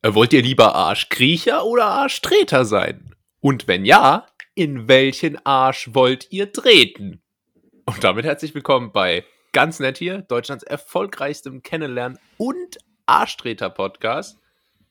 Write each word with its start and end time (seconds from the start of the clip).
Äh, 0.00 0.14
wollt 0.14 0.32
ihr 0.32 0.42
lieber 0.42 0.76
Arschkriecher 0.76 1.64
oder 1.64 1.86
Arschtreter 1.86 2.64
sein? 2.64 3.16
Und 3.40 3.66
wenn 3.66 3.84
ja, 3.84 4.28
in 4.54 4.86
welchen 4.86 5.44
Arsch 5.44 5.92
wollt 5.92 6.30
ihr 6.30 6.52
treten? 6.52 7.20
Und 7.84 8.04
damit 8.04 8.24
herzlich 8.24 8.54
willkommen 8.54 8.92
bei 8.92 9.24
Ganz 9.52 9.80
Nett 9.80 9.98
hier, 9.98 10.22
Deutschlands 10.22 10.62
erfolgreichstem 10.62 11.64
Kennenlernen 11.64 12.16
und 12.36 12.78
Arschtreter-Podcast. 13.06 14.38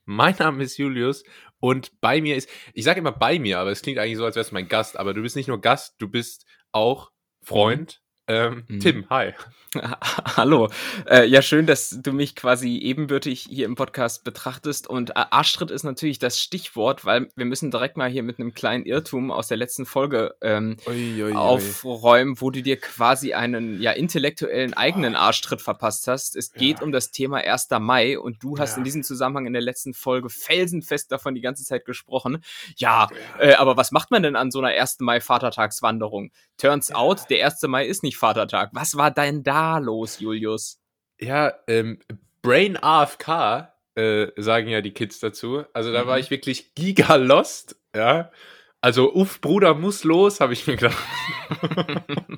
Mein 0.04 0.36
Name 0.40 0.62
ist 0.62 0.78
Julius 0.78 1.24
und 1.62 2.02
bei 2.02 2.20
mir 2.20 2.36
ist, 2.36 2.50
ich 2.74 2.84
sage 2.84 3.00
immer 3.00 3.14
bei 3.14 3.40
mir, 3.40 3.60
aber 3.60 3.72
es 3.72 3.84
klingt 3.84 4.00
eigentlich 4.00 4.18
so, 4.18 4.26
als 4.26 4.36
wärst 4.36 4.52
du 4.52 4.56
mein 4.56 4.68
Gast, 4.68 5.00
aber 5.00 5.14
du 5.14 5.22
bist 5.22 5.38
nicht 5.38 5.48
nur 5.48 5.62
Gast, 5.62 5.96
du 6.00 6.10
bist 6.10 6.46
auch 6.74 7.12
Freund. 7.42 8.02
Ähm, 8.30 8.64
Mhm. 8.68 8.80
Tim, 8.82 9.06
hi. 9.10 9.34
Hallo. 10.38 10.70
Äh, 11.10 11.26
ja, 11.28 11.42
schön, 11.42 11.66
dass 11.66 11.90
du 12.02 12.12
mich 12.14 12.36
quasi 12.36 12.78
ebenbürtig 12.78 13.46
hier 13.50 13.66
im 13.66 13.76
Podcast 13.76 14.24
betrachtest. 14.24 14.88
Und 14.88 15.12
äh, 15.12 15.14
Arschtritt 15.30 15.72
ist 15.72 15.84
natürlich 15.84 16.20
das 16.20 16.40
Stichwort, 16.40 17.06
weil 17.06 17.30
wir 17.36 17.46
müssen 17.46 17.70
direkt 17.72 17.96
mal 17.96 18.10
hier 18.10 18.24
mit 18.24 18.40
einem 18.40 18.54
kleinen 18.54 18.86
Irrtum 18.86 19.30
aus 19.32 19.48
der 19.48 19.58
letzten 19.58 19.86
Folge 19.86 20.36
ähm, 20.42 20.78
Ui, 20.88 21.24
ui, 21.24 21.34
aufräumen, 21.34 22.40
wo 22.42 22.50
du 22.50 22.62
dir 22.64 22.78
quasi 22.80 23.34
einen 23.34 23.82
ja 23.82 23.92
intellektuellen 23.92 24.74
eigenen 24.74 25.16
Arschtritt 25.16 25.62
verpasst 25.62 26.08
hast. 26.08 26.36
Es 26.36 26.52
geht 26.54 26.80
Ja. 26.80 26.84
um 26.86 26.92
das 26.92 27.12
Thema 27.12 27.38
1. 27.38 27.80
Mai 27.80 28.18
und 28.20 28.42
du 28.44 28.58
hast 28.58 28.72
Ja. 28.74 28.78
in 28.80 28.84
diesem 28.84 29.04
Zusammenhang 29.04 29.46
in 29.48 29.54
der 29.54 29.62
letzten 29.62 29.94
Folge 29.94 30.30
felsenfest 30.30 31.12
davon 31.12 31.36
die 31.36 31.42
ganze 31.42 31.64
Zeit 31.64 31.86
gesprochen. 31.86 32.44
Ja, 32.78 33.10
äh, 33.40 33.54
aber 33.54 33.78
was 33.78 33.92
macht 33.92 34.12
man 34.12 34.24
denn 34.24 34.36
an 34.36 34.50
so 34.52 34.60
einer 34.60 34.70
1. 34.74 35.04
Mai 35.06 35.20
Vatertagswanderung? 35.22 36.32
Turns 36.58 36.92
out, 36.92 37.30
der 37.30 37.46
1. 37.46 37.68
Mai 37.68 37.86
ist 37.86 38.02
nicht 38.02 38.17
Vatertag. 38.18 38.72
Was 38.74 38.98
war 38.98 39.12
denn 39.12 39.44
da 39.44 39.78
los, 39.78 40.20
Julius? 40.20 40.80
Ja, 41.20 41.54
ähm, 41.68 42.00
Brain 42.42 42.78
AFK, 42.82 43.74
äh, 43.96 44.28
sagen 44.38 44.68
ja 44.70 44.82
die 44.82 44.94
Kids 44.94 45.20
dazu. 45.20 45.64
Also 45.74 45.92
da 45.94 46.06
war 46.08 46.16
Mhm. 46.18 46.22
ich 46.24 46.30
wirklich 46.32 46.76
giga 46.76 47.16
lost, 47.16 47.76
ja. 47.96 48.32
Also, 48.80 49.12
uff, 49.14 49.42
Bruder 49.42 49.74
muss 49.74 50.04
los, 50.04 50.40
habe 50.40 50.54
ich 50.54 50.68
mir 50.68 50.76
gedacht. 50.76 50.98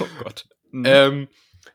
Oh 0.00 0.06
Gott. 0.22 0.46
Mhm. 0.70 0.84
ähm, 0.86 1.28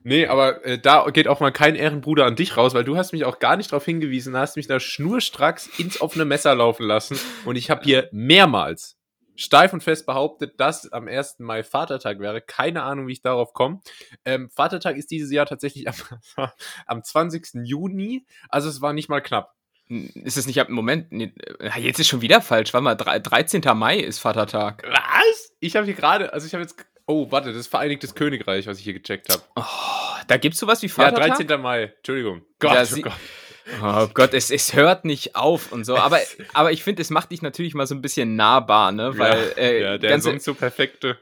nee, 0.04 0.28
aber 0.28 0.64
äh, 0.66 0.78
da 0.80 1.10
geht 1.10 1.28
auch 1.28 1.40
mal 1.40 1.52
kein 1.52 1.76
Ehrenbruder 1.76 2.26
an 2.26 2.36
dich 2.36 2.56
raus, 2.58 2.74
weil 2.74 2.84
du 2.84 2.96
hast 2.96 3.12
mich 3.12 3.26
auch 3.26 3.40
gar 3.40 3.58
nicht 3.58 3.72
darauf 3.72 3.86
hingewiesen, 3.86 4.38
hast 4.38 4.56
mich 4.56 4.68
da 4.68 4.80
schnurstracks 4.80 5.68
ins 5.80 6.00
offene 6.00 6.26
Messer 6.26 6.56
laufen 6.56 6.86
lassen 6.86 7.18
und 7.46 7.56
ich 7.56 7.70
habe 7.70 7.84
hier 7.84 8.08
mehrmals 8.12 8.93
steif 9.36 9.74
und 9.74 9.82
fest 9.84 10.06
behauptet, 10.06 10.60
dass 10.60 10.92
am 10.92 11.08
1. 11.08 11.40
Mai 11.40 11.64
Vatertag 11.64 12.20
wäre. 12.20 12.42
Keine 12.42 12.84
Ahnung, 12.84 13.08
wie 13.08 13.14
ich 13.14 13.22
darauf 13.22 13.54
komme. 13.54 13.82
Ähm, 14.26 14.50
Vatertag 14.50 14.96
ist 14.98 15.12
dieses 15.12 15.32
Jahr 15.32 15.46
tatsächlich 15.46 15.88
am, 16.38 16.50
am 16.86 17.04
20. 17.04 17.50
Juni, 17.64 18.26
also 18.50 18.70
es 18.70 18.82
war 18.82 18.94
nicht 18.94 19.10
mal 19.10 19.22
knapp. 19.22 19.54
ist 19.90 20.38
es 20.38 20.46
nicht 20.48 20.60
ab 20.62 20.70
Moment? 20.70 21.12
Nee, 21.12 21.34
äh, 21.60 21.80
jetzt 21.80 22.00
ist 22.00 22.08
schon 22.08 22.22
wieder 22.22 22.42
falsch. 22.42 22.74
Warte 22.74 22.84
mal, 22.84 22.96
drei- 22.96 23.20
13. 23.20 23.62
Mai 23.76 23.98
ist 23.98 24.20
Vatertag. 24.20 24.84
Was? 24.88 25.52
Ich 25.60 25.76
habe 25.76 25.86
hier 25.86 25.96
gerade, 25.96 26.32
also 26.34 26.46
ich 26.48 26.54
habe 26.54 26.62
jetzt, 26.64 26.76
oh, 27.06 27.32
warte, 27.32 27.50
das 27.50 27.58
ist 27.58 27.68
Vereinigtes 27.68 28.16
Königreich, 28.16 28.68
was 28.68 28.78
ich 28.78 28.84
hier 28.84 28.94
gecheckt 28.94 29.30
habe. 29.32 29.42
Oh, 29.56 29.64
da 30.28 30.38
gibt's 30.38 30.60
sowas 30.60 30.82
wie 30.82 30.88
Ja, 30.88 30.94
Vatertag? 30.94 31.38
13. 31.38 31.62
Mai, 31.62 31.84
Entschuldigung. 31.98 32.42
Gott, 32.60 32.74
Ja, 32.76 32.84
oh 32.98 33.02
Gott. 33.02 33.14
Oh 33.82 34.08
Gott, 34.14 34.34
es, 34.34 34.52
es 34.52 34.74
hört 34.74 35.06
nicht 35.06 35.36
auf 35.36 35.72
und 35.72 35.86
so. 35.86 35.96
Aber, 35.98 36.20
aber 36.54 36.72
ich 36.72 36.84
finde, 36.84 37.02
es 37.02 37.10
macht 37.10 37.32
dich 37.32 37.42
natürlich 37.42 37.74
mal 37.74 37.88
so 37.88 37.96
ein 37.96 38.02
bisschen 38.02 38.36
nahbar, 38.36 38.92
ne? 38.92 39.18
Weil 39.18 39.54
ja, 39.56 39.62
äh, 39.64 39.82
ja, 39.82 39.98
der 39.98 40.10
ganze, 40.10 40.30
sonst 40.30 40.44
so 40.44 40.54
perfekte. 40.54 41.18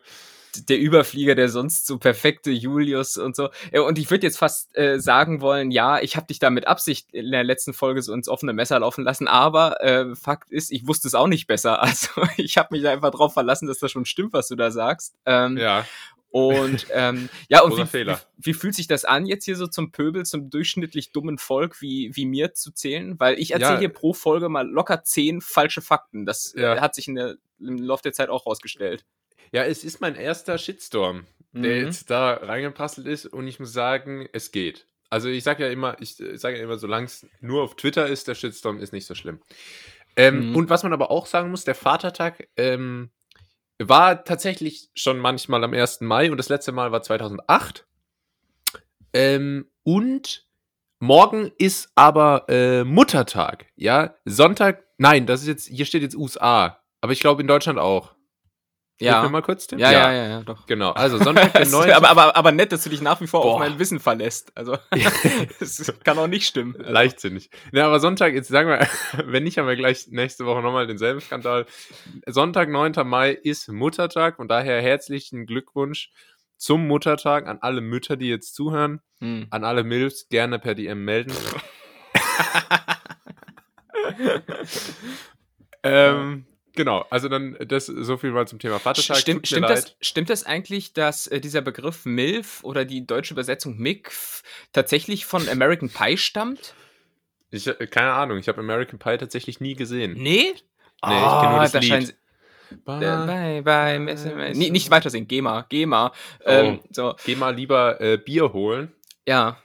der 0.67 0.79
Überflieger, 0.79 1.35
der 1.35 1.49
sonst 1.49 1.87
so 1.87 1.97
perfekte 1.97 2.51
Julius 2.51 3.15
und 3.17 3.35
so. 3.35 3.49
Und 3.85 3.97
ich 3.99 4.09
würde 4.09 4.25
jetzt 4.27 4.37
fast 4.37 4.75
äh, 4.75 4.99
sagen 4.99 5.39
wollen, 5.41 5.71
ja, 5.71 6.01
ich 6.01 6.15
habe 6.17 6.27
dich 6.27 6.39
da 6.39 6.49
mit 6.49 6.67
Absicht 6.67 7.07
in 7.13 7.31
der 7.31 7.43
letzten 7.43 7.73
Folge 7.73 8.01
so 8.01 8.13
ins 8.13 8.27
offene 8.27 8.53
Messer 8.53 8.79
laufen 8.79 9.03
lassen, 9.03 9.27
aber 9.27 9.79
äh, 9.81 10.15
Fakt 10.15 10.51
ist, 10.51 10.71
ich 10.71 10.87
wusste 10.87 11.07
es 11.07 11.15
auch 11.15 11.27
nicht 11.27 11.47
besser. 11.47 11.81
Also 11.81 12.09
ich 12.37 12.57
habe 12.57 12.69
mich 12.71 12.83
da 12.83 12.91
einfach 12.91 13.11
drauf 13.11 13.33
verlassen, 13.33 13.67
dass 13.67 13.79
das 13.79 13.91
schon 13.91 14.05
stimmt, 14.05 14.33
was 14.33 14.47
du 14.47 14.55
da 14.55 14.71
sagst. 14.71 15.13
Ähm, 15.25 15.57
Ja, 15.57 15.85
Und 16.31 16.87
ähm, 16.93 17.29
ja, 17.49 17.61
und 17.61 17.71
wie. 17.77 18.05
Wie, 18.05 18.15
wie 18.37 18.53
fühlt 18.53 18.73
sich 18.73 18.87
das 18.87 19.03
an, 19.05 19.25
jetzt 19.25 19.43
hier 19.45 19.55
so 19.57 19.67
zum 19.67 19.91
Pöbel, 19.91 20.25
zum 20.25 20.49
durchschnittlich 20.49 21.11
dummen 21.11 21.37
Volk 21.37 21.81
wie, 21.81 22.11
wie 22.15 22.25
mir 22.25 22.53
zu 22.53 22.71
zählen? 22.71 23.19
Weil 23.19 23.37
ich 23.37 23.51
erzähle 23.51 23.73
Ja. 23.73 23.79
hier 23.79 23.89
pro 23.89 24.13
Folge 24.13 24.47
mal 24.49 24.67
locker 24.67 25.03
zehn 25.03 25.41
falsche 25.41 25.81
Fakten. 25.81 26.25
Das 26.25 26.53
Ja. 26.55 26.75
äh, 26.75 26.79
hat 26.79 26.95
sich 26.95 27.07
in 27.09 27.15
der, 27.15 27.35
im 27.59 27.77
Laufe 27.77 28.03
der 28.03 28.13
Zeit 28.13 28.29
auch 28.29 28.45
rausgestellt. 28.45 29.05
ja, 29.51 29.65
es 29.65 29.83
ist 29.83 29.99
mein 29.99 30.15
erster 30.15 30.57
Shitstorm, 30.57 31.25
der 31.51 31.75
Mhm. 31.81 31.85
jetzt 31.87 32.09
da 32.09 32.35
reingepasselt 32.35 33.05
ist 33.07 33.25
und 33.25 33.45
ich 33.47 33.59
muss 33.59 33.73
sagen, 33.73 34.25
es 34.31 34.51
geht. 34.53 34.87
Also 35.09 35.27
ich 35.27 35.43
sage 35.43 35.65
ja 35.65 35.69
immer, 35.71 35.97
ich 35.99 36.15
sage 36.15 36.55
ja 36.57 36.63
immer, 36.63 36.77
solange 36.77 37.07
es 37.07 37.27
nur 37.41 37.61
auf 37.63 37.75
Twitter 37.75 38.07
ist, 38.07 38.29
der 38.29 38.35
Shitstorm 38.35 38.79
ist 38.79 38.93
nicht 38.93 39.05
so 39.05 39.13
schlimm. 39.15 39.41
Ähm, 40.15 40.51
Mhm. 40.51 40.55
Und 40.55 40.69
was 40.69 40.83
man 40.83 40.93
aber 40.93 41.11
auch 41.11 41.25
sagen 41.25 41.51
muss, 41.51 41.65
der 41.65 41.75
Vatertag 41.75 42.47
ähm, 42.55 43.09
war 43.89 44.23
tatsächlich 44.23 44.89
schon 44.95 45.19
manchmal 45.19 45.63
am 45.63 45.73
1. 45.73 46.01
Mai 46.01 46.31
und 46.31 46.37
das 46.37 46.49
letzte 46.49 46.71
Mal 46.71 46.91
war 46.91 47.01
2008. 47.01 47.85
Ähm, 49.13 49.67
und 49.83 50.47
morgen 50.99 51.51
ist 51.57 51.91
aber 51.95 52.45
äh, 52.49 52.83
Muttertag, 52.83 53.65
ja? 53.75 54.15
Sonntag, 54.25 54.83
nein, 54.97 55.25
das 55.25 55.41
ist 55.41 55.47
jetzt, 55.47 55.67
hier 55.67 55.85
steht 55.85 56.01
jetzt 56.01 56.15
USA, 56.15 56.81
aber 57.01 57.13
ich 57.13 57.19
glaube 57.19 57.41
in 57.41 57.47
Deutschland 57.47 57.79
auch. 57.79 58.15
Ja. 59.05 59.23
mir 59.23 59.29
mal 59.29 59.41
kurz, 59.41 59.67
Tim? 59.67 59.79
Ja, 59.79 59.91
ja, 59.91 60.11
ja, 60.11 60.27
ja, 60.27 60.41
doch. 60.43 60.65
Genau, 60.67 60.91
also 60.95 61.17
Sonntag, 61.17 61.53
der 61.53 61.61
Es 61.61 61.69
ist 61.69 61.73
9. 61.73 61.91
aber, 61.91 62.09
aber, 62.09 62.35
aber 62.35 62.51
nett, 62.51 62.71
dass 62.71 62.83
du 62.83 62.89
dich 62.89 63.01
nach 63.01 63.19
wie 63.21 63.27
vor 63.27 63.41
Boah. 63.41 63.53
auf 63.53 63.59
mein 63.59 63.79
Wissen 63.79 63.99
verlässt. 63.99 64.51
Also, 64.55 64.77
das 65.59 65.93
kann 66.03 66.17
auch 66.17 66.27
nicht 66.27 66.47
stimmen. 66.47 66.75
Also, 66.79 66.91
Leichtsinnig. 66.91 67.49
Ja, 67.71 67.87
aber 67.87 67.99
Sonntag, 67.99 68.33
jetzt 68.33 68.49
sagen 68.49 68.69
wir, 68.69 68.87
wenn 69.25 69.43
nicht, 69.43 69.57
haben 69.57 69.67
wir 69.67 69.75
gleich 69.75 70.07
nächste 70.09 70.45
Woche 70.45 70.61
nochmal 70.61 70.87
denselben 70.87 71.21
Skandal. 71.21 71.65
Sonntag, 72.27 72.69
9. 72.69 72.93
Mai 73.05 73.31
ist 73.31 73.67
Muttertag 73.69 74.39
und 74.39 74.49
daher 74.49 74.81
herzlichen 74.81 75.45
Glückwunsch 75.45 76.11
zum 76.57 76.87
Muttertag 76.87 77.47
an 77.47 77.57
alle 77.61 77.81
Mütter, 77.81 78.17
die 78.17 78.29
jetzt 78.29 78.53
zuhören, 78.55 79.01
Hm. 79.19 79.47
an 79.49 79.63
alle 79.63 79.83
Milfs, 79.83 80.29
gerne 80.29 80.59
per 80.59 80.75
DM 80.75 81.03
melden. 81.05 81.33
ähm, 85.83 86.45
genau, 86.73 87.05
also 87.09 87.27
dann 87.29 87.57
das 87.67 87.85
so 87.85 88.17
viel 88.17 88.31
mal 88.31 88.47
zum 88.47 88.59
Thema 88.59 88.79
Vatertag. 88.79 89.17
Stimmt, 89.17 89.43
Tut 89.43 89.43
mir 89.43 89.47
stimmt, 89.47 89.69
leid. 89.69 89.77
das, 89.77 89.95
stimmt 90.07 90.29
das 90.29 90.43
eigentlich, 90.45 90.93
dass 90.93 91.27
äh, 91.27 91.39
dieser 91.41 91.61
Begriff 91.61 92.05
MILF 92.05 92.63
oder 92.63 92.85
die 92.85 93.05
deutsche 93.05 93.33
Übersetzung 93.33 93.77
MILF 93.77 94.43
tatsächlich 94.73 95.25
von 95.25 95.47
American 95.49 95.89
Pie 95.89 96.17
stammt? 96.17 96.73
Ich, 97.51 97.67
äh, 97.67 97.87
keine 97.87 98.13
Ahnung, 98.13 98.37
ich 98.37 98.47
habe 98.47 98.59
American 98.61 98.99
Pie 98.99 99.17
tatsächlich 99.17 99.59
nie 99.59 99.75
gesehen. 99.75 100.13
Nee? 100.13 100.53
Nee, 101.03 101.15
ich 101.15 101.41
kenn 101.41 101.49
nur 101.51 101.59
das 101.59 101.71
da 101.71 101.79
Lied. 101.79 102.15
Bye, 102.85 103.61
bye, 103.61 103.61
bye. 103.63 104.53
Nee, 104.55 104.69
nicht 104.69 104.89
weiter 104.91 105.09
singen. 105.09 105.27
GEMA, 105.27 105.65
GEMA. 105.67 106.13
Ähm, 106.45 106.79
so, 106.89 107.15
Geh 107.25 107.35
mal 107.35 107.53
lieber 107.53 107.99
äh, 107.99 108.17
Bier 108.17 108.53
holen. 108.53 108.93
ja. 109.25 109.57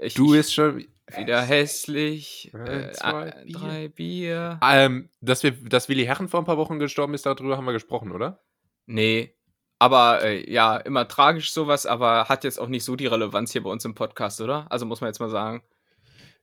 Ich, 0.00 0.14
Du 0.14 0.26
ich, 0.34 0.38
bist 0.40 0.54
schon. 0.54 0.86
Wieder 1.16 1.40
hässlich. 1.42 2.52
Äh, 2.54 2.88
Äh, 2.88 2.92
zwei 2.92 3.28
äh, 3.28 3.44
Bier. 3.44 3.58
drei 3.58 3.88
Bier. 3.88 4.60
Ähm, 4.62 5.08
dass, 5.20 5.42
wir, 5.42 5.52
dass 5.52 5.88
Willi 5.88 6.04
Herren 6.04 6.28
vor 6.28 6.40
ein 6.40 6.46
paar 6.46 6.58
Wochen 6.58 6.78
gestorben 6.78 7.14
ist, 7.14 7.26
darüber 7.26 7.56
haben 7.56 7.64
wir 7.64 7.72
gesprochen, 7.72 8.12
oder? 8.12 8.42
Nee. 8.86 9.34
Aber 9.78 10.22
äh, 10.22 10.50
ja, 10.50 10.76
immer 10.76 11.06
tragisch 11.06 11.52
sowas, 11.52 11.86
aber 11.86 12.28
hat 12.28 12.44
jetzt 12.44 12.58
auch 12.58 12.66
nicht 12.68 12.84
so 12.84 12.96
die 12.96 13.06
Relevanz 13.06 13.52
hier 13.52 13.62
bei 13.62 13.70
uns 13.70 13.84
im 13.84 13.94
Podcast, 13.94 14.40
oder? 14.40 14.66
Also 14.70 14.86
muss 14.86 15.00
man 15.00 15.08
jetzt 15.08 15.20
mal 15.20 15.30
sagen. 15.30 15.62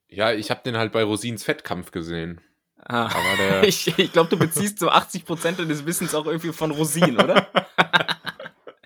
Ja, 0.08 0.32
ich 0.32 0.50
habe 0.52 0.62
den 0.64 0.78
halt 0.78 0.92
bei 0.92 1.04
Rosins 1.04 1.44
Fettkampf 1.44 1.92
gesehen. 1.92 2.40
Ah. 2.78 3.06
Aber 3.06 3.38
der. 3.38 3.64
Ich, 3.68 3.98
ich 4.00 4.14
glaube, 4.14 4.30
du 4.30 4.38
beziehst 4.38 4.80
so 4.80 4.90
80% 4.90 5.58
deines 5.58 5.86
Wissens 5.86 6.16
auch 6.16 6.26
irgendwie 6.28 6.54
von 6.54 6.72
Rosinen, 6.72 7.18
oder? 7.18 7.48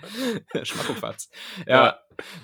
Schmackofatz. 0.63 1.29
Ja, 1.67 1.99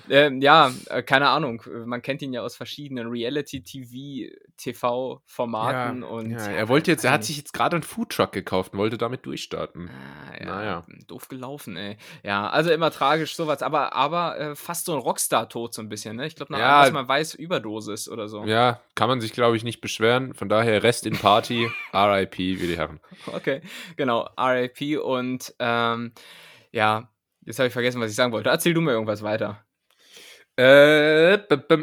ähm, 0.08 0.40
ja 0.40 0.70
äh, 0.86 1.02
keine 1.02 1.28
Ahnung. 1.28 1.62
Man 1.84 2.00
kennt 2.02 2.22
ihn 2.22 2.32
ja 2.32 2.42
aus 2.42 2.56
verschiedenen 2.56 3.08
Reality-TV-TV-Formaten 3.08 6.02
und. 6.02 6.30
ja, 6.30 6.46
er 6.48 6.68
wollte 6.68 6.90
jetzt, 6.90 7.04
er 7.04 7.12
hat 7.12 7.24
sich 7.24 7.36
jetzt 7.36 7.52
gerade 7.52 7.76
einen 7.76 7.82
Foodtruck 7.82 8.32
gekauft 8.32 8.72
und 8.72 8.78
wollte 8.78 8.98
damit 8.98 9.26
durchstarten. 9.26 9.90
Ah, 9.90 10.34
ja, 10.38 10.46
Naja. 10.46 10.86
Doof 11.06 11.28
gelaufen, 11.28 11.76
ey. 11.76 11.96
Ja, 12.22 12.48
also 12.48 12.70
immer 12.70 12.90
tragisch 12.90 13.36
sowas, 13.36 13.62
aber, 13.62 13.92
aber 13.92 14.38
äh, 14.38 14.54
fast 14.56 14.86
so 14.86 14.94
ein 14.94 14.98
Rockstar-Tod 15.00 15.74
so 15.74 15.82
ein 15.82 15.88
bisschen, 15.88 16.16
ne? 16.16 16.26
Ich 16.26 16.36
glaube, 16.36 16.52
nach 16.52 16.58
Ja. 16.60 16.76
allem, 16.80 16.86
was 16.86 16.92
man 16.92 17.08
weiß, 17.08 17.34
Überdosis 17.34 18.08
oder 18.08 18.28
so. 18.28 18.44
Ja, 18.44 18.80
kann 18.94 19.08
man 19.08 19.20
sich, 19.20 19.32
glaube 19.32 19.56
ich, 19.56 19.64
nicht 19.64 19.80
beschweren. 19.80 20.34
Von 20.34 20.48
daher 20.48 20.82
Rest 20.82 21.06
in 21.06 21.16
Party, 21.18 21.68
RIP, 21.94 22.38
Willi 22.38 22.76
Herren. 22.76 23.00
Okay, 23.26 23.60
genau, 23.96 24.28
RIP 24.38 25.00
und 25.02 25.54
ähm, 25.58 26.12
ja, 26.72 27.08
jetzt 27.44 27.58
habe 27.58 27.66
ich 27.68 27.72
vergessen, 27.72 28.00
was 28.00 28.10
ich 28.10 28.16
sagen 28.16 28.32
wollte. 28.32 28.50
Erzähl 28.50 28.74
du 28.74 28.80
mir 28.80 28.92
irgendwas 28.92 29.22
weiter. 29.22 29.64
Äh, 30.58 31.34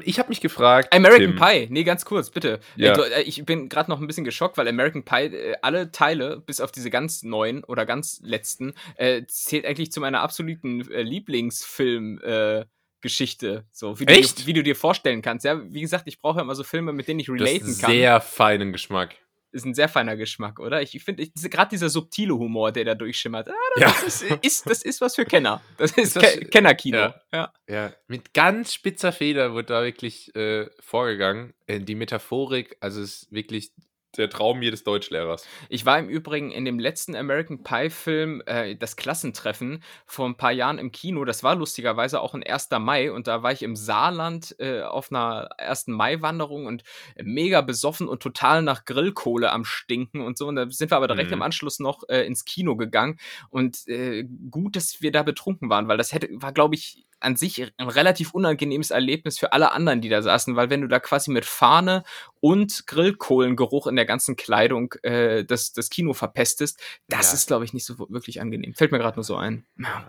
ich 0.04 0.20
habe 0.20 0.30
mich 0.30 0.42
gefragt. 0.42 0.94
American 0.94 1.36
Tim, 1.36 1.36
Pie, 1.36 1.68
nee, 1.70 1.84
ganz 1.84 2.06
kurz, 2.06 2.30
bitte. 2.31 2.60
Ja. 2.75 2.94
Äh, 2.94 3.22
äh, 3.22 3.22
ich 3.22 3.46
bin 3.46 3.70
gerade 3.70 3.90
noch 3.92 4.02
ein 4.02 4.08
bisschen 4.08 4.24
geschockt, 4.24 4.58
weil 4.58 4.68
American 4.68 5.04
Pie, 5.04 5.36
äh, 5.36 5.56
alle 5.62 5.92
Teile, 5.92 6.42
bis 6.46 6.60
auf 6.60 6.72
diese 6.72 6.90
ganz 6.90 7.24
neuen 7.24 7.64
oder 7.64 7.86
ganz 7.86 8.20
letzten, 8.24 8.74
äh, 8.96 9.24
zählt 9.28 9.66
eigentlich 9.66 9.92
zu 9.92 10.00
meiner 10.00 10.22
absoluten 10.22 10.90
äh, 10.92 11.02
Lieblingsfilm. 11.02 12.20
Äh, 12.24 12.66
Geschichte, 13.02 13.66
so 13.70 14.00
wie 14.00 14.06
du, 14.06 14.14
Echt? 14.14 14.40
Dir, 14.40 14.46
wie 14.46 14.54
du 14.54 14.64
dir 14.64 14.78
vorstellen 14.78 15.22
kannst. 15.22 15.44
Ja, 15.44 15.62
wie 15.72 15.81
gesagt, 15.81 16.06
ich 16.08 16.22
brauche 16.22 16.38
ja 16.38 16.42
immer 16.44 16.56
so 16.56 16.64
Filme, 16.64 16.94
mit 16.94 17.10
denen 17.10 17.20
ich 17.20 17.25
Das 17.25 17.36
relaten 17.36 17.68
ist 17.68 17.81
kann. 17.81 17.92
sehr 17.92 18.22
feinen 18.22 18.72
Geschmack. 18.72 19.18
Ist 19.54 19.66
ein 19.66 19.74
sehr 19.74 19.88
feiner 19.88 20.16
Geschmack, 20.18 20.60
oder? 20.60 20.82
Ich, 20.82 20.96
ich 20.96 21.04
finde, 21.04 21.26
gerade 21.50 21.70
dieser 21.70 21.90
subtile 21.90 22.34
Humor, 22.36 22.72
der 22.72 22.86
da 22.86 22.96
durchschimmert, 22.96 23.50
ah, 23.50 23.54
Ja. 23.80 23.88
das, 23.88 24.22
ist, 24.22 24.24
ist, 24.42 24.70
das 24.70 24.82
ist 24.84 25.00
was 25.02 25.16
für 25.16 25.26
Kenner. 25.26 25.62
Das 25.78 25.92
ist 25.92 26.16
Das- 26.16 26.24
Ke 26.24 26.46
Kennerkino. 26.46 26.98
ja. 26.98 27.22
Ja. 27.32 27.54
Ja, 27.70 27.94
mit 28.08 28.34
ganz 28.34 28.74
spitzer 28.74 29.12
Feder 29.12 29.54
wird 29.56 29.70
da 29.70 29.84
wirklich 29.84 30.36
äh, 30.36 30.68
vorgegangen. 30.80 31.54
Äh, 31.68 31.80
die 31.80 31.96
Metaphorik, 31.96 32.76
also 32.82 33.02
es 33.02 33.24
ist 33.24 33.32
wirklich 33.32 33.72
der 34.18 34.30
Traum 34.30 34.62
jedes 34.62 34.83
Deutschlehrers. 34.83 35.45
Ich 35.69 35.86
war 35.86 36.00
im 36.00 36.10
Übrigen 36.10 36.51
in 36.51 36.65
dem 36.65 36.80
letzten 36.80 37.15
American 37.15 37.63
Pie-Film, 37.63 38.42
äh, 38.45 38.75
das 38.75 38.95
Klassentreffen, 38.95 39.83
vor 40.06 40.25
ein 40.27 40.36
paar 40.36 40.51
Jahren 40.51 40.77
im 40.77 40.92
Kino. 40.92 41.25
Das 41.25 41.44
war 41.44 41.56
lustigerweise 41.56 42.21
auch 42.21 42.33
ein 42.33 42.44
1. 42.44 42.69
Mai 42.80 43.12
und 43.12 43.27
da 43.27 43.44
war 43.44 43.51
ich 43.51 43.63
im 43.63 43.75
Saarland 43.75 44.56
äh, 44.60 44.81
auf 44.81 45.12
einer 45.12 45.50
1. 45.57 45.88
Mai-Wanderung 45.88 46.65
und 46.65 46.83
mega 47.21 47.62
besoffen 47.62 48.07
und 48.07 48.21
total 48.21 48.62
nach 48.62 48.86
Grillkohle 48.86 49.51
am 49.51 49.65
Stinken 49.65 50.21
und 50.21 50.38
so. 50.38 50.48
Und 50.48 50.56
da 50.56 50.69
sind 50.69 50.92
wir 50.92 50.98
aber 50.98 51.07
direkt 51.07 51.30
Mhm. 51.30 51.33
im 51.38 51.42
Anschluss 51.42 51.80
noch 51.80 52.04
äh, 52.10 52.25
ins 52.25 52.45
Kino 52.45 52.75
gegangen. 52.75 53.18
Und 53.50 53.88
äh, 53.88 54.24
gut, 54.51 54.75
dass 54.75 55.01
wir 55.01 55.12
da 55.12 55.24
betrunken 55.24 55.69
waren, 55.69 55.88
weil 55.88 55.98
das 55.98 56.13
hätte, 56.13 56.30
war, 56.33 56.51
glaube 56.54 56.75
ich, 56.75 57.06
an 57.24 57.36
sich 57.36 57.72
ein 57.78 57.88
relativ 57.90 58.34
unangenehmes 58.34 58.92
Erlebnis 58.92 59.40
für 59.40 59.54
alle 59.54 59.72
anderen, 59.72 60.02
die 60.02 60.10
da 60.10 60.22
saßen, 60.22 60.56
weil 60.56 60.70
wenn 60.70 60.81
du 60.81 60.88
da 60.88 61.00
quasi 61.00 61.31
mit 61.31 61.46
Fahne 61.46 62.04
und 62.40 62.86
Grillkohlengeruch 62.88 63.88
in 63.88 63.96
der 63.96 64.06
ganzen 64.06 64.36
Kleidung 64.36 64.94
äh, 65.04 65.44
das, 65.46 65.74
das 65.74 65.90
Kino 65.90 66.14
verpestest, 66.14 66.80
das 67.08 67.28
Ja. 67.30 67.34
ist, 67.36 67.48
glaube 67.48 67.66
ich, 67.66 67.74
nicht 67.74 67.86
so 67.86 67.98
wirklich 68.10 68.42
angenehm. 68.42 68.74
Fällt 68.75 68.92
mir 68.92 69.00
gerade 69.00 69.16
nur 69.18 69.24
so 69.24 69.36
ein. 69.36 69.66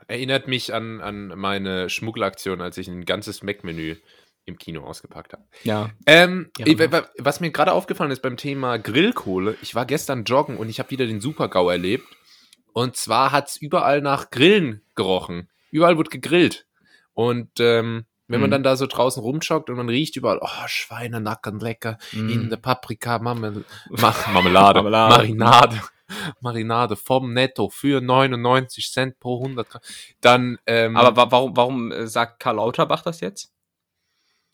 Erinnert 0.08 0.48
mich 0.48 0.74
an, 0.74 1.00
an 1.00 1.28
meine 1.36 1.88
Schmuggelaktion, 1.90 2.60
als 2.60 2.76
ich 2.78 2.88
ein 2.88 3.04
ganzes 3.04 3.42
Mac-Menü 3.42 3.96
im 4.46 4.58
Kino 4.58 4.82
ausgepackt 4.84 5.32
habe. 5.32 5.44
Ja. 5.62 5.90
Ähm, 6.06 6.50
Ja, 6.58 6.66
wa- 6.92 7.08
was 7.18 7.40
mir 7.40 7.50
gerade 7.50 7.72
aufgefallen 7.72 8.10
ist 8.10 8.20
beim 8.20 8.36
Thema 8.36 8.76
Grillkohle, 8.78 9.56
ich 9.62 9.74
war 9.74 9.86
gestern 9.86 10.24
joggen 10.24 10.58
und 10.58 10.68
ich 10.68 10.78
habe 10.80 10.90
wieder 10.90 11.06
den 11.06 11.20
Super-GAU 11.20 11.70
erlebt. 11.70 12.04
Und 12.74 12.96
zwar 12.96 13.30
hat 13.32 13.48
es 13.48 13.56
überall 13.56 14.00
nach 14.02 14.30
Grillen 14.30 14.82
gerochen. 14.96 15.48
Überall 15.70 15.96
wurde 15.96 16.10
gegrillt. 16.10 16.66
Und 17.14 17.58
ähm, 17.60 18.04
wenn 18.28 18.40
man 18.40 18.48
Mhm. 18.50 18.52
dann 18.52 18.62
da 18.62 18.76
so 18.76 18.86
draußen 18.86 19.22
rumjoggt 19.22 19.68
und 19.70 19.76
man 19.76 19.88
riecht 19.88 20.16
überall, 20.16 20.38
oh, 20.40 20.48
Schweinenacken, 20.66 21.58
lecker, 21.60 21.98
Mhm. 22.12 22.28
in 22.28 22.50
der 22.50 22.56
Paprika, 22.58 23.18
Marmel 23.18 23.64
Ma 23.90 24.14
Marmelade, 24.32 24.78
Marmelade. 24.82 25.14
Marinade, 25.18 25.80
Marinade 26.40 26.96
vom 26.96 27.32
Netto 27.32 27.68
für 27.70 28.00
99 28.00 28.90
Cent 28.92 29.18
pro 29.20 29.40
100 29.42 29.68
Gramm. 29.70 29.82
Dann, 30.20 30.58
ähm, 30.66 30.96
Aber 30.96 31.16
wa 31.16 31.30
warum, 31.30 31.56
warum 31.56 31.92
äh, 31.92 32.06
sagt 32.06 32.40
Karl 32.40 32.56
Lauterbach 32.56 33.02
das 33.02 33.20
jetzt? 33.20 33.52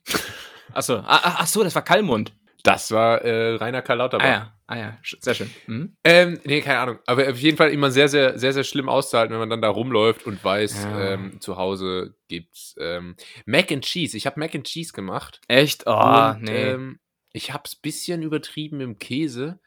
Achso, 0.72 0.96
ah, 0.96 1.04
ah, 1.22 1.36
ach 1.38 1.46
so, 1.46 1.62
das 1.64 1.74
war 1.74 1.82
Kallmund. 1.82 2.32
das 2.62 2.90
war 2.92 3.22
äh, 3.22 3.54
Rainer 3.56 3.82
Karl 3.82 3.98
Lauterbach. 3.98 4.24
Ah 4.26 4.30
ja, 4.30 4.52
ah 4.70 4.76
ja, 4.78 4.98
sehr 5.02 5.34
schön. 5.34 5.50
Mhm. 5.66 5.96
Ähm, 6.04 6.40
nee, 6.44 6.60
keine 6.60 6.78
Ahnung. 6.78 6.98
Aber 7.06 7.28
auf 7.28 7.38
jeden 7.38 7.56
Fall 7.56 7.70
immer 7.70 7.90
sehr, 7.90 8.08
sehr, 8.08 8.38
sehr, 8.38 8.52
sehr 8.52 8.64
schlimm 8.64 8.88
auszuhalten, 8.88 9.32
wenn 9.32 9.40
man 9.40 9.50
dann 9.50 9.62
da 9.62 9.68
rumläuft 9.68 10.26
und 10.26 10.42
weiß, 10.42 10.84
Ja. 10.84 11.12
ähm, 11.14 11.40
zu 11.40 11.56
Hause 11.56 12.14
gibt's 12.28 12.74
ähm, 12.78 13.16
Mac 13.46 13.70
and 13.72 13.84
Cheese. 13.84 14.16
Ich 14.16 14.26
habe 14.26 14.38
Mac 14.38 14.54
and 14.54 14.66
Cheese 14.66 14.92
gemacht. 14.92 15.40
Echt? 15.48 15.82
Oh, 15.86 15.92
und, 16.34 16.42
nee. 16.42 16.70
ähm, 16.70 17.00
ich 17.32 17.52
habe 17.52 17.64
es 17.66 17.74
bisschen 17.76 18.22
übertrieben 18.22 18.80
im 18.80 18.98
Käse 18.98 19.58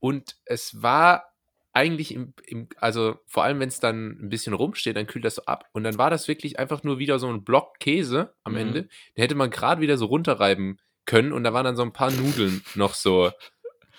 und 0.00 0.36
es 0.44 0.82
war 0.82 1.24
eigentlich 1.72 2.12
im, 2.14 2.34
im 2.46 2.68
also 2.78 3.18
vor 3.26 3.44
allem 3.44 3.60
wenn 3.60 3.68
es 3.68 3.78
dann 3.78 4.18
ein 4.20 4.28
bisschen 4.28 4.54
rumsteht, 4.54 4.96
dann 4.96 5.06
kühlt 5.06 5.24
das 5.24 5.36
so 5.36 5.44
ab 5.44 5.68
und 5.72 5.84
dann 5.84 5.98
war 5.98 6.10
das 6.10 6.26
wirklich 6.26 6.58
einfach 6.58 6.82
nur 6.82 6.98
wieder 6.98 7.20
so 7.20 7.28
ein 7.28 7.44
Block 7.44 7.78
Käse 7.78 8.34
am 8.42 8.52
Mhm. 8.54 8.58
Ende. 8.58 8.82
Den 9.16 9.22
hätte 9.22 9.36
man 9.36 9.50
gerade 9.50 9.80
wieder 9.80 9.96
so 9.96 10.06
runterreiben 10.06 10.80
können 11.06 11.32
und 11.32 11.44
da 11.44 11.52
waren 11.52 11.64
dann 11.64 11.76
so 11.76 11.82
ein 11.82 11.92
paar 11.92 12.10
Nudeln 12.10 12.62
noch 12.74 12.94
so 12.94 13.30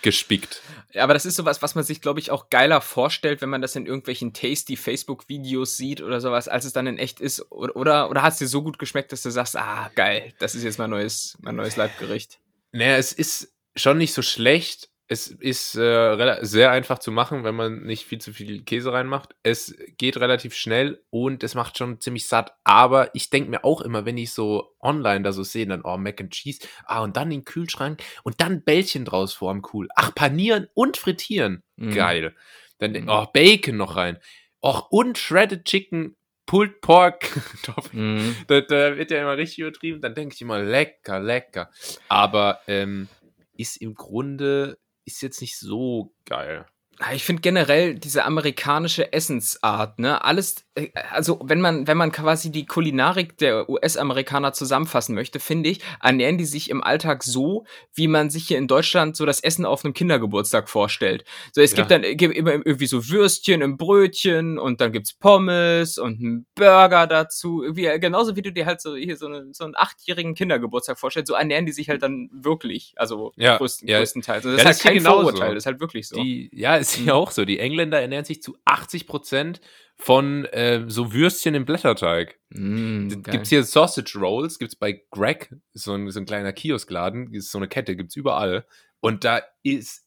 gespickt. 0.02 0.62
Aber 0.96 1.14
das 1.14 1.26
ist 1.26 1.36
sowas, 1.36 1.62
was 1.62 1.76
man 1.76 1.84
sich, 1.84 2.02
glaube 2.02 2.20
ich, 2.20 2.32
auch 2.32 2.50
geiler 2.50 2.82
vorstellt, 2.82 3.42
wenn 3.42 3.50
man 3.50 3.62
das 3.62 3.76
in 3.76 3.86
irgendwelchen 3.86 4.34
tasty 4.34 4.76
Facebook-Videos 4.76 5.78
sieht 5.78 6.02
oder 6.02 6.22
sowas, 6.22 6.48
als 6.48 6.66
es 6.66 6.74
dann 6.74 6.88
in 6.88 6.98
echt 6.98 7.20
ist. 7.20 7.52
Oder, 7.52 7.76
oder, 7.76 8.10
oder 8.10 8.22
hat 8.22 8.34
es 8.34 8.40
dir 8.40 8.48
so 8.48 8.62
gut 8.62 8.78
geschmeckt, 8.80 9.12
dass 9.12 9.24
du 9.24 9.32
sagst, 9.32 9.58
ah, 9.58 9.90
geil, 9.96 10.34
das 10.40 10.56
ist 10.56 10.64
jetzt 10.64 10.80
mein 10.80 10.90
neues, 10.90 11.38
mein 11.42 11.56
neues 11.56 11.76
Leibgericht. 11.76 12.40
Naja, 12.72 12.98
es 12.98 13.14
ist 13.14 13.54
schon 13.76 13.98
nicht 13.98 14.14
so 14.14 14.22
schlecht. 14.22 14.91
Es 15.14 15.28
ist 15.28 15.76
äh, 15.76 16.38
sehr 16.42 16.72
einfach 16.72 16.98
zu 17.00 17.12
machen, 17.12 17.44
wenn 17.44 17.54
man 17.54 17.84
nicht 17.84 18.06
viel 18.06 18.20
zu 18.20 18.32
viel 18.32 18.62
Käse 18.64 18.94
reinmacht. 18.94 19.36
Es 19.44 19.76
geht 19.98 20.16
relativ 20.16 20.56
schnell 20.56 21.04
und 21.10 21.44
es 21.44 21.54
macht 21.54 21.78
schon 21.78 22.00
ziemlich 22.00 22.30
satt. 22.30 22.54
Aber 22.64 23.14
ich 23.14 23.30
denke 23.30 23.50
mir 23.50 23.66
auch 23.66 23.82
immer, 23.82 24.06
wenn 24.06 24.18
ich 24.18 24.32
so 24.32 24.74
online 24.80 25.24
da 25.24 25.34
so 25.34 25.44
sehe, 25.44 25.68
dann, 25.68 25.82
oh, 25.84 25.98
Mac 25.98 26.22
and 26.22 26.32
Cheese, 26.32 26.62
ah, 26.86 27.02
und 27.02 27.18
dann 27.18 27.30
den 27.30 27.44
Kühlschrank 27.44 28.02
und 28.24 28.40
dann 28.40 28.64
Bällchen 28.64 29.04
draus 29.04 29.34
formen, 29.34 29.64
cool. 29.74 29.90
Ach, 29.98 30.16
panieren 30.16 30.70
und 30.76 30.96
frittieren, 30.96 31.62
Mhm. 31.76 31.94
geil. 31.94 32.36
Dann, 32.78 32.94
Mhm. 32.94 33.10
oh, 33.10 33.26
Bacon 33.34 33.76
noch 33.76 33.98
rein. 33.98 34.18
Och, 34.64 34.92
und 34.92 35.18
Shredded 35.18 35.66
Chicken, 35.66 36.16
Pulled 36.46 36.80
Pork, 36.80 37.20
Top. 37.64 37.94
Mhm. 37.94 38.34
Da, 38.48 38.62
da 38.62 38.96
wird 38.96 39.12
ja 39.12 39.22
immer 39.22 39.36
richtig 39.36 39.60
übertrieben. 39.60 40.00
Dann 40.00 40.16
denke 40.16 40.36
ich 40.36 40.42
immer, 40.42 40.60
lecker, 40.64 41.20
lecker. 41.20 41.70
Aber 42.08 42.62
ähm, 42.68 43.10
ist 43.58 43.76
im 43.82 43.94
Grunde, 43.94 44.78
ist 45.06 45.22
jetzt 45.22 45.42
nicht 45.42 45.58
so 45.58 46.14
geil. 46.26 46.66
Ah, 47.00 47.14
Ich 47.14 47.24
finde 47.24 47.42
generell 47.42 47.96
diese 47.96 48.26
amerikanische 48.26 49.12
Essensart, 49.12 50.00
ne, 50.00 50.24
alles, 50.24 50.66
also 51.12 51.40
wenn 51.44 51.60
man, 51.60 51.86
wenn 51.86 51.98
man 51.98 52.14
quasi 52.14 52.50
die 52.50 52.66
Kulinarik 52.66 53.38
der 53.38 53.70
US-Amerikaner 53.70 54.54
zusammenfassen 54.54 55.14
möchte, 55.16 55.42
finde 55.42 55.70
ich, 55.70 55.82
ernähren 56.02 56.38
die 56.38 56.46
sich 56.46 56.70
im 56.70 56.82
Alltag 56.82 57.24
so, 57.24 57.66
wie 57.94 58.08
man 58.08 58.30
sich 58.30 58.48
hier 58.48 58.58
in 58.58 58.68
Deutschland 58.70 59.18
so 59.18 59.26
das 59.26 59.42
Essen 59.42 59.66
auf 59.66 59.84
einem 59.84 59.94
Kindergeburtstag 59.94 60.70
vorstellt. 60.70 61.26
So, 61.52 61.62
es 61.62 61.72
Ja. 61.72 61.78
gibt 61.78 61.92
dann 61.92 62.04
äh, 62.06 62.16
gibt 62.16 62.36
immer 62.38 62.54
irgendwie 62.54 62.86
so 62.86 63.10
Würstchen 63.10 63.62
im 63.62 63.76
Brötchen 63.76 64.58
und 64.58 64.80
dann 64.80 64.94
gibt's 64.94 65.14
Pommes 65.14 65.98
und 65.98 66.20
einen 66.22 66.46
Burger 66.56 67.06
dazu. 67.06 67.64
Irgendwie, 67.64 67.88
äh, 67.88 68.00
genauso 68.00 68.38
wie 68.38 68.42
du 68.42 68.54
dir 68.54 68.66
halt 68.66 68.80
so 68.80 68.96
hier 68.96 69.18
so, 69.18 69.26
eine, 69.28 69.48
so 69.54 69.66
einen 69.66 69.76
achtjährigen 69.76 70.36
Kindergeburtstag 70.36 70.98
vorstellst, 70.98 71.28
so 71.28 71.34
ernähren 71.34 71.66
die 71.66 71.74
sich 71.74 71.90
halt 71.90 72.02
dann 72.02 72.30
wirklich, 72.32 72.94
also 72.96 73.34
Ja, 73.36 73.58
größten, 73.58 73.90
ja. 73.90 73.98
größtenteils. 73.98 74.46
Also 74.46 74.58
Ja, 74.58 74.64
das 74.64 74.64
das 74.64 74.78
ist 74.78 74.86
halt 74.86 74.94
hier 74.94 75.04
kein. 75.04 75.12
Vorurteil, 75.12 75.54
das 75.56 75.64
ist 75.64 75.66
halt 75.66 75.82
wirklich 75.82 76.08
so. 76.08 76.16
Die, 76.16 76.50
ja, 76.54 76.78
ist 76.78 76.98
Mhm. 76.98 77.08
ja 77.08 77.14
auch 77.16 77.32
so. 77.32 77.44
Die 77.44 77.60
Engländer 77.60 78.00
ernähren 78.02 78.24
sich 78.24 78.42
zu 78.42 78.56
80 78.64 79.06
Prozent 79.06 79.60
von 80.02 80.46
äh, 80.46 80.86
so 80.88 81.14
Würstchen 81.14 81.56
im 81.56 81.66
Blätterteig. 81.66 82.40
Mm, 82.50 83.10
geil. 83.10 83.22
Gibt's 83.24 83.50
hier 83.50 83.64
Sausage 83.64 84.18
Rolls, 84.18 84.60
gibt's 84.60 84.76
bei 84.76 85.04
Greg, 85.12 85.54
so 85.74 85.94
ein, 85.94 86.10
so 86.10 86.20
ein 86.20 86.26
kleiner 86.26 86.54
Kioskladen, 86.54 87.34
ist 87.34 87.52
so 87.52 87.58
eine 87.58 87.68
Kette, 87.68 87.96
gibt's 87.96 88.16
überall. 88.16 88.66
Und 89.00 89.24
da 89.24 89.42
ist 89.64 90.06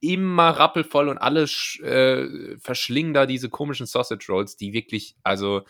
immer 0.00 0.50
rappelvoll 0.50 1.08
und 1.08 1.18
alle 1.18 1.44
äh, 1.44 2.58
verschlingen 2.58 3.14
da 3.14 3.26
diese 3.26 3.48
komischen 3.48 3.86
Sausage 3.86 4.26
Rolls, 4.28 4.56
die 4.56 4.72
wirklich, 4.72 5.16
also, 5.22 5.62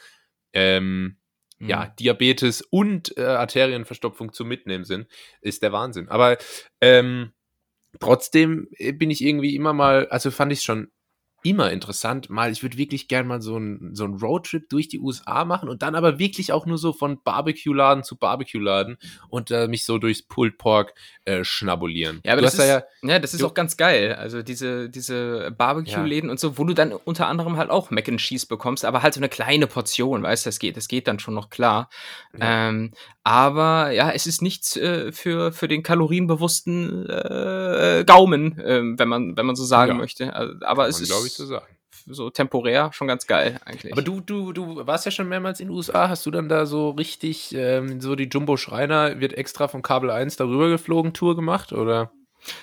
ähm, 0.52 1.16
Mhm. 1.62 1.68
ja, 1.68 1.86
Diabetes 1.86 2.62
und 2.62 3.16
äh, 3.16 3.22
Arterienverstopfung 3.22 4.32
zum 4.32 4.48
Mitnehmen 4.48 4.84
sind, 4.84 5.06
ist 5.40 5.62
der 5.62 5.72
Wahnsinn. 5.72 6.08
Aber 6.08 6.36
ähm, 6.80 7.32
trotzdem 8.00 8.68
äh, 8.72 8.92
bin 8.92 9.10
ich 9.10 9.22
irgendwie 9.22 9.54
immer 9.54 9.72
mal, 9.72 10.08
also 10.08 10.30
fand 10.32 10.52
ich 10.52 10.62
schon 10.62 10.90
immer 11.42 11.70
interessant, 11.70 12.30
mal, 12.30 12.52
ich 12.52 12.62
würde 12.62 12.78
wirklich 12.78 13.08
gern 13.08 13.26
mal 13.26 13.42
so 13.42 13.56
einen 13.56 13.94
so 13.94 14.04
einen 14.04 14.14
Roadtrip 14.14 14.68
durch 14.68 14.88
die 14.88 15.00
USA 15.00 15.44
machen 15.44 15.68
und 15.68 15.82
dann 15.82 15.94
aber 15.94 16.18
wirklich 16.18 16.52
auch 16.52 16.66
nur 16.66 16.78
so 16.78 16.92
von 16.92 17.20
Barbecue-Laden 17.22 18.04
zu 18.04 18.16
Barbecue-Laden 18.16 18.96
und 19.28 19.50
äh, 19.50 19.66
mich 19.68 19.84
so 19.84 19.98
durchs 19.98 20.22
Pulled 20.22 20.58
Pork 20.58 20.94
äh, 21.24 21.44
schnabulieren. 21.44 22.20
Ja, 22.24 22.32
aber 22.32 22.42
du 22.42 22.46
das 22.46 22.54
ist, 22.54 22.60
da 22.60 22.84
ja, 23.02 23.18
das 23.18 23.34
ist 23.34 23.42
auch 23.42 23.54
ganz 23.54 23.76
geil. 23.76 24.14
Also 24.14 24.42
diese, 24.42 24.88
diese 24.88 25.50
Barbecue-Läden 25.56 26.30
und 26.30 26.38
so, 26.38 26.58
wo 26.58 26.64
du 26.64 26.74
dann 26.74 26.92
unter 26.92 27.26
anderem 27.26 27.56
halt 27.56 27.70
auch 27.70 27.90
Mac 27.90 28.08
and 28.08 28.20
Cheese 28.20 28.46
bekommst, 28.46 28.84
aber 28.84 29.02
halt 29.02 29.14
so 29.14 29.20
eine 29.20 29.28
kleine 29.28 29.66
Portion, 29.66 30.22
weißt 30.22 30.46
du, 30.46 30.48
das 30.48 30.58
geht, 30.58 30.76
das 30.76 30.88
geht 30.88 31.08
dann 31.08 31.18
schon 31.18 31.34
noch 31.34 31.50
klar. 31.50 31.90
Ja. 32.38 32.68
Ähm, 32.68 32.92
aber 33.24 33.90
ja, 33.92 34.10
es 34.10 34.26
ist 34.26 34.42
nichts 34.42 34.76
äh, 34.76 35.12
für, 35.12 35.52
für 35.52 35.68
den 35.68 35.82
kalorienbewussten 35.82 37.08
äh, 37.08 38.04
Gaumen, 38.06 38.60
ähm, 38.64 38.98
wenn 38.98 39.08
man, 39.08 39.36
wenn 39.36 39.46
man 39.46 39.56
so 39.56 39.64
sagen 39.64 39.92
Ja. 39.92 39.98
möchte. 39.98 40.34
Also, 40.34 40.54
aber 40.62 40.88
es 40.88 40.96
man, 40.96 41.02
ist 41.04 41.26
ich, 41.26 41.32
so 41.34 41.46
sagen. 41.46 41.66
so 42.06 42.30
temporär 42.30 42.90
schon 42.92 43.06
ganz 43.06 43.26
geil 43.26 43.60
eigentlich. 43.64 43.92
Aber 43.92 44.02
du, 44.02 44.20
du, 44.20 44.52
du 44.52 44.86
warst 44.86 45.04
ja 45.04 45.10
schon 45.12 45.28
mehrmals 45.28 45.60
in 45.60 45.68
den 45.68 45.76
USA. 45.76 46.08
Hast 46.08 46.26
du 46.26 46.30
dann 46.32 46.48
da 46.48 46.66
so 46.66 46.90
richtig, 46.90 47.54
ähm, 47.54 48.00
so 48.00 48.16
die 48.16 48.28
Jumbo 48.28 48.56
Schreiner 48.56 49.20
wird 49.20 49.34
extra 49.34 49.68
vom 49.68 49.82
Kabel 49.82 50.10
1 50.10 50.36
darüber 50.36 50.68
geflogen, 50.68 51.12
Tour 51.12 51.36
gemacht? 51.36 51.72
Oder? 51.72 52.10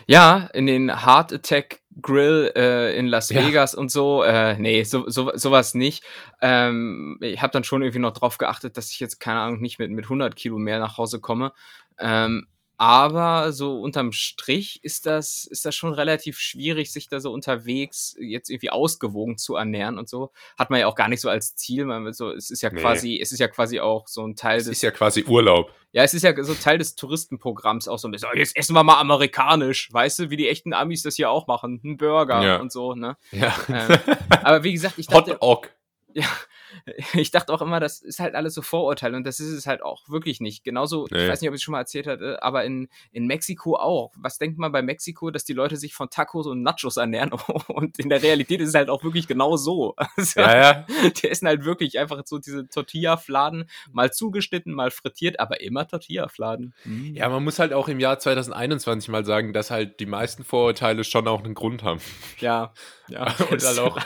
Ja, 0.08 0.50
in 0.54 0.66
den 0.66 1.06
Heart 1.06 1.34
Attack 1.34 1.80
Grill 2.02 2.52
äh, 2.56 2.98
in 2.98 3.08
Las 3.08 3.30
Ja. 3.30 3.46
Vegas 3.46 3.76
und 3.76 3.92
so. 3.92 4.24
Äh, 4.24 4.58
nee, 4.58 4.84
so, 4.84 5.10
so, 5.10 5.32
sowas 5.36 5.74
nicht. 5.74 6.04
Ähm, 6.42 7.18
ich 7.22 7.42
habe 7.42 7.52
dann 7.52 7.64
schon 7.64 7.82
irgendwie 7.82 8.00
noch 8.00 8.14
drauf 8.14 8.38
geachtet, 8.38 8.78
dass 8.78 8.92
ich 8.92 9.00
jetzt, 9.00 9.20
keine 9.20 9.40
Ahnung, 9.42 9.62
nicht 9.62 9.80
mit, 9.80 9.92
mit 9.92 10.06
100 10.06 10.36
Kilo 10.36 10.58
mehr 10.58 10.80
nach 10.80 10.98
Hause 10.98 11.20
komme. 11.20 11.54
Ähm, 12.00 12.48
aber 12.82 13.52
so 13.52 13.82
unterm 13.82 14.14
Strich 14.14 14.80
ist 14.84 15.06
das, 15.06 15.44
ist 15.44 15.66
das 15.66 15.76
schon 15.76 15.94
relativ 15.94 16.40
schwierig, 16.40 16.94
sich 16.94 17.10
da 17.10 17.20
so 17.20 17.34
unterwegs 17.34 18.16
jetzt 18.18 18.50
irgendwie 18.50 18.70
ausgewogen 18.70 19.38
zu 19.38 19.56
ernähren 19.56 20.00
und 20.00 20.08
so. 20.08 20.32
Hat 20.58 20.70
man 20.70 20.80
ja 20.80 20.88
auch 20.88 20.96
gar 20.96 21.10
nicht 21.10 21.20
so 21.20 21.28
als 21.30 21.56
Ziel. 21.58 21.84
Man, 21.84 22.14
so, 22.14 22.32
es 22.32 22.50
ist 22.50 22.62
ja 22.62 22.70
Nee. 22.72 22.80
quasi, 22.80 23.20
es 23.22 23.34
ist 23.34 23.40
ja 23.40 23.50
quasi 23.50 23.82
auch 23.82 24.08
so 24.08 24.26
ein 24.26 24.38
Teil 24.38 24.60
Das 24.60 24.68
des 24.68 24.78
ist 24.78 24.82
ja 24.82 24.92
quasi 24.92 25.26
Urlaub. 25.26 25.74
Ja, 25.92 26.04
es 26.04 26.14
ist 26.14 26.24
ja 26.24 26.34
so 26.42 26.54
Teil 26.54 26.78
des 26.78 26.96
Touristenprogramms 26.96 27.90
auch 27.90 28.00
so 28.00 28.08
ein 28.08 28.12
bisschen. 28.12 28.30
"Oh, 28.34 28.38
Jetzt 28.38 28.56
essen 28.56 28.74
wir 28.76 28.84
mal 28.84 29.00
amerikanisch, 29.02 29.92
weißt 29.92 30.20
du, 30.20 30.30
wie 30.30 30.38
die 30.38 30.48
echten 30.48 30.72
Amis 30.72 31.04
das 31.04 31.16
hier 31.18 31.30
auch 31.32 31.48
machen. 31.48 31.82
Ein 31.84 31.98
Burger 31.98 32.42
Ja. 32.42 32.62
und 32.62 32.72
so, 32.72 32.94
ne? 32.96 33.18
Ja. 33.32 33.54
Ähm, 33.68 33.98
Aber 34.44 34.64
wie 34.64 34.72
gesagt, 34.72 34.98
ich 35.00 35.08
dachte, 35.08 35.38
Hot 35.42 35.70
Ock. 36.18 36.50
ich 37.14 37.32
dachte 37.32 37.52
auch 37.54 37.62
immer, 37.62 37.80
das 37.80 38.02
ist 38.02 38.20
halt 38.20 38.36
alles 38.36 38.54
so 38.54 38.62
Vorurteile 38.62 39.18
und 39.18 39.24
das 39.26 39.40
ist 39.40 39.52
es 39.52 39.66
halt 39.68 39.82
auch 39.82 40.08
wirklich 40.10 40.40
nicht. 40.40 40.64
Genauso, 40.64 41.08
Nee. 41.12 41.24
ich 41.24 41.30
weiß 41.30 41.42
nicht, 41.42 41.50
ob 41.50 41.56
ich 41.56 41.60
es 41.60 41.64
schon 41.64 41.72
mal 41.72 41.80
erzählt 41.80 42.08
hatte, 42.08 42.42
aber 42.44 42.64
in, 42.64 42.90
in 43.12 43.26
Mexiko 43.28 43.76
auch. 43.76 44.12
Was 44.18 44.38
denkt 44.38 44.58
man 44.60 44.72
bei 44.72 44.82
Mexiko, 44.82 45.32
dass 45.32 45.44
die 45.46 45.54
Leute 45.54 45.78
sich 45.78 45.94
von 45.94 46.10
Tacos 46.10 46.46
und 46.48 46.62
Nachos 46.62 46.98
ernähren? 46.98 47.32
Und 47.68 47.98
in 48.00 48.10
der 48.10 48.22
Realität 48.22 48.62
ist 48.62 48.70
es 48.70 48.76
halt 48.76 48.90
auch 48.90 49.04
wirklich 49.04 49.28
genau 49.28 49.58
so. 49.58 49.96
Also, 50.16 50.40
Ja, 50.40 50.58
ja. 50.58 50.86
Die 51.10 51.30
essen 51.30 51.48
halt 51.48 51.66
wirklich 51.66 51.98
einfach 52.00 52.22
so 52.26 52.40
diese 52.40 52.68
Tortilla-Fladen, 52.68 53.70
mal 53.92 54.12
zugeschnitten, 54.12 54.74
mal 54.74 54.92
frittiert, 54.92 55.40
aber 55.40 55.62
immer 55.62 55.88
Tortilla-Fladen. 55.88 56.74
Ja, 57.14 57.30
man 57.30 57.44
muss 57.44 57.60
halt 57.60 57.74
auch 57.74 57.88
im 57.88 58.00
Jahr 58.00 58.20
2021 58.20 59.10
mal 59.10 59.26
sagen, 59.26 59.54
dass 59.54 59.72
halt 59.72 60.00
die 60.00 60.06
meisten 60.06 60.44
Vorurteile 60.44 61.04
schon 61.04 61.28
auch 61.28 61.44
einen 61.44 61.54
Grund 61.54 61.84
haben. 61.84 62.02
Ja, 62.40 62.74
ja. 63.08 63.24
Und 63.50 63.64
halt 63.64 63.80
auch, 63.80 63.98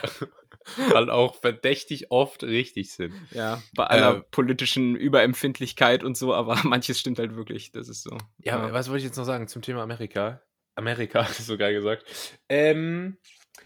halt 0.77 1.09
auch 1.09 1.35
verdächtig 1.35 2.11
oft 2.11 2.43
richtig 2.43 2.91
sind. 2.93 3.13
Ja, 3.31 3.61
bei 3.75 3.85
aller 3.85 4.17
Äh, 4.17 4.21
politischen 4.31 4.95
Überempfindlichkeit 4.95 6.03
und 6.03 6.17
so, 6.17 6.33
aber 6.33 6.55
manches 6.63 6.99
stimmt 6.99 7.19
halt 7.19 7.35
wirklich. 7.35 7.71
Das 7.71 7.89
ist 7.89 8.03
so. 8.03 8.17
Ja, 8.39 8.71
was 8.73 8.89
wollte 8.89 8.99
ich 8.99 9.05
jetzt 9.05 9.17
noch 9.17 9.25
sagen 9.25 9.47
zum 9.47 9.61
Thema 9.61 9.83
Amerika? 9.83 10.41
Amerika, 10.75 11.23
so 11.31 11.57
geil 11.57 11.73
gesagt. 11.73 12.05
Ähm, 12.49 13.17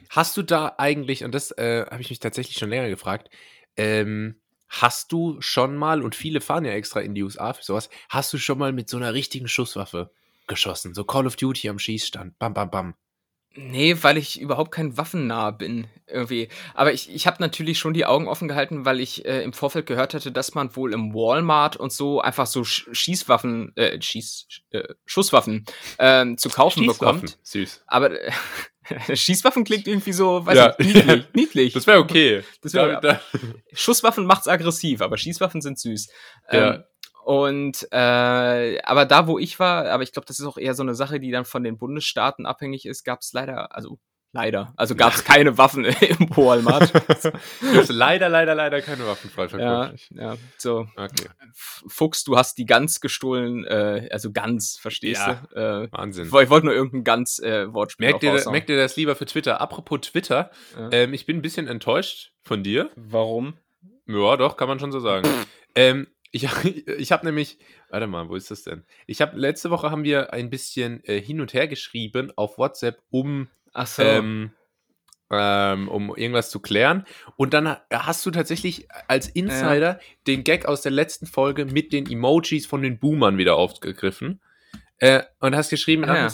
hast 0.10 0.36
du 0.38 0.44
da 0.44 0.76
eigentlich, 0.78 1.24
und 1.24 1.34
das 1.34 1.52
äh, 1.52 1.86
habe 1.90 2.02
ich 2.02 2.10
mich 2.10 2.20
tatsächlich 2.20 2.58
schon 2.58 2.70
länger 2.70 2.90
gefragt, 2.90 3.30
ähm, 3.78 4.42
hast 4.70 5.12
du 5.14 5.40
schon 5.40 5.76
mal, 5.78 6.02
und 6.02 6.16
viele 6.16 6.42
fahren 6.42 6.66
ja 6.66 6.72
extra 6.74 7.00
in 7.00 7.16
die 7.16 7.24
USA 7.24 7.54
für 7.54 7.64
sowas, 7.64 7.90
hast 8.10 8.34
du 8.34 8.38
schon 8.38 8.58
mal 8.58 8.74
mit 8.74 8.90
so 8.90 8.98
einer 8.98 9.14
richtigen 9.14 9.48
Schusswaffe 9.48 10.12
geschossen? 10.48 10.94
So 10.94 11.04
Call 11.06 11.28
of 11.28 11.36
Duty 11.38 11.70
am 11.70 11.80
Schießstand. 11.80 12.38
Bam, 12.40 12.54
bam, 12.54 12.70
bam. 12.70 12.96
Nee, 13.56 13.98
weil 14.02 14.18
ich 14.18 14.40
überhaupt 14.40 14.72
kein 14.72 14.98
waffennah 14.98 15.50
bin, 15.50 15.88
irgendwie. 16.06 16.48
Aber 16.76 16.94
ich, 16.94 17.14
ich 17.14 17.26
habe 17.26 17.38
natürlich 17.42 17.80
schon 17.80 17.96
die 17.96 18.06
Augen 18.06 18.28
offen 18.28 18.48
gehalten, 18.48 18.86
weil 18.86 19.00
ich 19.00 19.26
äh, 19.26 19.42
im 19.42 19.52
Vorfeld 19.52 19.88
gehört 19.88 20.14
hatte, 20.14 20.32
dass 20.32 20.54
man 20.54 20.76
wohl 20.76 20.94
im 20.94 21.14
Walmart 21.16 21.76
und 21.76 21.92
so 21.92 22.22
einfach 22.22 22.46
so 22.46 22.64
Sch 22.64 22.88
Schießwaffen, 22.92 23.76
äh, 23.76 24.00
Schieß, 24.00 24.48
äh, 24.72 24.84
Schusswaffen 25.06 25.66
ähm, 25.98 26.38
zu 26.38 26.50
kaufen 26.50 26.86
bekommt. 26.86 27.40
Süß. 27.42 27.84
Aber 27.88 28.12
äh, 28.22 28.32
Schießwaffen 29.16 29.64
klingt 29.64 29.88
irgendwie 29.88 30.14
so, 30.14 30.46
weiß 30.46 30.56
Ja. 30.56 30.76
nicht, 30.78 30.94
niedlich. 30.96 31.26
niedlich. 31.34 31.74
Das 31.74 31.88
wäre 31.88 31.98
okay. 32.00 32.44
Das 32.62 32.74
wär- 32.74 33.02
Da- 33.02 33.14
da- 33.14 33.22
Schusswaffen 33.74 34.26
macht's 34.26 34.48
aggressiv, 34.48 35.02
aber 35.02 35.18
Schießwaffen 35.18 35.62
sind 35.62 35.80
süß. 35.80 36.10
Ja. 36.52 36.76
Ähm, 36.76 36.84
und 37.28 37.86
äh, 37.92 38.80
aber 38.84 39.04
da, 39.06 39.28
wo 39.28 39.38
ich 39.38 39.60
war, 39.60 39.86
aber 39.90 40.02
ich 40.04 40.14
glaube, 40.14 40.26
das 40.28 40.40
ist 40.40 40.46
auch 40.46 40.58
eher 40.58 40.74
so 40.74 40.84
eine 40.84 40.96
Sache, 40.96 41.20
die 41.20 41.30
dann 41.30 41.44
von 41.44 41.62
den 41.62 41.78
Bundesstaaten 41.78 42.46
abhängig 42.46 42.86
ist, 42.86 43.04
gab 43.04 43.20
es 43.20 43.34
leider, 43.34 43.76
also 43.76 44.00
leider, 44.32 44.74
also 44.78 44.96
gab 44.96 45.14
es 45.14 45.26
keine 45.26 45.58
Waffen 45.58 45.84
im 45.86 46.30
Walmart. 46.38 46.94
Leider, 47.90 48.30
leider, 48.30 48.56
leider 48.56 48.82
keine 48.82 49.06
Waffen 49.08 49.30
ja, 49.60 49.92
ja, 50.12 50.38
so 50.58 50.88
Okay. 50.96 51.28
Fuchs, 51.54 52.24
du 52.24 52.38
hast 52.38 52.58
die 52.58 52.66
Gans 52.66 53.02
gestohlen, 53.02 53.66
äh, 53.66 54.08
also 54.12 54.32
Gans, 54.32 54.78
verstehst 54.80 55.22
Ja. 55.28 55.42
du? 55.54 55.56
Äh, 55.88 55.92
Wahnsinn. 55.92 56.28
ich 56.28 56.32
woll- 56.32 56.44
ich 56.44 56.50
wollte 56.50 56.68
nur 56.68 56.76
irgendein 56.76 57.04
Gans 57.04 57.40
äh, 57.40 57.68
Merkt 57.98 58.24
raushauen. 58.24 58.52
merkt 58.54 58.70
ihr 58.70 58.78
das 58.78 58.96
lieber 58.96 59.16
für 59.18 59.26
Twitter? 59.26 59.60
Apropos 59.60 60.00
Twitter, 60.02 60.50
Ja. 60.78 60.90
ähm, 60.94 61.14
ich 61.14 61.26
bin 61.26 61.38
ein 61.38 61.42
bisschen 61.42 61.68
enttäuscht 61.68 62.32
von 62.44 62.64
dir. 62.64 62.90
Warum? 62.96 63.56
Ja, 64.06 64.38
doch, 64.38 64.56
kann 64.56 64.70
man 64.70 64.80
schon 64.80 64.92
so 64.94 65.00
sagen. 65.02 65.28
ähm, 65.76 66.08
ich 66.32 66.44
ich 66.88 67.12
habe 67.12 67.26
nämlich, 67.26 67.58
warte 67.90 68.08
mal, 68.08 68.30
wo 68.30 68.36
ist 68.36 68.52
das 68.52 68.64
denn? 68.64 68.84
Ich 69.06 69.22
habe 69.22 69.38
letzte 69.38 69.70
Woche 69.70 69.92
haben 69.92 70.04
wir 70.04 70.34
ein 70.34 70.50
bisschen 70.50 71.04
äh, 71.06 71.22
hin 71.22 71.42
und 71.42 71.54
her 71.54 71.68
geschrieben 71.68 72.32
auf 72.36 72.58
WhatsApp, 72.58 73.02
um 73.10 73.48
so. 73.86 74.04
ähm, 74.04 74.52
ähm, 75.30 75.90
um 75.90 76.16
irgendwas 76.16 76.50
zu 76.50 76.60
klären. 76.62 77.06
Und 77.36 77.54
dann 77.54 77.68
ha- 77.68 77.82
hast 77.92 78.26
du 78.26 78.32
tatsächlich 78.32 78.88
als 79.10 79.28
Insider 79.28 80.00
den 80.26 80.44
Gag 80.46 80.66
aus 80.66 80.82
der 80.82 80.92
letzten 80.94 81.26
Folge 81.28 81.66
mit 81.66 81.92
den 81.92 82.10
Emojis 82.10 82.66
von 82.66 82.82
den 82.82 82.98
Boomern 82.98 83.38
wieder 83.38 83.56
aufgegriffen. 83.58 84.40
Äh, 85.00 85.24
und 85.40 85.56
hast 85.56 85.70
geschrieben, 85.70 86.06
Ah, 86.06 86.16
ja. 86.16 86.30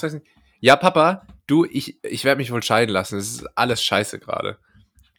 Ja, 0.60 0.76
Papa, 0.78 1.26
du, 1.48 1.66
ich, 1.66 2.02
ich 2.06 2.24
werde 2.24 2.38
mich 2.38 2.52
wohl 2.52 2.64
scheiden 2.64 2.94
lassen. 2.94 3.18
Das 3.18 3.28
ist 3.28 3.46
alles 3.58 3.84
scheiße 3.84 4.20
gerade. 4.20 4.58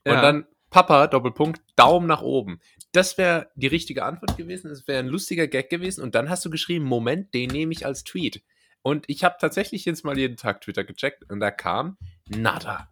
Und 0.05 0.15
Ja. 0.15 0.21
dann, 0.23 0.47
Papa, 0.71 1.07
Doppelpunkt, 1.09 1.61
Daumen 1.77 2.07
nach 2.07 2.23
oben. 2.23 2.61
Das 2.95 3.19
wäre 3.19 3.51
die 3.57 3.67
richtige 3.67 4.05
Antwort 4.05 4.37
gewesen. 4.37 4.69
Das 4.69 4.87
wäre 4.87 5.01
ein 5.01 5.09
lustiger 5.09 5.49
Gag 5.49 5.69
gewesen. 5.69 6.01
Und 6.01 6.15
dann 6.15 6.31
hast 6.31 6.45
du 6.45 6.51
geschrieben, 6.51 6.85
Moment, 6.85 7.35
den 7.35 7.51
nehme 7.51 7.73
ich 7.73 7.85
als 7.85 8.05
Tweet. 8.05 8.43
Und 8.83 9.05
ich 9.09 9.25
habe 9.25 9.35
tatsächlich 9.41 9.85
jetzt 9.85 10.05
mal 10.05 10.17
jeden 10.17 10.37
Tag 10.37 10.61
Twitter 10.61 10.85
gecheckt 10.85 11.29
und 11.29 11.41
da 11.41 11.51
kam 11.51 11.97
nada. 12.29 12.89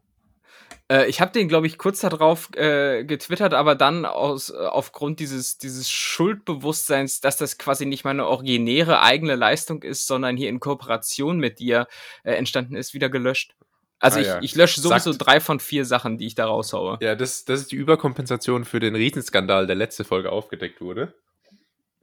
Äh, 0.90 1.06
ich 1.08 1.20
habe 1.20 1.30
den, 1.30 1.48
glaube 1.48 1.68
ich, 1.68 1.78
kurz 1.78 2.00
darauf 2.00 2.52
äh, 2.56 3.04
getwittert, 3.04 3.54
aber 3.54 3.76
dann 3.76 4.04
aus, 4.04 4.50
äh, 4.50 4.56
aufgrund 4.56 5.20
dieses, 5.20 5.58
dieses 5.58 5.88
Schuldbewusstseins, 5.88 7.20
dass 7.20 7.36
das 7.36 7.56
quasi 7.56 7.86
nicht 7.86 8.04
meine 8.04 8.26
originäre 8.26 9.02
eigene 9.02 9.36
Leistung 9.36 9.82
ist, 9.82 10.08
sondern 10.08 10.36
hier 10.36 10.48
in 10.48 10.58
Kooperation 10.58 11.38
mit 11.38 11.60
dir 11.60 11.86
äh, 12.24 12.32
entstanden 12.32 12.74
ist, 12.74 12.92
wieder 12.92 13.08
gelöscht. 13.08 13.54
Also 14.02 14.18
Ah, 14.18 14.20
ich, 14.20 14.26
ja. 14.26 14.38
ich 14.42 14.54
lösche 14.56 14.80
sowieso 14.80 15.12
Sagt- 15.12 15.26
drei 15.26 15.40
von 15.40 15.60
vier 15.60 15.84
Sachen, 15.84 16.18
die 16.18 16.26
ich 16.26 16.34
da 16.34 16.46
raushaue. 16.46 16.98
Ja, 17.00 17.14
das, 17.14 17.44
das 17.44 17.60
ist 17.60 17.72
die 17.72 17.76
Überkompensation 17.76 18.64
für 18.64 18.80
den 18.80 18.94
Riesenskandal, 18.96 19.66
der 19.66 19.76
letzte 19.76 20.04
Folge 20.04 20.30
aufgedeckt 20.32 20.80
wurde. 20.80 21.14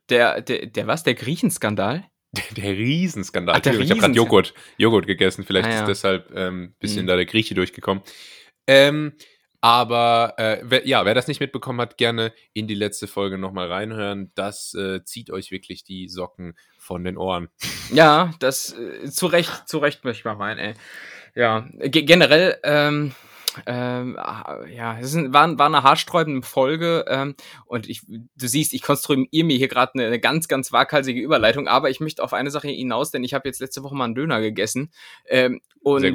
Der, 0.10 0.41
der, 0.41 0.65
der 0.65 0.88
was? 0.88 1.03
Der 1.03 1.13
Griechenskandal? 1.13 2.06
Der 2.56 2.72
Riesenskandal. 2.74 3.56
Ach, 3.58 3.60
der 3.62 3.74
Entschuldigung, 3.74 3.98
ich 3.98 4.03
habe 4.03 4.13
gerade. 4.13 4.18
Joghurt, 4.29 4.53
Joghurt 4.77 5.08
gegessen. 5.08 5.44
Vielleicht 5.46 5.68
Ah, 5.68 5.72
ja. 5.72 5.79
ist 5.82 5.88
deshalb 5.88 6.32
ein 6.32 6.38
ähm, 6.38 6.75
bisschen 6.79 7.03
Mhm. 7.03 7.08
da 7.08 7.15
der 7.15 7.25
Grieche 7.25 7.53
durchgekommen. 7.56 8.03
Ähm, 8.65 9.13
aber 9.62 10.36
äh, 10.38 10.60
wer, 10.63 10.88
ja, 10.88 11.03
wer 11.06 11.13
das 11.15 11.27
nicht 11.27 11.41
mitbekommen 11.41 11.82
hat, 11.82 11.98
gerne 11.98 12.32
in 12.53 12.68
die 12.68 12.75
letzte 12.75 13.08
Folge 13.08 13.38
nochmal 13.38 13.68
reinhören. 13.72 14.32
Das 14.36 14.74
äh, 14.74 15.03
zieht 15.03 15.32
euch 15.32 15.51
wirklich 15.51 15.84
die 15.84 16.08
Socken 16.08 16.56
von 16.77 17.03
den 17.03 17.18
Ohren. 17.18 17.50
Ja, 17.91 18.32
das 18.39 18.74
äh, 18.77 19.10
zu 19.12 19.25
Recht, 19.27 19.68
zu 19.68 19.79
Recht 19.79 20.06
möchte 20.06 20.20
ich 20.22 20.25
mal 20.25 20.36
meinen, 20.36 20.60
ey. 20.60 20.74
Ja, 21.39 21.65
ge 21.72 22.01
generell, 22.01 22.58
ähm, 22.63 23.13
ähm, 23.65 24.17
ja, 24.75 25.00
es 25.00 25.13
ist 25.13 25.31
war, 25.31 25.58
war 25.58 25.67
eine 25.67 25.84
haarsträubende 25.84 26.46
Folge 26.46 27.05
ähm, 27.08 27.34
und 27.65 27.88
ich, 27.88 28.01
du 28.05 28.27
siehst, 28.36 28.74
ich 28.74 28.81
konstruiere 28.81 29.46
mir 29.46 29.55
hier 29.55 29.69
gerade 29.69 29.93
eine, 29.93 30.08
eine 30.08 30.19
ganz, 30.19 30.50
ganz 30.50 30.74
waghalsige 30.74 31.22
Überleitung, 31.22 31.69
aber 31.69 31.89
ich 31.89 32.01
möchte 32.01 32.24
auf 32.25 32.34
eine 32.34 32.51
Sache 32.51 32.67
hinaus, 32.67 33.12
denn 33.12 33.24
ich 33.24 33.34
habe 33.34 33.48
jetzt 33.48 33.62
letzte 33.62 33.84
Woche 33.84 33.96
mal 33.96 34.03
einen 34.03 34.15
Döner 34.15 34.41
gegessen 34.41 34.91
ähm, 35.29 35.62
und. 35.81 36.03
Äh, 36.03 36.13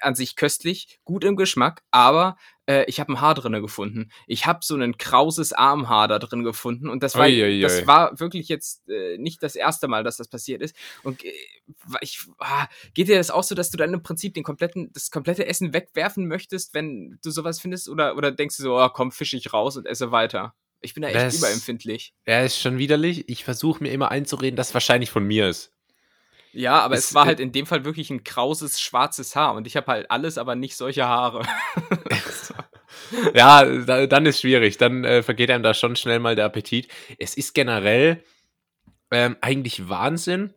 an 0.00 0.14
sich 0.14 0.36
köstlich, 0.36 1.00
gut 1.04 1.24
im 1.24 1.36
Geschmack, 1.36 1.82
aber 1.90 2.36
äh, 2.70 2.84
ich 2.86 3.00
habe 3.00 3.12
ein 3.12 3.20
Haar 3.20 3.34
drinne 3.34 3.60
gefunden. 3.60 4.10
Ich 4.26 4.46
habe 4.46 4.60
so 4.62 4.76
ein 4.76 4.96
krauses 4.98 5.52
Armhaar 5.52 6.08
da 6.08 6.18
drin 6.18 6.44
gefunden 6.44 6.88
und 6.88 7.02
das 7.02 7.16
war, 7.16 7.26
ui, 7.26 7.42
ui. 7.42 7.60
das 7.60 7.86
war 7.86 8.18
wirklich 8.20 8.48
jetzt 8.48 8.88
äh, 8.88 9.18
nicht 9.18 9.42
das 9.42 9.56
erste 9.56 9.88
Mal, 9.88 10.04
dass 10.04 10.16
das 10.16 10.28
passiert 10.28 10.62
ist. 10.62 10.76
Und 11.02 11.24
äh, 11.24 11.32
ich, 12.00 12.20
ah, 12.38 12.66
geht 12.94 13.08
dir 13.08 13.16
das 13.16 13.30
auch 13.30 13.42
so, 13.44 13.54
dass 13.54 13.70
du 13.70 13.76
dann 13.76 13.92
im 13.94 14.02
Prinzip 14.02 14.34
den 14.34 14.44
kompletten, 14.44 14.90
das 14.92 15.10
komplette 15.10 15.46
Essen 15.46 15.72
wegwerfen 15.72 16.26
möchtest, 16.28 16.74
wenn 16.74 17.18
du 17.24 17.30
sowas 17.30 17.60
findest? 17.60 17.88
Oder, 17.88 18.16
oder 18.16 18.30
denkst 18.32 18.56
du 18.56 18.62
so, 18.62 18.78
oh, 18.78 18.88
komm, 18.88 19.12
fisch 19.12 19.34
ich 19.34 19.52
raus 19.52 19.76
und 19.76 19.86
esse 19.86 20.10
weiter? 20.12 20.54
Ich 20.80 20.94
bin 20.94 21.02
da 21.02 21.08
echt 21.08 21.16
Das- 21.16 21.38
überempfindlich. 21.38 22.14
Er 22.24 22.44
ist 22.44 22.58
schon 22.58 22.78
widerlich. 22.78 23.28
Ich 23.28 23.44
versuche 23.44 23.82
mir 23.82 23.90
immer 23.92 24.10
einzureden, 24.10 24.56
dass 24.56 24.72
wahrscheinlich 24.72 25.10
von 25.10 25.24
mir 25.24 25.48
ist. 25.48 25.72
Ja, 26.52 26.80
aber 26.80 26.96
Es- 26.96 27.08
es 27.10 27.14
war 27.14 27.26
halt 27.26 27.38
in 27.38 27.52
dem 27.52 27.64
Fall 27.66 27.84
wirklich 27.84 28.10
ein 28.10 28.24
krauses, 28.24 28.80
schwarzes 28.80 29.36
Haar 29.36 29.54
und 29.54 29.66
ich 29.68 29.76
habe 29.76 29.86
halt 29.86 30.10
alles, 30.10 30.36
aber 30.38 30.56
nicht 30.56 30.76
solche 30.76 31.06
Haare. 31.06 31.42
ja, 33.34 33.64
da, 33.64 34.06
dann 34.06 34.26
ist 34.26 34.40
schwierig. 34.40 34.76
Dann 34.78 35.04
äh, 35.04 35.22
vergeht 35.22 35.50
einem 35.50 35.62
da 35.62 35.74
schon 35.74 35.96
schnell 35.96 36.18
mal 36.20 36.36
der 36.36 36.44
Appetit. 36.44 36.88
Es 37.18 37.34
ist 37.36 37.54
generell 37.54 38.22
ähm, 39.10 39.36
eigentlich 39.40 39.88
Wahnsinn, 39.88 40.54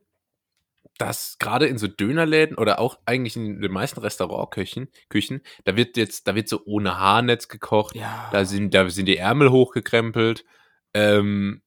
dass 0.99 1.37
gerade 1.39 1.65
in 1.65 1.77
so 1.77 1.87
Dönerläden 1.87 2.57
oder 2.57 2.79
auch 2.79 2.99
eigentlich 3.05 3.35
in 3.35 3.61
den 3.61 3.71
meisten 3.71 3.99
Restaurantküchen, 3.99 4.89
Küchen, 5.09 5.41
da 5.63 5.75
wird 5.75 5.97
jetzt, 5.97 6.27
da 6.27 6.35
wird 6.35 6.47
so 6.47 6.61
ohne 6.65 6.99
Haarnetz 6.99 7.47
gekocht, 7.47 7.95
Ja. 7.95 8.29
da 8.31 8.45
sind, 8.45 8.73
da 8.73 8.87
sind 8.89 9.07
die 9.07 9.17
Ärmel 9.17 9.49
hochgekrempelt. 9.49 10.45
Ähm, 10.93 11.63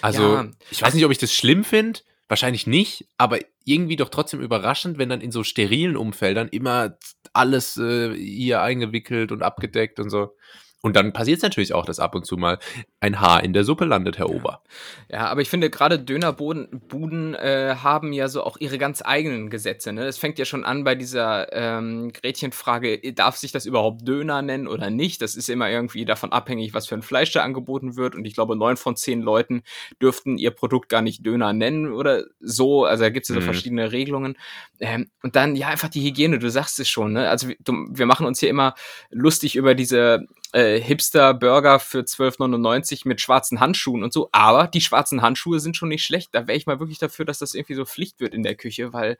also, 0.00 0.34
Ja. 0.36 0.50
ich 0.70 0.80
weiß 0.82 0.94
nicht, 0.94 1.04
ob 1.04 1.10
ich 1.10 1.18
das 1.18 1.34
schlimm 1.34 1.64
finde. 1.64 2.00
Wahrscheinlich 2.28 2.66
nicht, 2.66 3.06
aber 3.18 3.38
irgendwie 3.64 3.96
doch 3.96 4.08
trotzdem 4.10 4.40
überraschend, 4.40 4.98
wenn 4.98 5.08
dann 5.08 5.20
in 5.20 5.32
so 5.32 5.42
sterilen 5.42 5.96
Umfeldern 5.96 6.48
immer 6.48 6.96
alles 7.32 7.76
äh, 7.76 8.14
hier 8.14 8.62
eingewickelt 8.62 9.32
und 9.32 9.42
abgedeckt 9.42 9.98
und 10.00 10.10
so. 10.10 10.36
Und 10.84 10.96
dann 10.96 11.14
passiert 11.14 11.38
es 11.38 11.42
natürlich 11.42 11.72
auch, 11.72 11.86
dass 11.86 11.98
ab 11.98 12.14
und 12.14 12.26
zu 12.26 12.36
mal 12.36 12.58
ein 13.00 13.18
Haar 13.18 13.42
in 13.42 13.54
der 13.54 13.64
Suppe 13.64 13.86
landet, 13.86 14.18
Herr 14.18 14.28
Ober. 14.28 14.62
Ja, 15.10 15.28
aber 15.28 15.40
ich 15.40 15.48
finde, 15.48 15.70
gerade 15.70 15.98
Dönerbuden 15.98 17.34
äh, 17.34 17.76
haben 17.82 18.12
ja 18.12 18.28
so 18.28 18.44
auch 18.44 18.58
ihre 18.60 18.76
ganz 18.76 19.00
eigenen 19.02 19.48
Gesetze. 19.48 19.94
Ne? 19.94 20.04
Es 20.04 20.18
fängt 20.18 20.38
ja 20.38 20.44
schon 20.44 20.62
an 20.62 20.84
bei 20.84 20.94
dieser 20.94 21.50
ähm, 21.54 22.12
Gretchenfrage, 22.12 23.14
darf 23.14 23.38
sich 23.38 23.50
das 23.50 23.64
überhaupt 23.64 24.06
Döner 24.06 24.42
nennen 24.42 24.68
oder 24.68 24.90
nicht? 24.90 25.22
Das 25.22 25.36
ist 25.36 25.48
immer 25.48 25.70
irgendwie 25.70 26.04
davon 26.04 26.32
abhängig, 26.32 26.74
was 26.74 26.86
für 26.86 26.96
ein 26.96 27.02
Fleisch 27.02 27.32
da 27.32 27.42
angeboten 27.42 27.96
wird. 27.96 28.14
Und 28.14 28.26
ich 28.26 28.34
glaube, 28.34 28.54
neun 28.54 28.76
von 28.76 28.94
zehn 28.94 29.22
Leuten 29.22 29.62
dürften 30.02 30.36
ihr 30.36 30.50
Produkt 30.50 30.90
gar 30.90 31.00
nicht 31.00 31.24
Döner 31.24 31.54
nennen 31.54 31.94
oder 31.94 32.24
so. 32.40 32.84
Also 32.84 33.04
da 33.04 33.08
gibt 33.08 33.24
es 33.24 33.30
ja 33.30 33.36
so 33.36 33.40
mhm. 33.40 33.44
verschiedene 33.46 33.90
Regelungen. 33.90 34.36
Ähm, 34.80 35.08
und 35.22 35.34
dann, 35.34 35.56
ja, 35.56 35.68
einfach 35.68 35.88
die 35.88 36.02
Hygiene, 36.02 36.38
du 36.38 36.50
sagst 36.50 36.78
es 36.78 36.90
schon. 36.90 37.14
Ne? 37.14 37.30
Also 37.30 37.48
wir, 37.48 37.56
wir 37.64 38.04
machen 38.04 38.26
uns 38.26 38.38
hier 38.38 38.50
immer 38.50 38.74
lustig 39.08 39.56
über 39.56 39.74
diese 39.74 40.26
äh, 40.54 40.80
Hipster-Burger 40.80 41.80
für 41.80 42.00
12,99 42.00 43.08
mit 43.08 43.20
schwarzen 43.20 43.58
Handschuhen 43.58 44.04
und 44.04 44.12
so. 44.12 44.28
Aber 44.30 44.68
die 44.68 44.80
schwarzen 44.80 45.20
Handschuhe 45.20 45.58
sind 45.58 45.76
schon 45.76 45.88
nicht 45.88 46.04
schlecht. 46.04 46.32
Da 46.32 46.46
wäre 46.46 46.56
ich 46.56 46.66
mal 46.66 46.78
wirklich 46.78 46.98
dafür, 46.98 47.24
dass 47.24 47.40
das 47.40 47.54
irgendwie 47.54 47.74
so 47.74 47.84
Pflicht 47.84 48.20
wird 48.20 48.34
in 48.34 48.44
der 48.44 48.54
Küche, 48.54 48.92
weil 48.92 49.18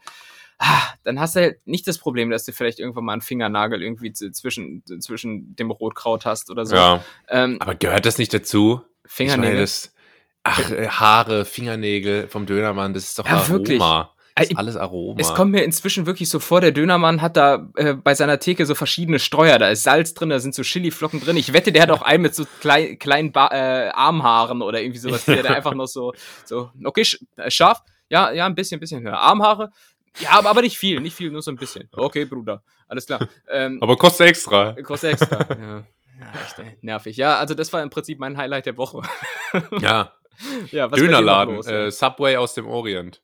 ah, 0.58 0.82
dann 1.02 1.18
hast 1.18 1.34
du 1.34 1.40
halt 1.40 1.66
nicht 1.66 1.88
das 1.88 1.98
Problem, 1.98 2.30
dass 2.30 2.44
du 2.44 2.52
vielleicht 2.52 2.78
irgendwann 2.78 3.04
mal 3.04 3.14
einen 3.14 3.22
Fingernagel 3.22 3.82
irgendwie 3.82 4.12
zwischen, 4.12 4.84
zwischen 5.00 5.56
dem 5.56 5.72
Rotkraut 5.72 6.24
hast 6.24 6.50
oder 6.50 6.66
so. 6.66 6.76
Ja. 6.76 7.04
Ähm, 7.28 7.56
aber 7.60 7.74
gehört 7.74 8.06
das 8.06 8.18
nicht 8.18 8.32
dazu? 8.32 8.82
Fingernägel. 9.04 9.44
Ich 9.44 9.50
meine, 9.50 9.60
das, 9.60 9.94
ach, 10.44 10.70
äh, 10.70 10.88
Haare, 10.88 11.44
Fingernägel 11.44 12.28
vom 12.28 12.46
Dönermann, 12.46 12.94
das 12.94 13.06
ist 13.06 13.18
doch 13.18 13.26
ja, 13.26 13.32
Aroma. 13.32 13.48
Wirklich. 13.48 13.82
Ist 14.40 14.58
alles 14.58 14.76
Aroma. 14.76 15.20
Es 15.20 15.32
kommt 15.32 15.52
mir 15.52 15.62
inzwischen 15.62 16.06
wirklich 16.06 16.28
so 16.28 16.40
vor, 16.40 16.60
der 16.60 16.72
Dönermann 16.72 17.22
hat 17.22 17.36
da 17.36 17.68
äh, 17.76 17.94
bei 17.94 18.14
seiner 18.16 18.40
Theke 18.40 18.66
so 18.66 18.74
verschiedene 18.74 19.20
Streuer. 19.20 19.58
Da 19.60 19.68
ist 19.68 19.84
Salz 19.84 20.12
drin, 20.12 20.28
da 20.28 20.40
sind 20.40 20.56
so 20.56 20.62
Chiliflocken 20.62 21.20
drin. 21.20 21.36
Ich 21.36 21.52
wette, 21.52 21.70
der 21.70 21.82
hat 21.82 21.90
auch 21.92 22.02
einen 22.02 22.22
mit 22.22 22.34
so 22.34 22.44
klein, 22.60 22.98
kleinen 22.98 23.30
ba 23.30 23.48
äh, 23.52 23.90
Armhaaren 23.90 24.60
oder 24.60 24.80
irgendwie 24.80 24.98
sowas, 24.98 25.24
der, 25.24 25.42
der 25.42 25.54
einfach 25.56 25.74
noch 25.74 25.86
so, 25.86 26.12
so, 26.44 26.70
okay, 26.82 27.04
sch 27.04 27.20
äh, 27.36 27.48
scharf. 27.50 27.82
Ja, 28.08 28.32
ja, 28.32 28.46
ein 28.46 28.56
bisschen, 28.56 28.78
ein 28.78 28.80
bisschen 28.80 29.02
höher. 29.02 29.18
Armhaare. 29.18 29.70
Ja, 30.18 30.30
aber, 30.30 30.50
aber 30.50 30.62
nicht 30.62 30.78
viel, 30.78 31.00
nicht 31.00 31.14
viel, 31.14 31.30
nur 31.30 31.42
so 31.42 31.52
ein 31.52 31.56
bisschen. 31.56 31.88
Okay, 31.92 32.24
Bruder. 32.24 32.62
Alles 32.88 33.06
klar. 33.06 33.28
Ähm, 33.48 33.78
aber 33.80 33.96
kostet 33.96 34.28
extra. 34.28 34.72
Kostet 34.82 35.12
extra, 35.12 35.46
ja. 35.60 35.84
Ja, 36.20 36.40
echt 36.44 36.58
ey, 36.58 36.76
nervig. 36.80 37.16
Ja, 37.16 37.38
also 37.38 37.54
das 37.54 37.72
war 37.72 37.82
im 37.82 37.90
Prinzip 37.90 38.18
mein 38.18 38.36
Highlight 38.36 38.66
der 38.66 38.76
Woche. 38.76 39.02
ja. 39.80 40.12
ja 40.70 40.88
Dönerladen, 40.88 41.56
los, 41.56 41.66
äh, 41.66 41.90
Subway 41.90 42.36
aus 42.36 42.54
dem 42.54 42.66
Orient. 42.66 43.20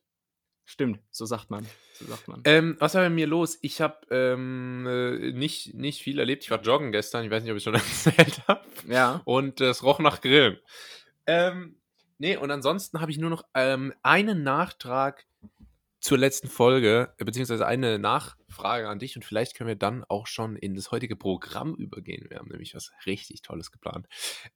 Stimmt, 0.65 0.99
so 1.11 1.25
sagt 1.25 1.49
man. 1.49 1.65
So 1.93 2.05
sagt 2.05 2.27
man. 2.27 2.41
Ähm, 2.45 2.77
was 2.79 2.95
war 2.95 3.01
bei 3.01 3.09
mir 3.09 3.27
los? 3.27 3.57
Ich 3.61 3.81
habe 3.81 3.97
ähm, 4.09 4.87
äh, 4.87 5.31
nicht, 5.33 5.73
nicht 5.73 6.01
viel 6.01 6.19
erlebt. 6.19 6.43
Ich 6.43 6.51
war 6.51 6.61
joggen 6.61 6.91
gestern. 6.91 7.25
Ich 7.25 7.31
weiß 7.31 7.43
nicht, 7.43 7.51
ob 7.51 7.57
ich 7.57 7.63
schon 7.63 7.73
erzählt 7.75 8.41
habe. 8.47 8.65
Ja. 8.87 9.21
Und 9.25 9.59
äh, 9.61 9.69
es 9.69 9.83
roch 9.83 9.99
nach 9.99 10.21
Grillen. 10.21 10.57
Ähm, 11.27 11.75
nee, 12.17 12.37
und 12.37 12.51
ansonsten 12.51 13.01
habe 13.01 13.11
ich 13.11 13.17
nur 13.17 13.29
noch 13.29 13.43
ähm, 13.53 13.93
einen 14.01 14.43
Nachtrag 14.43 15.25
zur 15.99 16.17
letzten 16.17 16.47
Folge, 16.47 17.13
äh, 17.17 17.25
beziehungsweise 17.25 17.65
eine 17.65 17.99
Nachfrage 18.51 18.89
an 18.89 18.99
dich 18.99 19.15
und 19.15 19.23
vielleicht 19.23 19.55
können 19.55 19.67
wir 19.67 19.75
dann 19.75 20.03
auch 20.07 20.27
schon 20.27 20.55
in 20.55 20.75
das 20.75 20.91
heutige 20.91 21.15
Programm 21.15 21.75
übergehen. 21.75 22.25
Wir 22.29 22.37
haben 22.37 22.49
nämlich 22.49 22.75
was 22.75 22.91
richtig 23.05 23.41
Tolles 23.41 23.71
geplant. 23.71 24.07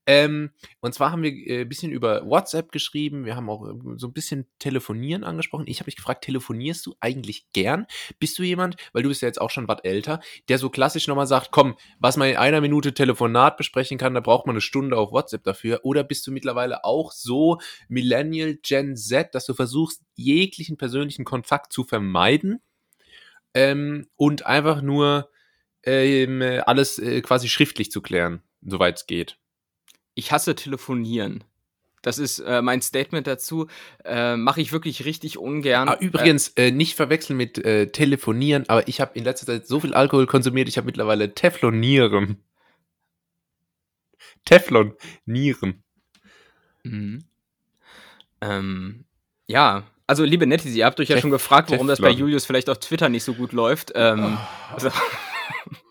Ähm, 0.06 0.50
und 0.80 0.94
zwar 0.94 1.12
haben 1.12 1.22
wir 1.22 1.32
äh, 1.32 1.62
ein 1.62 1.68
bisschen 1.68 1.92
über 1.92 2.26
WhatsApp 2.26 2.72
geschrieben, 2.72 3.24
wir 3.24 3.36
haben 3.36 3.48
auch 3.48 3.66
äh, 3.66 3.74
so 3.96 4.06
ein 4.06 4.12
bisschen 4.12 4.46
Telefonieren 4.58 5.24
angesprochen. 5.24 5.64
Ich 5.66 5.80
habe 5.80 5.88
mich 5.88 5.96
gefragt, 5.96 6.24
telefonierst 6.24 6.84
du 6.86 6.94
eigentlich 7.00 7.50
gern? 7.52 7.86
Bist 8.18 8.38
du 8.38 8.42
jemand, 8.42 8.76
weil 8.92 9.02
du 9.02 9.08
bist 9.08 9.22
ja 9.22 9.28
jetzt 9.28 9.40
auch 9.40 9.50
schon 9.50 9.68
was 9.68 9.80
älter, 9.82 10.20
der 10.48 10.58
so 10.58 10.70
klassisch 10.70 11.06
nochmal 11.06 11.26
sagt, 11.26 11.50
komm, 11.50 11.76
was 11.98 12.16
man 12.16 12.28
in 12.28 12.36
einer 12.36 12.60
Minute 12.60 12.94
Telefonat 12.94 13.56
besprechen 13.56 13.98
kann, 13.98 14.14
da 14.14 14.20
braucht 14.20 14.46
man 14.46 14.54
eine 14.54 14.60
Stunde 14.60 14.96
auf 14.96 15.12
WhatsApp 15.12 15.44
dafür? 15.44 15.80
Oder 15.84 16.04
bist 16.04 16.26
du 16.26 16.32
mittlerweile 16.32 16.84
auch 16.84 17.12
so 17.12 17.58
Millennial 17.88 18.56
Gen 18.62 18.96
Z, 18.96 19.34
dass 19.34 19.46
du 19.46 19.54
versuchst, 19.54 20.02
jeglichen 20.14 20.76
persönlichen 20.76 21.24
Kontakt 21.24 21.72
zu 21.72 21.84
vermeiden 21.84 22.60
ähm, 23.56 24.06
und 24.16 24.44
einfach 24.44 24.82
nur 24.82 25.30
ähm, 25.82 26.42
alles 26.66 26.98
äh, 26.98 27.22
quasi 27.22 27.48
schriftlich 27.48 27.90
zu 27.90 28.02
klären, 28.02 28.42
soweit 28.60 28.98
es 28.98 29.06
geht. 29.06 29.38
Ich 30.14 30.30
hasse 30.30 30.54
telefonieren. 30.54 31.42
Das 32.02 32.18
ist 32.18 32.38
äh, 32.40 32.60
mein 32.60 32.82
Statement 32.82 33.26
dazu. 33.26 33.66
Äh, 34.04 34.36
Mache 34.36 34.60
ich 34.60 34.72
wirklich 34.72 35.06
richtig 35.06 35.38
ungern. 35.38 35.88
Ah, 35.88 35.96
übrigens, 35.98 36.48
äh, 36.50 36.70
nicht 36.70 36.96
verwechseln 36.96 37.38
mit 37.38 37.56
äh, 37.64 37.86
telefonieren, 37.86 38.68
aber 38.68 38.86
ich 38.88 39.00
habe 39.00 39.18
in 39.18 39.24
letzter 39.24 39.46
Zeit 39.46 39.66
so 39.66 39.80
viel 39.80 39.94
Alkohol 39.94 40.26
konsumiert, 40.26 40.68
ich 40.68 40.76
habe 40.76 40.86
mittlerweile 40.86 41.34
Teflonieren. 41.34 42.42
Teflon-Nieren. 44.44 45.82
Mhm. 46.84 47.24
Ähm, 48.42 49.04
ja, 49.46 49.86
also, 50.06 50.24
liebe 50.24 50.46
Nettis, 50.46 50.74
ihr 50.74 50.84
habt 50.84 51.00
euch 51.00 51.08
ja 51.08 51.18
schon 51.18 51.30
gefragt, 51.30 51.70
warum 51.70 51.86
das 51.86 52.00
bei 52.00 52.10
Julius 52.10 52.46
vielleicht 52.46 52.68
auf 52.68 52.78
Twitter 52.78 53.08
nicht 53.08 53.24
so 53.24 53.34
gut 53.34 53.52
läuft. 53.52 53.92
Ähm, 53.94 54.38
oh. 54.38 54.74
also 54.74 54.90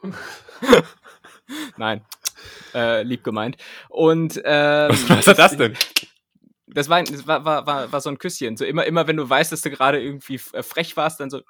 Nein, 1.77 2.01
äh, 2.73 3.03
lieb 3.03 3.23
gemeint. 3.23 3.57
Und 3.89 4.41
ähm, 4.43 4.89
was, 4.89 5.09
was 5.09 5.27
ist 5.27 5.39
das 5.39 5.57
denn? 5.57 5.77
Das 6.67 6.89
war, 6.89 7.03
das 7.03 7.27
war, 7.27 7.45
war, 7.45 7.67
war, 7.67 7.91
war 7.91 8.01
so 8.01 8.09
ein 8.09 8.17
Küsschen. 8.17 8.57
So 8.57 8.65
immer, 8.65 8.85
immer, 8.85 9.07
wenn 9.07 9.17
du 9.17 9.29
weißt, 9.29 9.51
dass 9.51 9.61
du 9.61 9.69
gerade 9.69 10.01
irgendwie 10.01 10.39
äh, 10.53 10.63
frech 10.63 10.95
warst, 10.97 11.19
dann 11.19 11.29
so, 11.29 11.41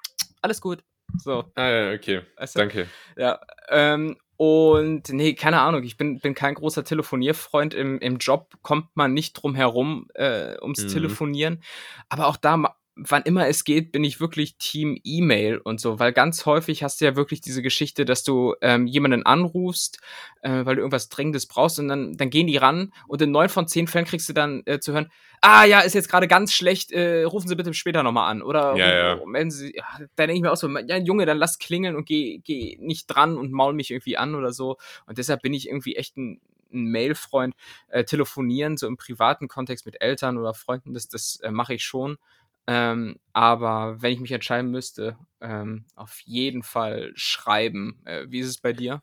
alles 0.42 0.60
gut. 0.60 0.82
So. 1.18 1.44
Ah 1.54 1.68
ja, 1.68 1.92
okay. 1.92 2.22
Du? 2.36 2.46
Danke. 2.54 2.88
Ja. 3.16 3.40
Ähm, 3.68 4.16
und 4.36 5.08
nee, 5.10 5.34
keine 5.34 5.60
Ahnung, 5.60 5.82
ich 5.82 5.96
bin, 5.96 6.18
bin 6.18 6.34
kein 6.34 6.54
großer 6.54 6.84
Telefonierfreund. 6.84 7.72
Im, 7.74 7.98
Im 8.00 8.18
Job 8.18 8.56
kommt 8.62 8.94
man 8.94 9.14
nicht 9.14 9.32
drum 9.34 9.54
herum 9.54 10.08
äh, 10.14 10.56
ums 10.60 10.82
mhm. 10.82 10.88
Telefonieren. 10.88 11.62
Aber 12.08 12.26
auch 12.26 12.36
da 12.36 12.76
wann 12.96 13.22
immer 13.22 13.46
es 13.46 13.64
geht, 13.64 13.92
bin 13.92 14.02
ich 14.04 14.20
wirklich 14.20 14.56
Team 14.56 14.98
E-Mail 15.04 15.58
und 15.58 15.80
so, 15.80 15.98
weil 15.98 16.12
ganz 16.12 16.46
häufig 16.46 16.82
hast 16.82 17.00
du 17.00 17.04
ja 17.04 17.14
wirklich 17.14 17.42
diese 17.42 17.60
Geschichte, 17.60 18.06
dass 18.06 18.24
du 18.24 18.54
ähm, 18.62 18.86
jemanden 18.86 19.24
anrufst, 19.24 20.00
äh, 20.40 20.64
weil 20.64 20.76
du 20.76 20.80
irgendwas 20.80 21.10
Dringendes 21.10 21.46
brauchst 21.46 21.78
und 21.78 21.88
dann, 21.88 22.16
dann 22.16 22.30
gehen 22.30 22.46
die 22.46 22.56
ran 22.56 22.92
und 23.06 23.20
in 23.20 23.30
neun 23.30 23.50
von 23.50 23.68
zehn 23.68 23.86
Fällen 23.86 24.06
kriegst 24.06 24.28
du 24.30 24.32
dann 24.32 24.62
äh, 24.64 24.80
zu 24.80 24.94
hören, 24.94 25.10
ah 25.42 25.64
ja, 25.64 25.80
ist 25.80 25.94
jetzt 25.94 26.08
gerade 26.08 26.26
ganz 26.26 26.54
schlecht, 26.54 26.90
äh, 26.90 27.24
rufen 27.24 27.48
Sie 27.48 27.54
bitte 27.54 27.74
später 27.74 28.02
nochmal 28.02 28.30
an 28.30 28.40
oder 28.40 28.74
ja, 28.76 29.16
ja. 29.16 29.26
melden 29.26 29.50
Sie, 29.50 29.76
ja, 29.76 29.84
da 30.16 30.26
denke 30.26 30.36
ich 30.36 30.42
mir 30.42 30.50
auch 30.50 30.56
so, 30.56 30.68
ja 30.68 30.96
Junge, 30.96 31.26
dann 31.26 31.36
lass 31.36 31.58
klingeln 31.58 31.96
und 31.96 32.06
geh, 32.06 32.40
geh 32.42 32.78
nicht 32.80 33.06
dran 33.08 33.36
und 33.36 33.52
maul 33.52 33.74
mich 33.74 33.90
irgendwie 33.90 34.16
an 34.16 34.34
oder 34.34 34.52
so 34.52 34.78
und 35.06 35.18
deshalb 35.18 35.42
bin 35.42 35.52
ich 35.52 35.68
irgendwie 35.68 35.96
echt 35.96 36.16
ein 36.16 36.40
ein 36.72 36.90
Mail-Freund, 36.90 37.54
äh, 37.88 38.02
telefonieren, 38.02 38.76
so 38.76 38.88
im 38.88 38.96
privaten 38.96 39.46
Kontext 39.46 39.86
mit 39.86 40.00
Eltern 40.02 40.36
oder 40.36 40.52
Freunden, 40.52 40.94
das, 40.94 41.08
das 41.08 41.38
äh, 41.40 41.52
mache 41.52 41.74
ich 41.74 41.84
schon. 41.84 42.18
Ähm, 42.66 43.18
aber 43.32 44.02
wenn 44.02 44.12
ich 44.12 44.20
mich 44.20 44.32
entscheiden 44.32 44.70
müsste, 44.70 45.16
ähm, 45.40 45.84
auf 45.94 46.20
jeden 46.24 46.62
Fall 46.62 47.12
schreiben. 47.14 48.00
Äh, 48.04 48.26
wie 48.28 48.40
ist 48.40 48.48
es 48.48 48.58
bei 48.58 48.72
dir? 48.72 49.02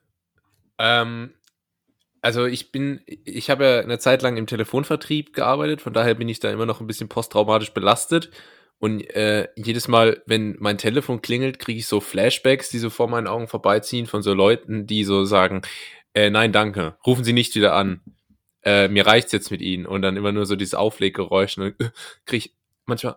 Ähm, 0.78 1.34
also 2.22 2.46
ich 2.46 2.72
bin, 2.72 3.02
ich 3.06 3.50
habe 3.50 3.66
ja 3.66 3.80
eine 3.80 4.00
Zeit 4.00 4.22
lang 4.22 4.38
im 4.38 4.48
Telefonvertrieb 4.48 5.34
gearbeitet, 5.34 5.82
von 5.82 5.94
daher 5.94 6.16
bin 6.16 6.30
ich 6.30 6.40
da 6.40 6.52
immer 6.52 6.66
noch 6.66 6.82
ein 6.82 6.88
bisschen 6.88 7.10
posttraumatisch 7.10 7.74
belastet. 7.74 8.32
Und 8.80 9.02
äh, 9.16 9.48
jedes 9.56 9.88
Mal, 9.88 10.22
wenn 10.26 10.58
mein 10.60 10.78
Telefon 10.78 11.22
klingelt, 11.22 11.58
kriege 11.58 11.80
ich 11.80 11.88
so 11.88 12.02
Flashbacks, 12.02 12.70
die 12.70 12.80
so 12.80 12.90
vor 12.90 13.08
meinen 13.08 13.28
Augen 13.28 13.48
vorbeiziehen 13.48 14.08
von 14.08 14.22
so 14.22 14.34
Leuten, 14.34 14.88
die 14.88 15.06
so 15.06 15.24
sagen, 15.24 15.62
äh, 16.14 16.30
nein, 16.30 16.52
danke, 16.52 16.98
rufen 17.06 17.24
Sie 17.24 17.32
nicht 17.32 17.56
wieder 17.56 17.76
an. 17.76 18.02
Äh, 18.62 18.90
mir 18.90 19.06
reicht's 19.06 19.32
jetzt 19.32 19.52
mit 19.52 19.62
Ihnen. 19.62 19.86
Und 19.86 20.02
dann 20.02 20.18
immer 20.18 20.34
nur 20.34 20.46
so 20.46 20.58
dieses 20.58 20.76
Aufleggeräusch. 20.76 21.58
Und 21.58 21.76
dann 21.80 21.92
kriege 22.26 22.48
ich 22.48 22.56
manchmal 22.86 23.16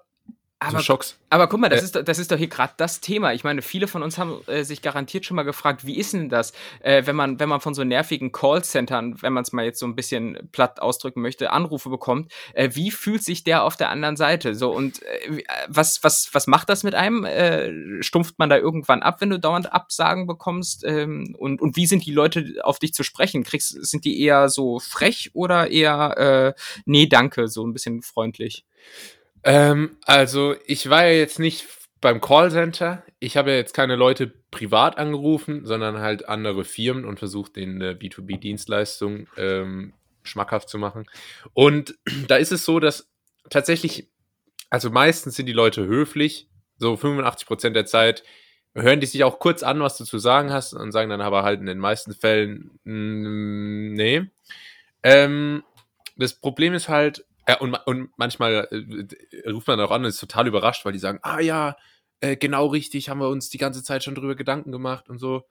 aber, 0.59 0.81
Schocks. 0.81 1.19
aber 1.29 1.49
guck 1.49 1.61
mal, 1.61 1.69
das, 1.69 1.83
äh, 1.83 1.85
ist, 1.85 2.09
das 2.09 2.19
ist 2.19 2.33
doch 2.33 2.39
hier 2.39 2.49
gerade 2.49 2.73
das 2.79 3.01
Thema. 3.01 3.35
Ich 3.35 3.45
meine, 3.45 3.61
viele 3.61 3.87
von 3.87 4.03
uns 4.03 4.17
haben 4.17 4.41
äh, 4.47 4.65
sich 4.65 4.81
garantiert 4.81 5.27
schon 5.27 5.35
mal 5.35 5.43
gefragt, 5.43 5.85
wie 5.85 5.99
ist 5.99 6.15
denn 6.15 6.31
das, 6.31 6.53
äh, 6.81 7.05
wenn, 7.05 7.15
man, 7.15 7.39
wenn 7.39 7.51
man 7.51 7.61
von 7.61 7.75
so 7.75 7.85
nervigen 7.85 8.33
Callcentern, 8.33 9.21
wenn 9.21 9.35
man 9.35 9.43
es 9.43 9.53
mal 9.53 9.67
jetzt 9.67 9.81
so 9.81 9.87
ein 9.87 9.95
bisschen 9.95 10.49
platt 10.53 10.81
ausdrücken 10.81 11.21
möchte, 11.21 11.53
Anrufe 11.53 11.91
bekommt, 11.91 12.33
äh, 12.55 12.71
wie 12.73 12.91
fühlt 12.91 13.23
sich 13.23 13.45
der 13.45 13.65
auf 13.65 13.77
der 13.77 13.91
anderen 13.91 14.17
Seite? 14.17 14.55
So, 14.55 14.73
und 14.73 15.03
äh, 15.03 15.43
was, 15.69 16.03
was, 16.03 16.31
was 16.33 16.47
macht 16.47 16.71
das 16.71 16.85
mit 16.85 16.95
einem? 16.95 17.27
Äh, 17.27 18.03
stumpft 18.03 18.39
man 18.39 18.49
da 18.49 18.57
irgendwann 18.57 19.03
ab, 19.03 19.21
wenn 19.21 19.31
du 19.31 19.39
dauernd 19.39 19.75
Absagen 19.75 20.27
bekommst? 20.27 20.85
Ähm, 20.85 21.37
und, 21.39 21.61
und 21.61 21.77
wie 21.77 21.87
sind 21.87 22.07
die 22.07 22.13
Leute 22.13 22.55
auf 22.63 22.79
dich 22.79 22.95
zu 22.95 23.03
sprechen? 23.03 23.45
Kriegst, 23.45 23.73
sind 23.87 24.07
die 24.07 24.23
eher 24.23 24.49
so 24.49 24.79
frech 24.79 25.31
oder 25.35 25.71
eher, 25.71 26.55
nee, 26.85 27.07
danke, 27.07 27.49
so 27.49 27.67
ein 27.67 27.73
bisschen 27.73 28.03
freundlich? 28.03 28.65
Ähm, 29.45 29.97
also, 30.05 30.55
ich 30.67 30.89
war 30.91 31.07
ja 31.07 31.13
jetzt 31.13 31.39
nicht 31.39 31.67
beim 32.01 32.21
Callcenter. 32.21 33.03
Ich 33.19 33.37
habe 33.37 33.51
ja 33.51 33.57
jetzt 33.57 33.75
keine 33.75 33.97
Leute 33.97 34.33
privat 34.51 34.99
angerufen, 34.99 35.67
sondern 35.67 35.99
halt 35.99 36.29
andere 36.29 36.65
Firmen 36.65 37.05
und 37.05 37.19
versucht, 37.19 37.57
den 37.57 37.81
äh, 37.81 37.97
B2B-Dienstleistung 37.99 39.29
ähm, 39.37 39.93
schmackhaft 40.23 40.69
zu 40.69 40.79
machen. 40.79 41.07
Und 41.53 41.97
da 42.29 42.37
ist 42.37 42.53
es 42.53 42.65
so, 42.65 42.81
dass 42.81 43.09
tatsächlich, 43.51 44.09
also 44.71 44.91
meistens 44.91 45.37
sind 45.37 45.47
die 45.47 45.53
Leute 45.53 45.87
höflich, 45.87 46.49
so 46.79 46.95
85% 46.95 47.71
der 47.71 47.87
Zeit 47.87 48.23
hören 48.77 49.01
die 49.01 49.07
sich 49.07 49.25
auch 49.25 49.39
kurz 49.39 49.63
an, 49.63 49.81
was 49.81 49.97
du 49.97 50.05
zu 50.05 50.19
sagen 50.19 50.53
hast 50.53 50.75
und 50.75 50.93
sagen 50.93 51.11
dann 51.11 51.21
aber 51.21 51.43
halt 51.43 51.61
in 51.61 51.67
den 51.67 51.79
meisten 51.79 52.13
Fällen, 52.13 52.79
nee. 52.85 54.23
Ähm, 55.03 55.63
das 56.17 56.35
Problem 56.35 56.75
ist 56.75 56.89
halt, 56.89 57.25
ja, 57.49 57.59
und, 57.59 57.75
und 57.87 58.11
manchmal 58.17 58.69
äh, 58.71 59.51
ruft 59.51 59.69
man 59.69 59.81
auch 59.81 59.91
an 59.91 60.03
und 60.03 60.09
ist 60.09 60.21
total 60.21 60.47
überrascht, 60.47 60.85
weil 60.85 60.93
die 60.93 60.99
sagen, 60.99 61.21
ah 61.23 61.41
ja, 61.41 61.77
äh, 62.21 62.37
genau 62.37 62.67
richtig, 62.67 63.09
haben 63.09 63.21
wir 63.21 63.29
uns 63.29 63.51
die 63.51 63.59
ganze 63.59 63.83
Zeit 63.83 64.03
schon 64.03 64.15
drüber 64.15 64.35
Gedanken 64.35 64.73
gemacht 64.73 65.09
und 65.09 65.19
so. 65.19 65.45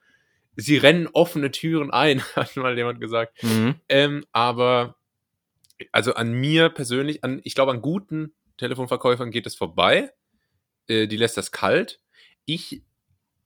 Sie 0.58 0.78
rennen 0.78 1.08
offene 1.12 1.52
Türen 1.52 1.92
ein, 1.92 2.22
hat 2.36 2.56
mal 2.58 2.78
jemand 2.78 3.00
gesagt. 3.00 3.42
Mhm. 3.44 3.76
Ähm, 3.90 4.26
aber 4.32 4.96
also 5.92 6.14
an 6.14 6.34
mir 6.34 6.70
persönlich, 6.70 7.24
an, 7.24 7.42
ich 7.44 7.56
glaube, 7.56 7.72
an 7.72 7.82
guten 7.82 8.34
Telefonverkäufern 8.58 9.32
geht 9.32 9.46
es 9.46 9.56
vorbei. 9.56 10.12
Äh, 10.88 11.08
die 11.08 11.18
lässt 11.18 11.38
das 11.38 11.52
kalt. 11.52 12.00
Ich, 12.46 12.84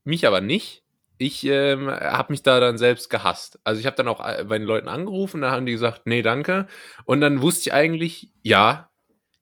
mich 0.04 0.28
aber 0.28 0.42
nicht. 0.42 0.84
Ich 1.22 1.44
ähm, 1.46 1.90
habe 1.90 2.32
mich 2.34 2.44
da 2.44 2.60
dann 2.62 2.78
selbst 2.78 3.10
gehasst. 3.10 3.60
Also 3.66 3.80
ich 3.80 3.86
habe 3.86 3.98
dann 3.98 4.08
auch 4.08 4.26
äh, 4.26 4.46
bei 4.46 4.58
den 4.58 4.66
Leuten 4.66 4.88
angerufen, 4.88 5.42
da 5.42 5.52
haben 5.52 5.66
die 5.66 5.74
gesagt, 5.74 6.04
nee, 6.06 6.22
danke. 6.22 6.66
Und 7.06 7.20
dann 7.22 7.42
wusste 7.42 7.70
ich 7.70 7.74
eigentlich, 7.74 8.30
ja, 8.42 8.90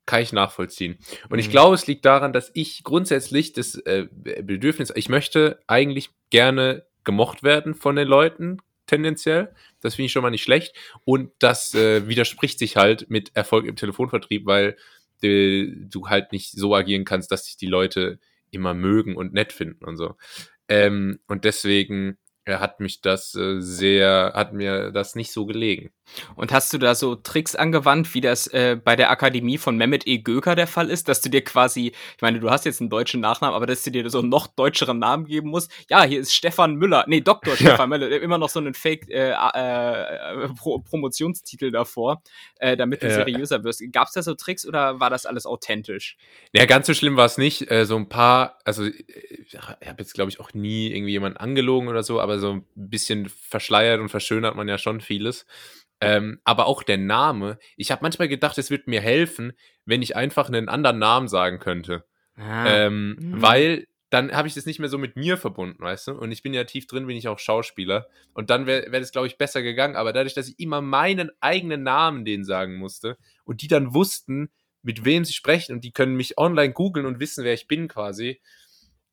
kann 0.04 0.20
ich 0.22 0.32
nachvollziehen. 0.32 0.98
Und 1.30 1.38
ich 1.38 1.46
Mhm. 1.46 1.52
glaube, 1.52 1.74
es 1.76 1.86
liegt 1.86 2.04
daran, 2.04 2.32
dass 2.32 2.50
ich 2.54 2.82
grundsätzlich 2.82 3.52
das 3.52 3.76
äh, 3.76 4.08
Bedürfnis, 4.12 4.92
ich 4.96 5.08
möchte 5.08 5.60
eigentlich 5.68 6.10
gerne 6.30 6.84
gemocht 7.04 7.42
werden 7.44 7.74
von 7.74 7.94
den 7.94 8.08
Leuten, 8.08 8.58
tendenziell. 8.88 9.54
Das 9.80 9.94
finde 9.94 10.06
ich 10.06 10.12
schon 10.12 10.22
mal 10.22 10.30
nicht 10.30 10.42
schlecht. 10.42 10.74
Und 11.04 11.30
das 11.38 11.74
äh, 11.74 12.08
widerspricht 12.08 12.58
sich 12.58 12.76
halt 12.76 13.08
mit 13.08 13.36
Erfolg 13.36 13.66
im 13.66 13.76
Telefonvertrieb, 13.76 14.46
weil 14.46 14.76
äh, 15.22 15.68
du 15.76 16.08
halt 16.08 16.32
nicht 16.32 16.50
so 16.52 16.74
agieren 16.74 17.04
kannst, 17.04 17.30
dass 17.30 17.44
dich 17.44 17.56
die 17.56 17.66
Leute 17.66 18.18
immer 18.50 18.74
mögen 18.74 19.14
und 19.14 19.32
nett 19.34 19.52
finden 19.52 19.84
und 19.84 19.96
so. 19.96 20.16
Ähm, 20.68 21.20
und 21.28 21.44
deswegen 21.44 22.18
hat 22.56 22.80
mich 22.80 23.00
das 23.00 23.34
äh, 23.34 23.60
sehr, 23.60 24.32
hat 24.34 24.52
mir 24.52 24.90
das 24.90 25.14
nicht 25.14 25.32
so 25.32 25.46
gelegen. 25.46 25.90
Und 26.36 26.52
hast 26.52 26.72
du 26.72 26.78
da 26.78 26.94
so 26.94 27.14
Tricks 27.16 27.54
angewandt, 27.54 28.14
wie 28.14 28.22
das 28.22 28.46
äh, 28.46 28.78
bei 28.82 28.96
der 28.96 29.10
Akademie 29.10 29.58
von 29.58 29.76
Mehmet 29.76 30.06
E. 30.06 30.18
Göker 30.18 30.54
der 30.54 30.66
Fall 30.66 30.88
ist, 30.88 31.06
dass 31.08 31.20
du 31.20 31.28
dir 31.28 31.44
quasi, 31.44 31.92
ich 32.16 32.22
meine, 32.22 32.40
du 32.40 32.50
hast 32.50 32.64
jetzt 32.64 32.80
einen 32.80 32.88
deutschen 32.88 33.20
Nachnamen, 33.20 33.54
aber 33.54 33.66
dass 33.66 33.82
du 33.82 33.90
dir 33.90 34.08
so 34.08 34.20
einen 34.20 34.30
noch 34.30 34.46
deutscheren 34.46 34.98
Namen 34.98 35.26
geben 35.26 35.50
musst? 35.50 35.70
Ja, 35.90 36.04
hier 36.04 36.20
ist 36.20 36.32
Stefan 36.32 36.76
Müller, 36.76 37.04
nee, 37.08 37.20
Dr. 37.20 37.54
Stefan 37.56 37.90
Müller, 37.90 38.08
immer 38.22 38.38
noch 38.38 38.48
so 38.48 38.58
einen 38.58 38.72
Fake 38.72 39.10
äh, 39.10 39.32
äh, 39.32 40.48
Pro 40.56 40.78
Promotionstitel 40.78 41.70
davor, 41.70 42.22
äh, 42.58 42.76
damit 42.76 43.02
du 43.02 43.08
Ja. 43.08 43.14
seriöser 43.14 43.62
wirst. 43.64 43.82
Gab's 43.92 44.12
da 44.12 44.22
so 44.22 44.34
Tricks 44.34 44.66
oder 44.66 45.00
war 45.00 45.10
das 45.10 45.26
alles 45.26 45.44
authentisch? 45.44 46.16
Ja, 46.54 46.64
ganz 46.64 46.86
so 46.86 46.94
schlimm 46.94 47.16
war 47.16 47.26
es 47.26 47.36
nicht. 47.36 47.70
Äh, 47.70 47.84
so 47.84 47.96
ein 47.96 48.08
paar, 48.08 48.58
also 48.64 48.84
äh, 48.84 48.94
ich 49.44 49.58
habe 49.58 49.96
jetzt, 49.98 50.14
glaube 50.14 50.30
ich, 50.30 50.40
auch 50.40 50.54
nie 50.54 50.90
irgendwie 50.90 51.12
jemanden 51.12 51.36
angelogen 51.36 51.88
oder 51.88 52.02
so, 52.02 52.20
aber 52.20 52.37
so 52.38 52.52
ein 52.52 52.66
bisschen 52.74 53.28
verschleiert 53.28 54.00
und 54.00 54.08
verschönert 54.08 54.56
man 54.56 54.68
ja 54.68 54.78
schon 54.78 55.00
vieles. 55.00 55.46
Ähm, 56.00 56.40
aber 56.44 56.66
auch 56.66 56.82
der 56.82 56.98
Name. 56.98 57.58
Ich 57.76 57.90
habe 57.90 58.02
manchmal 58.02 58.28
gedacht, 58.28 58.56
es 58.58 58.70
wird 58.70 58.86
mir 58.86 59.00
helfen, 59.00 59.52
wenn 59.84 60.02
ich 60.02 60.14
einfach 60.14 60.48
einen 60.48 60.68
anderen 60.68 60.98
Namen 60.98 61.28
sagen 61.28 61.58
könnte. 61.58 62.04
Ah. 62.36 62.66
Ähm, 62.68 63.16
Mhm. 63.18 63.42
Weil 63.42 63.86
dann 64.10 64.32
habe 64.32 64.48
ich 64.48 64.54
das 64.54 64.64
nicht 64.64 64.78
mehr 64.78 64.88
so 64.88 64.96
mit 64.96 65.16
mir 65.16 65.36
verbunden, 65.36 65.82
weißt 65.82 66.08
du? 66.08 66.12
Und 66.12 66.32
ich 66.32 66.42
bin 66.42 66.54
ja 66.54 66.64
tief 66.64 66.86
drin, 66.86 67.06
bin 67.06 67.16
ich 67.16 67.28
auch 67.28 67.38
Schauspieler. 67.38 68.08
Und 68.32 68.48
dann 68.48 68.66
wäre 68.66 68.90
wär 68.90 69.00
das, 69.00 69.12
glaube 69.12 69.26
ich, 69.26 69.36
besser 69.36 69.62
gegangen. 69.62 69.96
Aber 69.96 70.12
dadurch, 70.12 70.34
dass 70.34 70.48
ich 70.48 70.58
immer 70.58 70.80
meinen 70.80 71.30
eigenen 71.40 71.82
Namen 71.82 72.24
denen 72.24 72.44
sagen 72.44 72.76
musste 72.76 73.18
und 73.44 73.60
die 73.60 73.68
dann 73.68 73.92
wussten, 73.92 74.50
mit 74.82 75.04
wem 75.04 75.24
sie 75.24 75.34
sprechen 75.34 75.74
und 75.74 75.84
die 75.84 75.92
können 75.92 76.14
mich 76.14 76.38
online 76.38 76.72
googeln 76.72 77.04
und 77.04 77.20
wissen, 77.20 77.44
wer 77.44 77.52
ich 77.52 77.66
bin 77.66 77.88
quasi, 77.88 78.40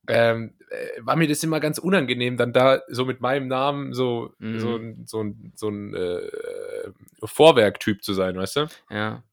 ähm, 0.09 0.53
äh, 0.69 1.01
war 1.05 1.15
mir 1.15 1.27
das 1.27 1.43
immer 1.43 1.59
ganz 1.59 1.77
unangenehm, 1.77 2.37
dann 2.37 2.53
da 2.53 2.81
so 2.89 3.05
mit 3.05 3.21
meinem 3.21 3.47
Namen 3.47 3.93
so, 3.93 4.33
Mhm. 4.39 4.59
so, 4.59 4.75
ein- 4.77 5.03
so 5.05 5.21
ein, 5.23 5.53
so 5.55 5.69
ein 5.69 5.93
äh, 5.95 6.21
Vorwerktyp 7.23 8.03
zu 8.03 8.13
sein, 8.13 8.35
weißt 8.37 8.55
du? 8.57 8.67
Ja. 8.89 9.23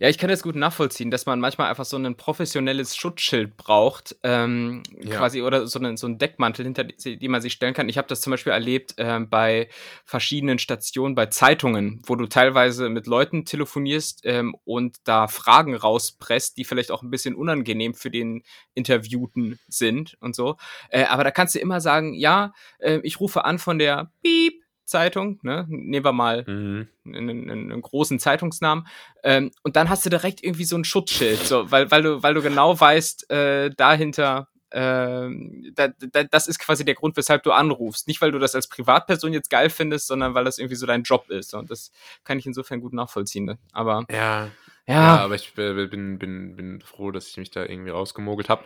Ja, 0.00 0.08
ich 0.08 0.18
kann 0.18 0.30
das 0.30 0.42
gut 0.42 0.56
nachvollziehen, 0.56 1.10
dass 1.10 1.26
man 1.26 1.40
manchmal 1.40 1.68
einfach 1.70 1.84
so 1.84 1.96
ein 1.96 2.16
professionelles 2.16 2.96
Schutzschild 2.96 3.56
braucht, 3.56 4.16
ähm, 4.22 4.82
Ja. 5.00 5.16
quasi, 5.16 5.42
oder 5.42 5.66
so 5.66 5.78
einen, 5.78 5.96
so 5.96 6.06
einen 6.06 6.18
Deckmantel, 6.18 6.64
hinter 6.64 6.84
die, 6.84 7.16
die 7.18 7.28
man 7.28 7.40
sich 7.42 7.52
stellen 7.52 7.74
kann. 7.74 7.88
Ich 7.88 7.98
habe 7.98 8.08
das 8.08 8.20
zum 8.20 8.30
Beispiel 8.30 8.52
erlebt 8.52 8.94
ähm, 8.98 9.28
bei 9.28 9.68
verschiedenen 10.04 10.58
Stationen, 10.58 11.14
bei 11.14 11.26
Zeitungen, 11.26 12.02
wo 12.06 12.16
du 12.16 12.26
teilweise 12.26 12.88
mit 12.88 13.06
Leuten 13.06 13.44
telefonierst 13.44 14.20
ähm, 14.24 14.54
und 14.64 14.96
da 15.04 15.28
Fragen 15.28 15.74
rauspresst, 15.74 16.56
die 16.56 16.64
vielleicht 16.64 16.90
auch 16.90 17.02
ein 17.02 17.10
bisschen 17.10 17.34
unangenehm 17.34 17.94
für 17.94 18.10
den 18.10 18.42
Interviewten 18.74 19.58
sind 19.68 20.16
und 20.20 20.34
so. 20.34 20.56
Äh, 20.90 21.04
aber 21.04 21.24
da 21.24 21.30
kannst 21.30 21.54
du 21.54 21.58
immer 21.58 21.80
sagen, 21.80 22.14
ja, 22.14 22.52
äh, 22.78 23.00
ich 23.02 23.20
rufe 23.20 23.44
an 23.44 23.58
von 23.58 23.78
der 23.78 24.10
Piep. 24.22 24.61
Zeitung, 24.84 25.38
ne? 25.42 25.66
Nehmen 25.68 26.04
wir 26.04 26.12
mal 26.12 26.44
Mhm. 26.46 26.88
einen, 27.06 27.50
einen, 27.50 27.82
großen 27.82 28.18
Zeitungsnamen. 28.18 28.86
Ähm, 29.22 29.50
und 29.62 29.76
dann 29.76 29.88
hast 29.88 30.04
du 30.04 30.10
direkt 30.10 30.42
irgendwie 30.42 30.64
so 30.64 30.76
ein 30.76 30.84
Schutzschild, 30.84 31.38
so, 31.40 31.70
weil, 31.70 31.90
weil, 31.90 32.02
du, 32.02 32.22
weil 32.22 32.34
du 32.34 32.42
genau 32.42 32.78
weißt, 32.78 33.30
äh, 33.30 33.70
dahinter, 33.76 34.48
ähm, 34.74 35.72
da, 35.74 35.88
da, 35.88 36.24
das 36.24 36.46
ist 36.46 36.58
quasi 36.58 36.84
der 36.84 36.94
Grund, 36.94 37.16
weshalb 37.16 37.42
du 37.42 37.52
anrufst. 37.52 38.08
Nicht, 38.08 38.20
weil 38.22 38.32
du 38.32 38.38
das 38.38 38.54
als 38.54 38.68
Privatperson 38.68 39.32
jetzt 39.32 39.50
geil 39.50 39.70
findest, 39.70 40.06
sondern 40.06 40.34
weil 40.34 40.44
das 40.44 40.58
irgendwie 40.58 40.76
so 40.76 40.86
dein 40.86 41.02
Job 41.02 41.28
ist. 41.30 41.54
Und 41.54 41.70
das 41.70 41.90
kann 42.24 42.38
ich 42.38 42.46
insofern 42.46 42.80
gut 42.80 42.92
nachvollziehen. 42.92 43.44
Ne? 43.44 43.58
Aber 43.72 44.06
Ja, 44.10 44.48
ja, 44.88 44.94
Ja, 44.94 45.16
aber 45.18 45.36
ich 45.36 45.56
äh, 45.56 45.86
bin, 45.86 46.18
bin, 46.18 46.56
bin 46.56 46.80
froh, 46.80 47.12
dass 47.12 47.28
ich 47.28 47.36
mich 47.36 47.50
da 47.50 47.64
irgendwie 47.64 47.90
rausgemogelt 47.90 48.48
habe. 48.48 48.64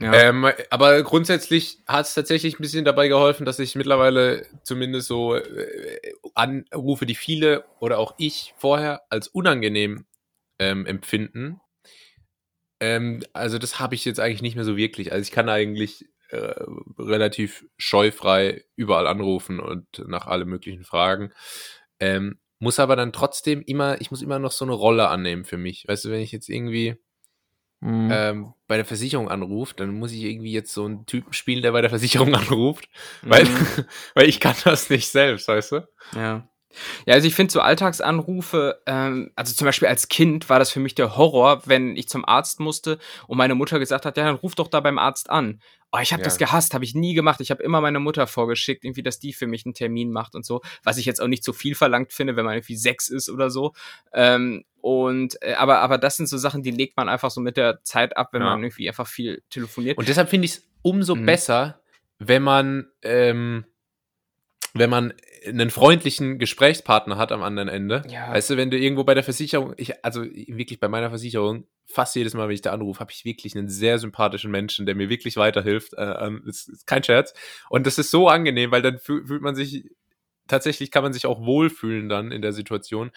ja. 0.00 0.12
Ähm, 0.12 0.46
aber 0.70 1.02
grundsätzlich 1.02 1.78
hat 1.86 2.06
es 2.06 2.14
tatsächlich 2.14 2.58
ein 2.58 2.62
bisschen 2.62 2.84
dabei 2.84 3.08
geholfen, 3.08 3.46
dass 3.46 3.58
ich 3.60 3.76
mittlerweile 3.76 4.46
zumindest 4.64 5.06
so 5.06 5.36
äh, 5.36 6.12
Anrufe, 6.34 7.06
die 7.06 7.14
viele 7.14 7.64
oder 7.78 7.98
auch 7.98 8.14
ich 8.18 8.54
vorher 8.56 9.02
als 9.10 9.28
unangenehm 9.28 10.06
ähm, 10.58 10.86
empfinden. 10.86 11.60
Ähm, 12.80 13.22
also 13.32 13.58
das 13.58 13.78
habe 13.78 13.94
ich 13.94 14.04
jetzt 14.04 14.20
eigentlich 14.20 14.42
nicht 14.42 14.56
mehr 14.56 14.64
so 14.64 14.76
wirklich. 14.76 15.12
Also 15.12 15.22
ich 15.22 15.30
kann 15.30 15.48
eigentlich 15.48 16.06
äh, 16.30 16.54
relativ 16.98 17.64
scheufrei 17.76 18.64
überall 18.74 19.06
anrufen 19.06 19.60
und 19.60 19.86
nach 20.08 20.26
allem 20.26 20.48
möglichen 20.48 20.84
fragen. 20.84 21.32
Ähm, 22.00 22.38
muss 22.64 22.80
aber 22.80 22.96
dann 22.96 23.12
trotzdem 23.12 23.62
immer, 23.62 24.00
ich 24.00 24.10
muss 24.10 24.22
immer 24.22 24.40
noch 24.40 24.50
so 24.50 24.64
eine 24.64 24.74
Rolle 24.74 25.08
annehmen 25.08 25.44
für 25.44 25.56
mich. 25.56 25.86
Weißt 25.86 26.04
du, 26.06 26.10
wenn 26.10 26.20
ich 26.20 26.32
jetzt 26.32 26.48
irgendwie 26.48 26.96
Mhm. 27.80 28.08
ähm, 28.10 28.54
bei 28.66 28.76
der 28.76 28.86
Versicherung 28.86 29.28
anruft, 29.28 29.78
dann 29.78 29.90
muss 29.90 30.10
ich 30.10 30.22
irgendwie 30.22 30.52
jetzt 30.52 30.72
so 30.72 30.86
einen 30.86 31.04
Typen 31.04 31.34
spielen, 31.34 31.62
der 31.62 31.72
bei 31.72 31.82
der 31.82 31.90
Versicherung 31.90 32.34
anruft, 32.34 32.88
weil, 33.22 33.44
Mhm. 33.44 33.50
weil 34.14 34.28
ich 34.28 34.40
kann 34.40 34.56
das 34.64 34.88
nicht 34.90 35.08
selbst, 35.08 35.46
weißt 35.48 35.72
du? 35.72 35.88
Ja. 36.16 36.48
Ja, 37.06 37.14
also 37.14 37.26
ich 37.26 37.34
finde 37.34 37.52
so 37.52 37.60
Alltagsanrufe, 37.60 38.80
ähm, 38.86 39.30
also 39.36 39.54
zum 39.54 39.64
Beispiel 39.66 39.88
als 39.88 40.08
Kind 40.08 40.48
war 40.48 40.58
das 40.58 40.70
für 40.70 40.80
mich 40.80 40.94
der 40.94 41.16
Horror, 41.16 41.62
wenn 41.66 41.96
ich 41.96 42.08
zum 42.08 42.24
Arzt 42.24 42.60
musste 42.60 42.98
und 43.26 43.38
meine 43.38 43.54
Mutter 43.54 43.78
gesagt 43.78 44.04
hat, 44.06 44.16
ja, 44.16 44.24
dann 44.24 44.36
ruf 44.36 44.54
doch 44.54 44.68
da 44.68 44.80
beim 44.80 44.98
Arzt 44.98 45.30
an. 45.30 45.60
Oh, 45.92 45.98
ich 46.02 46.12
habe 46.12 46.22
Ja. 46.22 46.24
das 46.24 46.38
gehasst, 46.38 46.74
habe 46.74 46.84
ich 46.84 46.94
nie 46.96 47.14
gemacht. 47.14 47.40
Ich 47.40 47.50
habe 47.52 47.62
immer 47.62 47.80
meine 47.80 48.00
Mutter 48.00 48.26
vorgeschickt, 48.26 48.84
irgendwie, 48.84 49.04
dass 49.04 49.20
die 49.20 49.32
für 49.32 49.46
mich 49.46 49.64
einen 49.64 49.74
Termin 49.74 50.10
macht 50.10 50.34
und 50.34 50.44
so, 50.44 50.60
was 50.82 50.96
ich 50.98 51.06
jetzt 51.06 51.20
auch 51.22 51.28
nicht 51.28 51.44
so 51.44 51.52
viel 51.52 51.76
verlangt 51.76 52.12
finde, 52.12 52.34
wenn 52.34 52.44
man 52.44 52.54
irgendwie 52.54 52.76
sechs 52.76 53.08
ist 53.08 53.30
oder 53.30 53.48
so. 53.50 53.72
Ähm, 54.12 54.64
und 54.80 55.40
äh, 55.40 55.54
aber 55.54 55.78
aber 55.78 55.96
das 55.98 56.16
sind 56.16 56.28
so 56.28 56.36
Sachen, 56.36 56.62
die 56.64 56.72
legt 56.72 56.96
man 56.96 57.08
einfach 57.08 57.30
so 57.30 57.40
mit 57.40 57.56
der 57.56 57.82
Zeit 57.84 58.16
ab, 58.16 58.30
wenn 58.32 58.42
Ja. 58.42 58.50
man 58.50 58.62
irgendwie 58.64 58.88
einfach 58.88 59.06
viel 59.06 59.42
telefoniert. 59.50 59.96
Und 59.96 60.08
deshalb 60.08 60.28
finde 60.28 60.46
ich 60.46 60.52
es 60.52 60.68
umso 60.82 61.14
Mhm. 61.14 61.26
besser, 61.26 61.80
wenn 62.18 62.42
man, 62.42 62.86
ähm, 63.02 63.64
wenn 64.74 64.90
man 64.90 65.14
einen 65.46 65.70
freundlichen 65.70 66.38
Gesprächspartner 66.38 67.16
hat 67.16 67.30
am 67.30 67.42
anderen 67.42 67.68
Ende. 67.68 68.02
Ja. 68.08 68.32
Weißt 68.32 68.50
du, 68.50 68.56
wenn 68.56 68.70
du 68.70 68.78
irgendwo 68.78 69.04
bei 69.04 69.14
der 69.14 69.22
Versicherung, 69.22 69.72
ich, 69.76 70.04
also 70.04 70.24
wirklich 70.24 70.80
bei 70.80 70.88
meiner 70.88 71.10
Versicherung, 71.10 71.66
fast 71.86 72.16
jedes 72.16 72.34
Mal, 72.34 72.48
wenn 72.48 72.54
ich 72.54 72.62
da 72.62 72.72
anrufe, 72.72 72.98
habe 72.98 73.12
ich 73.12 73.24
wirklich 73.24 73.56
einen 73.56 73.68
sehr 73.68 73.98
sympathischen 74.00 74.50
Menschen, 74.50 74.84
der 74.84 74.96
mir 74.96 75.08
wirklich 75.08 75.36
weiterhilft. 75.36 75.94
Äh, 75.94 76.26
ähm, 76.26 76.42
ist, 76.46 76.68
ist 76.68 76.86
kein 76.88 77.04
Scherz. 77.04 77.34
Und 77.68 77.86
das 77.86 77.98
ist 77.98 78.10
so 78.10 78.28
angenehm, 78.28 78.72
weil 78.72 78.82
dann 78.82 78.98
fühl, 78.98 79.24
fühlt 79.26 79.42
man 79.42 79.54
sich, 79.54 79.84
tatsächlich 80.48 80.90
kann 80.90 81.04
man 81.04 81.12
sich 81.12 81.26
auch 81.26 81.44
wohlfühlen 81.44 82.08
dann 82.08 82.32
in 82.32 82.42
der 82.42 82.52
Situation. 82.52 83.12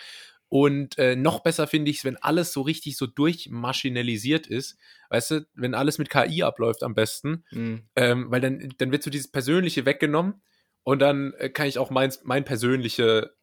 Und 0.50 0.98
äh, 0.98 1.15
noch 1.15 1.41
besser 1.41 1.65
finde 1.65 1.89
ich 1.89 1.98
es, 1.98 2.06
wenn 2.06 2.17
alles 2.17 2.54
so 2.54 2.62
richtig 2.62 2.98
so 2.98 3.08
durchmaschinalisiert 3.08 4.48
ist. 4.48 4.78
Weißt 5.10 5.32
du, 5.32 5.48
wenn 5.56 5.74
alles 5.74 5.98
mit 5.98 6.10
KI 6.10 6.43
abläuft 6.43 6.84
am 6.84 6.93
besten, 6.93 7.43
Mhm. 7.52 7.82
ähm, 7.96 8.28
weil 8.30 8.41
dann, 8.41 8.70
dann 8.78 8.91
wird 8.91 9.02
so 9.04 9.10
dieses 9.10 9.32
Persönliche 9.32 9.86
weggenommen 9.86 10.41
und 10.88 11.00
dann 11.00 11.34
äh, 11.34 11.50
kann 11.50 11.67
ich 11.67 11.80
auch 11.80 11.89
mein, 11.89 12.13
mein 12.23 12.45
persönliche, 12.45 13.34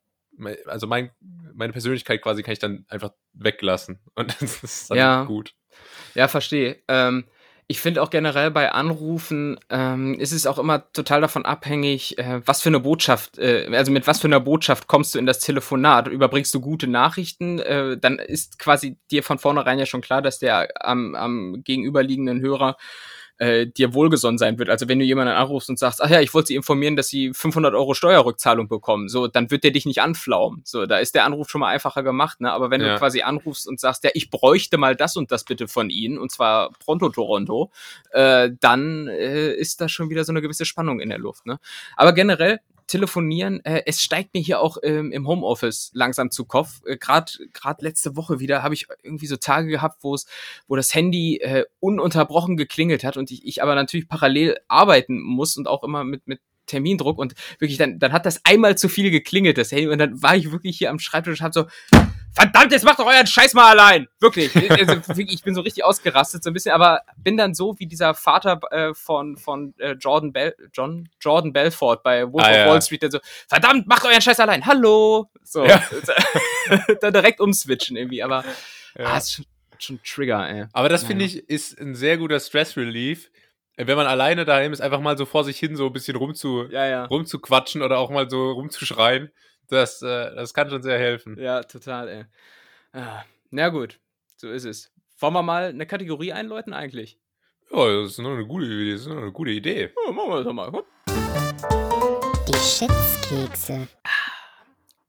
also 0.65 0.87
mein, 0.87 1.11
meine 1.53 1.75
Persönlichkeit 1.75 2.23
quasi 2.23 2.43
kann 2.43 2.55
ich 2.55 2.59
dann 2.59 2.87
einfach 2.89 3.11
weglassen. 3.35 4.01
Und 4.15 4.35
das 4.41 4.63
ist 4.63 4.91
dann 4.91 4.97
Ja. 4.97 5.25
gut. 5.25 5.53
Ja, 6.15 6.27
verstehe. 6.27 6.79
Ähm, 6.89 7.27
ich 7.67 7.83
finde 7.83 8.03
auch 8.03 8.09
generell 8.09 8.51
bei 8.51 8.73
Anrufen 8.73 9.61
ähm, 9.69 10.19
ist 10.19 10.33
es 10.33 10.47
auch 10.47 10.59
immer 10.59 10.91
total 10.93 11.21
davon 11.21 11.45
abhängig, 11.45 12.17
äh, 12.17 12.41
was 12.47 12.63
für 12.63 12.71
eine 12.71 12.81
Botschaft, 12.81 13.37
äh, 13.37 13.69
also 13.73 13.93
mit 13.93 14.07
was 14.07 14.21
für 14.23 14.27
einer 14.27 14.41
Botschaft 14.41 14.87
kommst 14.87 15.15
du 15.15 15.19
in 15.19 15.27
das 15.27 15.41
Telefonat. 15.41 16.09
Überbringst 16.09 16.55
du 16.55 16.63
gute 16.63 16.87
Nachrichten, 16.87 17.59
äh, 17.59 17.99
dann 17.99 18.19
ist 18.21 18.59
quasi 18.59 18.97
dir 19.11 19.23
von 19.23 19.39
vornherein 19.39 19.79
ja 19.79 19.85
schon 19.85 20.01
klar, 20.01 20.23
dass 20.23 20.39
der 20.39 20.71
am, 20.83 21.15
am 21.15 21.63
gegenüberliegenden 21.63 22.41
Hörer 22.41 22.79
äh, 23.39 23.67
dir 23.67 23.95
wohlgesonnen 23.95 24.39
sein 24.39 24.59
wird. 24.59 24.69
Also 24.71 24.89
wenn 24.89 24.99
du 24.99 25.05
jemanden 25.05 25.33
anrufst 25.35 25.69
und 25.69 25.79
sagst, 25.79 26.03
ach 26.03 26.11
ja, 26.11 26.21
ich 26.21 26.33
wollte 26.35 26.49
sie 26.49 26.55
informieren, 26.55 26.97
dass 26.97 27.09
sie 27.09 27.33
500 27.35 27.75
Euro 27.75 27.95
Steuerrückzahlung 27.95 28.69
bekommen, 28.69 29.09
so, 29.09 29.27
dann 29.27 29.51
wird 29.51 29.65
der 29.65 29.71
dich 29.73 29.87
nicht 29.87 30.01
anflaumen. 30.01 30.63
So, 30.65 30.87
da 30.87 30.99
ist 30.99 31.15
der 31.15 31.25
Anruf 31.25 31.49
schon 31.51 31.61
mal 31.61 31.69
einfacher 31.69 32.03
gemacht, 32.03 32.41
ne? 32.41 32.53
Aber 32.53 32.71
wenn 32.71 32.81
Ja. 32.81 32.93
du 32.95 32.99
quasi 32.99 33.23
anrufst 33.23 33.67
und 33.69 33.81
sagst, 33.81 34.05
ja, 34.05 34.11
ich 34.15 34.31
bräuchte 34.31 34.79
mal 34.79 34.95
das 34.97 35.17
und 35.17 35.33
das 35.33 35.45
bitte 35.45 35.69
von 35.69 35.91
Ihnen, 35.91 36.19
und 36.19 36.31
zwar 36.31 36.71
pronto 36.85 37.09
Toronto, 37.09 37.71
äh, 38.13 38.51
dann 38.61 39.09
äh, 39.09 39.53
ist 39.53 39.81
da 39.81 39.89
schon 39.89 40.11
wieder 40.11 40.25
so 40.25 40.33
eine 40.33 40.41
gewisse 40.43 40.65
Spannung 40.65 41.01
in 41.01 41.09
der 41.09 41.19
Luft, 41.19 41.47
ne? 41.47 41.59
Aber 41.97 42.13
generell, 42.13 42.61
telefonieren, 42.87 43.65
äh, 43.65 43.83
es 43.87 44.03
steigt 44.03 44.35
mir 44.35 44.41
hier 44.41 44.61
auch 44.61 44.79
ähm, 44.83 45.13
im 45.13 45.27
Homeoffice 45.27 45.91
langsam 45.95 46.31
zu 46.31 46.45
Kopf. 46.45 46.83
Äh, 46.87 46.97
Gerade 46.97 47.33
letzte 47.81 48.17
Woche 48.17 48.41
wieder 48.41 48.63
habe 48.63 48.75
ich 48.75 48.87
irgendwie 49.03 49.27
so 49.27 49.37
Tage 49.37 49.69
gehabt, 49.69 49.99
wo 50.03 50.15
es, 50.15 50.27
wo 50.69 50.77
das 50.77 50.95
Handy 50.95 51.39
äh, 51.39 51.65
ununterbrochen 51.81 52.57
geklingelt 52.57 53.05
hat 53.05 53.17
und 53.17 53.31
ich, 53.31 53.47
ich 53.47 53.63
aber 53.63 53.75
natürlich 53.75 54.09
parallel 54.09 54.59
arbeiten 54.69 55.21
muss 55.21 55.57
und 55.57 55.69
auch 55.69 55.83
immer 55.83 56.05
mit 56.05 56.27
mit 56.27 56.41
Termindruck 56.67 57.19
und 57.19 57.35
wirklich 57.59 57.79
dann 57.79 57.99
dann 57.99 58.13
hat 58.13 58.27
das 58.27 58.41
einmal 58.45 58.79
zu 58.79 58.89
viel 58.89 59.11
geklingelt 59.11 59.59
das 59.59 59.71
Handy 59.71 59.89
und 59.89 59.99
dann 59.99 60.23
war 60.23 60.37
ich 60.37 60.51
wirklich 60.51 60.79
hier 60.79 60.91
am 60.91 60.99
Schreibtisch 60.99 61.41
und 61.41 61.45
hab 61.45 61.55
so 61.55 61.67
Verdammt, 62.35 62.73
jetzt 62.73 62.85
macht 62.85 62.99
doch 62.99 63.07
euren 63.07 63.27
Scheiß 63.27 63.55
mal 63.55 63.71
allein. 63.71 64.09
Wirklich. 64.21 64.55
Also, 64.71 64.97
wirklich, 65.09 65.35
ich 65.35 65.43
bin 65.43 65.55
so 65.55 65.61
richtig 65.61 65.85
ausgerastet, 65.85 66.43
so 66.43 66.51
ein 66.51 66.53
bisschen, 66.53 66.73
aber 66.73 67.03
bin 67.17 67.37
dann 67.37 67.55
so 67.55 67.79
wie 67.79 67.87
dieser 67.87 68.15
Vater 68.15 68.61
äh, 68.73 68.93
von, 68.95 69.37
von 69.37 69.73
äh, 69.79 69.93
Jordan, 69.93 70.33
Bell, 70.33 70.55
John, 70.73 71.09
Jordan 71.21 71.53
Belfort 71.53 71.99
bei 72.03 72.31
Wolf 72.33 72.45
Ah, 72.45 72.51
of 72.51 72.57
ja. 72.57 72.67
Wall 72.69 72.83
Street, 72.83 73.03
der 73.03 73.11
so, 73.13 73.19
verdammt, 73.49 73.87
macht 73.87 74.05
euren 74.05 74.21
Scheiß 74.21 74.41
allein. 74.41 74.67
Hallo. 74.67 75.31
So. 75.45 75.65
Ja. 75.65 75.83
dann 77.01 77.13
direkt 77.13 77.41
umswitchen 77.41 77.97
irgendwie, 77.97 78.23
aber 78.23 78.45
Ja. 78.99 79.05
ah, 79.07 79.19
ist 79.19 79.33
schon, 79.35 79.45
schon 79.79 79.97
ein 79.97 80.01
Trigger, 80.05 80.49
ey. 80.49 80.67
Aber 80.73 80.89
das 80.89 81.03
Ja. 81.03 81.09
finde 81.09 81.25
ich 81.27 81.49
ist 81.49 81.79
ein 81.81 81.95
sehr 81.95 82.17
guter 82.19 82.41
Stress-Relief, 82.41 83.31
äh, 83.77 83.87
wenn 83.87 83.97
man 83.97 84.07
alleine 84.07 84.45
daheim 84.45 84.73
ist, 84.73 84.81
einfach 84.81 85.01
mal 85.01 85.17
so 85.17 85.25
vor 85.27 85.45
sich 85.45 85.59
hin 85.59 85.77
so 85.77 85.87
ein 85.87 85.93
bisschen 85.93 86.17
rumzu, 86.17 86.67
Ja, 86.71 86.87
ja. 86.87 87.05
rumzuquatschen 87.05 87.83
oder 87.83 87.99
auch 87.99 88.11
mal 88.11 88.29
so 88.29 88.51
rumzuschreien. 88.53 89.31
Das, 89.69 90.03
äh, 90.03 90.35
das 90.35 90.55
kann 90.55 90.71
schon 90.71 90.83
sehr 90.83 90.99
helfen. 90.99 91.39
Ja, 91.39 91.63
total, 91.63 92.09
ey. 92.09 92.25
Ah, 92.93 93.23
na 93.51 93.69
gut, 93.69 93.99
so 94.37 94.51
ist 94.51 94.65
es. 94.65 94.93
Wollen 95.19 95.35
wir 95.35 95.43
mal 95.43 95.65
eine 95.69 95.87
Kategorie 95.87 96.33
einläuten 96.33 96.73
eigentlich? 96.73 97.19
Ja, 97.71 98.03
das 98.03 98.13
ist 98.13 98.19
noch 98.19 98.33
eine 98.33 98.47
gute, 98.47 98.67
das 98.67 99.01
ist 99.01 99.07
noch 99.07 99.17
eine 99.17 99.33
gute 99.33 99.51
Idee. 99.51 99.91
Ja, 100.07 100.13
machen 100.13 100.31
wir 100.31 100.37
das 100.37 100.45
doch 100.45 100.53
mal. 100.53 100.71
Gut. 100.71 100.85
Die 102.49 102.59
Schätzkekse. 102.59 103.89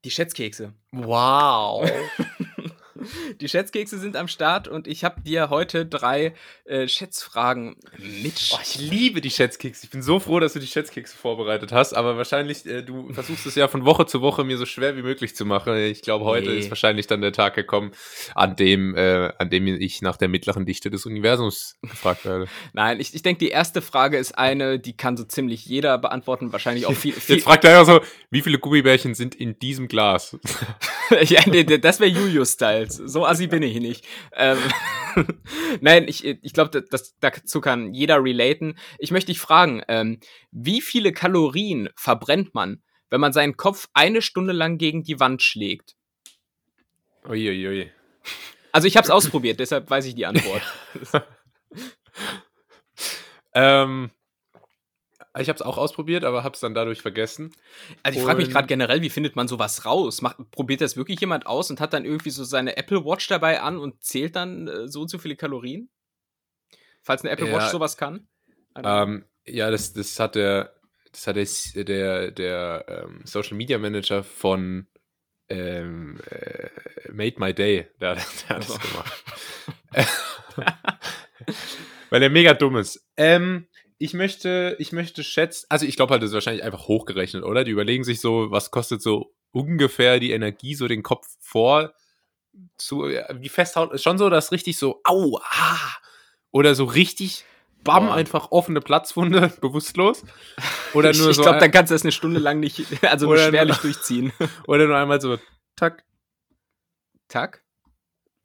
Die 0.04 0.10
Schätzkekse. 0.10 0.72
Wow. 0.92 1.90
Die 3.40 3.48
Schätzkekse 3.48 3.98
sind 3.98 4.16
am 4.16 4.28
Start 4.28 4.68
und 4.68 4.86
ich 4.86 5.04
habe 5.04 5.20
dir 5.20 5.50
heute 5.50 5.86
drei 5.86 6.34
äh, 6.64 6.88
Schätzfragen 6.88 7.76
mit. 7.98 8.50
Oh, 8.52 8.58
ich 8.62 8.78
liebe 8.78 9.20
die 9.20 9.30
Schätzkekse. 9.30 9.84
Ich 9.84 9.90
bin 9.90 10.02
so 10.02 10.18
froh, 10.20 10.40
dass 10.40 10.52
du 10.52 10.58
die 10.58 10.66
Schätzkekse 10.66 11.16
vorbereitet 11.16 11.72
hast, 11.72 11.92
aber 11.94 12.16
wahrscheinlich, 12.16 12.66
äh, 12.66 12.82
du 12.82 13.12
versuchst 13.12 13.46
es 13.46 13.54
ja 13.54 13.68
von 13.68 13.84
Woche 13.84 14.06
zu 14.06 14.20
Woche 14.20 14.44
mir 14.44 14.58
so 14.58 14.66
schwer 14.66 14.96
wie 14.96 15.02
möglich 15.02 15.36
zu 15.36 15.44
machen. 15.44 15.76
Ich 15.76 16.02
glaube, 16.02 16.24
heute 16.24 16.50
Nee. 16.50 16.58
ist 16.58 16.70
wahrscheinlich 16.70 17.06
dann 17.06 17.20
der 17.20 17.32
Tag 17.32 17.54
gekommen, 17.54 17.92
an 18.34 18.56
dem, 18.56 18.94
äh, 18.96 19.32
an 19.38 19.50
dem 19.50 19.66
ich 19.66 20.02
nach 20.02 20.16
der 20.16 20.28
mittleren 20.28 20.66
Dichte 20.66 20.90
des 20.90 21.06
Universums 21.06 21.76
gefragt 21.82 22.24
werde. 22.24 22.46
Nein, 22.72 23.00
ich, 23.00 23.14
ich 23.14 23.22
denke, 23.22 23.40
die 23.40 23.50
erste 23.50 23.82
Frage 23.82 24.18
ist 24.18 24.36
eine, 24.38 24.78
die 24.78 24.96
kann 24.96 25.16
so 25.16 25.24
ziemlich 25.24 25.66
jeder 25.66 25.98
beantworten. 25.98 26.52
Wahrscheinlich 26.52 26.86
auch 26.86 26.94
viel. 26.94 27.12
viel 27.12 27.36
Jetzt 27.36 27.44
fragt 27.44 27.64
er 27.64 27.80
einfach 27.80 27.94
so, 27.94 28.00
wie 28.30 28.42
viele 28.42 28.58
Gummibärchen 28.58 29.14
sind 29.14 29.34
in 29.34 29.58
diesem 29.58 29.88
Glas? 29.88 30.36
ja, 31.22 31.40
nee, 31.46 31.64
das 31.64 32.00
wäre 32.00 32.10
Julius-Styles. 32.10 32.96
So 33.16 33.24
assi 33.24 33.46
bin 33.46 33.62
ich 33.62 33.80
nicht. 33.80 34.06
Ähm, 34.34 34.58
Nein, 35.80 36.06
ich, 36.06 36.22
ich 36.22 36.52
glaube, 36.52 36.84
dazu 37.18 37.62
kann 37.62 37.94
jeder 37.94 38.22
relaten. 38.22 38.78
Ich 38.98 39.10
möchte 39.10 39.32
dich 39.32 39.40
fragen, 39.40 39.82
ähm, 39.88 40.20
wie 40.50 40.82
viele 40.82 41.12
Kalorien 41.14 41.88
verbrennt 41.96 42.54
man, 42.54 42.82
wenn 43.08 43.22
man 43.22 43.32
seinen 43.32 43.56
Kopf 43.56 43.88
eine 43.94 44.20
Stunde 44.20 44.52
lang 44.52 44.76
gegen 44.76 45.02
die 45.02 45.18
Wand 45.18 45.42
schlägt? 45.42 45.96
Uiuiui. 47.26 47.90
Also 48.70 48.86
ich 48.86 48.98
habe 48.98 49.06
es 49.06 49.10
ausprobiert, 49.10 49.60
deshalb 49.60 49.88
weiß 49.88 50.04
ich 50.04 50.14
die 50.14 50.26
Antwort. 50.26 50.60
Ähm, 53.58 54.10
ich 55.40 55.48
habe 55.48 55.56
es 55.56 55.62
auch 55.62 55.78
ausprobiert, 55.78 56.24
aber 56.24 56.44
habe 56.44 56.54
es 56.54 56.60
dann 56.60 56.74
dadurch 56.74 57.02
vergessen. 57.02 57.52
Also 58.02 58.18
ich 58.18 58.24
frage 58.24 58.38
mich 58.38 58.50
gerade 58.50 58.66
generell, 58.66 59.02
wie 59.02 59.10
findet 59.10 59.36
man 59.36 59.48
sowas 59.48 59.84
raus? 59.84 60.22
Macht, 60.22 60.50
probiert 60.50 60.80
das 60.80 60.96
wirklich 60.96 61.20
jemand 61.20 61.46
aus 61.46 61.70
und 61.70 61.80
hat 61.80 61.92
dann 61.92 62.04
irgendwie 62.04 62.30
so 62.30 62.44
seine 62.44 62.76
Apple 62.76 63.04
Watch 63.04 63.26
dabei 63.28 63.60
an 63.60 63.78
und 63.78 64.02
zählt 64.02 64.36
dann 64.36 64.68
äh, 64.68 64.88
so 64.88 65.02
und 65.02 65.08
so 65.08 65.18
viele 65.18 65.36
Kalorien? 65.36 65.90
Falls 67.02 67.22
eine 67.22 67.30
Apple 67.30 67.48
Ja. 67.48 67.56
Watch 67.56 67.70
sowas 67.70 67.96
kann? 67.96 68.28
Ähm, 68.82 69.24
ja, 69.46 69.70
das, 69.70 69.92
das 69.92 70.18
hat 70.18 70.34
der, 70.34 70.74
das 71.12 71.26
hat 71.26 71.36
der, 71.36 71.84
der, 71.84 72.30
der 72.30 72.84
ähm, 72.88 73.20
Social 73.24 73.56
Media 73.56 73.78
Manager 73.78 74.22
von 74.24 74.86
ähm, 75.48 76.20
äh, 76.30 76.68
Made 77.12 77.36
My 77.38 77.54
Day, 77.54 77.86
der, 78.00 78.14
der 78.16 78.24
hat 78.48 78.68
das 78.68 78.70
Also. 78.70 78.78
gemacht. 78.78 79.24
Weil 82.10 82.22
er 82.22 82.30
mega 82.30 82.54
dumm 82.54 82.76
ist. 82.76 83.04
Ähm, 83.16 83.66
ich 83.98 84.14
möchte, 84.14 84.76
ich 84.78 84.92
möchte 84.92 85.24
schätzen, 85.24 85.66
also 85.68 85.86
ich 85.86 85.96
glaube 85.96 86.12
halt, 86.12 86.22
das 86.22 86.30
ist 86.30 86.34
wahrscheinlich 86.34 86.64
einfach 86.64 86.88
hochgerechnet, 86.88 87.44
oder? 87.44 87.64
Die 87.64 87.70
überlegen 87.70 88.04
sich 88.04 88.20
so, 88.20 88.50
was 88.50 88.70
kostet 88.70 89.02
so 89.02 89.34
ungefähr 89.52 90.20
die 90.20 90.32
Energie, 90.32 90.74
so 90.74 90.86
den 90.86 91.02
Kopf 91.02 91.26
vor 91.40 91.94
zu, 92.78 93.04
wie 93.04 93.48
festhaut, 93.48 93.92
ist 93.92 94.02
schon 94.02 94.18
so, 94.18 94.30
dass 94.30 94.52
richtig 94.52 94.78
so, 94.78 95.00
au, 95.04 95.38
ah, 95.42 95.78
oder 96.50 96.74
so 96.74 96.84
richtig, 96.84 97.44
bam, 97.84 98.06
Boah. 98.06 98.14
einfach 98.14 98.50
offene 98.50 98.80
Platzwunde, 98.80 99.52
bewusstlos. 99.60 100.24
Oder 100.94 101.10
ich 101.10 101.18
nur 101.18 101.30
ich 101.30 101.36
so, 101.36 101.42
glaube, 101.42 101.58
dann 101.58 101.70
kannst 101.70 101.90
du 101.90 101.94
das 101.94 102.02
eine 102.02 102.12
Stunde 102.12 102.40
lang 102.40 102.60
nicht, 102.60 102.82
also 103.04 103.26
nur 103.26 103.34
Oder 103.34 103.42
nur- 103.42 103.50
schwerlich 103.50 103.76
durchziehen. 103.78 104.32
oder 104.66 104.86
nur 104.86 104.96
einmal 104.96 105.20
so, 105.20 105.38
tack, 105.74 106.04
Tag? 107.28 107.62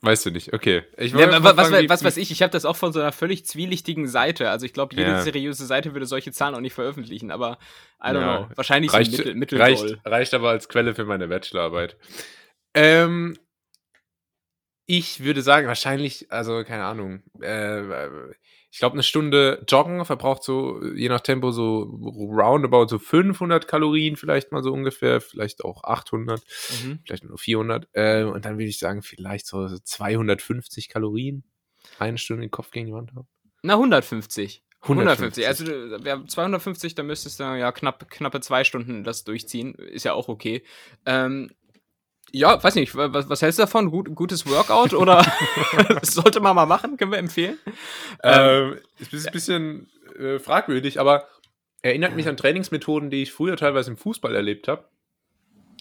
Weißt 0.01 0.25
du 0.25 0.31
nicht, 0.31 0.53
okay. 0.53 0.83
Ich 0.97 1.13
Ja, 1.13 1.31
was, 1.43 1.69
fragen, 1.69 1.89
was 1.89 2.03
weiß 2.03 2.17
ich, 2.17 2.31
ich 2.31 2.41
habe 2.41 2.51
das 2.51 2.65
auch 2.65 2.75
von 2.75 2.91
so 2.93 2.99
einer 2.99 3.11
völlig 3.11 3.45
zwielichtigen 3.45 4.07
Seite. 4.07 4.49
Also 4.49 4.65
ich 4.65 4.73
glaube, 4.73 4.95
jede 4.95 5.11
Ja. 5.11 5.21
seriöse 5.21 5.65
Seite 5.65 5.93
würde 5.93 6.05
solche 6.05 6.31
Zahlen 6.31 6.55
auch 6.55 6.59
nicht 6.59 6.73
veröffentlichen, 6.73 7.31
aber 7.31 7.57
I 8.03 8.07
don't 8.07 8.19
Ja. 8.21 8.37
know. 8.47 8.49
Wahrscheinlich 8.55 8.93
reicht, 8.93 9.13
so 9.13 9.33
mittel, 9.33 9.59
reicht, 9.59 9.97
reicht 10.05 10.33
aber 10.33 10.49
als 10.49 10.67
Quelle 10.69 10.95
für 10.95 11.05
meine 11.05 11.27
Bachelorarbeit. 11.27 11.97
Ähm, 12.73 13.37
ich 14.87 15.23
würde 15.23 15.41
sagen, 15.41 15.67
wahrscheinlich, 15.67 16.31
also 16.31 16.63
keine 16.63 16.83
Ahnung, 16.83 17.23
äh, 17.41 17.83
ich 18.71 18.79
glaube, 18.79 18.93
eine 18.93 19.03
Stunde 19.03 19.63
Joggen 19.67 20.05
verbraucht 20.05 20.43
so, 20.43 20.81
je 20.95 21.09
nach 21.09 21.19
Tempo, 21.19 21.51
so 21.51 21.81
roundabout 21.83 22.87
so 22.87 22.99
500 22.99 23.67
Kalorien, 23.67 24.15
vielleicht 24.15 24.51
mal 24.51 24.63
so 24.63 24.71
ungefähr, 24.71 25.19
vielleicht 25.21 25.63
auch 25.65 25.83
800, 25.83 26.41
Mhm. 26.83 26.99
vielleicht 27.05 27.25
nur 27.25 27.37
400. 27.37 27.87
Äh, 27.93 28.23
und 28.23 28.45
dann 28.45 28.57
würde 28.57 28.69
ich 28.69 28.79
sagen, 28.79 29.01
vielleicht 29.01 29.45
so 29.45 29.67
250 29.77 30.89
Kalorien. 30.89 31.43
Eine 31.99 32.17
Stunde 32.17 32.41
den 32.41 32.51
Kopf 32.51 32.71
gegen 32.71 32.85
die 32.87 32.93
Wand 32.93 33.11
haben. 33.13 33.27
Na, 33.61 33.73
150. 33.73 34.63
150. 34.83 35.45
150. 35.45 35.47
Also 35.47 36.03
wir 36.03 36.11
haben 36.11 36.27
250, 36.27 36.95
da 36.95 37.03
müsstest 37.03 37.39
du 37.39 37.43
ja 37.43 37.71
knapp, 37.71 38.09
knappe 38.09 38.39
zwei 38.41 38.63
Stunden 38.63 39.03
das 39.03 39.23
durchziehen. 39.23 39.75
Ist 39.75 40.05
ja 40.05 40.13
auch 40.13 40.27
okay. 40.27 40.63
Ähm, 41.05 41.51
ja, 42.31 42.61
weiß 42.63 42.75
nicht, 42.75 42.95
was, 42.95 43.29
was 43.29 43.41
hältst 43.41 43.59
du 43.59 43.63
davon? 43.63 43.91
Gut, 43.91 44.13
gutes 44.15 44.45
Workout 44.47 44.93
oder 44.93 45.23
sollte 46.01 46.39
man 46.39 46.55
mal 46.55 46.65
machen? 46.65 46.97
Können 46.97 47.11
wir 47.11 47.19
empfehlen? 47.19 47.57
Ähm, 48.23 48.77
ist 48.99 49.27
ein 49.27 49.33
bisschen 49.33 49.89
äh, 50.17 50.39
fragwürdig, 50.39 50.99
aber 50.99 51.27
erinnert 51.81 52.15
mich 52.15 52.27
an 52.27 52.37
Trainingsmethoden, 52.37 53.09
die 53.09 53.23
ich 53.23 53.31
früher 53.31 53.57
teilweise 53.57 53.91
im 53.91 53.97
Fußball 53.97 54.35
erlebt 54.35 54.67
habe. 54.67 54.85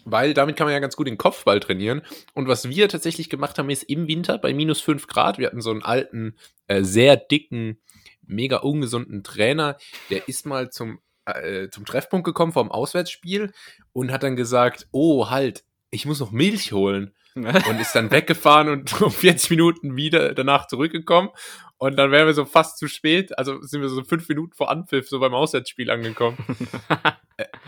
Weil 0.05 0.33
damit 0.33 0.57
kann 0.57 0.67
man 0.67 0.73
ja 0.73 0.81
ganz 0.81 0.97
gut 0.97 1.07
den 1.07 1.19
Kopfball 1.19 1.61
trainieren. 1.61 2.03
Und 2.33 2.49
was 2.49 2.69
wir 2.69 2.89
tatsächlich 2.89 3.29
gemacht 3.29 3.59
haben, 3.59 3.69
ist 3.69 3.83
im 3.83 4.09
Winter 4.09 4.39
bei 4.39 4.55
minus 4.55 4.81
5 4.81 5.07
Grad, 5.07 5.39
wir 5.39 5.47
hatten 5.47 5.61
so 5.61 5.71
einen 5.71 5.83
alten, 5.83 6.37
äh, 6.69 6.83
sehr 6.83 7.17
dicken, 7.17 7.79
mega 8.23 8.59
ungesunden 8.59 9.23
Trainer, 9.23 9.77
der 10.09 10.27
ist 10.27 10.47
mal 10.47 10.71
zum, 10.71 11.01
äh, 11.27 11.69
zum 11.69 11.85
Treffpunkt 11.85 12.25
gekommen 12.25 12.53
vom 12.53 12.71
Auswärtsspiel 12.71 13.53
und 13.93 14.11
hat 14.11 14.23
dann 14.23 14.37
gesagt, 14.37 14.89
oh 14.91 15.29
halt, 15.29 15.65
ich 15.91 16.07
muss 16.07 16.21
noch 16.21 16.31
Milch 16.31 16.73
holen 16.73 17.13
und 17.35 17.81
ist 17.81 17.95
dann 17.95 18.11
weggefahren 18.11 18.69
und 18.69 19.01
um 19.03 19.11
40 19.11 19.51
Minuten 19.51 19.97
wieder 19.97 20.35
danach 20.35 20.67
zurückgekommen. 20.67 21.31
Und 21.79 21.97
dann 21.97 22.11
wären 22.11 22.27
wir 22.27 22.35
so 22.35 22.45
fast 22.45 22.79
zu 22.79 22.89
spät, 22.89 23.37
also 23.39 23.63
sind 23.63 23.81
wir 23.81 23.89
so 23.89 24.05
fünf 24.05 24.29
Minuten 24.29 24.53
vor 24.53 24.71
Anpfiff 24.71 25.09
so 25.09 25.19
beim 25.19 25.35
Auswärtsspiel 25.35 25.91
angekommen. 25.91 26.39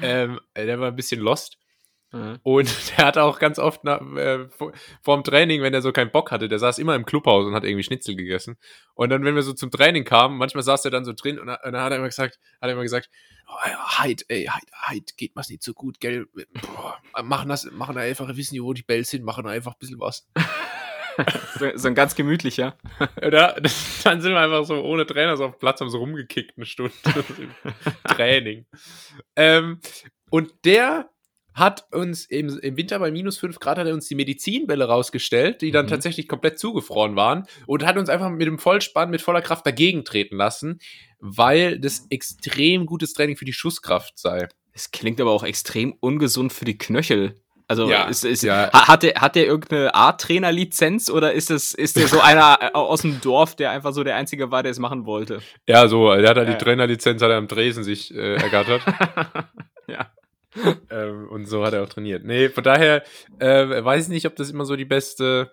Ähm, 0.02 0.38
der 0.54 0.80
war 0.80 0.88
ein 0.88 0.96
bisschen 0.96 1.22
lost. 1.22 1.56
Ja. 2.12 2.38
Und 2.42 2.68
der 2.98 3.06
hat 3.06 3.18
auch 3.18 3.38
ganz 3.38 3.58
oft 3.58 3.84
nach, 3.84 4.00
äh, 4.16 4.48
vor, 4.48 4.72
vorm 5.02 5.24
Training, 5.24 5.62
wenn 5.62 5.72
er 5.74 5.82
so 5.82 5.92
keinen 5.92 6.10
Bock 6.10 6.30
hatte, 6.30 6.48
der 6.48 6.58
saß 6.58 6.78
immer 6.78 6.94
im 6.94 7.06
Clubhaus 7.06 7.46
und 7.46 7.54
hat 7.54 7.64
irgendwie 7.64 7.82
Schnitzel 7.82 8.16
gegessen. 8.16 8.56
Und 8.94 9.10
dann, 9.10 9.24
wenn 9.24 9.34
wir 9.34 9.42
so 9.42 9.52
zum 9.54 9.70
Training 9.70 10.04
kamen, 10.04 10.36
manchmal 10.36 10.62
saß 10.62 10.84
er 10.84 10.90
dann 10.90 11.04
so 11.04 11.12
drin 11.14 11.38
und, 11.38 11.46
dann- 11.46 11.58
und 11.64 11.72
dann 11.72 11.82
hat 11.82 11.92
er 11.92 11.98
immer 11.98 12.08
gesagt, 12.08 12.38
hat 12.60 12.68
er 12.68 12.72
immer 12.72 12.82
gesagt, 12.82 13.08
oh, 13.48 13.98
Heid, 13.98 14.24
ey, 14.28 14.44
Heid, 14.44 14.64
Heid, 14.88 15.16
geht 15.16 15.32
was 15.34 15.48
nicht 15.48 15.62
so 15.62 15.72
gut, 15.72 16.00
gell? 16.00 16.26
Boah, 16.60 16.98
machen 17.22 17.48
das, 17.48 17.70
machen 17.70 17.96
einfach, 17.96 18.28
wissen 18.36 18.54
die, 18.54 18.62
wo 18.62 18.72
die 18.72 18.82
Bells 18.82 19.10
sind, 19.10 19.24
machen 19.24 19.46
einfach 19.46 19.72
ein 19.72 19.78
bisschen 19.78 20.00
was. 20.00 20.28
so, 21.58 21.66
so 21.74 21.88
ein 21.88 21.94
ganz 21.94 22.14
gemütlicher. 22.14 22.76
Oder? 23.16 23.54
Dann 24.04 24.20
sind 24.20 24.32
wir 24.32 24.40
einfach 24.40 24.64
so 24.64 24.82
ohne 24.82 25.06
Trainer 25.06 25.36
so 25.36 25.46
auf 25.46 25.52
dem 25.56 25.58
Platz, 25.60 25.80
haben 25.80 25.90
so 25.90 25.98
rumgekickt 25.98 26.56
eine 26.56 26.66
Stunde 26.66 26.92
Training. 28.04 28.66
Ähm, 29.36 29.80
und 30.30 30.52
der 30.64 31.10
hat 31.54 31.84
uns 31.92 32.24
im, 32.26 32.58
im 32.60 32.76
Winter 32.76 32.98
bei 32.98 33.10
minus 33.10 33.36
5 33.38 33.58
Grad 33.58 33.78
hat 33.78 33.86
er 33.86 33.94
uns 33.94 34.08
die 34.08 34.14
Medizinbälle 34.14 34.84
rausgestellt, 34.86 35.60
die 35.62 35.70
dann 35.70 35.86
Mhm. 35.86 35.90
tatsächlich 35.90 36.28
komplett 36.28 36.58
zugefroren 36.58 37.14
waren 37.16 37.44
und 37.66 37.84
hat 37.84 37.96
uns 37.98 38.08
einfach 38.08 38.30
mit 38.30 38.46
dem 38.46 38.58
Vollspann, 38.58 39.10
mit 39.10 39.20
voller 39.22 39.42
Kraft 39.42 39.66
dagegen 39.66 40.04
treten 40.04 40.36
lassen, 40.36 40.78
weil 41.20 41.78
das 41.78 42.06
extrem 42.10 42.86
gutes 42.86 43.12
Training 43.12 43.36
für 43.36 43.44
die 43.44 43.52
Schusskraft 43.52 44.18
sei. 44.18 44.48
Es 44.72 44.90
klingt 44.90 45.20
aber 45.20 45.30
auch 45.32 45.44
extrem 45.44 45.92
ungesund 46.00 46.52
für 46.52 46.64
die 46.64 46.78
Knöchel. 46.78 47.36
Also 47.68 47.88
Ja, 47.88 48.04
ist, 48.04 48.24
ist, 48.24 48.42
ja. 48.42 48.70
ha- 48.72 48.88
hat, 48.88 49.02
der, 49.02 49.14
hat 49.14 49.34
der 49.36 49.46
irgendeine 49.46 49.94
Art-Trainer-Lizenz 49.94 51.08
oder 51.10 51.32
ist 51.32 51.50
es 51.50 51.72
ist 51.74 51.96
der 51.96 52.08
so 52.08 52.20
einer 52.22 52.58
äh, 52.60 52.70
aus 52.72 53.02
dem 53.02 53.20
Dorf, 53.20 53.56
der 53.56 53.70
einfach 53.70 53.92
so 53.92 54.02
der 54.04 54.16
Einzige 54.16 54.50
war, 54.50 54.62
der 54.62 54.72
es 54.72 54.78
machen 54.78 55.06
wollte? 55.06 55.40
Ja, 55.66 55.86
so, 55.88 56.10
er 56.10 56.28
hat 56.28 56.36
halt 56.36 56.48
Ja. 56.48 56.54
die 56.54 56.64
Trainerlizenz, 56.64 57.22
hat 57.22 57.30
er 57.30 57.36
am 57.36 57.48
Dresen 57.48 57.84
sich 57.84 58.12
äh, 58.14 58.34
ergattert. 58.34 58.82
ja. 59.86 60.10
Ähm, 60.90 61.28
und 61.28 61.46
so 61.46 61.64
hat 61.64 61.74
er 61.74 61.82
auch 61.82 61.88
trainiert. 61.88 62.24
Nee, 62.24 62.48
von 62.48 62.64
daher 62.64 63.02
äh, 63.38 63.84
weiß 63.84 64.04
ich 64.04 64.10
nicht, 64.10 64.26
ob 64.26 64.36
das 64.36 64.50
immer 64.50 64.64
so 64.64 64.76
die 64.76 64.84
beste, 64.84 65.52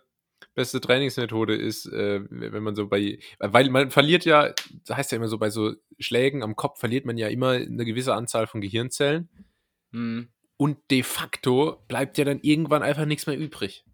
beste 0.55 0.81
Trainingsmethode 0.81 1.55
ist, 1.55 1.85
äh, 1.87 2.21
wenn 2.29 2.63
man 2.63 2.75
so 2.75 2.87
bei, 2.87 3.19
weil 3.39 3.69
man 3.69 3.91
verliert 3.91 4.25
ja, 4.25 4.53
das 4.85 4.97
heißt 4.97 5.11
ja 5.11 5.17
immer 5.17 5.27
so, 5.27 5.37
bei 5.37 5.49
so 5.49 5.73
Schlägen 5.99 6.43
am 6.43 6.55
Kopf 6.55 6.79
verliert 6.79 7.05
man 7.05 7.17
ja 7.17 7.27
immer 7.27 7.51
eine 7.51 7.85
gewisse 7.85 8.13
Anzahl 8.13 8.47
von 8.47 8.61
Gehirnzellen 8.61 9.29
Hm. 9.91 10.27
und 10.57 10.77
de 10.91 11.01
facto 11.01 11.83
bleibt 11.87 12.17
ja 12.19 12.25
dann 12.25 12.39
irgendwann 12.41 12.83
einfach 12.83 13.05
nichts 13.05 13.25
mehr 13.25 13.37
übrig. 13.37 13.85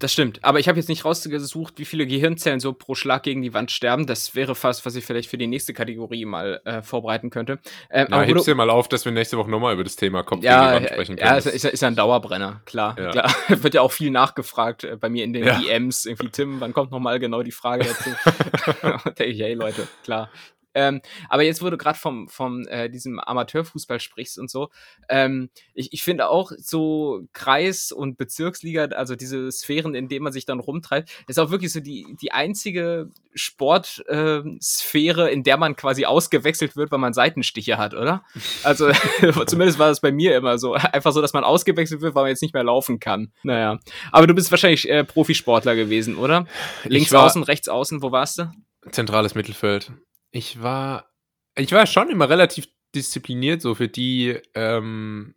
Das 0.00 0.12
stimmt. 0.12 0.44
Aber 0.44 0.60
ich 0.60 0.68
habe 0.68 0.78
jetzt 0.78 0.88
nicht 0.88 1.04
rausgesucht, 1.04 1.74
wie 1.78 1.84
viele 1.84 2.06
Gehirnzellen 2.06 2.60
so 2.60 2.72
pro 2.72 2.94
Schlag 2.94 3.24
gegen 3.24 3.42
die 3.42 3.52
Wand 3.52 3.72
sterben. 3.72 4.06
Das 4.06 4.36
wäre 4.36 4.54
fast, 4.54 4.86
was 4.86 4.94
ich 4.94 5.04
vielleicht 5.04 5.28
für 5.28 5.38
die 5.38 5.48
nächste 5.48 5.74
Kategorie 5.74 6.24
mal 6.24 6.60
äh, 6.64 6.82
vorbereiten 6.82 7.30
könnte. 7.30 7.58
Ähm, 7.90 8.06
Na, 8.08 8.18
aber 8.18 8.26
hebst 8.26 8.46
du- 8.46 8.52
dir 8.52 8.54
mal 8.54 8.70
auf, 8.70 8.86
dass 8.88 9.04
wir 9.04 9.10
nächste 9.10 9.36
Woche 9.38 9.50
nochmal 9.50 9.74
über 9.74 9.82
das 9.82 9.96
Thema 9.96 10.22
Kopf 10.22 10.40
gegen 10.40 10.52
ja, 10.52 10.68
die 10.70 10.76
Wand 10.76 10.86
sprechen 10.90 11.16
können. 11.16 11.28
ja, 11.28 11.36
ist, 11.36 11.46
ist, 11.46 11.64
ist 11.64 11.80
ja 11.80 11.88
ein 11.88 11.96
Dauerbrenner, 11.96 12.62
klar. 12.64 12.96
Ja. 12.96 13.10
klar. 13.10 13.34
Wird 13.48 13.74
ja 13.74 13.80
auch 13.80 13.90
viel 13.90 14.10
nachgefragt 14.12 14.84
äh, 14.84 14.96
bei 14.96 15.08
mir 15.08 15.24
in 15.24 15.32
den 15.32 15.44
Ja. 15.44 15.58
DMs. 15.58 16.06
Irgendwie, 16.06 16.28
Tim, 16.28 16.60
wann 16.60 16.72
kommt 16.72 16.92
nochmal 16.92 17.18
genau 17.18 17.42
die 17.42 17.50
Frage 17.50 17.84
dazu? 17.84 18.10
Denke 19.18 19.24
ich, 19.24 19.40
hey 19.40 19.54
Leute, 19.54 19.88
klar. 20.04 20.30
Ähm, 20.78 21.00
aber 21.28 21.42
jetzt, 21.42 21.60
wo 21.60 21.70
du 21.70 21.76
gerade 21.76 21.98
vom, 21.98 22.28
vom 22.28 22.64
äh, 22.68 22.88
diesem 22.88 23.18
Amateurfußball 23.18 23.98
sprichst 23.98 24.38
und 24.38 24.48
so, 24.48 24.68
ähm, 25.08 25.50
ich, 25.74 25.92
ich 25.92 26.04
finde 26.04 26.28
auch 26.28 26.52
so 26.56 27.22
Kreis- 27.32 27.90
und 27.90 28.16
Bezirksliga, 28.16 28.84
also 28.84 29.16
diese 29.16 29.50
Sphären, 29.50 29.96
in 29.96 30.08
denen 30.08 30.22
man 30.22 30.32
sich 30.32 30.46
dann 30.46 30.60
rumtreibt, 30.60 31.10
ist 31.26 31.40
auch 31.40 31.50
wirklich 31.50 31.72
so 31.72 31.80
die, 31.80 32.06
die 32.22 32.30
einzige 32.30 33.10
Sportsphäre, 33.34 34.44
äh, 34.46 34.58
Sphäre, 34.62 35.30
in 35.30 35.42
der 35.42 35.56
man 35.56 35.74
quasi 35.74 36.04
ausgewechselt 36.04 36.76
wird, 36.76 36.92
weil 36.92 37.00
man 37.00 37.12
Seitenstiche 37.12 37.76
hat, 37.76 37.94
oder? 37.94 38.22
Also 38.62 38.90
zumindest 39.46 39.80
war 39.80 39.88
das 39.88 40.00
bei 40.00 40.12
mir 40.12 40.36
immer 40.36 40.58
so. 40.58 40.74
Einfach 40.74 41.10
so, 41.10 41.20
dass 41.20 41.32
man 41.32 41.42
ausgewechselt 41.42 42.02
wird, 42.02 42.14
weil 42.14 42.22
man 42.22 42.30
jetzt 42.30 42.42
nicht 42.42 42.54
mehr 42.54 42.64
laufen 42.64 43.00
kann. 43.00 43.32
Naja. 43.42 43.80
Aber 44.12 44.28
du 44.28 44.34
bist 44.34 44.52
wahrscheinlich 44.52 44.88
äh, 44.88 45.02
Profisportler 45.02 45.74
gewesen, 45.74 46.16
oder? 46.16 46.46
Links 46.84 47.12
außen, 47.12 47.42
rechts 47.42 47.68
außen, 47.68 48.00
wo 48.00 48.12
warst 48.12 48.38
du? 48.38 48.52
zentrales 48.90 49.34
Mittelfeld. 49.34 49.92
Ich 50.30 50.62
war, 50.62 51.10
ich 51.56 51.72
war 51.72 51.86
schon 51.86 52.10
immer 52.10 52.28
relativ 52.28 52.68
diszipliniert, 52.94 53.62
so 53.62 53.74
für 53.74 53.88
die 53.88 54.38
ähm, 54.54 55.34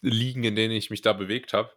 Ligen, 0.00 0.44
in 0.44 0.56
denen 0.56 0.74
ich 0.74 0.90
mich 0.90 1.02
da 1.02 1.12
bewegt 1.12 1.52
habe. 1.52 1.70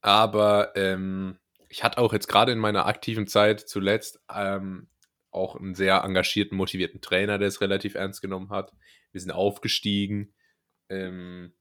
Aber 0.00 0.72
ähm, 0.76 1.38
ich 1.68 1.84
hatte 1.84 1.98
auch 1.98 2.12
jetzt 2.12 2.28
gerade 2.28 2.52
in 2.52 2.58
meiner 2.58 2.86
aktiven 2.86 3.26
Zeit 3.26 3.60
zuletzt 3.60 4.20
ähm, 4.34 4.88
auch 5.30 5.56
einen 5.56 5.74
sehr 5.74 6.02
engagierten, 6.02 6.56
motivierten 6.56 7.00
Trainer, 7.00 7.38
der 7.38 7.48
es 7.48 7.60
relativ 7.60 7.94
ernst 7.94 8.22
genommen 8.22 8.50
hat. 8.50 8.72
Wir 9.12 9.20
sind 9.20 9.30
aufgestiegen. 9.30 10.32
Ähm, 10.88 11.52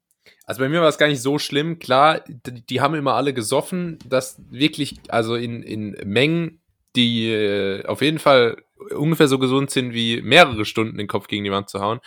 also 0.46 0.62
bei 0.62 0.70
mir 0.70 0.82
war 0.82 0.90
es 0.90 0.98
gar 0.98 1.08
nicht 1.08 1.22
so 1.22 1.40
schlimm. 1.40 1.80
Klar, 1.80 2.22
die, 2.28 2.66
die 2.66 2.82
haben 2.82 2.96
immer 2.96 3.14
alle 3.14 3.34
gesoffen, 3.34 4.00
dass 4.06 4.42
wirklich, 4.50 4.98
also 5.10 5.36
in, 5.36 5.64
in 5.64 5.92
Mengen, 6.06 6.62
die 6.96 7.32
äh, 7.32 7.86
auf 7.86 8.02
jeden 8.02 8.20
Fall 8.20 8.64
ungefähr 8.96 9.28
so 9.28 9.40
gesund 9.40 9.72
sind 9.72 9.94
wie 9.94 10.22
mehrere 10.22 10.66
Stunden 10.66 10.98
den 10.98 11.08
Kopf 11.08 11.28
gegen 11.28 11.44
die 11.44 11.52
Wand 11.52 11.70
zu 11.70 11.80
hauen. 11.82 12.00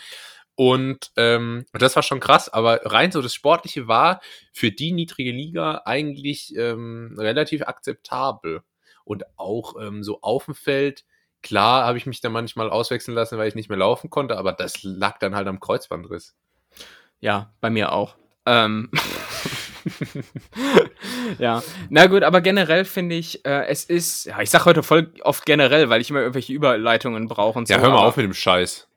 Und 0.55 1.11
ähm, 1.17 1.65
das 1.73 1.97
war 1.97 2.03
schon 2.03 2.21
krass, 2.21 2.49
aber 2.49 2.81
rein 2.85 3.11
so 3.11 3.23
das 3.23 3.35
Sportliche 3.35 3.89
war 3.89 4.21
für 4.53 4.71
die 4.71 4.93
niedrige 4.93 5.33
Liga 5.33 5.83
eigentlich 5.87 6.55
ähm, 6.57 7.15
relativ 7.19 7.63
akzeptabel. 7.63 8.63
Und 9.05 9.25
auch 9.37 9.75
ähm, 9.81 10.05
so 10.05 10.21
auf 10.21 10.45
dem 10.45 10.55
Feld, 10.55 11.05
klar 11.43 11.87
habe 11.87 11.99
ich 11.99 12.07
mich 12.07 12.21
dann 12.21 12.33
manchmal 12.33 12.71
auswechseln 12.71 13.15
lassen, 13.15 13.39
weil 13.39 13.49
ich 13.49 13.55
nicht 13.55 13.69
mehr 13.69 13.79
laufen 13.79 14.11
konnte, 14.11 14.37
aber 14.37 14.53
das 14.53 14.83
lag 14.83 15.19
dann 15.19 15.35
halt 15.35 15.49
am 15.49 15.59
Kreuzbandriss. 15.59 16.37
Ja, 17.21 17.53
bei 17.61 17.71
mir 17.71 17.93
auch. 17.93 18.17
Ähm. 18.47 18.91
ja, 21.39 21.63
na 21.91 22.07
gut, 22.07 22.23
aber 22.23 22.41
generell 22.41 22.85
finde 22.85 23.15
ich, 23.17 23.45
äh, 23.45 23.67
es 23.67 23.85
ist, 23.85 24.27
ja, 24.27 24.41
ich 24.41 24.51
sag 24.51 24.65
heute 24.65 24.83
voll 24.83 25.13
oft 25.23 25.45
generell, 25.47 25.89
weil 25.91 26.01
ich 26.01 26.11
immer 26.11 26.21
irgendwelche 26.21 26.53
Überleitungen 26.53 27.29
brauche 27.29 27.59
und 27.59 27.69
so. 27.69 27.75
Ja, 27.75 27.81
hör 27.81 27.91
mal 27.91 27.99
auf 28.07 28.17
mit 28.17 28.25
dem 28.25 28.35
Scheiß. 28.35 28.89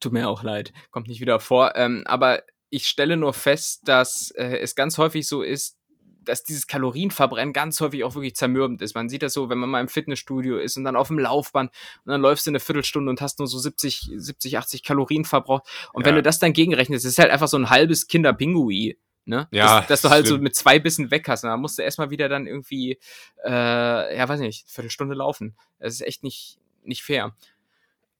Tut 0.00 0.12
mir 0.12 0.28
auch 0.28 0.42
leid, 0.42 0.72
kommt 0.90 1.08
nicht 1.08 1.20
wieder 1.20 1.40
vor. 1.40 1.74
Ähm, 1.76 2.04
aber 2.06 2.42
ich 2.70 2.86
stelle 2.86 3.16
nur 3.16 3.32
fest, 3.34 3.88
dass 3.88 4.30
äh, 4.32 4.58
es 4.58 4.74
ganz 4.74 4.98
häufig 4.98 5.26
so 5.26 5.42
ist, 5.42 5.76
dass 6.24 6.42
dieses 6.44 6.66
Kalorienverbrennen 6.66 7.54
ganz 7.54 7.80
häufig 7.80 8.04
auch 8.04 8.14
wirklich 8.14 8.36
zermürbend 8.36 8.82
ist. 8.82 8.94
Man 8.94 9.08
sieht 9.08 9.22
das 9.22 9.32
so, 9.32 9.48
wenn 9.48 9.56
man 9.56 9.70
mal 9.70 9.80
im 9.80 9.88
Fitnessstudio 9.88 10.58
ist 10.58 10.76
und 10.76 10.84
dann 10.84 10.94
auf 10.94 11.08
dem 11.08 11.18
Laufband 11.18 11.70
und 12.04 12.10
dann 12.12 12.20
läufst 12.20 12.46
du 12.46 12.50
eine 12.50 12.60
Viertelstunde 12.60 13.08
und 13.08 13.22
hast 13.22 13.38
nur 13.38 13.48
so 13.48 13.58
70, 13.58 14.10
70 14.14 14.58
80 14.58 14.82
Kalorien 14.84 15.24
verbraucht. 15.24 15.64
Und 15.94 16.04
wenn 16.04 16.12
Ja. 16.14 16.16
du 16.20 16.22
das 16.22 16.38
dann 16.38 16.52
gegenrechnest, 16.52 17.06
ist 17.06 17.18
halt 17.18 17.30
einfach 17.30 17.48
so 17.48 17.56
ein 17.56 17.70
halbes 17.70 18.08
Kinderpingui. 18.08 18.98
Ne? 19.28 19.46
Ja, 19.50 19.78
dass, 19.80 19.86
dass 19.88 20.02
du 20.02 20.10
halt 20.10 20.26
so 20.26 20.34
stimmt. 20.34 20.44
mit 20.44 20.56
zwei 20.56 20.78
Bissen 20.78 21.10
weg 21.10 21.28
hast. 21.28 21.44
Und 21.44 21.50
dann 21.50 21.60
musst 21.60 21.78
du 21.78 21.82
erstmal 21.82 22.10
wieder 22.10 22.28
dann 22.28 22.46
irgendwie, 22.46 22.98
äh, 23.44 24.16
ja, 24.16 24.28
weiß 24.28 24.40
nicht, 24.40 24.68
Viertelstunde 24.70 25.14
laufen. 25.14 25.54
Das 25.78 25.92
ist 25.94 26.00
echt 26.00 26.22
nicht, 26.24 26.58
nicht 26.82 27.02
fair. 27.02 27.34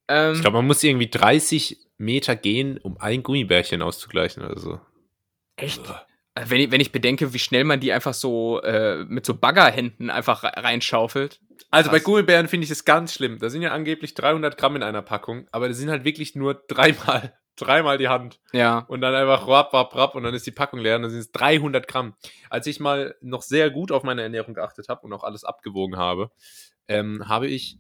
Ähm, 0.07 0.35
Ich 0.35 0.41
glaube, 0.43 0.59
man 0.59 0.67
muss 0.67 0.83
irgendwie 0.83 1.09
30 1.11 1.79
Meter 1.97 2.37
gehen, 2.37 2.79
um 2.79 2.99
ein 2.99 3.23
Gummibärchen 3.23 3.83
auszugleichen 3.83 4.45
oder 4.45 4.59
so. 4.61 4.81
Echt? 5.57 5.81
Also 6.35 6.51
Wenn 6.51 6.61
ich, 6.61 6.71
wenn 6.71 6.81
ich 6.81 6.93
bedenke, 6.93 7.33
wie 7.35 7.39
schnell 7.41 7.65
man 7.65 7.81
die 7.81 7.93
einfach 7.93 8.15
so 8.15 8.61
äh, 8.63 9.05
mit 9.05 9.27
so 9.27 9.35
Baggerhänden 9.35 10.09
einfach 10.11 10.45
re- 10.45 10.53
reinschaufelt. 10.57 11.41
Also 11.71 11.91
bei. 11.91 11.99
Gummibären 12.01 12.47
finde 12.49 12.63
ich 12.65 12.69
das 12.69 12.85
ganz 12.85 13.13
schlimm. 13.15 13.39
Da 13.41 13.51
sind 13.51 13.63
ja 13.63 13.73
angeblich 13.73 14.15
300 14.15 14.57
Gramm 14.57 14.77
in 14.77 14.83
einer 14.85 15.03
Packung, 15.03 15.49
aber 15.51 15.69
das 15.69 15.79
sind 15.79 15.91
halt 15.91 16.05
wirklich 16.05 16.37
nur 16.37 16.55
dreimal, 16.69 17.35
dreimal 17.61 17.99
die 17.99 18.09
Hand. 18.09 18.41
Ja. 18.53 18.85
Und 18.89 19.01
dann 19.01 19.15
einfach 19.15 19.47
rapp, 19.47 19.73
rapp, 19.75 19.95
rapp 19.95 20.15
und 20.15 20.23
dann 20.23 20.35
ist 20.35 20.47
die 20.47 20.53
Packung 20.53 20.81
leer 20.81 20.97
und 20.97 21.03
dann 21.03 21.11
sind 21.11 21.21
es 21.21 21.33
300 21.33 21.87
Gramm. 21.87 22.15
Als 22.51 22.67
ich 22.67 22.81
mal 22.81 23.15
noch 23.21 23.43
sehr 23.43 23.71
gut 23.71 23.93
auf 23.93 24.03
meine 24.03 24.23
Ernährung 24.23 24.55
geachtet 24.55 24.89
habe 24.89 25.03
und 25.03 25.13
auch 25.13 25.25
alles 25.25 25.45
abgewogen 25.45 25.97
habe, 25.97 26.31
ähm, 26.89 27.29
habe 27.29 27.47
ich 27.47 27.79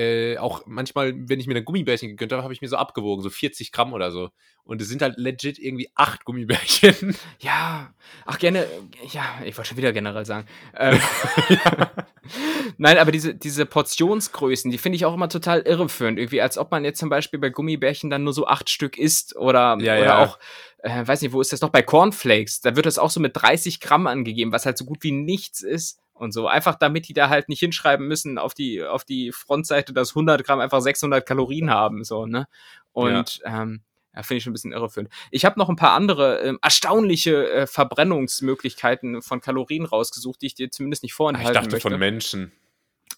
äh, 0.00 0.38
auch 0.38 0.62
manchmal, 0.66 1.12
wenn 1.28 1.40
ich 1.40 1.46
mir 1.46 1.54
ein 1.54 1.64
Gummibärchen 1.64 2.08
gegönnt 2.08 2.32
habe, 2.32 2.42
habe 2.42 2.54
ich 2.54 2.62
mir 2.62 2.68
so 2.68 2.76
abgewogen, 2.76 3.22
so 3.22 3.28
40 3.28 3.70
Gramm 3.70 3.92
oder 3.92 4.10
so. 4.10 4.30
Und 4.64 4.80
es 4.80 4.88
sind 4.88 5.02
halt 5.02 5.18
legit 5.18 5.58
irgendwie 5.58 5.90
acht 5.94 6.24
Gummibärchen. 6.24 7.16
Ja. 7.40 7.92
Ach, 8.26 8.38
gerne. 8.38 8.66
Ja, 9.12 9.40
ich 9.44 9.56
wollte 9.56 9.68
schon 9.68 9.76
wieder 9.76 9.92
generell 9.92 10.24
sagen. 10.24 10.46
Ähm, 10.76 11.00
Nein, 12.78 12.98
aber 12.98 13.12
diese, 13.12 13.34
diese 13.34 13.66
Portionsgrößen, 13.66 14.70
die 14.70 14.78
finde 14.78 14.96
ich 14.96 15.04
auch 15.04 15.14
immer 15.14 15.28
total 15.28 15.60
irreführend. 15.62 16.18
Irgendwie, 16.18 16.40
als 16.40 16.56
ob 16.56 16.70
man 16.70 16.84
jetzt 16.84 16.98
zum 16.98 17.08
Beispiel 17.08 17.40
bei 17.40 17.50
Gummibärchen 17.50 18.10
dann 18.10 18.24
nur 18.24 18.32
so 18.32 18.46
acht 18.46 18.70
Stück 18.70 18.96
isst 18.98 19.36
oder, 19.36 19.76
Ja, 19.80 19.96
oder 19.96 20.04
ja. 20.04 20.24
auch, 20.24 20.38
äh, 20.78 21.06
weiß 21.06 21.22
nicht, 21.22 21.32
wo 21.32 21.40
ist 21.40 21.52
das 21.52 21.60
noch? 21.60 21.70
Bei 21.70 21.82
Cornflakes, 21.82 22.60
da 22.60 22.76
wird 22.76 22.86
das 22.86 22.98
auch 22.98 23.10
so 23.10 23.20
mit 23.20 23.32
30 23.34 23.80
Gramm 23.80 24.06
angegeben, 24.06 24.52
was 24.52 24.66
halt 24.66 24.78
so 24.78 24.84
gut 24.84 25.02
wie 25.02 25.12
nichts 25.12 25.62
ist. 25.62 25.98
Und 26.20 26.32
so, 26.32 26.48
einfach 26.48 26.74
damit 26.74 27.08
die 27.08 27.14
da 27.14 27.30
halt 27.30 27.48
nicht 27.48 27.60
hinschreiben 27.60 28.06
müssen 28.06 28.36
auf 28.36 28.52
die, 28.52 28.84
auf 28.84 29.04
die 29.04 29.32
Frontseite, 29.32 29.94
dass 29.94 30.10
100 30.10 30.44
Gramm 30.44 30.60
einfach 30.60 30.82
600 30.82 31.24
Kalorien 31.24 31.70
haben, 31.70 32.04
so, 32.04 32.26
ne? 32.26 32.46
Und, 32.92 33.40
ähm, 33.46 33.80
ja, 34.14 34.22
finde 34.22 34.36
ich 34.36 34.44
schon 34.44 34.50
ein 34.50 34.52
bisschen 34.52 34.72
irreführend. 34.72 35.10
Ich 35.30 35.46
habe 35.46 35.58
noch 35.58 35.70
ein 35.70 35.76
paar 35.76 35.92
andere 35.92 36.40
ähm, 36.40 36.58
erstaunliche 36.60 37.50
äh, 37.50 37.66
Verbrennungsmöglichkeiten 37.66 39.22
von 39.22 39.40
Kalorien 39.40 39.86
rausgesucht, 39.86 40.42
die 40.42 40.46
ich 40.46 40.54
dir 40.54 40.70
zumindest 40.70 41.04
nicht 41.04 41.12
Ich 41.12 41.16
vorenthalten 41.16 41.54
dachte 41.54 41.70
möchte. 41.76 41.88
von 41.88 41.98
Menschen. 41.98 42.52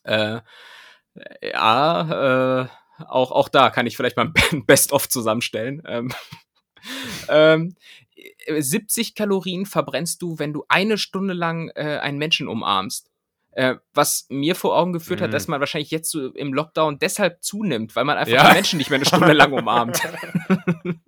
Äh, 0.04 0.38
ja, 1.42 2.62
äh, 2.62 2.68
auch, 3.04 3.32
auch 3.32 3.48
da 3.48 3.70
kann 3.70 3.88
ich 3.88 3.96
vielleicht 3.96 4.16
mal 4.16 4.32
ein 4.52 4.64
Best-of 4.66 5.08
zusammenstellen. 5.08 5.82
Ähm, 5.88 6.12
ähm, 7.28 7.74
70 8.58 9.14
Kalorien 9.14 9.66
verbrennst 9.66 10.20
du, 10.22 10.38
wenn 10.38 10.52
du 10.52 10.64
eine 10.68 10.98
Stunde 10.98 11.34
lang 11.34 11.70
äh, 11.74 11.98
einen 12.02 12.18
Menschen 12.18 12.48
umarmst. 12.48 13.10
Äh, 13.54 13.76
was 13.92 14.26
mir 14.30 14.54
vor 14.54 14.76
Augen 14.78 14.92
geführt 14.94 15.20
Mhm. 15.20 15.24
hat, 15.24 15.34
dass 15.34 15.46
man 15.48 15.60
wahrscheinlich 15.60 15.90
jetzt 15.90 16.10
so 16.10 16.28
im 16.32 16.54
Lockdown 16.54 16.98
deshalb 16.98 17.42
zunimmt, 17.42 17.94
weil 17.94 18.04
man 18.04 18.16
einfach 18.16 18.32
Ja. 18.32 18.48
die 18.48 18.54
Menschen 18.54 18.78
nicht 18.78 18.88
mehr 18.88 18.96
eine 18.96 19.04
Stunde 19.04 19.32
lang 19.34 19.52
umarmt. 19.52 20.00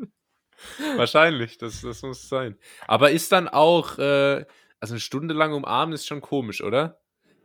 Wahrscheinlich, 0.97 1.59
das, 1.59 1.81
das 1.83 2.03
muss 2.03 2.29
sein. 2.29 2.57
Aber 2.87 3.11
ist 3.11 3.33
dann 3.33 3.49
auch, 3.49 3.99
äh, 3.99 4.45
also 4.81 4.95
eine 4.95 5.01
Stunde 5.01 5.35
lang 5.35 5.53
umarmen 5.53 5.95
ist 5.95 6.07
schon 6.07 6.21
komisch, 6.21 6.63
oder? 6.63 7.01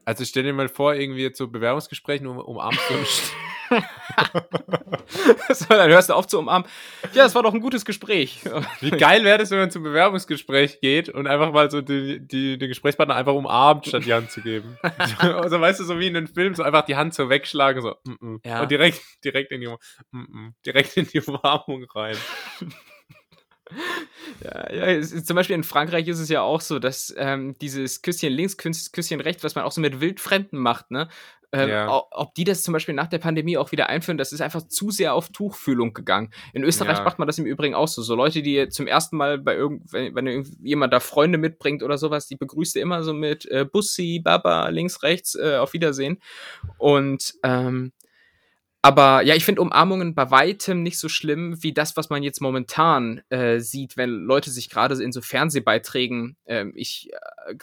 Also 0.09 0.25
stell 0.25 0.41
dir 0.41 0.53
mal 0.53 0.69
vor, 0.69 0.95
irgendwie 0.95 1.31
zu 1.31 1.51
Bewerbungsgesprächen 1.51 2.25
um, 2.25 2.39
umarmst 2.39 2.81
du 2.89 2.95
so, 5.53 5.65
dann 5.65 5.91
hörst 5.91 6.09
du 6.09 6.15
auf 6.15 6.25
zu 6.25 6.39
umarmen. 6.39 6.67
Ja, 7.13 7.27
es 7.27 7.35
war 7.35 7.43
doch 7.43 7.53
ein 7.53 7.59
gutes 7.59 7.85
Gespräch. 7.85 8.41
Wie 8.79 8.89
geil 8.89 9.23
wäre 9.23 9.37
das, 9.37 9.51
wenn 9.51 9.59
man 9.59 9.69
zum 9.69 9.83
Bewerbungsgespräch 9.83 10.81
geht 10.81 11.09
und 11.09 11.27
einfach 11.27 11.51
mal 11.51 11.69
so 11.69 11.81
die, 11.81 12.25
die, 12.25 12.57
die 12.57 12.67
Gesprächspartner 12.67 13.15
einfach 13.15 13.35
umarmt, 13.35 13.85
statt 13.85 14.03
die 14.03 14.13
Hand 14.15 14.31
zu 14.31 14.41
geben. 14.41 14.79
also 15.19 15.61
weißt 15.61 15.79
du, 15.79 15.83
so 15.83 15.99
wie 15.99 16.07
in 16.07 16.17
einem 16.17 16.25
Film, 16.27 16.55
so 16.55 16.63
einfach 16.63 16.85
die 16.85 16.95
Hand 16.95 17.13
so 17.13 17.29
wegschlagen, 17.29 17.83
so 17.83 17.95
mm 18.03 18.13
-mm. 18.13 18.47
Ja. 18.47 18.63
und 18.63 18.71
direkt, 18.71 18.99
direkt, 19.23 19.51
in 19.51 19.61
die, 19.61 19.67
mm 19.67 19.77
-mm, 20.11 20.53
direkt 20.65 20.97
in 20.97 21.05
die 21.05 21.21
Umarmung 21.21 21.85
rein. 21.93 22.17
Ja, 24.43 24.73
ja 24.73 24.85
es 24.87 25.25
zum 25.25 25.35
Beispiel 25.35 25.55
in 25.55 25.63
Frankreich 25.63 26.07
ist 26.07 26.19
es 26.19 26.29
ja 26.29 26.41
auch 26.41 26.61
so, 26.61 26.79
dass 26.79 27.13
ähm, 27.17 27.55
dieses 27.61 28.01
Küsschen 28.01 28.31
links, 28.33 28.57
Küss- 28.57 28.91
Küsschen 28.91 29.21
rechts, 29.21 29.43
was 29.43 29.55
man 29.55 29.63
auch 29.65 29.71
so 29.71 29.81
mit 29.81 30.01
Wildfremden 30.01 30.59
macht, 30.59 30.91
ne? 30.91 31.07
Ähm, 31.51 31.69
Ja. 31.69 32.03
Ob 32.11 32.35
die 32.35 32.43
das 32.43 32.61
zum 32.61 32.73
Beispiel 32.73 32.93
nach 32.93 33.07
der 33.07 33.17
Pandemie 33.17 33.57
auch 33.57 33.71
wieder 33.71 33.89
einführen, 33.89 34.19
das 34.19 34.31
ist 34.31 34.41
einfach 34.41 34.67
zu 34.67 34.91
sehr 34.91 35.15
auf 35.15 35.29
Tuchfühlung 35.29 35.93
gegangen. 35.93 36.31
In 36.53 36.63
Österreich 36.63 36.99
Ja. 36.99 37.03
macht 37.03 37.17
man 37.17 37.27
das 37.27 37.39
im 37.39 37.45
Übrigen 37.47 37.73
auch 37.73 37.87
so. 37.87 38.03
So 38.03 38.13
Leute, 38.13 38.43
die 38.43 38.69
zum 38.69 38.85
ersten 38.85 39.17
Mal 39.17 39.39
bei 39.39 39.55
irgend, 39.55 39.91
wenn, 39.91 40.13
wenn 40.13 40.27
irgendjemand 40.27 40.93
da 40.93 40.99
Freunde 40.99 41.39
mitbringt 41.39 41.81
oder 41.81 41.97
sowas, 41.97 42.27
die 42.27 42.35
begrüßt 42.35 42.75
du 42.75 42.79
immer 42.79 43.01
so 43.01 43.13
mit 43.13 43.49
äh, 43.49 43.65
Bussi, 43.65 44.21
Baba, 44.23 44.69
links, 44.69 45.01
rechts, 45.01 45.33
äh, 45.33 45.57
auf 45.57 45.73
Wiedersehen. 45.73 46.21
Und 46.77 47.33
ähm, 47.41 47.93
aber 48.81 49.21
ja, 49.23 49.35
ich 49.35 49.43
finde 49.45 49.61
Umarmungen 49.61 50.15
bei 50.15 50.31
weitem 50.31 50.83
nicht 50.83 50.97
so 50.99 51.09
schlimm 51.09 51.61
wie 51.61 51.73
das, 51.73 51.97
was 51.97 52.09
man 52.09 52.23
jetzt 52.23 52.39
momentan 52.41 53.21
äh, 53.29 53.59
sieht, 53.59 53.97
wenn 53.97 54.09
Leute 54.09 54.51
sich 54.51 54.69
gerade 54.69 55.01
in 55.03 55.11
so 55.11 55.21
Fernsehbeiträgen, 55.21 56.37
ähm, 56.45 56.71
ich 56.75 57.09
äh, 57.47 57.55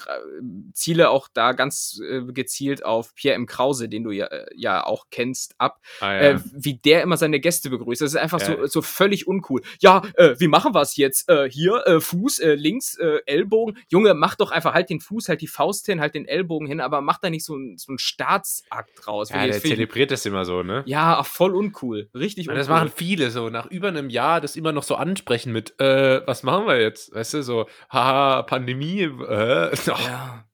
ziele 0.72 1.10
auch 1.10 1.28
da 1.32 1.52
ganz 1.52 2.00
äh, 2.06 2.20
gezielt 2.32 2.84
auf 2.84 3.14
Pierre 3.14 3.36
M. 3.36 3.46
Krause, 3.46 3.88
den 3.88 4.04
du 4.04 4.10
ja, 4.10 4.26
äh, 4.26 4.46
ja 4.54 4.84
auch 4.84 5.06
kennst, 5.10 5.54
ab, 5.58 5.80
Ah, 6.00 6.12
ja. 6.12 6.20
äh, 6.32 6.40
wie 6.52 6.74
der 6.74 7.02
immer 7.02 7.16
seine 7.16 7.40
Gäste 7.40 7.70
begrüßt. 7.70 8.02
Das 8.02 8.10
ist 8.10 8.16
einfach 8.16 8.40
so, 8.40 8.52
Ja. 8.52 8.66
so 8.66 8.82
völlig 8.82 9.26
uncool. 9.26 9.62
Ja, 9.80 10.02
äh, 10.16 10.34
wie 10.38 10.48
machen 10.48 10.74
wir 10.74 10.82
es 10.82 10.96
jetzt? 10.96 11.28
Äh, 11.30 11.48
hier, 11.50 11.82
äh, 11.86 12.00
Fuß, 12.00 12.40
äh, 12.40 12.54
links, 12.54 12.96
äh, 12.98 13.20
Ellbogen. 13.26 13.78
Junge, 13.88 14.14
mach 14.14 14.34
doch 14.34 14.50
einfach 14.50 14.74
halt 14.74 14.90
den 14.90 15.00
Fuß, 15.00 15.28
halt 15.28 15.40
die 15.40 15.46
Faust 15.46 15.86
hin, 15.86 16.00
halt 16.00 16.14
den 16.14 16.26
Ellbogen 16.26 16.66
hin, 16.68 16.80
aber 16.80 17.00
mach 17.00 17.18
da 17.18 17.30
nicht 17.30 17.44
so, 17.44 17.56
ein- 17.56 17.78
so 17.78 17.92
einen 17.92 17.98
Staatsakt 17.98 18.90
draus. 18.96 19.30
ja, 19.30 19.46
der 19.46 19.60
zelebriert 19.60 20.10
das 20.10 20.26
immer 20.26 20.44
so, 20.44 20.62
ne? 20.62 20.82
ja, 20.86 21.05
ach, 21.14 21.26
voll 21.26 21.54
uncool. 21.54 22.10
Richtig 22.14 22.48
Und 22.48 22.52
uncool. 22.52 22.58
das 22.58 22.68
machen 22.68 22.92
viele 22.94 23.30
so, 23.30 23.48
nach 23.48 23.66
über 23.66 23.88
einem 23.88 24.10
Jahr 24.10 24.40
das 24.40 24.56
immer 24.56 24.72
noch 24.72 24.82
so 24.82 24.96
ansprechen 24.96 25.52
mit, 25.52 25.78
äh, 25.80 26.26
was 26.26 26.42
machen 26.42 26.66
wir 26.66 26.80
jetzt? 26.80 27.14
Weißt 27.14 27.34
du, 27.34 27.42
so, 27.42 27.66
haha, 27.90 28.42
Pandemie, 28.42 29.02
äh, 29.02 29.76
ja. 29.86 30.44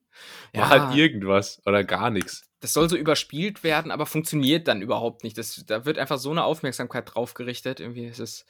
mach 0.55 0.71
halt 0.71 0.95
irgendwas 0.97 1.61
oder 1.67 1.85
gar 1.85 2.11
nichts. 2.11 2.45
das 2.61 2.73
soll 2.73 2.89
so 2.89 2.97
überspielt 2.97 3.65
werden, 3.65 3.91
aber 3.91 4.07
funktioniert 4.07 4.69
dann 4.69 4.83
überhaupt 4.83 5.25
nicht. 5.25 5.37
Das, 5.37 5.65
da 5.67 5.85
wird 5.85 5.99
einfach 5.99 6.19
so 6.19 6.31
eine 6.31 6.45
Aufmerksamkeit 6.45 7.13
drauf 7.13 7.35
gerichtet. 7.35 7.81
Irgendwie 7.81 8.07
ist 8.07 8.21
es. 8.21 8.47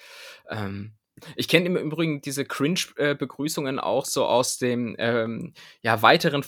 Ähm, 0.51 0.93
ich 1.37 1.49
kenne 1.49 1.67
im 1.67 1.77
Übrigen 1.77 2.21
diese 2.21 2.45
Cringe-Begrüßungen 2.45 3.79
auch 3.79 4.05
so 4.05 4.27
aus 4.27 4.59
dem 4.59 4.97
ähm, 4.99 5.55
ja, 5.83 6.03
weiteren 6.03 6.43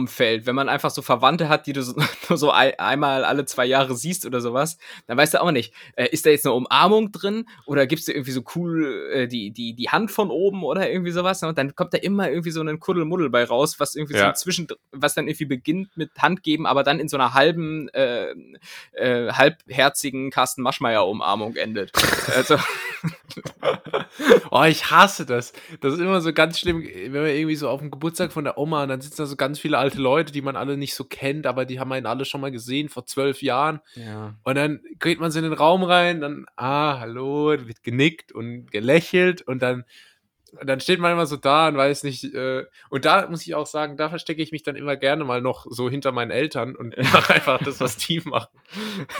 Familienumfeld. 0.00 0.46
Wenn 0.46 0.54
man 0.54 0.68
einfach 0.68 0.90
so 0.90 1.02
Verwandte 1.02 1.48
hat, 1.48 1.66
die 1.66 1.72
du 1.72 1.82
so, 1.82 1.94
nur 2.28 2.38
so 2.38 2.50
ein, 2.50 2.78
einmal 2.78 3.24
alle 3.24 3.44
zwei 3.44 3.66
Jahre 3.66 3.94
siehst 3.96 4.24
oder 4.26 4.40
sowas, 4.40 4.78
dann 5.06 5.16
weißt 5.16 5.34
du 5.34 5.42
auch 5.42 5.50
nicht, 5.50 5.72
äh, 5.96 6.08
ist 6.10 6.26
da 6.26 6.30
jetzt 6.30 6.46
eine 6.46 6.54
Umarmung 6.54 7.12
drin 7.12 7.46
oder 7.66 7.86
gibst 7.86 8.08
du 8.08 8.12
irgendwie 8.12 8.30
so 8.32 8.42
cool 8.54 9.10
äh, 9.12 9.26
die, 9.28 9.50
die, 9.50 9.74
die 9.74 9.88
Hand 9.90 10.10
von 10.10 10.30
oben 10.30 10.64
oder 10.64 10.90
irgendwie 10.90 11.10
sowas. 11.10 11.42
Und 11.42 11.58
dann 11.58 11.74
kommt 11.74 11.92
da 11.94 11.98
immer 11.98 12.28
irgendwie 12.30 12.50
so 12.50 12.62
ein 12.62 12.80
Kuddelmuddel 12.80 13.30
bei 13.30 13.44
raus, 13.44 13.80
was 13.80 13.94
irgendwie 13.94 14.14
so 14.14 14.20
Ja. 14.20 14.34
zwischen, 14.34 14.68
was 14.92 15.14
dann 15.14 15.26
irgendwie 15.28 15.46
beginnt 15.46 15.96
mit 15.96 16.10
Hand 16.18 16.42
geben, 16.42 16.66
aber 16.66 16.82
dann 16.82 17.00
in 17.00 17.08
so 17.08 17.16
einer 17.16 17.34
halben, 17.34 17.88
äh, 17.90 18.32
äh, 18.92 19.32
halbherzigen 19.32 20.30
Carsten 20.30 20.62
Maschmeyer-Umarmung 20.62 21.56
endet. 21.56 21.92
also, 22.36 22.56
Oh, 24.50 24.64
ich 24.64 24.90
hasse 24.90 25.24
das. 25.24 25.52
Das 25.80 25.94
ist 25.94 26.00
immer 26.00 26.20
so 26.20 26.32
ganz 26.32 26.58
schlimm, 26.58 26.82
wenn 26.82 27.12
man 27.12 27.30
irgendwie 27.30 27.54
so 27.56 27.68
auf 27.68 27.80
dem 27.80 27.90
Geburtstag 27.90 28.32
von 28.32 28.44
der 28.44 28.58
Oma 28.58 28.82
und 28.82 28.88
dann 28.88 29.00
sitzen 29.00 29.22
da 29.22 29.26
so 29.26 29.36
ganz 29.36 29.58
viele 29.58 29.78
alte 29.80 29.98
Leute, 29.98 30.32
die 30.32 30.42
man 30.42 30.56
alle 30.56 30.76
nicht 30.76 30.94
so 30.94 31.04
kennt, 31.04 31.46
aber 31.46 31.64
die 31.64 31.80
haben 31.80 31.92
einen 31.92 32.06
alle 32.06 32.24
schon 32.24 32.40
mal 32.40 32.52
gesehen 32.52 32.88
vor 32.88 33.06
zwölf 33.06 33.42
Jahren. 33.42 33.80
ja. 33.94 34.34
Und 34.44 34.54
dann 34.54 34.80
geht 34.98 35.20
man 35.20 35.30
so 35.30 35.38
in 35.38 35.44
den 35.44 35.52
Raum 35.52 35.82
rein, 35.82 36.20
dann, 36.20 36.46
ah, 36.56 37.00
hallo, 37.00 37.48
wird 37.50 37.82
genickt 37.82 38.32
und 38.32 38.70
gelächelt 38.70 39.42
und 39.42 39.62
dann, 39.62 39.84
und 40.52 40.68
dann 40.68 40.80
steht 40.80 41.00
man 41.00 41.12
immer 41.12 41.26
so 41.26 41.36
da 41.36 41.68
und 41.68 41.76
weiß 41.76 42.02
nicht, 42.04 42.24
äh, 42.34 42.64
und 42.88 43.04
da 43.04 43.28
muss 43.28 43.46
ich 43.46 43.54
auch 43.54 43.66
sagen, 43.66 43.96
da 43.96 44.08
verstecke 44.08 44.42
ich 44.42 44.52
mich 44.52 44.62
dann 44.62 44.76
immer 44.76 44.96
gerne 44.96 45.24
mal 45.24 45.40
noch 45.40 45.66
so 45.68 45.88
hinter 45.88 46.12
meinen 46.12 46.30
Eltern 46.30 46.76
und 46.76 46.96
mache 47.12 47.34
einfach 47.34 47.62
das, 47.62 47.80
was 47.80 47.96
die 47.96 48.20
machen. 48.20 48.48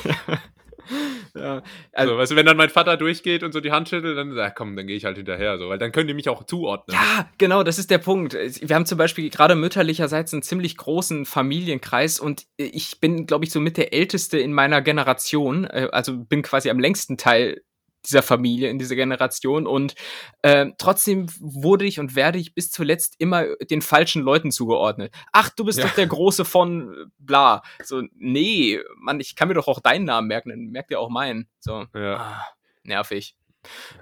ja. 1.35 1.63
Also, 1.93 2.17
weißt 2.17 2.33
du, 2.33 2.37
wenn 2.37 2.47
dann 2.47 2.57
mein 2.57 2.71
Vater 2.71 2.97
durchgeht 2.97 3.43
und 3.43 3.53
so 3.53 3.61
die 3.61 3.73
Hand 3.73 3.89
schüttelt, 3.89 4.17
dann, 4.17 4.37
ja, 4.37 4.51
komm, 4.51 4.77
dann 4.77 4.87
gehe 4.87 4.97
ich 4.97 5.05
halt 5.05 5.17
hinterher, 5.17 5.59
so, 5.59 5.69
weil 5.69 5.79
dann 5.79 5.93
können 5.93 6.09
die 6.09 6.15
mich 6.15 6.29
auch 6.29 6.45
zuordnen. 6.45 6.97
Ja, 6.97 7.29
genau, 7.39 7.63
das 7.63 7.79
ist 7.79 7.91
der 7.91 7.99
Punkt. 7.99 8.35
Wir 8.35 8.75
haben 8.75 8.87
zum 8.87 8.99
Beispiel 8.99 9.29
gerade 9.31 9.55
mütterlicherseits 9.55 10.33
einen 10.33 10.43
ziemlich 10.43 10.77
großen 10.77 11.27
Familienkreis 11.27 12.21
und 12.21 12.47
ich 12.57 13.01
bin, 13.01 13.27
glaube 13.27 13.45
ich, 13.45 13.51
so 13.51 13.61
mit 13.61 13.77
der 13.77 13.93
Älteste 13.93 14.39
in 14.39 14.53
meiner 14.53 14.83
Generation, 14.83 15.65
äh, 15.65 15.89
also 15.93 16.17
bin 16.17 16.43
quasi 16.43 16.71
am 16.71 16.79
längsten 16.79 17.17
Teil 17.17 17.63
dieser 18.07 18.23
Familie 18.23 18.71
in 18.71 18.79
dieser 18.79 18.97
Generation 18.97 19.67
und 19.67 19.95
ähm, 20.43 20.75
trotzdem 20.79 21.27
wurde 21.39 21.85
ich 21.85 21.99
und 22.01 22.15
werde 22.17 22.39
ich 22.39 22.55
bis 22.55 22.71
zuletzt 22.71 23.17
immer 23.19 23.45
den 23.71 23.83
falschen 23.83 24.23
Leuten 24.23 24.51
zugeordnet. 24.51 25.13
Ach, 25.33 25.51
du 25.51 25.65
bist 25.65 25.79
Ja. 25.79 25.87
doch 25.87 25.95
der 25.95 26.07
Große 26.07 26.45
von 26.45 26.93
äh, 26.95 26.97
bla. 27.19 27.63
So, 27.85 28.03
nee, 28.15 28.81
Mann, 28.97 29.21
ich 29.21 29.37
kann 29.37 29.49
mir 29.49 29.55
doch 29.55 29.69
auch 29.69 29.81
deinen 29.81 30.05
Namen 30.07 30.29
merken, 30.29 30.51
dann 30.51 30.67
merkt 30.67 30.91
ihr 30.91 31.01
auch 31.01 31.11
meinen. 31.11 31.49
So, 31.59 31.85
Ja. 31.95 32.17
Ah, 32.17 32.47
nervig. 32.85 33.37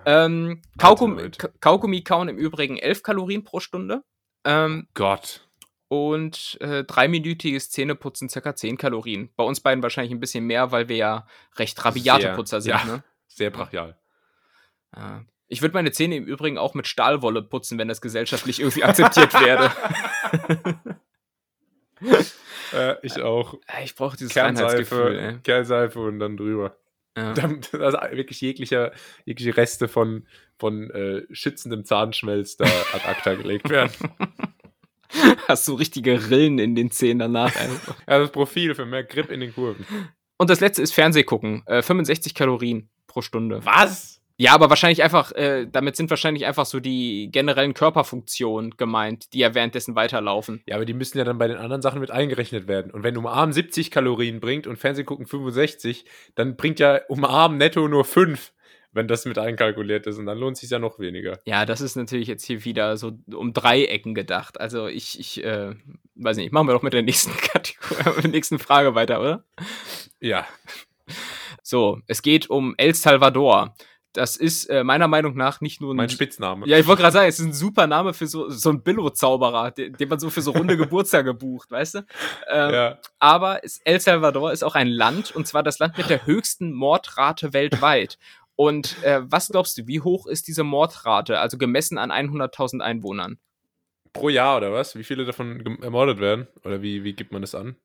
Ähm, 0.07 0.62
Kaugummi, 0.78 1.30
Kaugummi 1.61 2.03
kauen 2.05 2.28
im 2.28 2.36
Übrigen 2.38 2.76
11 2.78 3.03
Kalorien 3.03 3.42
pro 3.42 3.59
Stunde. 3.61 4.05
Ähm, 4.44 4.86
Gott. 4.94 5.49
und 5.88 6.57
äh, 6.61 6.84
dreiminütiges 6.84 7.70
Zähneputzen 7.70 8.28
circa 8.28 8.55
10 8.55 8.76
Kalorien. 8.76 9.30
Bei 9.36 9.42
uns 9.44 9.61
beiden 9.61 9.82
wahrscheinlich 9.82 10.12
ein 10.12 10.20
bisschen 10.20 10.44
mehr, 10.44 10.70
weil 10.70 10.88
wir 10.88 10.96
ja 10.96 11.26
recht 11.57 11.84
rabiate 11.84 12.22
Sehr, 12.22 12.34
Putzer 12.34 12.61
sind. 12.61 12.70
ja. 12.70 12.84
Ne? 12.84 13.03
Sehr 13.39 13.51
brachial. 13.51 13.97
Ja. 14.95 15.24
Ich 15.47 15.62
würde 15.62 15.74
meine 15.74 15.93
Zähne 15.93 16.16
im 16.16 16.24
Übrigen 16.24 16.59
auch 16.59 16.74
mit 16.74 16.89
Stahlwolle 16.89 17.43
putzen, 17.43 17.78
wenn 17.78 17.89
das 17.89 18.01
gesellschaftlich 18.01 18.61
irgendwie 18.61 18.84
akzeptiert 18.84 19.32
werde. 19.34 19.70
Äh, 22.72 22.97
ich 23.03 23.18
auch. 23.22 23.55
Ich 23.82 23.95
brauche 23.95 24.16
dieses. 24.16 24.34
Kernseife, 24.34 25.41
Kernseife 25.43 26.01
und 26.01 26.18
dann 26.18 26.36
drüber. 26.36 26.76
Ja. 27.16 27.32
Damit, 27.34 27.74
also 27.74 27.99
wirklich 28.12 28.43
jeglicher, 28.43 28.93
jegliche 29.24 29.57
Reste 29.57 29.89
von, 29.89 30.26
von 30.59 30.91
äh, 30.91 31.22
schützendem 31.30 31.86
Zahnschmelz 31.86 32.59
da 32.59 32.66
ad 32.93 33.07
acta 33.07 33.34
gelegt 33.34 33.70
werden. 33.70 33.91
Hast 35.49 35.66
du 35.66 35.74
richtige 35.74 36.30
Rillen 36.30 36.59
in 36.59 36.74
den 36.74 36.91
Zähnen 36.91 37.20
danach. 37.20 37.57
ey. 37.57 37.70
Ja, 38.07 38.18
das 38.18 38.30
Profil 38.30 38.74
für 38.74 38.84
mehr 38.84 39.03
Grip 39.03 39.30
in 39.30 39.41
den 39.41 39.55
Kurven. 39.55 39.86
Und 40.36 40.51
das 40.51 40.61
letzte 40.61 40.82
ist 40.82 40.93
Fernsehgucken. 40.93 41.66
Äh, 41.66 41.80
65 41.80 42.34
Kalorien 42.34 42.91
pro 43.18 43.22
Stunde. 43.22 43.64
Was? 43.64 44.20
Ja, 44.36 44.54
aber 44.54 44.70
wahrscheinlich 44.70 45.02
einfach, 45.02 45.32
äh, 45.32 45.66
damit 45.66 45.96
sind 45.96 46.10
wahrscheinlich 46.10 46.46
einfach 46.46 46.66
so 46.66 46.78
die 46.78 47.28
generellen 47.32 47.74
Körperfunktionen 47.74 48.76
gemeint, 48.76 49.32
die 49.32 49.40
ja 49.40 49.52
währenddessen 49.52 49.96
weiterlaufen. 49.96 50.62
Ja, 50.66 50.76
aber 50.76 50.84
die 50.84 50.94
müssen 50.94 51.18
ja 51.18 51.24
dann 51.24 51.38
bei 51.38 51.48
den 51.48 51.56
anderen 51.56 51.82
Sachen 51.82 51.98
mit 51.98 52.12
eingerechnet 52.12 52.68
werden. 52.68 52.92
Und 52.92 53.02
wenn 53.02 53.16
Umarm 53.16 53.52
70 53.52 53.90
Kalorien 53.90 54.38
bringt 54.38 54.68
und 54.68 54.76
Fernsehgucken 54.76 55.26
65, 55.26 56.04
dann 56.36 56.56
bringt 56.56 56.78
ja 56.78 57.00
Umarm 57.08 57.56
netto 57.56 57.88
nur 57.88 58.04
5, 58.04 58.52
wenn 58.92 59.08
das 59.08 59.24
mit 59.24 59.38
einkalkuliert 59.38 60.06
ist. 60.06 60.18
Und 60.18 60.26
dann 60.26 60.38
lohnt 60.38 60.54
es 60.54 60.60
sich 60.60 60.70
ja 60.70 60.78
noch 60.78 61.00
weniger. 61.00 61.40
Ja, 61.44 61.66
das 61.66 61.80
ist 61.80 61.96
natürlich 61.96 62.28
jetzt 62.28 62.44
hier 62.44 62.64
wieder 62.64 62.96
so 62.96 63.18
um 63.34 63.52
Dreiecken 63.52 64.14
gedacht. 64.14 64.60
Also 64.60 64.86
ich, 64.86 65.18
ich, 65.18 65.42
äh, 65.42 65.74
weiß 66.14 66.36
nicht, 66.36 66.52
machen 66.52 66.68
wir 66.68 66.74
doch 66.74 66.82
mit 66.82 66.92
der 66.92 67.02
nächsten 67.02 67.32
Kategorie, 67.36 68.14
mit 68.14 68.24
der 68.24 68.30
nächsten 68.30 68.60
Frage 68.60 68.94
weiter, 68.94 69.20
oder? 69.20 69.44
Ja. 70.20 70.46
So, 71.68 72.00
es 72.06 72.22
geht 72.22 72.48
um 72.48 72.72
El 72.78 72.94
Salvador. 72.94 73.74
Das 74.14 74.36
ist 74.36 74.70
äh, 74.70 74.84
meiner 74.84 75.06
Meinung 75.06 75.36
nach 75.36 75.60
nicht 75.60 75.82
nur 75.82 75.92
ein 75.92 75.98
Mein 75.98 76.08
Spitzname. 76.08 76.66
Ja, 76.66 76.78
ich 76.78 76.86
wollte 76.86 77.02
gerade 77.02 77.12
sagen, 77.12 77.28
es 77.28 77.38
ist 77.38 77.44
ein 77.44 77.52
super 77.52 77.86
Name 77.86 78.14
für 78.14 78.26
so, 78.26 78.48
so 78.48 78.70
einen 78.70 78.82
Billo-Zauberer, 78.82 79.72
den, 79.72 79.92
den 79.92 80.08
man 80.08 80.18
so 80.18 80.30
für 80.30 80.40
so 80.40 80.52
runde 80.52 80.76
Geburtstage 80.78 81.34
bucht, 81.34 81.70
weißt 81.70 81.96
du? 81.96 81.98
Ähm, 82.50 82.72
Ja. 82.72 82.98
Aber 83.18 83.62
es, 83.64 83.82
El 83.84 84.00
Salvador 84.00 84.50
ist 84.50 84.62
auch 84.62 84.76
ein 84.76 84.88
Land, 84.88 85.36
und 85.36 85.46
zwar 85.46 85.62
das 85.62 85.78
Land 85.78 85.98
mit 85.98 86.08
der 86.08 86.24
höchsten 86.24 86.72
Mordrate 86.72 87.52
weltweit. 87.52 88.16
Und 88.56 88.96
äh, 89.04 89.20
was 89.24 89.48
glaubst 89.48 89.76
du, 89.76 89.86
wie 89.86 90.00
hoch 90.00 90.26
ist 90.26 90.48
diese 90.48 90.64
Mordrate, 90.64 91.38
also 91.38 91.58
gemessen 91.58 91.98
an 91.98 92.10
100.000 92.10 92.80
Einwohnern? 92.80 93.38
Pro 94.14 94.30
Jahr 94.30 94.56
oder 94.56 94.72
was? 94.72 94.96
Wie 94.96 95.04
viele 95.04 95.26
davon 95.26 95.82
ermordet 95.82 96.18
werden? 96.18 96.48
Oder 96.64 96.80
wie, 96.80 97.04
wie 97.04 97.12
gibt 97.12 97.30
man 97.30 97.42
das 97.42 97.54
an? 97.54 97.76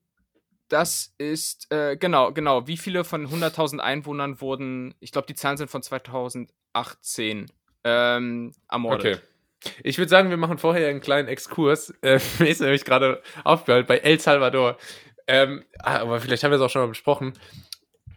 Das 0.69 1.13
ist, 1.17 1.71
äh, 1.71 1.97
genau, 1.97 2.31
genau, 2.31 2.67
wie 2.67 2.77
viele 2.77 3.03
von 3.03 3.27
100.000 3.27 3.79
Einwohnern 3.79 4.41
wurden, 4.41 4.95
ich 4.99 5.11
glaube, 5.11 5.27
die 5.27 5.35
Zahlen 5.35 5.57
sind 5.57 5.69
von 5.69 5.83
2018, 5.83 7.51
ähm, 7.83 8.51
ermordet. 8.69 9.17
Okay. 9.17 9.27
Ich 9.83 9.97
würde 9.97 10.09
sagen, 10.09 10.29
wir 10.29 10.37
machen 10.37 10.57
vorher 10.57 10.89
einen 10.89 11.01
kleinen 11.01 11.27
Exkurs. 11.27 11.93
Äh, 12.01 12.19
mir 12.39 12.49
ist 12.49 12.61
nämlich 12.61 12.85
gerade 12.85 13.21
aufgehört 13.43 13.87
bei 13.87 13.97
El 13.99 14.19
Salvador. 14.19 14.77
Ähm, 15.27 15.63
ah, 15.79 15.99
aber 15.99 16.19
vielleicht 16.19 16.43
haben 16.43 16.51
wir 16.51 16.57
es 16.57 16.61
auch 16.61 16.69
schon 16.69 16.81
mal 16.81 16.89
besprochen. 16.89 17.33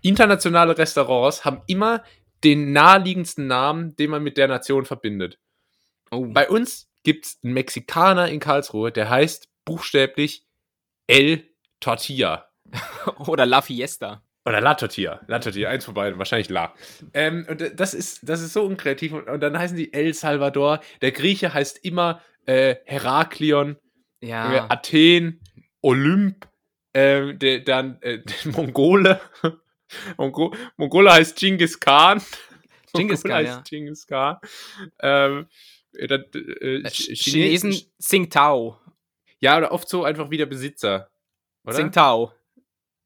Internationale 0.02 0.76
Restaurants 0.76 1.44
haben 1.44 1.62
immer 1.66 2.02
den 2.42 2.72
naheliegendsten 2.72 3.46
Namen, 3.46 3.96
den 3.96 4.10
man 4.10 4.22
mit 4.22 4.36
der 4.36 4.48
Nation 4.48 4.84
verbindet. 4.84 5.38
Oh. 6.10 6.26
Bei 6.26 6.48
uns 6.48 6.88
gibt 7.02 7.26
es 7.26 7.38
einen 7.42 7.54
Mexikaner 7.54 8.28
in 8.28 8.40
Karlsruhe, 8.40 8.92
der 8.92 9.08
heißt 9.08 9.48
buchstäblich 9.64 10.46
El 11.06 11.44
Tortilla. 11.86 12.48
Oder 13.28 13.46
La 13.46 13.62
Fiesta. 13.62 14.22
Oder 14.44 14.60
La 14.60 14.74
Tortilla. 14.74 15.20
La 15.28 15.38
Tortilla, 15.38 15.70
eins 15.70 15.84
von 15.84 15.94
beiden, 15.94 16.18
wahrscheinlich 16.18 16.48
La. 16.50 16.74
Ähm, 17.14 17.46
und 17.48 17.72
das 17.80 17.94
ist, 17.94 18.28
das 18.28 18.40
ist 18.40 18.52
so 18.52 18.64
unkreativ. 18.64 19.12
Und, 19.12 19.28
und 19.28 19.40
dann 19.40 19.58
heißen 19.58 19.76
die 19.76 19.92
El 19.92 20.12
Salvador. 20.14 20.80
Der 21.00 21.12
Grieche 21.12 21.52
heißt 21.54 21.84
immer 21.84 22.20
äh, 22.46 22.76
Heraklion, 22.84 23.76
äh, 24.20 24.26
Ja. 24.28 24.66
Athen, 24.68 25.40
Olymp, 25.82 26.46
äh, 26.92 27.34
der, 27.34 27.60
dann 27.60 28.00
äh, 28.02 28.18
der 28.44 28.52
Mongole. 28.52 29.20
Mongo 30.16 30.54
Mongole 30.76 31.12
heißt 31.12 31.36
Genghis 31.38 31.78
Khan. 31.78 32.20
Genghis 32.94 33.22
Khan, 33.22 33.32
heißt 33.46 33.64
Genghis 33.64 34.06
Khan. 34.06 34.38
Ähm, 35.00 35.46
äh, 35.92 36.06
dann, 36.08 36.24
äh, 36.34 36.38
Äh, 36.38 36.88
Ch- 36.88 37.14
Chinesen 37.14 37.72
Chine- 37.72 37.90
Tsingtao. 38.00 38.80
Ja, 39.40 39.58
oder 39.58 39.70
oft 39.72 39.88
so 39.88 40.04
einfach 40.04 40.30
wieder 40.30 40.46
Besitzer. 40.46 41.10
Oder? 41.66 41.74
Tsingtao. 41.74 42.32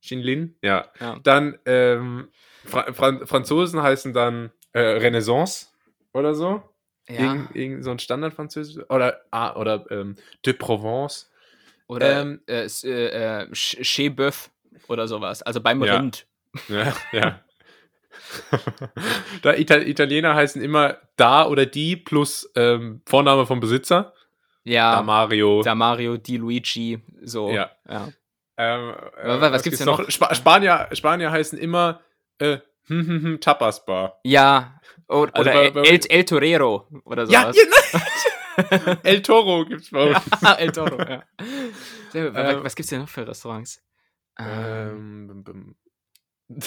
Xinlin? 0.03 0.57
Ja. 0.63 0.87
Ja. 1.01 1.19
Dann 1.23 1.59
ähm, 1.67 2.29
Fra 2.65 2.93
Fran 2.93 3.27
Franzosen 3.27 3.83
heißen 3.83 4.13
dann 4.13 4.51
äh, 4.73 4.81
Renaissance 4.81 5.67
oder 6.13 6.35
so. 6.35 6.63
Ja. 7.09 7.21
Irgend, 7.21 7.57
irgend 7.57 7.85
so 7.85 7.91
ein 7.91 7.99
Standardfranzösisch. 7.99 8.85
Oder, 8.89 9.21
ah, 9.31 9.57
oder 9.57 9.85
ähm, 9.91 10.17
de 10.47 10.53
Provence. 10.53 11.31
Oder 11.89 12.21
Ähm, 12.23 12.41
äh, 12.47 12.67
äh, 12.85 13.07
äh, 13.07 13.47
Ch- 13.53 13.83
Chez 13.83 14.15
Boeuf 14.15 14.51
oder 14.89 15.09
sowas. 15.09 15.43
Also 15.43 15.61
beim 15.61 15.83
Ja. 15.83 15.97
Rind. 15.97 16.27
Ja, 16.69 16.95
ja. 17.13 17.41
da 19.43 19.55
Ital 19.55 19.87
Italiener 19.89 20.35
heißen 20.35 20.63
immer 20.63 20.99
da 21.17 21.47
oder 21.47 21.67
die 21.67 21.97
plus 21.97 22.51
ähm, 22.55 23.03
Vorname 23.07 23.47
vom 23.47 23.61
Besitzer. 23.61 24.15
Ja. 24.65 24.97
Da 24.97 25.03
Mario. 25.03 25.63
Da 25.63 25.75
Mario, 25.75 26.17
Di 26.17 26.37
Luigi, 26.37 27.01
so. 27.23 27.51
Ja. 27.51 27.71
ja. 27.89 28.09
Ähm, 28.63 28.95
äh, 29.23 29.41
Was- 29.41 29.53
was 29.53 29.63
gibt's 29.63 29.79
denn 29.79 29.87
noch? 29.87 30.11
Spa 30.11 30.35
Spanier, 30.35 30.89
Spanier 30.93 31.31
heißen 31.31 31.59
immer 31.59 32.01
äh, 32.39 32.59
hm, 32.87 33.07
hm, 33.07 33.23
hm, 33.23 33.41
Tapas 33.41 33.85
Bar. 33.87 34.19
Ja. 34.25 34.81
Oder, 35.09 35.35
Also 35.35 35.51
oder 35.51 35.53
bei- 35.53 35.71
bei- 35.71 35.89
El, 35.89 36.01
El 36.09 36.25
Torero 36.25 36.87
oder 37.05 37.25
Ja, 37.27 37.53
sowas. 37.53 37.57
genau. 37.57 38.97
El 39.05 39.23
Toro 39.23 39.65
gibt's 39.65 39.91
bei 39.91 40.11
uns. 40.11 40.19
Ja, 40.43 40.53
El 40.55 40.73
Toro, 40.73 40.99
ja. 40.99 41.23
Sehr, 42.11 42.35
Ähm, 42.35 42.65
was 42.65 42.75
gibt's 42.77 42.91
denn 42.91 43.01
noch 43.01 43.09
für 43.09 43.27
Restaurants? 43.27 43.83
Ähm, 44.39 45.45
Ähm, 45.47 45.77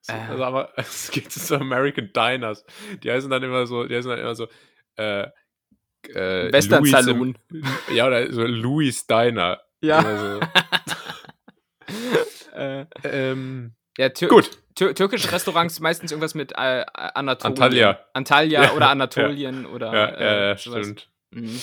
so, 0.00 0.12
Äh. 0.12 0.12
also, 0.28 0.44
aber 0.44 0.72
es 0.76 1.10
gibt 1.10 1.32
so 1.32 1.56
American 1.56 2.10
Diners. 2.14 2.64
Die 3.02 3.10
heißen 3.10 3.28
dann 3.30 3.42
immer 3.42 3.66
so, 3.66 3.84
die 3.84 3.96
heißen 3.96 4.08
dann 4.10 4.20
immer 4.20 4.34
so, 4.34 4.46
äh, 4.96 5.24
äh, 6.14 6.52
Western 6.52 6.80
Louis 6.84 6.90
Saloon. 6.92 7.36
Im, 7.50 7.64
ja, 7.94 8.06
oder 8.06 8.32
so 8.32 8.42
Louis 8.46 9.06
Diner. 9.06 9.60
Ja. 9.80 10.02
So. 10.02 10.40
äh, 12.54 12.86
ähm, 13.04 13.74
ja 13.96 14.08
tür 14.10 14.28
gut. 14.28 14.50
tür 14.74 14.94
türkische 14.94 15.30
Restaurants 15.32 15.80
meistens 15.80 16.10
irgendwas 16.12 16.34
mit 16.34 16.52
äh, 16.52 16.84
Anatolien. 16.94 17.54
Antalya. 17.54 18.04
Antalya 18.12 18.62
Ja, 18.64 18.72
oder 18.72 18.90
Anatolien 18.90 19.66
oder. 19.66 19.92
Ja, 19.92 20.04
äh, 20.06 20.24
ja, 20.24 20.48
ja, 20.48 20.56
stimmt. 20.56 21.10
Mhm. 21.30 21.60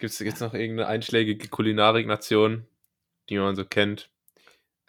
Gibt's, 0.00 0.18
gibt's 0.18 0.40
noch 0.40 0.54
irgendeine 0.54 0.88
einschlägige 0.88 1.48
Kulinarik-Nation, 1.48 2.66
die 3.28 3.38
man 3.38 3.56
so 3.56 3.64
kennt? 3.64 4.10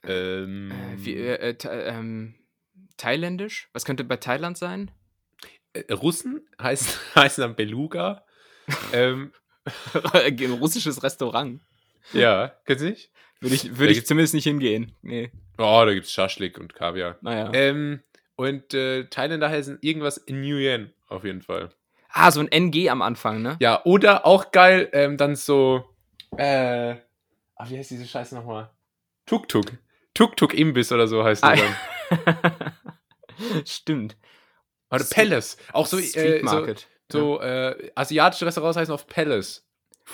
Ähm, 0.03 0.71
Äh, 0.71 1.05
wie, 1.05 1.15
äh, 1.15 1.49
äh, 1.49 1.89
ähm, 1.89 2.35
Thailändisch? 2.97 3.69
Was 3.73 3.85
könnte 3.85 4.03
bei 4.03 4.17
Thailand 4.17 4.57
sein? 4.57 4.91
Russen 5.91 6.47
heißen, 6.61 6.99
heißen 7.15 7.41
dann 7.41 7.55
Beluga. 7.55 8.25
ähm, 8.93 9.33
Ein 10.13 10.51
russisches 10.59 11.03
Restaurant. 11.03 11.61
ja, 12.13 12.53
kennst 12.65 12.83
du 12.83 12.89
nicht? 12.89 13.11
Würde 13.41 13.55
ich, 13.55 13.63
Da 13.63 13.77
würde 13.77 13.93
ich 13.93 14.05
zumindest 14.05 14.33
nicht 14.33 14.43
hingehen. 14.43 14.91
Nee. 15.01 15.31
Oh, 15.57 15.83
da 15.85 15.93
gibt's 15.93 16.11
Schaschlik 16.11 16.57
und 16.57 16.73
Kaviar. 16.73 17.17
Naja. 17.21 17.51
Ähm, 17.53 18.01
und 18.35 18.73
äh, 18.73 19.05
Thailänder 19.05 19.49
heißen 19.49 19.79
irgendwas 19.81 20.23
Nguyen 20.29 20.93
auf 21.07 21.23
jeden 21.23 21.41
Fall. 21.41 21.69
ah, 22.09 22.31
so 22.31 22.39
ein 22.39 22.47
NG 22.51 22.89
am 22.89 23.01
Anfang, 23.01 23.41
ne? 23.41 23.57
Ja, 23.59 23.81
oder 23.85 24.25
auch 24.25 24.51
geil, 24.51 24.89
ähm, 24.93 25.17
dann 25.17 25.35
so, 25.35 25.83
äh, 26.37 26.95
ach, 27.55 27.69
wie 27.69 27.77
heißt 27.77 27.91
diese 27.91 28.05
Scheiße 28.07 28.35
nochmal? 28.35 28.69
Tuk-Tuk. 29.25 29.65
Tuk-Tuk-Imbiss 30.13 30.91
oder 30.91 31.07
so 31.07 31.23
heißt 31.23 31.43
Ah, 31.43 31.55
der 31.55 31.65
dann. 32.25 32.73
Stimmt. 33.65 34.17
Oder 34.91 35.03
Palace. 35.05 35.57
Auch 35.71 35.85
so, 35.85 35.97
Street 35.99 36.15
äh, 36.15 36.39
so, 36.39 36.45
Market. 36.45 36.87
so 37.11 37.41
äh, 37.41 37.91
asiatische 37.95 38.45
Restaurants 38.45 38.77
heißen 38.77 38.93
auf 38.93 39.07
Palace. 39.07 39.65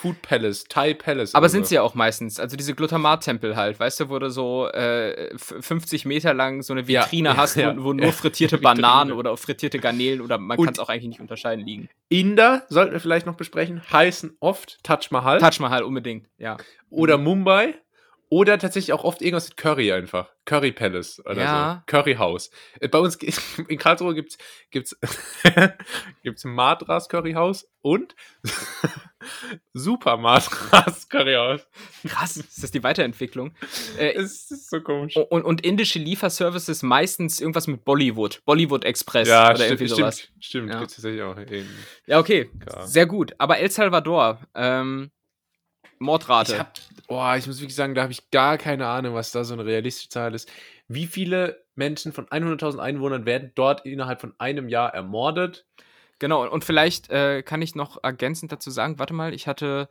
Food 0.01 0.21
Palace, 0.21 0.65
Thai 0.65 0.93
Palace. 0.93 1.33
Aber 1.35 1.47
sind 1.47 1.63
so. 1.65 1.69
sie 1.69 1.75
ja 1.75 1.81
auch 1.81 1.95
meistens. 1.95 2.39
Also 2.39 2.57
diese 2.57 2.75
Glutamat-Tempel 2.75 3.55
halt, 3.55 3.79
weißt 3.79 4.01
du, 4.01 4.09
wo 4.09 4.19
du 4.19 4.29
so 4.29 4.67
äh, 4.67 5.29
f- 5.33 5.55
50 5.61 6.05
Meter 6.05 6.33
lang 6.33 6.61
so 6.63 6.73
eine 6.73 6.85
Vitrine 6.87 7.29
ja, 7.29 7.37
hast, 7.37 7.55
wo, 7.55 7.61
ja, 7.61 7.75
wo 7.83 7.93
nur 7.93 8.07
ja. 8.07 8.11
frittierte 8.11 8.57
Vitrine. 8.57 8.81
Bananen 8.81 9.13
oder 9.13 9.35
frittierte 9.37 9.79
Garnelen 9.79 10.19
oder 10.19 10.37
man 10.37 10.57
kann 10.57 10.73
es 10.73 10.79
auch 10.79 10.89
eigentlich 10.89 11.07
nicht 11.07 11.21
unterscheiden 11.21 11.65
liegen. 11.65 11.87
Inder, 12.09 12.63
sollten 12.67 12.91
wir 12.91 12.99
vielleicht 12.99 13.25
noch 13.25 13.35
besprechen, 13.35 13.81
heißen 13.91 14.35
oft 14.41 14.83
Taj 14.83 15.07
Mahal 15.11 15.39
Taj 15.39 15.59
Mahal 15.59 15.83
unbedingt, 15.83 16.27
ja. 16.37 16.57
oder 16.89 17.17
Mumbai 17.17 17.75
oder 18.29 18.57
tatsächlich 18.57 18.93
auch 18.93 19.03
oft 19.03 19.21
irgendwas 19.21 19.49
mit 19.49 19.57
Curry 19.57 19.91
einfach. 19.91 20.29
Curry 20.45 20.71
Palace 20.71 21.21
oder 21.25 21.41
Ja. 21.41 21.83
so. 21.87 21.91
Curry 21.91 22.15
House. 22.15 22.51
Äh, 22.79 22.87
Bei 22.87 22.99
uns 22.99 23.15
in 23.67 23.77
Karlsruhe 23.77 24.13
gibt's 24.13 24.37
gibt's 24.71 24.95
gibt's 26.23 26.43
Madras 26.43 27.09
Curry 27.09 27.33
House 27.33 27.67
und 27.81 28.15
Super 29.73 30.17
Madras 30.17 31.07
Curry 31.09 31.33
House. 31.33 31.67
Krass, 32.07 32.37
ist 32.37 32.61
das 32.63 32.71
die 32.71 32.83
Weiterentwicklung? 32.83 33.53
Äh, 33.97 34.13
Es 34.13 34.51
ist 34.51 34.69
so 34.69 34.81
komisch. 34.81 35.15
und, 35.17 35.43
und 35.43 35.65
indische 35.65 35.99
Lieferservices 35.99 36.83
meistens 36.83 37.41
irgendwas 37.41 37.67
mit 37.67 37.83
Bollywood. 37.85 38.41
Bollywood 38.45 38.85
Express 38.85 39.27
ja, 39.27 39.47
oder 39.47 39.55
stimmt, 39.57 39.69
irgendwie 39.81 39.87
sowas. 39.87 40.19
stimmt, 40.19 40.43
stimmt. 40.45 40.69
Ja. 40.73 40.79
Gibt's 40.79 40.95
tatsächlich 40.95 41.21
auch. 41.23 41.37
Eben. 41.39 41.69
Ja, 42.05 42.19
okay. 42.19 42.49
Ja. 42.71 42.85
Sehr 42.85 43.05
gut. 43.07 43.33
Aber 43.39 43.57
El 43.57 43.71
Salvador, 43.71 44.39
ähm, 44.53 45.11
Mordrate. 45.99 46.53
Ich 46.53 46.59
hab, 46.59 46.73
boah, 47.07 47.35
ich 47.35 47.47
muss 47.47 47.59
wirklich 47.59 47.75
sagen, 47.75 47.95
da 47.95 48.03
habe 48.03 48.11
ich 48.11 48.31
gar 48.31 48.57
keine 48.57 48.87
Ahnung, 48.87 49.13
was 49.13 49.31
da 49.31 49.43
so 49.43 49.53
eine 49.53 49.65
realistische 49.65 50.09
Zahl 50.09 50.33
ist. 50.33 50.51
Wie 50.87 51.07
viele 51.07 51.63
Menschen 51.75 52.13
von 52.13 52.27
100.000 52.27 52.79
Einwohnern 52.79 53.25
werden 53.25 53.51
dort 53.55 53.85
innerhalb 53.85 54.21
von 54.21 54.33
einem 54.37 54.69
Jahr 54.69 54.93
ermordet? 54.93 55.65
Genau, 56.19 56.47
und 56.49 56.63
vielleicht 56.63 57.09
äh, 57.09 57.43
kann 57.43 57.61
ich 57.61 57.75
noch 57.75 58.01
ergänzend 58.03 58.51
dazu 58.51 58.71
sagen, 58.71 58.99
warte 58.99 59.13
mal, 59.13 59.33
ich 59.33 59.47
hatte 59.47 59.89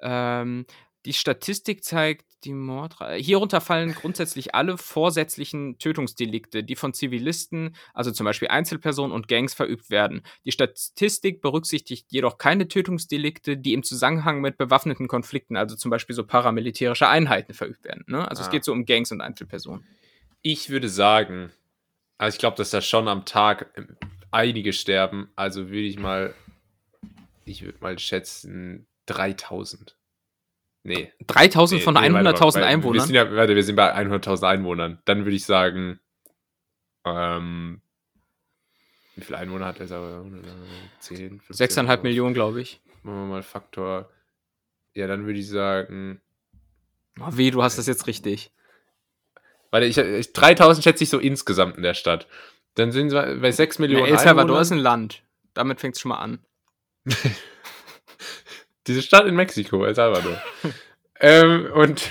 ähm, 0.00 0.66
die 1.04 1.12
Statistik 1.12 1.82
zeigt, 1.84 2.26
die 2.44 2.52
Mordrate. 2.52 3.14
Hierunter 3.14 3.60
fallen 3.60 3.94
grundsätzlich 3.94 4.54
alle 4.54 4.76
vorsätzlichen 4.78 5.78
Tötungsdelikte, 5.78 6.64
die 6.64 6.76
von 6.76 6.92
Zivilisten, 6.92 7.74
also 7.94 8.10
zum 8.10 8.24
Beispiel 8.24 8.48
Einzelpersonen 8.48 9.12
und 9.12 9.28
Gangs 9.28 9.54
verübt 9.54 9.90
werden. 9.90 10.22
Die 10.44 10.52
Statistik 10.52 11.40
berücksichtigt 11.40 12.06
jedoch 12.10 12.38
keine 12.38 12.68
Tötungsdelikte, 12.68 13.56
die 13.56 13.72
im 13.74 13.82
Zusammenhang 13.82 14.40
mit 14.40 14.58
bewaffneten 14.58 15.08
Konflikten, 15.08 15.56
also 15.56 15.76
zum 15.76 15.90
Beispiel 15.90 16.14
so 16.16 16.24
paramilitärische 16.24 17.08
Einheiten 17.08 17.54
verübt 17.54 17.84
werden. 17.84 18.04
Ne? 18.08 18.28
Also 18.28 18.42
es 18.42 18.48
Ah. 18.48 18.50
geht 18.50 18.64
so 18.64 18.72
um 18.72 18.84
Gangs 18.86 19.12
und 19.12 19.20
Einzelpersonen. 19.20 19.84
Ich 20.42 20.70
würde 20.70 20.88
sagen, 20.88 21.52
also 22.18 22.34
ich 22.34 22.38
glaube, 22.40 22.56
dass 22.56 22.70
da 22.70 22.80
schon 22.80 23.06
am 23.08 23.24
Tag 23.24 23.72
ähm, 23.76 23.96
einige 24.32 24.72
sterben. 24.72 25.30
Also 25.36 25.68
würde 25.68 25.82
ich 25.86 25.98
mal, 25.98 26.34
ich 27.44 27.62
würde 27.64 27.78
mal 27.80 27.98
schätzen 27.98 28.86
3000. 29.06 29.96
Nee. 30.84 31.12
3000 31.26 31.78
nee, 31.80 31.84
von 31.84 31.94
nee, 31.94 32.00
warte 32.00 32.12
mal, 32.12 32.26
100.000 32.34 32.54
weil 32.54 32.62
Wir 32.62 32.66
Einwohnern. 32.66 33.06
sind, 33.06 33.14
ja, 33.14 33.32
warte, 33.34 33.54
wir 33.54 33.62
sind 33.64 33.76
bei 33.76 33.94
100.000 33.94 34.48
Einwohnern. 34.48 35.00
Dann 35.04 35.24
würde 35.24 35.36
ich 35.36 35.44
sagen, 35.44 36.00
ähm, 37.04 37.80
wie 39.14 39.22
viele 39.24 39.38
Einwohner 39.38 39.66
hat 39.66 39.86
Sauer? 39.86 40.24
10, 41.00 41.40
15, 41.40 41.86
6,5 41.86 42.02
Millionen, 42.02 42.34
glaube 42.34 42.60
ich. 42.60 42.80
Machen 43.02 43.18
wir 43.20 43.26
mal 43.26 43.42
Faktor. 43.42 44.10
Ja, 44.94 45.06
dann 45.06 45.26
würde 45.26 45.38
ich 45.38 45.48
sagen, 45.48 46.20
Oh, 47.20 47.28
weh, 47.30 47.50
du 47.50 47.62
hast 47.62 47.78
das 47.78 47.86
jetzt 47.86 48.06
richtig. 48.06 48.52
Warte, 49.70 49.86
ich, 49.86 49.98
ich, 49.98 50.32
3000 50.32 50.82
schätze 50.82 51.04
ich 51.04 51.10
so 51.10 51.18
insgesamt 51.18 51.76
in 51.76 51.82
der 51.82 51.94
Stadt. 51.94 52.26
Dann 52.74 52.90
sind 52.90 53.12
wir 53.12 53.38
bei 53.40 53.52
6 53.52 53.76
Ja, 53.76 53.80
Millionen 53.82 54.06
El 54.06 54.18
Salvador 54.18 54.40
Einwohnern. 54.42 54.62
ist 54.62 54.70
ein 54.72 54.78
Land. 54.78 55.22
Damit 55.54 55.80
fängt 55.80 55.94
es 55.94 56.00
schon 56.00 56.08
mal 56.10 56.18
an. 56.18 56.44
Diese 58.86 59.02
Stadt 59.02 59.26
in 59.26 59.34
Mexiko, 59.36 59.84
El 59.84 59.94
Salvador. 59.94 60.40
ähm, 61.20 61.70
und 61.72 62.10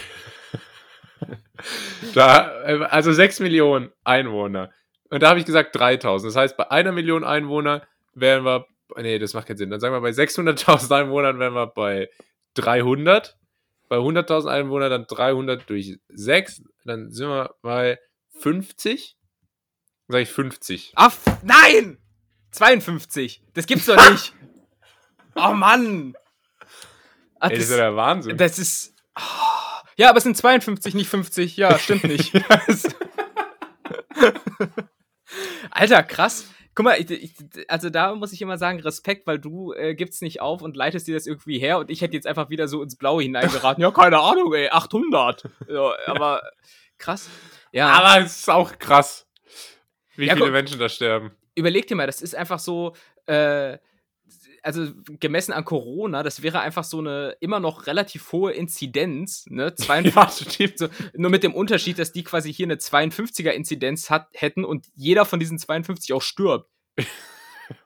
da, 2.13 2.63
äh, 2.63 2.83
also 2.85 3.11
6 3.11 3.39
Millionen 3.41 3.91
Einwohner. 4.03 4.71
Und 5.09 5.21
da 5.23 5.29
habe 5.29 5.39
ich 5.39 5.45
gesagt 5.45 5.75
3000. 5.75 6.29
Das 6.29 6.35
heißt, 6.35 6.57
bei 6.57 6.71
einer 6.71 6.91
Million 6.91 7.23
Einwohner 7.23 7.85
wären 8.13 8.45
wir 8.45 8.65
nee, 8.97 9.19
das 9.19 9.33
macht 9.33 9.47
keinen 9.47 9.57
Sinn. 9.57 9.69
Dann 9.69 9.79
sagen 9.79 9.93
wir 9.93 10.01
bei 10.01 10.09
600.000 10.09 10.93
Einwohnern 11.03 11.39
wären 11.39 11.53
wir 11.53 11.67
bei 11.67 12.09
300. 12.55 13.37
Bei 13.87 13.97
100.000 13.97 14.47
Einwohnern 14.47 14.89
dann 14.89 15.05
300 15.07 15.69
durch 15.69 15.97
6. 16.09 16.63
Dann 16.85 17.11
sind 17.11 17.27
wir 17.29 17.55
bei 17.61 17.99
50. 18.39 19.17
Dann 20.07 20.13
sage 20.13 20.23
ich 20.23 20.29
50. 20.29 20.93
Ah, 20.95 21.07
f- 21.07 21.23
nein! 21.43 21.97
52. 22.51 23.43
Das 23.53 23.65
gibt's 23.65 23.85
doch 23.85 23.95
nicht. 24.11 24.33
oh 25.35 25.53
Mann. 25.53 26.15
Ah, 27.41 27.47
Ey, 27.49 27.55
das 27.55 27.65
ist 27.65 27.71
ja 27.71 27.77
der 27.77 27.95
Wahnsinn. 27.95 28.37
Das 28.37 28.59
ist. 28.59 28.93
Ah. 29.15 29.81
Ja, 29.97 30.09
aber 30.09 30.17
es 30.19 30.23
sind 30.23 30.37
52, 30.37 30.93
nicht 30.93 31.09
50. 31.09 31.57
Ja, 31.57 31.77
stimmt 31.79 32.03
nicht. 32.05 32.31
Alter, 35.71 36.03
krass. 36.03 36.45
Guck 36.73 36.85
mal, 36.85 36.99
ich, 36.99 37.09
ich, 37.11 37.33
also 37.67 37.89
da 37.89 38.15
muss 38.15 38.31
ich 38.31 38.41
immer 38.41 38.57
sagen, 38.57 38.79
Respekt, 38.79 39.27
weil 39.27 39.39
du 39.39 39.73
äh, 39.73 39.93
gibst 39.93 40.21
nicht 40.21 40.39
auf 40.39 40.61
und 40.61 40.77
leitest 40.77 41.07
dir 41.07 41.15
das 41.15 41.27
irgendwie 41.27 41.59
her 41.59 41.77
und 41.79 41.89
ich 41.89 42.01
hätte 42.01 42.13
jetzt 42.13 42.27
einfach 42.27 42.49
wieder 42.49 42.67
so 42.69 42.81
ins 42.81 42.95
Blaue 42.95 43.21
hineingeraten. 43.23 43.81
ja, 43.83 43.91
keine 43.91 44.19
Ahnung, 44.19 44.53
ey, 44.53 44.69
800. 44.69 45.49
Ja, 45.67 45.93
aber 46.07 46.41
krass. 46.97 47.29
Ja, 47.73 47.89
Aber 47.89 48.23
es 48.25 48.39
ist 48.39 48.49
auch 48.49 48.79
krass, 48.79 49.27
wie 50.15 50.27
Ja, 50.27 50.33
viele 50.33 50.45
guck- 50.45 50.53
Menschen 50.53 50.79
da 50.79 50.87
sterben. 50.87 51.31
überleg 51.55 51.87
dir 51.87 51.95
mal, 51.95 52.07
das 52.07 52.21
ist 52.21 52.35
einfach 52.35 52.59
so, 52.59 52.95
äh, 53.25 53.77
also 54.63 54.91
gemessen 55.19 55.53
an 55.53 55.65
Corona, 55.65 56.23
das 56.23 56.41
wäre 56.41 56.59
einfach 56.59 56.83
so 56.83 56.99
eine 56.99 57.35
immer 57.39 57.59
noch 57.59 57.87
relativ 57.87 58.31
hohe 58.31 58.51
Inzidenz, 58.51 59.45
ne? 59.47 59.73
52, 59.75 60.51
stimmt. 60.51 60.77
so, 60.77 60.87
nur 61.13 61.31
mit 61.31 61.43
dem 61.43 61.53
Unterschied, 61.53 61.99
dass 61.99 62.11
die 62.11 62.23
quasi 62.23 62.53
hier 62.53 62.65
eine 62.65 62.75
52er 62.75 63.51
Inzidenz 63.51 64.09
hat, 64.09 64.27
hätten 64.33 64.63
und 64.63 64.87
jeder 64.95 65.25
von 65.25 65.39
diesen 65.39 65.57
52 65.59 66.13
auch 66.13 66.21
stirbt. 66.21 66.69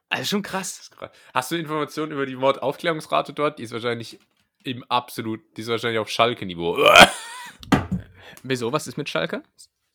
Also 0.07 0.25
schon 0.25 0.43
krass. 0.43 0.91
Hast 1.33 1.51
du 1.51 1.55
Informationen 1.55 2.11
über 2.11 2.27
die 2.27 2.35
Mordaufklärungsrate 2.35 3.33
dort? 3.33 3.57
Die 3.57 3.63
ist 3.63 3.71
wahrscheinlich 3.71 4.19
im 4.63 4.83
absolut, 4.83 5.41
die 5.57 5.61
ist 5.61 5.67
wahrscheinlich 5.67 5.99
auf 5.99 6.09
Schalke-Niveau. 6.09 6.77
Wieso, 8.43 8.71
was 8.71 8.87
ist 8.87 8.97
mit 8.97 9.09
Schalke? 9.09 9.43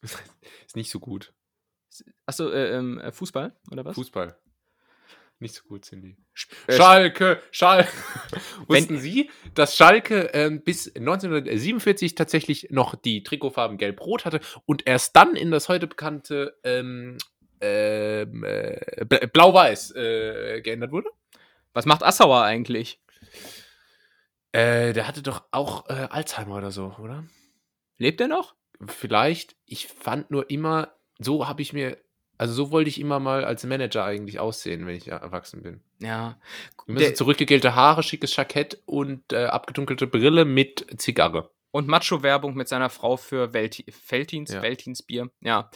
Ist 0.02 0.76
nicht 0.76 0.90
so 0.90 0.98
gut. 0.98 1.32
Achso, 2.26 2.50
äh, 2.50 2.76
ähm, 2.76 2.98
äh, 2.98 3.12
Fußball 3.12 3.54
oder 3.70 3.84
was? 3.84 3.94
Fußball. 3.94 4.36
Nicht 5.41 5.55
so 5.55 5.62
gut 5.64 5.84
sind 5.86 6.03
die. 6.03 6.16
Äh, 6.66 6.76
Schalke, 6.76 7.43
Schalke. 7.51 7.91
Wussten 8.68 8.99
Sie, 8.99 9.30
dass 9.55 9.74
Schalke 9.74 10.30
ähm, 10.34 10.62
bis 10.62 10.95
1947 10.95 12.14
tatsächlich 12.14 12.68
noch 12.70 12.95
die 12.95 13.22
Trikotfarben 13.22 13.78
gelb-rot 13.78 14.26
hatte 14.26 14.41
und 14.66 14.86
erst 14.86 15.16
dann 15.16 15.36
in 15.36 15.51
das 15.51 15.68
heute 15.70 15.86
bekannte 15.86 16.59
ähm, 16.62 17.16
ähm, 17.62 18.45
äh, 18.45 19.05
Bla- 19.07 19.26
blau-weiß 19.26 19.95
äh, 19.97 20.61
geändert 20.62 20.93
wurde? 20.93 21.09
Was 21.72 21.86
macht 21.86 22.03
Assauer 22.03 22.43
eigentlich? 22.43 23.01
Äh, 24.53 24.93
der 24.93 25.07
hatte 25.07 25.22
doch 25.22 25.45
auch 25.53 25.88
äh, 25.88 26.09
Alzheimer 26.11 26.57
oder 26.57 26.70
so, 26.70 26.97
oder? 26.99 27.24
Lebt 27.99 28.20
er 28.20 28.28
noch? 28.28 28.57
Vielleicht. 28.86 29.57
Ich 29.66 29.86
fand 29.86 30.30
nur 30.30 30.51
immer, 30.51 30.95
so 31.18 31.47
habe 31.47 31.62
ich 31.62 31.72
mir, 31.72 31.99
also 32.41 32.55
so 32.55 32.70
wollte 32.70 32.88
ich 32.88 32.99
immer 32.99 33.20
mal 33.20 33.45
als 33.45 33.64
Manager 33.64 34.03
eigentlich 34.03 34.41
aussehen, 34.41 34.86
wenn 34.86 34.97
ich 34.97 35.09
erwachsen 35.09 35.62
bin. 35.62 35.80
Ja. 36.01 36.38
Der- 36.88 37.14
zurückgegelte 37.14 37.74
Haare, 37.74 38.03
schickes 38.03 38.34
Jackett 38.34 38.80
und 38.86 39.32
äh, 39.34 39.45
abgedunkelte 39.45 40.07
Brille 40.07 40.47
mit 40.47 40.86
Zigarre. 40.99 41.51
Und 41.70 41.86
Macho-Werbung 41.86 42.55
mit 42.55 42.66
seiner 42.66 42.88
Frau 42.88 43.18
für 43.18 43.53
Welti 43.53 43.84
Veltins, 44.09 44.53
Ja. 44.53 44.62
Veltins 44.62 45.03
Bier. 45.03 45.28
Ja. 45.43 45.70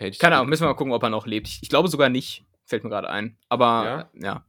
Ja, 0.00 0.10
Keine 0.18 0.36
Ahnung, 0.36 0.48
müssen 0.48 0.64
wir 0.64 0.68
mal 0.68 0.74
gucken, 0.74 0.92
ob 0.92 1.02
er 1.04 1.08
noch 1.08 1.26
lebt. 1.26 1.46
Ich, 1.46 1.60
ich 1.62 1.68
glaube 1.68 1.88
sogar 1.88 2.08
nicht. 2.08 2.44
Fällt 2.66 2.82
mir 2.84 2.90
gerade 2.90 3.08
ein. 3.08 3.38
Aber 3.48 4.10
Ja? 4.20 4.20
ja. 4.20 4.44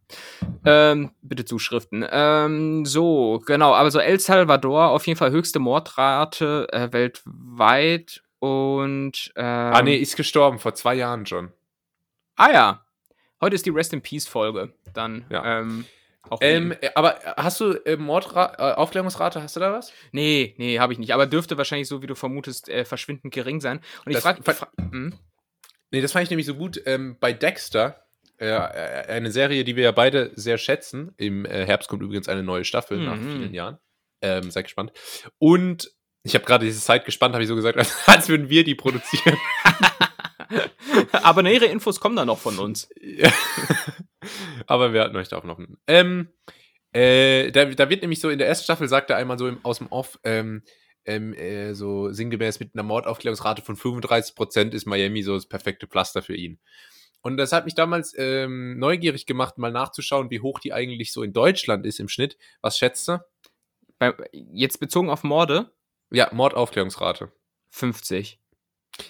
Ähm, 0.65 1.11
bitte 1.21 1.45
Zuschriften. 1.45 2.03
Ähm, 2.11 2.83
so, 2.85 3.41
genau. 3.45 3.73
Aber 3.75 3.91
so 3.91 3.99
El 3.99 4.19
Salvador, 4.19 4.89
auf 4.89 5.05
jeden 5.07 5.17
Fall 5.19 5.31
höchste 5.31 5.59
Mordrate 5.59 6.67
äh, 6.73 6.91
weltweit. 6.91 8.21
Und. 8.39 9.31
Ähm, 9.35 9.45
Ah, 9.73 9.81
nee, 9.83 9.95
ist 9.97 10.15
gestorben, 10.17 10.59
vor 10.59 10.73
zwei 10.73 10.95
Jahren 10.95 11.25
schon. 11.25 11.51
Ah 12.39 12.51
ja. 12.53 12.85
Heute 13.41 13.55
ist 13.55 13.65
die 13.65 13.69
Rest 13.69 13.91
in 13.91 14.01
Peace 14.01 14.25
Folge. 14.25 14.73
Dann. 14.93 15.25
Ja. 15.29 15.59
Ähm, 15.59 15.85
auch 16.29 16.39
Ähm, 16.41 16.71
äh, 16.79 16.89
aber 16.95 17.19
hast 17.35 17.59
du 17.59 17.73
äh, 17.85 17.97
Mordra 17.97 18.53
äh, 18.57 18.75
Aufklärungsrate, 18.75 19.43
hast 19.43 19.57
du 19.57 19.59
da 19.59 19.73
was? 19.73 19.91
nee, 20.13 20.55
nee, 20.57 20.79
habe 20.79 20.93
ich 20.93 20.99
nicht. 20.99 21.13
Aber 21.13 21.27
dürfte 21.27 21.57
wahrscheinlich, 21.57 21.89
so 21.89 22.01
wie 22.01 22.07
du 22.07 22.15
vermutest, 22.15 22.69
äh, 22.69 22.85
verschwindend 22.85 23.33
gering 23.33 23.59
sein. 23.59 23.81
Und 24.05 24.13
ich 24.13 24.19
frage. 24.19 24.41
Fra 24.41 24.69
hm? 24.79 25.13
Nee, 25.91 25.99
das 26.01 26.13
fand 26.13 26.23
ich 26.23 26.29
nämlich 26.29 26.45
so 26.45 26.55
gut. 26.55 26.81
Ähm, 26.85 27.17
bei 27.19 27.33
Dexter, 27.33 28.05
äh, 28.39 28.45
äh, 28.47 29.07
eine 29.07 29.31
Serie, 29.31 29.65
die 29.65 29.75
wir 29.75 29.83
ja 29.83 29.91
beide 29.91 30.31
sehr 30.35 30.57
schätzen. 30.57 31.13
Im 31.17 31.45
äh, 31.45 31.65
Herbst 31.65 31.89
kommt 31.89 32.03
übrigens 32.03 32.29
eine 32.29 32.43
neue 32.43 32.63
Staffel 32.63 32.99
nach 32.99 33.17
Mhm. 33.17 33.31
vielen 33.31 33.53
Jahren. 33.53 33.79
Ähm, 34.21 34.49
sehr 34.49 34.63
gespannt. 34.63 34.93
Und 35.39 35.91
ich 36.23 36.35
habe 36.35 36.45
gerade 36.45 36.65
diese 36.65 36.79
Zeit 36.79 37.03
gespannt, 37.03 37.33
habe 37.33 37.43
ich 37.43 37.49
so 37.49 37.55
gesagt, 37.55 37.77
als 38.07 38.29
würden 38.29 38.47
wir 38.49 38.63
die 38.63 38.75
produzieren. 38.75 39.37
Aber 41.23 41.43
nähere 41.43 41.65
Infos 41.65 41.99
kommen 41.99 42.15
dann 42.15 42.27
noch 42.27 42.39
von 42.39 42.57
uns. 42.59 42.89
Aber 44.67 44.93
wir 44.93 45.01
hatten 45.01 45.15
euch 45.15 45.29
da 45.29 45.37
auch 45.37 45.43
noch. 45.43 45.59
Ähm, 45.87 46.29
äh, 46.91 47.51
da, 47.51 47.65
da 47.65 47.89
wird 47.89 48.01
nämlich 48.01 48.19
so 48.19 48.29
in 48.29 48.39
der 48.39 48.47
ersten 48.47 48.63
Staffel, 48.63 48.87
sagt 48.87 49.09
er 49.09 49.17
einmal 49.17 49.37
so 49.37 49.47
im, 49.47 49.63
aus 49.63 49.77
dem 49.77 49.87
Off, 49.87 50.19
ähm, 50.23 50.63
ähm, 51.05 51.33
äh, 51.33 51.73
so 51.73 52.11
sinngemäß 52.11 52.59
mit 52.59 52.73
einer 52.73 52.83
Mordaufklärungsrate 52.83 53.61
von 53.61 53.75
35% 53.75 54.73
ist 54.73 54.85
Miami 54.85 55.23
so 55.23 55.35
das 55.35 55.47
perfekte 55.47 55.87
Pflaster 55.87 56.21
für 56.21 56.35
ihn. 56.35 56.59
Und 57.21 57.37
das 57.37 57.51
hat 57.51 57.65
mich 57.65 57.75
damals 57.75 58.15
ähm, 58.17 58.79
neugierig 58.79 59.25
gemacht, 59.25 59.57
mal 59.57 59.71
nachzuschauen, 59.71 60.29
wie 60.29 60.39
hoch 60.39 60.59
die 60.59 60.73
eigentlich 60.73 61.11
so 61.11 61.21
in 61.21 61.33
Deutschland 61.33 61.85
ist 61.85 61.99
im 61.99 62.07
Schnitt. 62.07 62.37
Was 62.61 62.77
schätzt 62.77 63.07
du? 63.07 63.19
Bei, 63.97 64.13
jetzt 64.31 64.79
bezogen 64.79 65.09
auf 65.09 65.23
Morde, 65.23 65.71
Ja, 66.11 66.29
Mordaufklärungsrate. 66.31 67.31
50. 67.71 68.38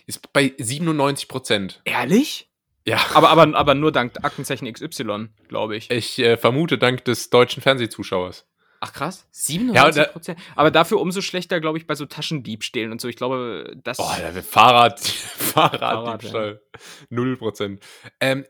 Ist 0.05 0.31
bei 0.33 0.53
97%. 0.59 1.75
Ehrlich? 1.85 2.49
Ja. 2.85 2.99
Aber, 3.13 3.29
aber, 3.29 3.55
aber 3.55 3.75
nur 3.75 3.91
dank 3.91 4.13
Aktenzeichen 4.23 4.71
XY, 4.71 5.29
glaube 5.47 5.75
ich. 5.77 5.91
Ich 5.91 6.17
äh, 6.19 6.37
vermute 6.37 6.77
dank 6.77 7.05
des 7.05 7.29
deutschen 7.29 7.61
Fernsehzuschauers. 7.61 8.45
Ach 8.81 8.93
krass. 8.93 9.27
Ja, 9.47 9.59
und 9.59 9.93
97 9.93 10.03
da- 10.03 10.09
Prozent. 10.11 10.39
aber 10.55 10.71
dafür 10.71 11.01
umso 11.01 11.19
schlechter, 11.21 11.59
glaube 11.59 11.77
ich, 11.77 11.85
bei 11.85 11.95
so 11.95 12.05
Taschendiebstählen 12.05 12.91
und 12.93 13.01
so. 13.01 13.09
Ich 13.09 13.17
glaube, 13.17 13.75
das. 13.83 13.97
Boah, 13.97 14.15
der 14.17 14.41
Fahrrad, 14.41 14.99
Fahrraddiebstahl. 15.53 16.61
Null 17.09 17.35
Prozent. 17.35 17.83
Ähm, 18.21 18.45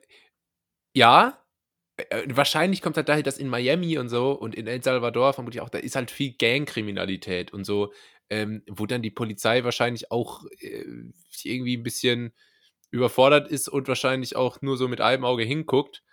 ja, 0.94 1.40
äh, 1.98 2.24
wahrscheinlich 2.30 2.82
kommt 2.84 2.96
halt 2.98 3.10
daher, 3.10 3.24
dass 3.24 3.40
in 3.40 3.48
Miami 3.48 3.98
und 3.98 4.10
so 4.10 4.32
und 4.32 4.54
in 4.56 4.68
El 4.68 4.84
Salvador 4.84 5.34
vermutlich 5.34 5.62
auch, 5.62 5.70
da 5.70 5.80
ist 5.80 5.96
halt 5.96 6.12
viel 6.12 6.36
Gangkriminalität 6.38 7.52
und 7.52 7.64
so, 7.66 7.92
ähm, 8.30 8.64
wo 8.68 8.86
dann 8.86 9.02
die 9.02 9.12
Polizei 9.12 9.64
wahrscheinlich 9.64 10.12
auch 10.12 10.44
äh, 10.60 10.86
irgendwie 11.44 11.78
ein 11.78 11.84
bisschen 11.84 12.34
überfordert 12.92 13.50
ist 13.50 13.70
und 13.70 13.88
wahrscheinlich 13.88 14.36
auch 14.36 14.62
nur 14.62 14.78
so 14.78 14.88
mit 14.88 15.02
einem 15.02 15.26
Auge 15.26 15.44
hinguckt. 15.44 16.04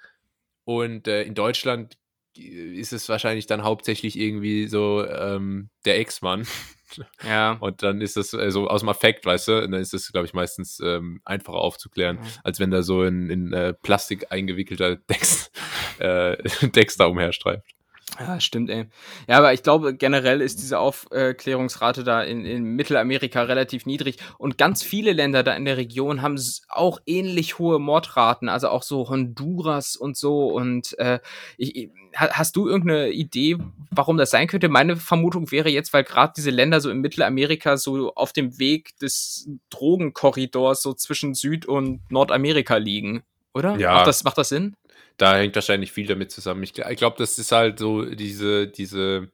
Und 0.64 1.08
äh, 1.08 1.22
in 1.22 1.34
Deutschland 1.34 1.96
äh, 2.36 2.40
ist 2.40 2.92
es 2.92 3.08
wahrscheinlich 3.08 3.46
dann 3.46 3.62
hauptsächlich 3.64 4.18
irgendwie 4.18 4.66
so 4.68 5.06
ähm, 5.06 5.70
der 5.84 5.98
Ex-Mann. 5.98 6.46
ja. 7.24 7.52
Und 7.52 7.82
dann 7.82 8.00
ist 8.00 8.16
das 8.16 8.32
äh, 8.32 8.50
so 8.50 8.68
aus 8.68 8.80
dem 8.80 8.88
Affekt, 8.88 9.24
weißt 9.24 9.48
du? 9.48 9.62
Und 9.62 9.70
dann 9.72 9.80
ist 9.80 9.92
das, 9.92 10.10
glaube 10.12 10.26
ich, 10.26 10.34
meistens 10.34 10.80
ähm, 10.80 11.20
einfacher 11.24 11.58
aufzuklären, 11.58 12.18
Ja. 12.22 12.30
als 12.44 12.60
wenn 12.60 12.70
da 12.70 12.82
so 12.82 13.04
in, 13.04 13.30
in 13.30 13.52
äh, 13.52 13.72
Plastik 13.74 14.30
eingewickelter 14.30 14.96
Dex, 14.96 15.50
äh, 15.98 16.36
Dexter 16.70 17.08
umherstreift. 17.08 17.75
Ja, 18.18 18.40
stimmt, 18.40 18.70
ey. 18.70 18.86
Ja, 19.28 19.38
aber 19.38 19.52
ich 19.52 19.62
glaube, 19.62 19.94
generell 19.94 20.40
ist 20.40 20.60
diese 20.62 20.78
Aufklärungsrate 20.78 22.02
da 22.04 22.22
in, 22.22 22.46
in 22.46 22.62
Mittelamerika 22.64 23.42
relativ 23.42 23.84
niedrig. 23.84 24.16
Und 24.38 24.56
ganz 24.58 24.82
viele 24.82 25.12
Länder 25.12 25.42
da 25.42 25.54
in 25.54 25.64
der 25.66 25.76
Region 25.76 26.22
haben 26.22 26.40
auch 26.68 27.00
ähnlich 27.04 27.58
hohe 27.58 27.78
Mordraten, 27.78 28.48
also 28.48 28.68
auch 28.68 28.84
so 28.84 29.08
Honduras 29.10 29.96
und 29.96 30.16
so. 30.16 30.46
Und 30.46 30.98
äh, 30.98 31.18
ich, 31.58 31.76
ich- 31.76 31.90
ha- 32.16 32.30
hast 32.30 32.56
du 32.56 32.68
irgendeine 32.68 33.10
Idee, 33.10 33.58
warum 33.90 34.16
das 34.16 34.30
sein 34.30 34.46
könnte? 34.46 34.68
Meine 34.70 34.96
Vermutung 34.96 35.50
wäre 35.50 35.68
jetzt, 35.68 35.92
weil 35.92 36.04
gerade 36.04 36.32
diese 36.36 36.50
Länder 36.50 36.80
so 36.80 36.88
in 36.90 37.00
Mittelamerika 37.00 37.76
so 37.76 38.14
auf 38.14 38.32
dem 38.32 38.58
Weg 38.58 38.96
des 39.00 39.50
Drogenkorridors 39.68 40.80
so 40.80 40.94
zwischen 40.94 41.34
Süd- 41.34 41.66
und 41.66 42.00
Nordamerika 42.10 42.76
liegen. 42.76 43.24
Oder? 43.52 43.76
Ja. 43.76 43.94
Macht 43.94 44.06
das, 44.06 44.24
macht 44.24 44.38
das 44.38 44.48
Sinn? 44.48 44.74
Da 45.16 45.36
hängt 45.38 45.54
wahrscheinlich 45.54 45.92
viel 45.92 46.06
damit 46.06 46.30
zusammen. 46.30 46.62
Ich, 46.62 46.76
ich 46.78 46.96
glaube, 46.96 47.16
das 47.18 47.38
ist 47.38 47.52
halt 47.52 47.78
so, 47.78 48.04
diese, 48.04 48.68
diese 48.68 49.30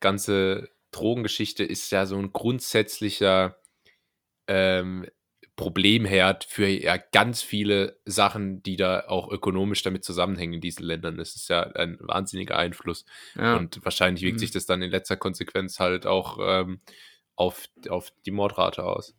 ganze 0.00 0.70
Drogengeschichte 0.92 1.64
ist 1.64 1.90
ja 1.90 2.06
so 2.06 2.16
ein 2.16 2.32
grundsätzlicher 2.32 3.56
ähm, 4.46 5.06
Problemherd 5.56 6.44
für 6.44 6.66
ja 6.66 6.96
ganz 6.96 7.42
viele 7.42 8.00
Sachen, 8.06 8.62
die 8.62 8.76
da 8.76 9.04
auch 9.08 9.30
ökonomisch 9.30 9.82
damit 9.82 10.04
zusammenhängen 10.04 10.54
in 10.54 10.60
diesen 10.62 10.84
Ländern. 10.84 11.18
Das 11.18 11.36
ist 11.36 11.48
ja 11.50 11.62
ein 11.62 11.98
wahnsinniger 12.00 12.56
Einfluss. 12.56 13.04
Ja. 13.36 13.56
Und 13.56 13.84
wahrscheinlich 13.84 14.22
wirkt 14.24 14.36
Mhm. 14.36 14.40
sich 14.40 14.52
das 14.52 14.64
dann 14.64 14.80
in 14.80 14.90
letzter 14.90 15.16
Konsequenz 15.16 15.78
halt 15.78 16.06
auch 16.06 16.38
ähm, 16.40 16.80
auf, 17.36 17.66
auf 17.90 18.10
die 18.24 18.30
Mordrate 18.30 18.84
aus. 18.84 19.14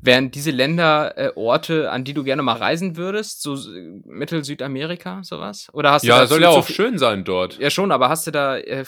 Wären 0.00 0.30
diese 0.30 0.50
Länder 0.50 1.16
äh, 1.18 1.32
Orte, 1.34 1.90
an 1.90 2.04
die 2.04 2.14
du 2.14 2.24
gerne 2.24 2.42
mal 2.42 2.56
reisen 2.56 2.96
würdest? 2.96 3.42
So 3.42 3.54
äh, 3.54 4.00
Mittel-Südamerika, 4.04 5.22
sowas? 5.24 5.68
Oder 5.72 5.92
hast 5.92 6.04
du 6.04 6.08
Ja, 6.08 6.26
soll 6.26 6.42
ja 6.42 6.50
auch 6.50 6.66
schön 6.66 6.98
sein 6.98 7.24
dort. 7.24 7.58
Ja, 7.58 7.70
schon, 7.70 7.92
aber 7.92 8.08
hast 8.08 8.26
du 8.26 8.30
da 8.30 8.56
äh, 8.58 8.84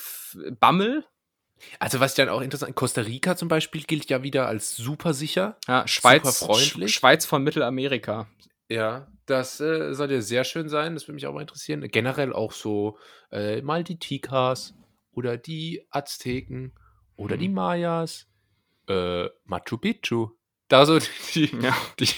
Bammel? 0.61 1.05
Also 1.79 2.01
was 2.01 2.15
dann 2.15 2.29
auch 2.31 2.41
interessant, 2.41 2.75
Costa 2.75 3.03
Rica 3.03 3.37
zum 3.37 3.49
Beispiel 3.49 3.83
gilt 3.83 4.09
ja 4.09 4.23
wieder 4.23 4.47
als 4.47 4.77
super 4.77 5.13
sicher. 5.13 5.59
Ja, 5.69 5.87
Schweiz, 5.87 6.23
Super 6.39 6.53
freundlich. 6.55 6.93
Sch 6.93 6.99
Schweiz 6.99 7.27
von 7.27 7.43
Mittelamerika. 7.43 8.29
Ja, 8.69 9.09
das 9.27 9.61
äh, 9.61 9.93
soll 9.95 10.11
ja 10.13 10.21
sehr 10.23 10.45
schön 10.45 10.69
sein. 10.69 10.95
Das 10.95 11.05
würde 11.05 11.15
mich 11.15 11.27
auch 11.27 11.35
mal 11.35 11.43
interessieren. 11.43 11.83
Generell 11.89 12.33
auch 12.33 12.53
so 12.53 12.97
äh, 13.31 13.61
mal 13.63 13.85
die 13.85 13.99
Tikas 13.99 14.75
oder 15.13 15.37
die 15.37 15.85
Azteken 15.91 16.73
oder 17.17 17.37
die 17.37 17.49
Mhm. 17.49 17.55
Mayas, 17.55 18.27
äh, 18.89 19.27
Machu 19.45 19.77
Picchu. 19.77 20.31
Da 20.71 20.87
so 20.87 20.99
die, 21.35 21.51
Ja. 21.61 21.77
die, 21.99 22.09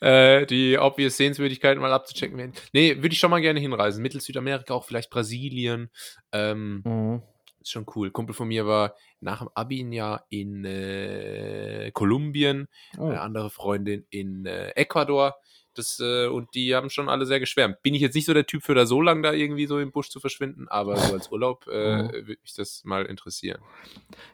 äh, 0.00 0.46
die 0.46 0.78
obvious 0.78 1.16
Sehenswürdigkeiten 1.18 1.80
mal 1.82 1.92
abzuchecken 1.92 2.38
werden. 2.38 2.52
Nee, 2.72 2.96
würde 2.96 3.08
ich 3.12 3.18
schon 3.18 3.30
mal 3.30 3.40
gerne 3.42 3.60
hinreisen. 3.60 4.00
Mittel-Südamerika, 4.02 4.72
auch 4.72 4.84
vielleicht 4.86 5.10
Brasilien. 5.10 5.90
Ähm, 6.32 7.20
ist 7.60 7.70
schon 7.72 7.86
cool. 7.96 8.10
Kumpel 8.10 8.34
von 8.34 8.48
mir 8.48 8.66
war 8.66 8.94
nach 9.20 9.40
dem 9.40 9.48
Abi 9.54 9.82
ein 9.82 9.92
Jahr 9.92 10.24
in 10.30 10.64
äh, 10.64 11.90
Kolumbien, 11.92 12.68
Oh. 12.98 13.06
eine 13.08 13.20
andere 13.20 13.50
Freundin 13.50 14.06
in 14.10 14.46
äh, 14.46 14.68
Ecuador. 14.70 15.34
Das, 15.78 16.00
äh, 16.00 16.26
und 16.26 16.54
die 16.54 16.74
haben 16.74 16.90
schon 16.90 17.08
alle 17.08 17.26
sehr 17.26 17.40
geschwärmt. 17.40 17.82
Bin 17.82 17.94
ich 17.94 18.00
jetzt 18.00 18.14
nicht 18.14 18.26
so 18.26 18.34
der 18.34 18.46
Typ 18.46 18.62
für 18.62 18.74
da 18.74 18.86
so 18.86 19.00
lang 19.00 19.22
da 19.22 19.32
irgendwie 19.32 19.66
so 19.66 19.78
im 19.78 19.92
Busch 19.92 20.10
zu 20.10 20.20
verschwinden, 20.20 20.68
aber 20.68 20.96
so 20.96 21.12
als 21.14 21.30
Urlaub 21.30 21.66
äh, 21.66 22.02
Mhm. 22.02 22.12
würde 22.12 22.36
mich 22.42 22.54
das 22.56 22.82
mal 22.84 23.06
interessieren. 23.06 23.60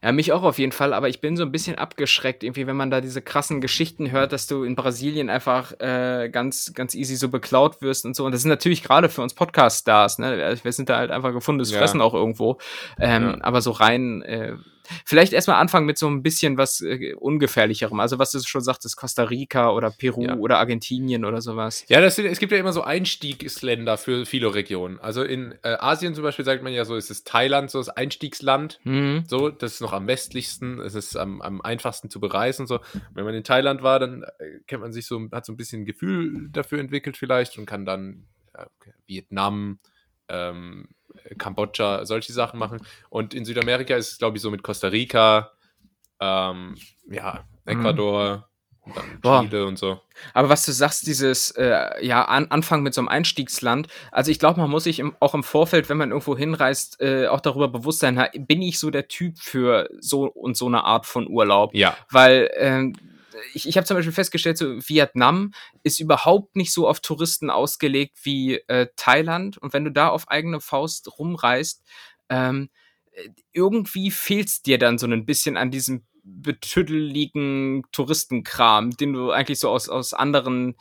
Ja, 0.03 0.12
mich 0.12 0.32
auch 0.32 0.43
auf 0.43 0.59
jeden 0.59 0.72
Fall, 0.72 0.93
aber 0.93 1.09
ich 1.09 1.20
bin 1.20 1.36
so 1.36 1.43
ein 1.45 1.53
bisschen 1.53 1.76
abgeschreckt, 1.76 2.43
irgendwie, 2.45 2.66
wenn 2.66 2.76
man 2.76 2.90
da 2.90 3.01
diese 3.01 3.22
krassen 3.22 3.61
Geschichten 3.61 4.11
hört, 4.11 4.32
dass 4.32 4.47
du 4.47 4.64
in 4.64 4.74
Brasilien 4.76 5.30
einfach 5.30 5.72
äh, 5.80 6.28
ganz, 6.30 6.72
ganz 6.74 6.95
easy 6.95 7.16
so 7.16 7.28
beklaut 7.28 7.82
wirst 7.82 8.05
und 8.05 8.14
so. 8.16 8.24
Und 8.24 8.32
das 8.32 8.40
ist 8.43 8.47
natürlich 8.47 8.82
gerade 8.82 9.09
für 9.09 9.22
uns 9.22 9.34
Podcast-Stars, 9.34 10.18
ne? 10.18 10.59
Wir 10.62 10.72
sind 10.72 10.88
da 10.88 10.97
halt 10.99 11.11
einfach 11.11 11.32
gefundenes 11.32 11.70
Ja. 11.72 11.78
Fressen 11.78 12.01
auch 12.01 12.14
irgendwo. 12.14 12.59
Ähm, 12.99 13.22
Ja. 13.22 13.38
Aber 13.43 13.61
so 13.62 13.70
rein, 13.70 14.22
äh, 14.22 14.57
vielleicht 15.05 15.33
erstmal 15.33 15.61
anfangen 15.61 15.87
mit 15.87 15.99
so 15.99 16.09
ein 16.09 16.22
bisschen 16.22 16.57
was 16.59 16.80
äh, 16.80 17.14
ungefährlicherem. 17.14 18.01
Also, 18.01 18.18
was 18.18 18.30
du 18.33 18.41
schon 18.41 18.62
sagtest, 18.62 18.97
Costa 18.97 19.24
Rica 19.24 19.70
oder 19.70 19.91
Peru 19.91 20.22
Ja. 20.24 20.37
oder 20.37 20.59
Argentinien 20.59 21.24
oder 21.24 21.41
sowas. 21.41 21.85
Ja, 21.89 22.01
das 22.01 22.18
es 22.18 22.39
gibt 22.39 22.53
ja 22.53 22.59
immer 22.59 22.72
so 22.72 22.83
Einstiegsländer 22.83 23.97
für 23.99 24.26
viele 24.26 24.55
Regionen. 24.55 24.99
Also 25.01 25.22
in 25.22 25.55
äh, 25.62 25.76
Asien 25.78 26.14
zum 26.14 26.24
Beispiel 26.24 26.45
sagt 26.45 26.62
man 26.62 26.72
ja 26.72 26.85
so, 26.85 26.97
ist 26.97 27.11
es 27.11 27.24
Thailand 27.24 27.70
so 27.70 27.78
das 27.78 27.89
Einstiegsland. 27.89 28.80
Mhm. 28.85 29.24
So, 29.26 29.49
das 29.49 29.74
ist 29.74 29.80
noch 29.80 29.93
am 29.93 30.07
westlichsten, 30.07 30.80
es 30.80 30.95
ist 30.95 31.16
am, 31.16 31.41
am 31.43 31.61
einfachsten 31.61 32.11
zu 32.11 32.20
bereisen. 32.20 32.66
So, 32.66 32.80
wenn 33.14 33.24
man 33.24 33.35
in 33.35 33.45
Thailand 33.45 33.83
war, 33.83 33.99
dann 33.99 34.22
äh, 34.22 34.61
kennt 34.66 34.83
man 34.83 34.93
sich 34.93 35.07
so, 35.07 35.20
hat 35.33 35.45
so 35.47 35.53
ein 35.53 35.57
bisschen 35.57 35.83
ein 35.83 35.87
Gefühl 35.87 36.49
dafür 36.51 36.78
entwickelt 36.80 37.16
vielleicht 37.16 37.59
und 37.59 37.66
kann 37.66 37.85
dann 37.85 38.26
ja, 38.55 38.66
okay, 38.78 38.93
Vietnam, 39.07 39.78
ähm, 40.28 40.89
Kambodscha, 41.39 42.05
solche 42.05 42.33
Sachen 42.33 42.59
machen. 42.59 42.81
Und 43.11 43.35
in 43.35 43.45
Südamerika 43.45 43.97
ist 43.97 44.12
es, 44.12 44.18
glaube 44.18 44.37
ich, 44.37 44.43
so 44.43 44.51
mit 44.51 44.62
Costa 44.62 44.89
Rica, 44.89 45.53
ähm, 46.20 46.77
ja, 47.09 47.45
Ecuador, 47.64 48.49
und 48.85 48.97
dann 48.97 49.20
Boah. 49.20 49.43
Chile 49.43 49.64
und 49.64 49.79
so. 49.79 50.01
Aber 50.35 50.49
was 50.49 50.64
du 50.64 50.73
sagst, 50.73 51.07
dieses 51.07 51.53
äh, 51.53 52.05
ja, 52.05 52.25
an, 52.25 52.49
Anfang 52.51 52.83
mit 52.83 52.95
so 52.95 53.01
einem 53.01 53.09
Einstiegsland, 53.09 53.87
also 54.11 54.31
ich 54.31 54.41
glaube, 54.41 54.61
man 54.61 54.70
muss 54.70 54.85
sich 54.85 54.99
im, 54.99 55.14
auch 55.20 55.35
im 55.35 55.45
Vorfeld, 55.45 55.89
wenn 55.89 55.99
man 55.99 56.11
irgendwo 56.11 56.37
hinreist, 56.37 57.01
äh, 57.01 57.29
auch 57.29 57.41
darüber 57.41 57.68
bewusst 57.68 58.01
sein, 58.01 58.20
bin 58.35 58.61
ich 58.61 58.81
so 58.81 58.91
der 58.91 59.07
Typ 59.07 59.39
für 59.39 59.89
so 60.01 60.25
und 60.25 60.57
so 60.57 60.66
eine 60.66 60.83
Art 60.83 61.07
von 61.07 61.29
Urlaub. 61.29 61.75
Ja, 61.75 61.97
Weil 62.11 62.51
ähm, 62.57 62.97
ich, 63.55 63.68
ich 63.68 63.76
habe 63.76 63.87
zum 63.87 63.97
Beispiel 63.97 64.12
festgestellt, 64.12 64.59
so 64.59 64.66
Vietnam 64.89 65.53
ist 65.83 66.01
überhaupt 66.01 66.57
nicht 66.57 66.72
so 66.72 66.89
auf 66.89 67.01
Touristen 67.01 67.51
ausgelegt 67.51 68.18
wie 68.22 68.57
äh, 68.68 68.89
Thailand. 68.97 69.59
Und 69.59 69.72
wenn 69.72 69.85
du 69.85 69.91
da 69.91 70.09
auf 70.09 70.28
eigene 70.28 70.61
Faust 70.61 71.18
rumreist, 71.18 71.83
ähm, 72.28 72.70
äh, 73.12 73.28
irgendwie 73.53 74.11
fehlt's 74.11 74.62
dir 74.62 74.78
dann 74.78 74.99
so 74.99 75.07
ein 75.07 75.26
bisschen 75.26 75.57
an 75.57 75.70
diesem 75.70 76.07
betüdeligen 76.24 77.83
Touristenkram, 77.93 78.93
den 78.93 79.12
du 79.12 79.30
eigentlich 79.33 79.59
so 79.59 79.68
aus, 79.68 79.89
aus 79.89 80.14
anderen 80.14 80.76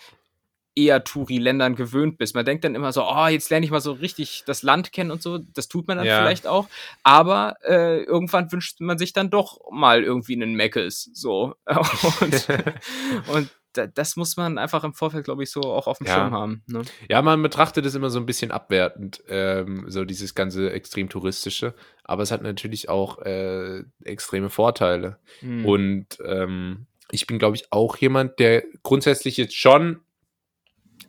eher 0.76 1.04
Touri-Ländern 1.04 1.76
gewöhnt 1.76 2.18
bist. 2.18 2.34
Man 2.36 2.46
denkt 2.46 2.64
dann 2.64 2.76
immer 2.76 2.94
so, 2.94 3.04
oh, 3.04 3.28
jetzt 3.28 3.50
lerne 3.50 3.66
ich 3.66 3.72
mal 3.72 3.82
so 3.82 3.92
richtig 3.92 4.44
das 4.46 4.64
Land 4.64 4.92
kennen 4.94 5.12
und 5.12 5.22
so. 5.22 5.38
Das 5.38 5.68
tut 5.68 5.88
man 5.88 5.98
dann 5.98 6.06
Ja. 6.08 6.20
vielleicht 6.20 6.48
auch. 6.48 6.68
Aber 7.04 7.56
äh, 7.68 8.04
irgendwann 8.04 8.52
wünscht 8.52 8.80
man 8.80 8.98
sich 8.98 9.14
dann 9.14 9.30
doch 9.30 9.60
mal 9.72 10.04
irgendwie 10.04 10.36
einen 10.36 10.54
Meckes. 10.56 11.10
So. 11.14 11.56
Und, 12.22 12.48
und 13.34 13.50
da, 13.74 13.88
das 13.88 14.16
muss 14.18 14.36
man 14.38 14.58
einfach 14.58 14.84
im 14.84 14.94
Vorfeld, 14.94 15.24
glaube 15.24 15.44
ich, 15.44 15.52
so 15.52 15.62
auch 15.62 15.88
auf 15.88 15.98
dem 16.00 16.08
Ja. 16.08 16.16
Schirm 16.16 16.32
haben. 16.34 16.64
Ne? 16.68 16.82
Ja, 17.10 17.22
man 17.22 17.42
betrachtet 17.42 17.86
es 17.86 17.96
immer 17.96 18.10
so 18.10 18.20
ein 18.20 18.26
bisschen 18.26 18.52
abwertend, 18.52 19.24
ähm, 19.30 19.86
so 19.88 20.04
dieses 20.04 20.36
ganze 20.36 20.72
extrem 20.72 21.10
touristische. 21.10 21.74
Aber 22.04 22.24
es 22.24 22.32
hat 22.32 22.42
natürlich 22.42 22.90
auch 22.90 23.20
äh, 23.20 23.84
extreme 24.04 24.50
Vorteile. 24.50 25.20
Hm. 25.40 25.66
Und 25.66 26.06
ähm, 26.26 26.86
ich 27.12 27.28
bin, 27.28 27.40
glaube 27.40 27.56
ich, 27.56 27.72
auch 27.72 27.98
jemand, 27.98 28.40
der 28.40 28.64
grundsätzlich 28.84 29.38
jetzt 29.38 29.56
schon 29.56 30.02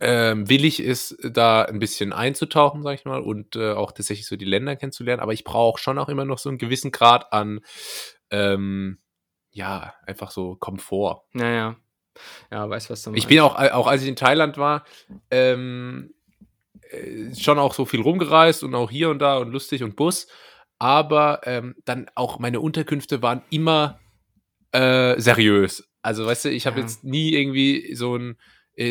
ähm, 0.04 0.48
willig 0.48 0.80
ist, 0.80 1.16
da 1.22 1.62
ein 1.62 1.78
bisschen 1.78 2.12
einzutauchen, 2.12 2.82
sag 2.82 2.94
ich 2.94 3.04
mal, 3.04 3.20
und 3.20 3.54
äh, 3.56 3.72
auch 3.72 3.92
tatsächlich 3.92 4.26
so 4.26 4.36
die 4.36 4.44
Länder 4.44 4.74
kennenzulernen. 4.74 5.22
Aber 5.22 5.32
ich 5.32 5.44
brauche 5.44 5.80
schon 5.80 5.98
auch 5.98 6.08
immer 6.08 6.24
noch 6.24 6.38
so 6.38 6.48
einen 6.48 6.58
gewissen 6.58 6.90
Grad 6.90 7.32
an, 7.32 7.60
ähm, 8.30 8.98
ja, 9.52 9.94
einfach 10.06 10.30
so 10.32 10.56
Komfort. 10.56 11.22
Naja. 11.32 11.76
Ja, 12.50 12.68
weiß, 12.68 12.90
was 12.90 13.02
du 13.02 13.10
meinst. 13.10 13.22
Ich 13.24 13.28
bin 13.28 13.40
auch, 13.40 13.54
auch 13.54 13.86
als 13.86 14.02
ich 14.02 14.08
in 14.08 14.16
Thailand 14.16 14.58
war, 14.58 14.84
ähm, 15.30 16.12
äh, 16.90 17.34
schon 17.34 17.58
auch 17.58 17.72
so 17.72 17.84
viel 17.84 18.00
rumgereist 18.00 18.64
und 18.64 18.74
auch 18.74 18.90
hier 18.90 19.08
und 19.08 19.20
da 19.20 19.38
und 19.38 19.52
lustig 19.52 19.82
und 19.82 19.96
Bus. 19.96 20.26
Aber 20.78 21.42
ähm, 21.44 21.76
dann 21.84 22.10
auch 22.16 22.38
meine 22.40 22.60
Unterkünfte 22.60 23.22
waren 23.22 23.42
immer 23.50 24.00
äh, 24.72 25.18
seriös. 25.20 25.88
Also, 26.02 26.26
weißt 26.26 26.46
du, 26.46 26.50
ich 26.50 26.66
habe 26.66 26.80
Ja. 26.80 26.82
jetzt 26.82 27.04
nie 27.04 27.32
irgendwie 27.34 27.94
so 27.94 28.16
ein 28.16 28.36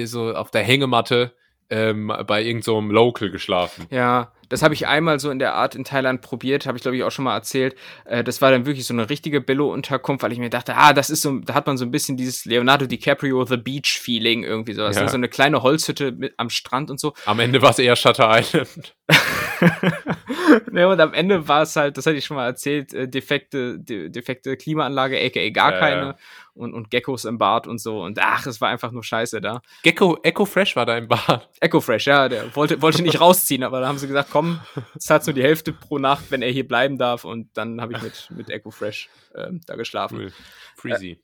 so 0.05 0.33
auf 0.33 0.51
der 0.51 0.63
Hängematte 0.63 1.33
ähm, 1.71 2.11
bei 2.27 2.43
irgendeinem 2.43 2.61
so 2.61 2.81
Local 2.81 3.31
geschlafen. 3.31 3.87
Ja, 3.89 4.33
das 4.49 4.61
habe 4.61 4.73
ich 4.73 4.87
einmal 4.87 5.21
so 5.21 5.31
in 5.31 5.39
der 5.39 5.53
Art 5.53 5.73
in 5.73 5.85
Thailand 5.85 6.21
probiert, 6.21 6.65
habe 6.65 6.77
ich 6.77 6.81
glaube 6.81 6.97
ich 6.97 7.03
auch 7.03 7.11
schon 7.11 7.23
mal 7.23 7.33
erzählt. 7.33 7.75
Äh, 8.03 8.25
das 8.25 8.41
war 8.41 8.51
dann 8.51 8.65
wirklich 8.65 8.85
so 8.85 8.93
eine 8.93 9.09
richtige 9.09 9.39
Billo-Unterkunft, 9.39 10.21
weil 10.21 10.33
ich 10.33 10.39
mir 10.39 10.49
dachte, 10.49 10.75
ah, 10.75 10.91
das 10.91 11.09
ist 11.09 11.21
so, 11.21 11.39
da 11.39 11.53
hat 11.53 11.67
man 11.67 11.77
so 11.77 11.85
ein 11.85 11.91
bisschen 11.91 12.17
dieses 12.17 12.43
Leonardo 12.43 12.85
DiCaprio 12.85 13.45
The 13.45 13.55
Beach-Feeling 13.55 14.43
irgendwie 14.43 14.73
sowas. 14.73 14.97
Ja. 14.97 15.03
ne? 15.03 15.09
So 15.09 15.15
eine 15.15 15.29
kleine 15.29 15.63
Holzhütte 15.63 16.11
mit, 16.11 16.33
am 16.35 16.49
Strand 16.49 16.91
und 16.91 16.99
so. 16.99 17.13
Am 17.25 17.39
Ende 17.39 17.61
war 17.61 17.69
es 17.69 17.79
eher 17.79 17.95
Shutter 17.95 18.29
Island. 18.37 18.93
ne, 20.71 20.87
und 20.87 20.99
am 20.99 21.13
Ende 21.13 21.47
war 21.47 21.63
es 21.63 21.75
halt, 21.75 21.97
das 21.97 22.05
hatte 22.05 22.17
ich 22.17 22.25
schon 22.25 22.37
mal 22.37 22.45
erzählt, 22.45 22.93
äh, 22.93 23.07
defekte, 23.07 23.79
de, 23.79 24.09
defekte 24.09 24.57
Klimaanlage, 24.57 25.17
aka 25.19 25.49
gar 25.49 25.73
Ja, 25.73 25.79
keine. 25.79 26.15
Und, 26.53 26.73
und 26.73 26.91
Geckos 26.91 27.25
im 27.25 27.37
Bad 27.37 27.67
und 27.67 27.79
so. 27.79 28.01
Und 28.01 28.19
ach, 28.19 28.45
es 28.45 28.59
war 28.59 28.69
einfach 28.69 28.91
nur 28.91 29.03
scheiße 29.03 29.39
da. 29.39 29.61
Gecko, 29.83 30.17
Echo 30.21 30.45
Fresh 30.45 30.75
war 30.75 30.85
da 30.85 30.97
im 30.97 31.07
Bad. 31.07 31.49
Ecofresh, 31.61 32.07
ja, 32.07 32.27
der 32.27 32.53
wollte, 32.55 32.81
wollte 32.81 33.01
nicht 33.03 33.21
rausziehen, 33.21 33.63
aber 33.63 33.79
da 33.79 33.87
haben 33.87 33.97
sie 33.97 34.07
gesagt, 34.07 34.29
komm, 34.31 34.59
zahlst 34.97 35.27
nur 35.27 35.33
die 35.33 35.43
Hälfte 35.43 35.71
pro 35.71 35.97
Nacht, 35.97 36.25
wenn 36.29 36.41
er 36.41 36.51
hier 36.51 36.67
bleiben 36.67 36.97
darf. 36.97 37.23
Und 37.23 37.49
dann 37.55 37.79
habe 37.79 37.93
ich 37.93 38.01
mit, 38.01 38.29
mit 38.31 38.49
Ecofresh 38.49 39.09
ähm, 39.35 39.61
da 39.65 39.75
geschlafen. 39.75 40.17
Cool. 40.17 40.33
Freezy. 40.75 41.19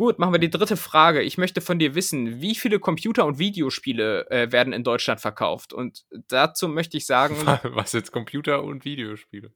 Gut, 0.00 0.18
machen 0.18 0.32
wir 0.32 0.38
die 0.38 0.48
dritte 0.48 0.78
Frage. 0.78 1.20
Ich 1.20 1.36
möchte 1.36 1.60
von 1.60 1.78
dir 1.78 1.94
wissen, 1.94 2.40
wie 2.40 2.54
viele 2.54 2.78
Computer- 2.78 3.26
und 3.26 3.38
Videospiele 3.38 4.30
äh, 4.30 4.50
werden 4.50 4.72
in 4.72 4.82
Deutschland 4.82 5.20
verkauft? 5.20 5.74
Und 5.74 6.06
dazu 6.28 6.68
möchte 6.68 6.96
ich 6.96 7.04
sagen, 7.04 7.34
Was 7.64 7.92
jetzt 7.92 8.10
Computer 8.10 8.64
und 8.64 8.86
Videospiele? 8.86 9.52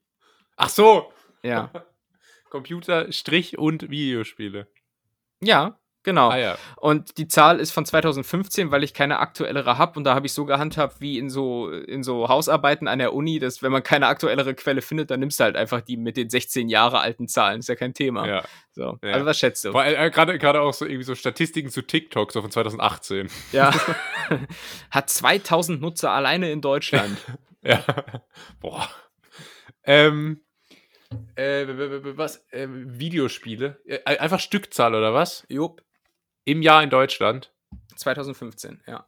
Ach 0.56 0.68
so, 0.68 1.10
ja, 1.42 1.70
Computer, 2.50 3.10
Strich 3.10 3.56
und 3.56 3.88
Videospiele. 3.88 4.68
ja, 5.40 5.80
genau. 6.04 6.28
Ah 6.30 6.38
ja. 6.38 6.58
Und 6.76 7.18
die 7.18 7.26
Zahl 7.26 7.58
ist 7.58 7.72
von 7.72 7.84
2015, 7.84 8.70
weil 8.70 8.84
ich 8.84 8.94
keine 8.94 9.18
aktuellere 9.18 9.76
habe. 9.78 9.98
Und 9.98 10.04
da 10.04 10.14
habe 10.14 10.26
ich 10.26 10.32
so 10.32 10.44
gehandhabt 10.44 11.00
wie 11.00 11.18
in 11.18 11.28
so, 11.30 11.70
in 11.70 12.02
so 12.04 12.28
Hausarbeiten 12.28 12.86
an 12.86 13.00
der 13.00 13.12
Uni, 13.12 13.40
dass 13.40 13.62
wenn 13.62 13.72
man 13.72 13.82
keine 13.82 14.06
aktuellere 14.06 14.54
Quelle 14.54 14.82
findet, 14.82 15.10
dann 15.10 15.20
nimmst 15.20 15.40
du 15.40 15.44
halt 15.44 15.56
einfach 15.56 15.80
die 15.80 15.96
mit 15.96 16.16
den 16.16 16.30
16 16.30 16.68
Jahre 16.68 17.00
alten 17.00 17.26
Zahlen. 17.26 17.58
Ist 17.60 17.68
ja 17.68 17.74
kein 17.74 17.94
Thema. 17.94 18.26
ja. 18.28 18.44
So. 18.76 18.98
Ja. 19.02 19.12
Also 19.12 19.26
was 19.26 19.38
schätzt 19.38 19.64
du? 19.64 19.70
Äh, 19.78 20.10
Gerade 20.10 20.36
gerade 20.38 20.60
auch 20.60 20.74
so 20.74 20.84
irgendwie 20.84 21.04
so 21.04 21.14
Statistiken 21.14 21.70
zu 21.70 21.82
TikTok, 21.82 22.32
so 22.32 22.42
von 22.42 22.50
2018. 22.50 23.28
Ja. 23.52 23.72
Hat 24.90 25.08
2000 25.08 25.80
Nutzer 25.80 26.10
alleine 26.10 26.50
in 26.50 26.60
Deutschland. 26.60 27.16
Ja. 27.66 27.82
Boah. 28.60 28.86
Ähm. 29.84 30.42
Äh, 31.34 31.66
was? 32.14 32.44
Ähm, 32.52 32.98
Videospiele? 32.98 33.80
Äh, 33.86 34.18
einfach 34.18 34.38
Stückzahl 34.38 34.94
oder 34.94 35.14
was? 35.14 35.46
Jupp. 35.48 35.80
Im 36.44 36.62
Jahr 36.62 36.82
in 36.82 36.90
Deutschland. 36.90 37.52
2015, 37.96 38.82
ja. 38.86 39.06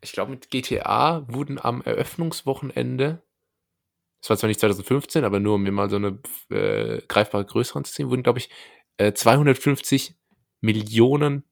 Ich 0.00 0.12
glaube, 0.12 0.30
mit 0.32 0.50
GTA 0.50 1.24
wurden 1.28 1.58
am 1.60 1.82
Eröffnungswochenende, 1.82 3.22
das 4.20 4.30
war 4.30 4.36
zwar 4.36 4.48
nicht 4.48 4.60
2015, 4.60 5.24
aber 5.24 5.38
nur 5.38 5.56
um 5.56 5.62
mir 5.62 5.72
mal 5.72 5.90
so 5.90 5.96
eine 5.96 6.18
äh, 6.50 7.02
greifbare 7.06 7.44
Größe 7.44 7.74
ranzuziehen, 7.74 8.10
wurden, 8.10 8.22
glaube 8.22 8.38
ich, 8.40 8.50
äh, 8.96 9.12
250 9.12 10.16
Millionen 10.60 11.44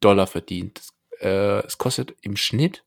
Dollar 0.00 0.26
verdient. 0.26 0.82
Äh, 1.20 1.64
es 1.66 1.78
kostet 1.78 2.16
im 2.22 2.36
Schnitt, 2.36 2.84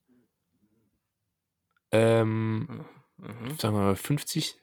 ähm, 1.92 2.86
Mhm. 3.18 3.58
sagen 3.58 3.76
wir 3.76 3.84
mal 3.84 3.96
50, 3.96 4.56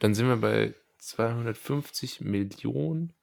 dann 0.00 0.14
sind 0.14 0.26
wir 0.28 0.36
bei 0.36 0.74
250 0.98 2.20
Millionen 2.20 3.14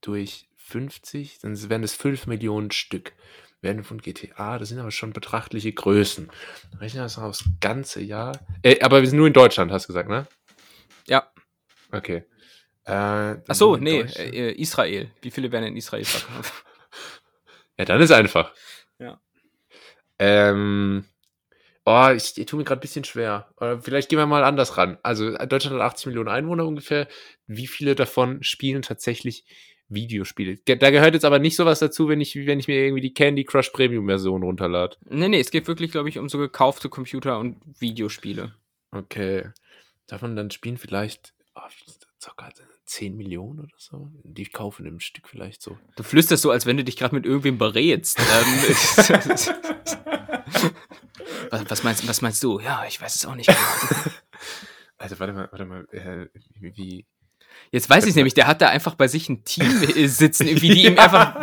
durch 0.00 0.48
50, 0.64 1.38
dann 1.40 1.68
wären 1.68 1.82
es 1.82 1.94
5 1.94 2.26
Millionen 2.26 2.70
Stück. 2.70 3.12
Werden 3.60 3.84
von 3.84 3.98
GTA, 3.98 4.58
das 4.58 4.68
sind 4.68 4.78
aber 4.78 4.90
schon 4.90 5.12
betrachtliche 5.12 5.72
Größen. 5.72 6.30
Rechnen 6.80 7.00
wir 7.00 7.04
das 7.04 7.16
mal 7.16 7.26
aufs 7.26 7.44
ganze 7.60 8.02
Jahr. 8.02 8.38
Äh, 8.62 8.80
aber 8.80 9.00
wir 9.00 9.08
sind 9.08 9.18
nur 9.18 9.26
in 9.26 9.32
Deutschland, 9.32 9.72
hast 9.72 9.84
du 9.84 9.88
gesagt, 9.88 10.08
ne? 10.08 10.26
Ja. 11.06 11.32
Okay. 11.90 12.24
Äh, 12.84 13.36
Ach 13.48 13.54
so, 13.54 13.76
nee, 13.76 14.00
äh, 14.00 14.52
Israel. 14.52 15.10
Wie 15.22 15.30
viele 15.30 15.50
werden 15.50 15.64
in 15.64 15.76
Israel 15.76 16.04
verkauft? 16.04 16.52
Ja, 17.78 17.84
dann 17.84 18.00
ist 18.00 18.12
einfach. 18.12 18.52
Ja. 19.00 19.20
Ähm, 20.20 21.04
oh, 21.84 22.10
ich, 22.14 22.38
ich 22.38 22.46
tue 22.46 22.58
mir 22.58 22.64
gerade 22.64 22.78
ein 22.78 22.82
bisschen 22.82 23.02
schwer. 23.02 23.50
Oder 23.56 23.80
vielleicht 23.80 24.08
gehen 24.08 24.18
wir 24.18 24.26
mal 24.26 24.44
anders 24.44 24.76
ran. 24.76 24.98
Also 25.02 25.36
Deutschland 25.36 25.74
hat 25.76 25.82
80 25.82 26.06
Millionen 26.06 26.28
Einwohner 26.28 26.66
ungefähr. 26.66 27.08
Wie 27.48 27.66
viele 27.66 27.96
davon 27.96 28.44
spielen 28.44 28.82
tatsächlich 28.82 29.44
Videospiele? 29.94 30.58
Da 30.64 30.90
gehört 30.90 31.14
jetzt 31.14 31.24
aber 31.24 31.38
nicht 31.38 31.56
sowas 31.56 31.78
dazu, 31.78 32.08
wenn 32.08 32.20
ich, 32.20 32.34
wenn 32.34 32.60
ich 32.60 32.68
mir 32.68 32.76
irgendwie 32.76 33.00
die 33.00 33.14
Candy 33.14 33.44
Crush 33.44 33.70
Premium 33.70 34.06
Version 34.06 34.42
runterlade. 34.42 34.96
nee, 35.08 35.28
nee, 35.28 35.40
es 35.40 35.50
geht 35.50 35.66
wirklich, 35.68 35.92
glaube 35.92 36.08
ich, 36.08 36.18
um 36.18 36.28
so 36.28 36.38
gekaufte 36.38 36.88
Computer 36.88 37.38
und 37.38 37.56
Videospiele. 37.80 38.54
Okay. 38.90 39.50
Davon 40.06 40.36
dann 40.36 40.50
spielen 40.50 40.76
vielleicht 40.76 41.34
oh, 41.54 41.60
Zocker 42.18 42.50
10 42.86 43.16
Millionen 43.16 43.60
oder 43.60 43.76
so. 43.78 44.10
Die 44.22 44.46
kaufen 44.46 44.86
im 44.86 45.00
Stück 45.00 45.28
vielleicht 45.28 45.62
so. 45.62 45.78
Du 45.96 46.02
flüsterst 46.02 46.42
so, 46.42 46.50
als 46.50 46.66
wenn 46.66 46.76
du 46.76 46.84
dich 46.84 46.96
gerade 46.96 47.14
mit 47.14 47.24
irgendwem 47.26 47.58
berätst. 47.58 48.18
ähm, 48.18 48.24
was, 51.50 51.70
was, 51.70 51.82
meinst, 51.82 52.06
was 52.08 52.20
meinst 52.22 52.42
du? 52.42 52.60
Ja, 52.60 52.84
ich 52.86 53.00
weiß 53.00 53.14
es 53.14 53.26
auch 53.26 53.34
nicht 53.34 53.46
genau. 53.46 53.58
Also 54.96 55.18
warte 55.18 55.32
mal, 55.32 55.48
warte 55.50 55.64
mal, 55.66 55.86
äh, 55.90 56.28
wie 56.54 57.04
Jetzt 57.70 57.90
weiß 57.90 58.06
ich 58.06 58.14
nämlich, 58.14 58.34
der 58.34 58.46
hat 58.46 58.62
da 58.62 58.68
einfach 58.68 58.94
bei 58.94 59.08
sich 59.08 59.28
ein 59.28 59.44
Team 59.44 59.66
äh, 59.82 60.06
sitzen, 60.06 60.46
irgendwie, 60.46 60.68
die 60.70 60.84
ihm 60.86 60.98
einfach. 60.98 61.36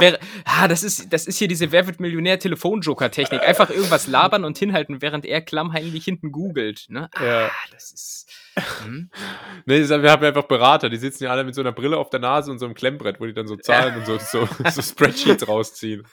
Ah, 0.45 0.68
das 0.68 0.84
ist, 0.84 1.12
das 1.12 1.28
ist 1.28 1.38
hier 1.38 1.47
diese 1.47 1.72
Wer 1.72 1.88
wird 1.88 1.99
Millionär 1.99 2.39
Telefonjoker-Technik. 2.39 3.41
Einfach 3.41 3.70
irgendwas 3.70 4.07
labern 4.07 4.45
und 4.45 4.57
hinhalten, 4.57 5.01
während 5.01 5.26
er 5.26 5.41
klammheimlich 5.41 6.05
hinten 6.05 6.32
googelt. 6.32 6.86
Ne? 6.89 7.09
Ja. 7.20 7.47
Ah, 7.47 7.51
das 7.72 7.91
ist. 7.91 8.30
Hm? 8.84 9.09
Nee, 9.66 9.88
wir 9.88 10.12
haben 10.12 10.24
ja 10.24 10.30
einfach 10.30 10.43
Berater, 10.43 10.89
die 10.89 10.97
sitzen 10.97 11.26
ja 11.26 11.32
alle 11.32 11.43
mit 11.43 11.53
so 11.53 11.62
einer 11.62 11.72
Brille 11.72 11.97
auf 11.97 12.09
der 12.09 12.20
Nase 12.20 12.51
und 12.51 12.59
so 12.59 12.66
einem 12.66 12.74
Klemmbrett, 12.74 13.20
wo 13.20 13.26
die 13.26 13.34
dann 13.34 13.47
so 13.47 13.55
Zahlen 13.55 13.95
und 13.95 14.05
so, 14.05 14.18
so, 14.18 14.47
so 14.70 14.82
Spreadsheets 14.82 15.47
rausziehen. 15.47 16.03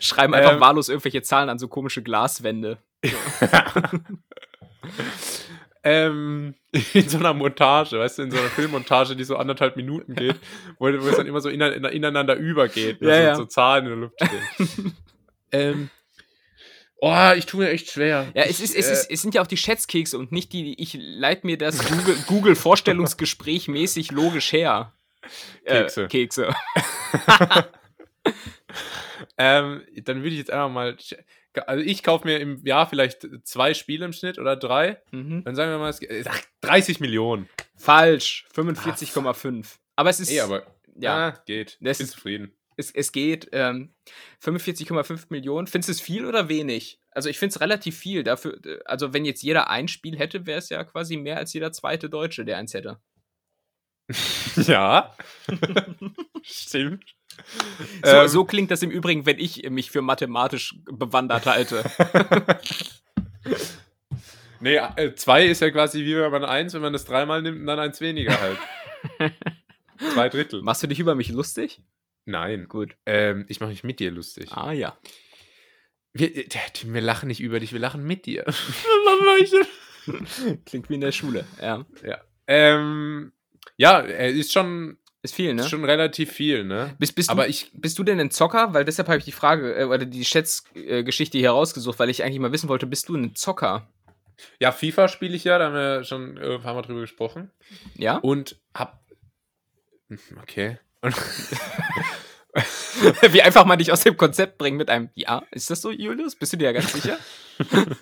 Schreiben 0.00 0.32
einfach 0.34 0.52
Ähm. 0.52 0.60
wahllos 0.60 0.88
irgendwelche 0.88 1.22
Zahlen 1.22 1.48
an 1.48 1.58
so 1.58 1.68
komische 1.68 2.02
Glaswände. 2.02 2.78
Ähm, 5.88 6.54
in 6.94 7.08
so 7.08 7.18
einer 7.18 7.32
Montage, 7.32 8.00
weißt 8.00 8.18
du, 8.18 8.22
in 8.22 8.30
so 8.32 8.38
einer 8.38 8.48
Filmmontage, 8.48 9.14
die 9.14 9.22
so 9.22 9.36
anderthalb 9.36 9.76
Minuten 9.76 10.16
geht, 10.16 10.34
wo, 10.80 10.86
wo 10.86 11.08
es 11.08 11.16
dann 11.16 11.28
immer 11.28 11.40
so 11.40 11.48
ine- 11.48 11.74
ineinander 11.92 12.34
übergeht, 12.34 13.00
Ja, 13.00 13.06
so, 13.06 13.22
ja. 13.22 13.34
so 13.36 13.44
Zahlen 13.44 13.84
in 13.84 13.90
der 13.90 13.98
Luft 13.98 14.16
stehen. 14.20 14.96
ähm, 15.52 15.90
oh, 16.96 17.30
ich 17.36 17.46
tue 17.46 17.60
mir 17.64 17.70
echt 17.70 17.88
schwer. 17.92 18.26
Ja, 18.34 18.42
es, 18.42 18.58
ist, 18.58 18.74
es, 18.74 18.88
äh, 18.88 18.92
ist, 18.94 19.10
es 19.12 19.22
sind 19.22 19.34
ja 19.36 19.42
auch 19.42 19.46
die 19.46 19.56
Schätzkekse 19.56 20.18
und 20.18 20.32
nicht 20.32 20.52
die, 20.52 20.74
ich 20.82 20.98
leite 21.00 21.46
mir 21.46 21.56
das 21.56 21.78
Google- 21.88 22.16
Google-Vorstellungsgespräch 22.26 23.68
mäßig 23.68 24.10
logisch 24.10 24.50
her. 24.52 24.92
Kekse. 25.64 26.04
Äh, 26.04 26.08
Kekse. 26.08 26.54
Ähm, 29.38 29.82
dann 30.04 30.18
würde 30.18 30.30
ich 30.30 30.38
jetzt 30.38 30.50
einfach 30.50 30.70
mal. 30.70 30.96
Also 31.66 31.82
ich 31.84 32.02
kaufe 32.02 32.26
mir 32.26 32.38
im 32.40 32.64
Jahr 32.64 32.88
vielleicht 32.88 33.26
zwei 33.44 33.74
Spiele 33.74 34.04
im 34.04 34.12
Schnitt 34.12 34.38
oder 34.38 34.56
drei. 34.56 35.00
Mhm. 35.10 35.44
Dann 35.44 35.54
sagen 35.54 35.70
wir 35.70 35.78
mal, 35.78 35.90
es 35.90 36.00
geht- 36.00 36.26
ach, 36.28 36.40
30 36.60 37.00
Millionen. 37.00 37.48
Falsch. 37.76 38.46
45,5. 38.54 39.78
Aber 39.96 40.10
es 40.10 40.20
ist. 40.20 40.30
Eh, 40.30 40.40
aber 40.40 40.66
ja, 40.98 41.28
ah, 41.28 41.42
geht. 41.46 41.78
Das 41.80 41.98
Bin 41.98 42.06
zufrieden. 42.06 42.52
es, 42.76 42.90
es 42.90 43.12
geht. 43.12 43.48
Ähm, 43.52 43.94
45,5 44.42 45.26
Millionen. 45.30 45.66
Findest 45.66 45.88
du 45.88 45.92
es 45.92 46.00
viel 46.00 46.24
oder 46.26 46.48
wenig? 46.48 47.00
Also 47.10 47.28
ich 47.30 47.38
finde 47.38 47.54
es 47.54 47.60
relativ 47.60 47.96
viel. 47.98 48.22
Dafür, 48.22 48.58
äh, 48.64 48.78
also 48.84 49.12
wenn 49.14 49.24
jetzt 49.24 49.42
jeder 49.42 49.70
ein 49.70 49.88
Spiel 49.88 50.18
hätte, 50.18 50.46
wäre 50.46 50.58
es 50.58 50.68
ja 50.68 50.84
quasi 50.84 51.16
mehr 51.16 51.38
als 51.38 51.52
jeder 51.52 51.72
zweite 51.72 52.08
Deutsche, 52.10 52.44
der 52.44 52.58
eins 52.58 52.74
hätte. 52.74 53.00
Ja. 54.56 55.14
Stimmt. 56.42 57.15
So, 58.04 58.10
Ähm, 58.10 58.28
so 58.28 58.44
klingt 58.44 58.70
das 58.70 58.82
im 58.82 58.90
Übrigen, 58.90 59.26
wenn 59.26 59.38
ich 59.38 59.68
mich 59.70 59.90
für 59.90 60.02
mathematisch 60.02 60.76
bewandert 60.84 61.46
halte. 61.46 61.84
Nee, 64.60 64.76
äh, 64.96 65.14
zwei 65.14 65.46
ist 65.46 65.60
ja 65.60 65.70
quasi 65.70 66.04
wie 66.04 66.16
wenn 66.16 66.30
man 66.30 66.44
eins, 66.44 66.72
wenn 66.74 66.80
man 66.80 66.92
das 66.92 67.04
dreimal 67.04 67.42
nimmt 67.42 67.60
und 67.60 67.66
dann 67.66 67.78
eins 67.78 68.00
weniger 68.00 68.40
halt. 68.40 68.58
zwei 70.14 70.28
Drittel. 70.28 70.62
Machst 70.62 70.82
du 70.82 70.86
dich 70.86 70.98
über 70.98 71.14
mich 71.14 71.28
lustig? 71.28 71.82
Nein. 72.24 72.66
Gut. 72.68 72.96
Ähm, 73.06 73.44
ich 73.48 73.60
mache 73.60 73.70
mich 73.70 73.84
mit 73.84 74.00
dir 74.00 74.10
lustig. 74.10 74.50
Ah 74.50 74.72
ja. 74.72 74.98
Wir, 76.12 76.34
äh, 76.34 76.48
wir 76.84 77.00
lachen 77.00 77.28
nicht 77.28 77.40
über 77.40 77.60
dich, 77.60 77.72
wir 77.72 77.80
lachen 77.80 78.04
mit 78.04 78.26
dir. 78.26 78.44
Klingt 80.64 80.88
wie 80.88 80.94
in 80.94 81.00
der 81.00 81.12
Schule. 81.12 81.44
Ja. 81.60 81.84
ähm, 82.46 83.32
ja, 83.76 83.98
ist 83.98 84.52
schon, 84.52 84.96
Ist 85.26 85.34
viel, 85.34 85.54
ne? 85.54 85.62
ist 85.62 85.70
schon 85.70 85.84
relativ 85.84 86.30
viel, 86.30 86.62
ne? 86.62 86.94
Bist, 87.00 87.16
bist, 87.16 87.30
Aber 87.30 87.42
du, 87.44 87.50
ich, 87.50 87.70
bist 87.74 87.98
du 87.98 88.04
denn 88.04 88.20
ein 88.20 88.30
Zocker? 88.30 88.72
Weil 88.74 88.84
deshalb 88.84 89.08
habe 89.08 89.18
ich 89.18 89.24
die 89.24 89.32
Frage 89.32 89.74
äh, 89.74 89.84
oder 89.84 90.04
die 90.04 90.24
Schätzgeschichte 90.24 91.36
hier 91.36 91.50
rausgesucht, 91.50 91.98
weil 91.98 92.10
ich 92.10 92.22
eigentlich 92.22 92.38
mal 92.38 92.52
wissen 92.52 92.68
wollte, 92.68 92.86
bist 92.86 93.08
du 93.08 93.16
ein 93.16 93.34
Zocker? 93.34 93.88
ja, 94.60 94.70
FIFA 94.70 95.08
spiele 95.08 95.34
ich 95.34 95.42
ja, 95.44 95.58
da 95.58 95.64
haben 95.66 95.74
wir 95.74 96.04
schon 96.04 96.36
äh, 96.36 96.54
ein 96.54 96.62
paar 96.62 96.74
Mal 96.74 96.82
drüber 96.82 97.00
gesprochen. 97.00 97.50
Ja? 97.96 98.18
Und 98.18 98.56
hab. 98.72 99.04
Hm, 100.08 100.18
Okay. 100.42 100.78
Wie 103.30 103.42
einfach 103.42 103.64
mal 103.66 103.76
dich 103.76 103.92
aus 103.92 104.00
dem 104.00 104.16
Konzept 104.16 104.58
bringen 104.58 104.76
mit 104.76 104.88
einem 104.90 105.10
Ja. 105.14 105.42
Ist 105.50 105.70
das 105.70 105.82
so, 105.82 105.90
Julius? 105.90 106.36
Bist 106.36 106.52
du 106.52 106.56
dir 106.56 106.66
ja 106.66 106.72
ganz 106.72 106.92
sicher? 106.92 107.18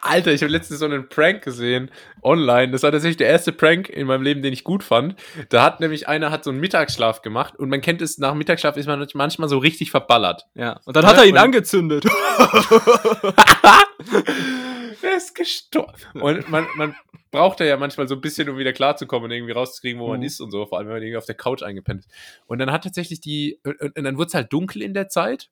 Alter, 0.00 0.32
ich 0.32 0.42
habe 0.42 0.52
letztens 0.52 0.80
so 0.80 0.84
einen 0.84 1.08
Prank 1.08 1.42
gesehen 1.42 1.90
online. 2.22 2.70
Das 2.72 2.82
war 2.82 2.92
tatsächlich 2.92 3.16
der 3.18 3.28
erste 3.28 3.52
Prank 3.52 3.88
in 3.88 4.06
meinem 4.06 4.22
Leben, 4.22 4.42
den 4.42 4.52
ich 4.52 4.64
gut 4.64 4.82
fand. 4.82 5.16
Da 5.50 5.62
hat 5.62 5.80
nämlich 5.80 6.08
einer 6.08 6.30
hat 6.30 6.44
so 6.44 6.50
einen 6.50 6.60
Mittagsschlaf 6.60 7.22
gemacht 7.22 7.56
und 7.56 7.68
man 7.68 7.80
kennt 7.80 8.00
es, 8.02 8.18
nach 8.18 8.34
Mittagsschlaf 8.34 8.76
ist 8.76 8.86
man 8.86 9.06
manchmal 9.14 9.48
so 9.48 9.58
richtig 9.58 9.90
verballert. 9.90 10.46
Ja. 10.54 10.80
Und 10.84 10.96
dann 10.96 11.06
hat 11.06 11.16
er 11.18 11.26
ihn 11.26 11.36
angezündet. 11.38 12.04
Er 15.02 15.16
ist 15.16 15.34
gestorben. 15.34 15.92
Und 16.14 16.48
man, 16.48 16.66
man 16.76 16.94
braucht 17.30 17.60
ja 17.60 17.76
manchmal 17.76 18.08
so 18.08 18.14
ein 18.14 18.20
bisschen, 18.20 18.48
um 18.48 18.58
wieder 18.58 18.72
klarzukommen 18.72 19.26
und 19.26 19.30
irgendwie 19.36 19.52
rauszukriegen, 19.52 20.00
wo 20.00 20.08
man 20.08 20.20
Mhm. 20.20 20.26
ist 20.26 20.40
und 20.40 20.50
so, 20.50 20.66
vor 20.66 20.78
allem 20.78 20.88
wenn 20.88 20.94
man 20.94 21.02
irgendwie 21.02 21.18
auf 21.18 21.26
der 21.26 21.34
Couch 21.36 21.62
eingepennt 21.62 22.00
ist. 22.00 22.10
Und 22.46 22.58
dann 22.58 22.72
hat 22.72 22.84
tatsächlich 22.84 23.20
die, 23.20 23.60
und, 23.64 23.80
und 23.96 24.04
dann 24.04 24.16
wurde 24.16 24.28
es 24.28 24.34
halt 24.34 24.52
dunkel 24.52 24.82
in 24.82 24.94
der 24.94 25.08
Zeit, 25.08 25.50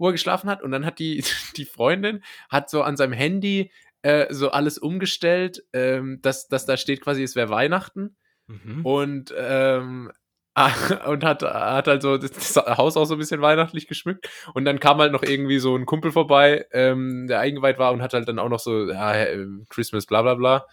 wo 0.00 0.06
er 0.06 0.12
geschlafen 0.12 0.50
hat. 0.50 0.62
Und 0.62 0.72
dann 0.72 0.84
hat 0.84 0.98
die, 0.98 1.22
die 1.56 1.66
Freundin, 1.66 2.24
hat 2.48 2.68
so 2.70 2.82
an 2.82 2.96
seinem 2.96 3.12
Handy 3.12 3.70
äh, 4.02 4.32
so 4.32 4.50
alles 4.50 4.78
umgestellt, 4.78 5.62
ähm, 5.72 6.20
dass, 6.22 6.48
dass 6.48 6.66
da 6.66 6.76
steht 6.76 7.02
quasi, 7.02 7.22
es 7.22 7.36
wäre 7.36 7.50
Weihnachten. 7.50 8.16
Mhm. 8.48 8.84
Und, 8.84 9.34
ähm, 9.36 10.10
und 11.06 11.24
hat, 11.24 11.42
hat 11.42 11.86
halt 11.86 12.02
so 12.02 12.18
das 12.18 12.56
Haus 12.56 12.96
auch 12.96 13.04
so 13.04 13.14
ein 13.14 13.18
bisschen 13.18 13.40
weihnachtlich 13.40 13.86
geschmückt. 13.86 14.28
Und 14.54 14.64
dann 14.64 14.80
kam 14.80 14.98
halt 14.98 15.12
noch 15.12 15.22
irgendwie 15.22 15.58
so 15.58 15.76
ein 15.76 15.86
Kumpel 15.86 16.12
vorbei, 16.12 16.66
ähm, 16.72 17.26
der 17.28 17.40
eingeweiht 17.40 17.78
war 17.78 17.92
und 17.92 18.02
hat 18.02 18.14
halt 18.14 18.28
dann 18.28 18.38
auch 18.38 18.48
noch 18.48 18.58
so, 18.58 18.88
ja, 18.90 19.26
Christmas, 19.68 20.06
bla 20.06 20.22
bla 20.22 20.34
bla. 20.34 20.66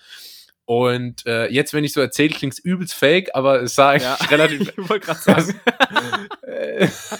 Und 0.70 1.26
äh, 1.26 1.47
jetzt, 1.47 1.74
wenn 1.74 1.86
ich 1.86 1.93
so 1.93 2.01
erzähle, 2.01 2.34
klingt 2.34 2.51
es 2.51 2.59
übelst 2.59 2.93
fake, 2.93 3.30
aber 3.34 3.61
es 3.61 3.76
sah 3.76 3.91
eigentlich 3.91 4.03
Ja. 4.03 4.15
relativ. 4.30 4.74
ich 4.78 4.89
wollte 4.89 5.05
gerade 5.05 5.20
sagen. 5.20 5.61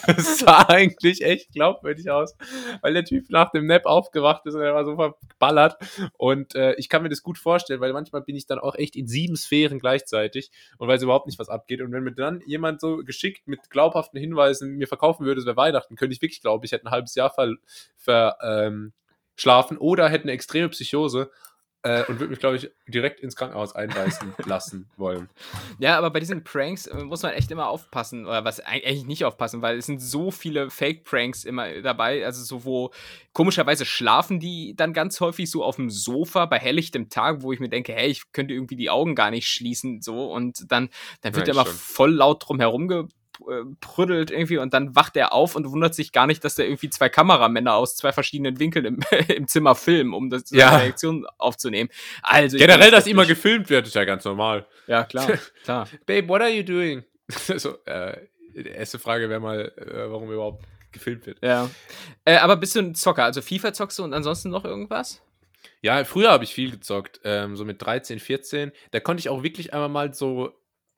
Es 0.08 0.40
sah 0.40 0.68
eigentlich 0.68 1.24
echt 1.24 1.52
glaubwürdig 1.52 2.10
aus, 2.10 2.36
weil 2.82 2.94
der 2.94 3.06
Typ 3.06 3.30
nach 3.30 3.52
dem 3.52 3.66
Nap 3.68 3.86
aufgewacht 3.86 4.46
ist 4.46 4.56
und 4.56 4.62
er 4.62 4.74
war 4.74 4.84
so 4.84 4.96
verballert. 4.96 5.76
Und 6.18 6.56
äh, 6.56 6.74
ich 6.76 6.90
kann 6.90 7.04
mir 7.04 7.10
das 7.10 7.22
gut 7.24 7.38
vorstellen, 7.38 7.80
weil 7.80 7.94
manchmal 7.94 8.22
bin 8.22 8.36
ich 8.36 8.48
dann 8.48 8.60
auch 8.60 8.76
echt 8.76 8.96
in 8.96 9.08
sieben 9.08 9.36
Sphären 9.36 9.80
gleichzeitig 9.80 10.50
und 10.78 10.88
weiß 10.88 11.04
überhaupt 11.04 11.28
nicht, 11.28 11.40
was 11.40 11.50
abgeht. 11.50 11.82
Und 11.82 11.92
wenn 11.92 12.04
mir 12.04 12.14
dann 12.14 12.42
jemand 12.48 12.82
so 12.82 12.98
geschickt 12.98 13.48
mit 13.48 13.70
glaubhaften 13.70 14.20
Hinweisen 14.20 14.76
mir 14.78 14.88
verkaufen 14.88 15.26
würde, 15.26 15.40
es 15.40 15.46
wäre 15.46 15.58
Weihnachten, 15.58 15.96
könnte 15.96 16.14
ich 16.14 16.22
wirklich 16.22 16.42
glauben, 16.42 16.64
ich 16.66 16.72
hätte 16.72 16.86
ein 16.88 16.92
halbes 16.92 17.16
Jahr 17.16 17.30
ver, 17.30 17.54
ver, 17.98 18.38
ähm, 18.42 18.94
schlafen 19.36 19.78
oder 19.78 20.10
hätte 20.10 20.24
eine 20.24 20.32
extreme 20.34 20.70
Psychose. 20.70 21.30
Äh, 21.88 22.04
und 22.10 22.20
würde 22.20 22.32
mich, 22.32 22.40
glaube 22.40 22.58
ich, 22.58 22.70
direkt 22.88 23.22
ins 23.22 23.36
Krankenhaus 23.38 23.74
einweisen 23.74 24.34
lassen 24.46 24.90
wollen. 24.98 25.30
Ja, 25.80 25.98
aber 25.98 26.10
bei 26.10 26.20
diesen 26.20 26.44
Pranks 26.44 26.86
äh, 26.88 27.04
muss 27.04 27.22
man 27.24 27.32
echt 27.32 27.50
immer 27.50 27.70
aufpassen. 27.70 28.26
Oder 28.26 28.44
was 28.44 28.60
eig- 28.62 28.86
eigentlich 28.86 29.06
nicht 29.06 29.24
aufpassen, 29.24 29.62
weil 29.62 29.78
es 29.78 29.86
sind 29.86 30.00
so 30.02 30.30
viele 30.32 30.70
Fake-Pranks 30.70 31.46
immer 31.46 31.82
dabei. 31.82 32.26
Also 32.26 32.44
so, 32.44 32.66
wo 32.66 32.92
komischerweise 33.32 33.86
schlafen 33.86 34.40
die 34.40 34.74
dann 34.76 34.92
ganz 34.92 35.22
häufig 35.22 35.50
so 35.50 35.64
auf 35.64 35.78
dem 35.78 35.90
Sofa 35.90 36.46
bei 36.46 36.58
helllichtem 36.60 37.10
Tag, 37.10 37.42
wo 37.42 37.54
ich 37.54 37.60
mir 37.62 37.70
denke, 37.70 37.94
hey, 37.94 38.10
ich 38.10 38.32
könnte 38.34 38.54
irgendwie 38.54 38.76
die 38.76 38.90
Augen 38.90 39.16
gar 39.16 39.32
nicht 39.32 39.48
schließen. 39.48 40.02
So, 40.02 40.32
und 40.34 40.70
dann, 40.72 40.90
dann 41.22 41.36
wird 41.36 41.48
Ja, 41.48 41.54
immer 41.54 41.62
stimmt. 41.64 41.78
voll 41.80 42.12
laut 42.14 42.44
drum 42.46 42.60
herum 42.60 42.92
äh, 42.92 43.04
prüddelt 43.82 44.32
irgendwie 44.32 44.58
und 44.58 44.74
dann 44.74 44.96
wacht 44.96 45.16
er 45.18 45.34
auf 45.34 45.56
und 45.56 45.70
wundert 45.72 45.96
sich 45.96 46.12
gar 46.12 46.28
nicht, 46.28 46.44
dass 46.44 46.56
da 46.56 46.64
irgendwie 46.64 46.90
zwei 46.90 47.10
Kameramänner 47.10 47.76
aus 47.76 47.96
zwei 47.96 48.12
verschiedenen 48.12 48.60
Winkeln 48.60 48.86
im, 48.86 49.00
im 49.28 49.48
Zimmer 49.48 49.76
filmen, 49.76 50.14
um 50.14 50.30
das 50.30 50.50
Ja. 50.52 50.78
Reaktion 50.78 51.26
aufzunehmen. 51.38 51.90
Also 52.24 52.58
Generell, 52.58 52.92
dass 52.92 53.08
immer 53.08 53.26
gefilmt 53.26 53.70
wird, 53.70 53.88
ist 53.88 53.96
ja 53.96 54.06
ganz 54.06 54.26
normal. 54.26 54.66
Ja, 54.88 55.04
klar, 55.04 55.28
klar. 55.64 55.88
Babe, 56.06 56.28
what 56.28 56.42
are 56.42 56.50
you 56.50 56.64
doing? 56.64 57.04
so, 57.30 57.78
äh, 57.86 58.18
die 58.56 58.68
erste 58.68 59.00
Frage 59.00 59.30
wäre 59.30 59.40
mal, 59.40 59.72
äh, 59.78 60.10
warum 60.10 60.32
überhaupt 60.32 60.66
gefilmt 60.92 61.26
wird. 61.26 61.38
Ja. 61.44 61.70
Äh, 62.26 62.38
aber 62.38 62.56
bist 62.56 62.76
du 62.76 62.80
ein 62.80 62.96
Zocker? 62.96 63.24
Also 63.26 63.42
FIFA 63.42 63.74
zockst 63.74 64.00
du 64.00 64.04
und 64.04 64.14
ansonsten 64.14 64.50
noch 64.50 64.66
irgendwas? 64.66 65.22
Ja, 65.82 66.04
früher 66.06 66.32
habe 66.32 66.44
ich 66.44 66.54
viel 66.54 66.72
gezockt, 66.72 67.20
ähm, 67.24 67.56
so 67.56 67.66
mit 67.66 67.82
13, 67.82 68.20
14. 68.20 68.72
Da 68.92 69.00
konnte 69.00 69.20
ich 69.20 69.30
auch 69.30 69.44
wirklich 69.44 69.74
einmal 69.74 69.90
mal 69.90 70.14
so 70.14 70.54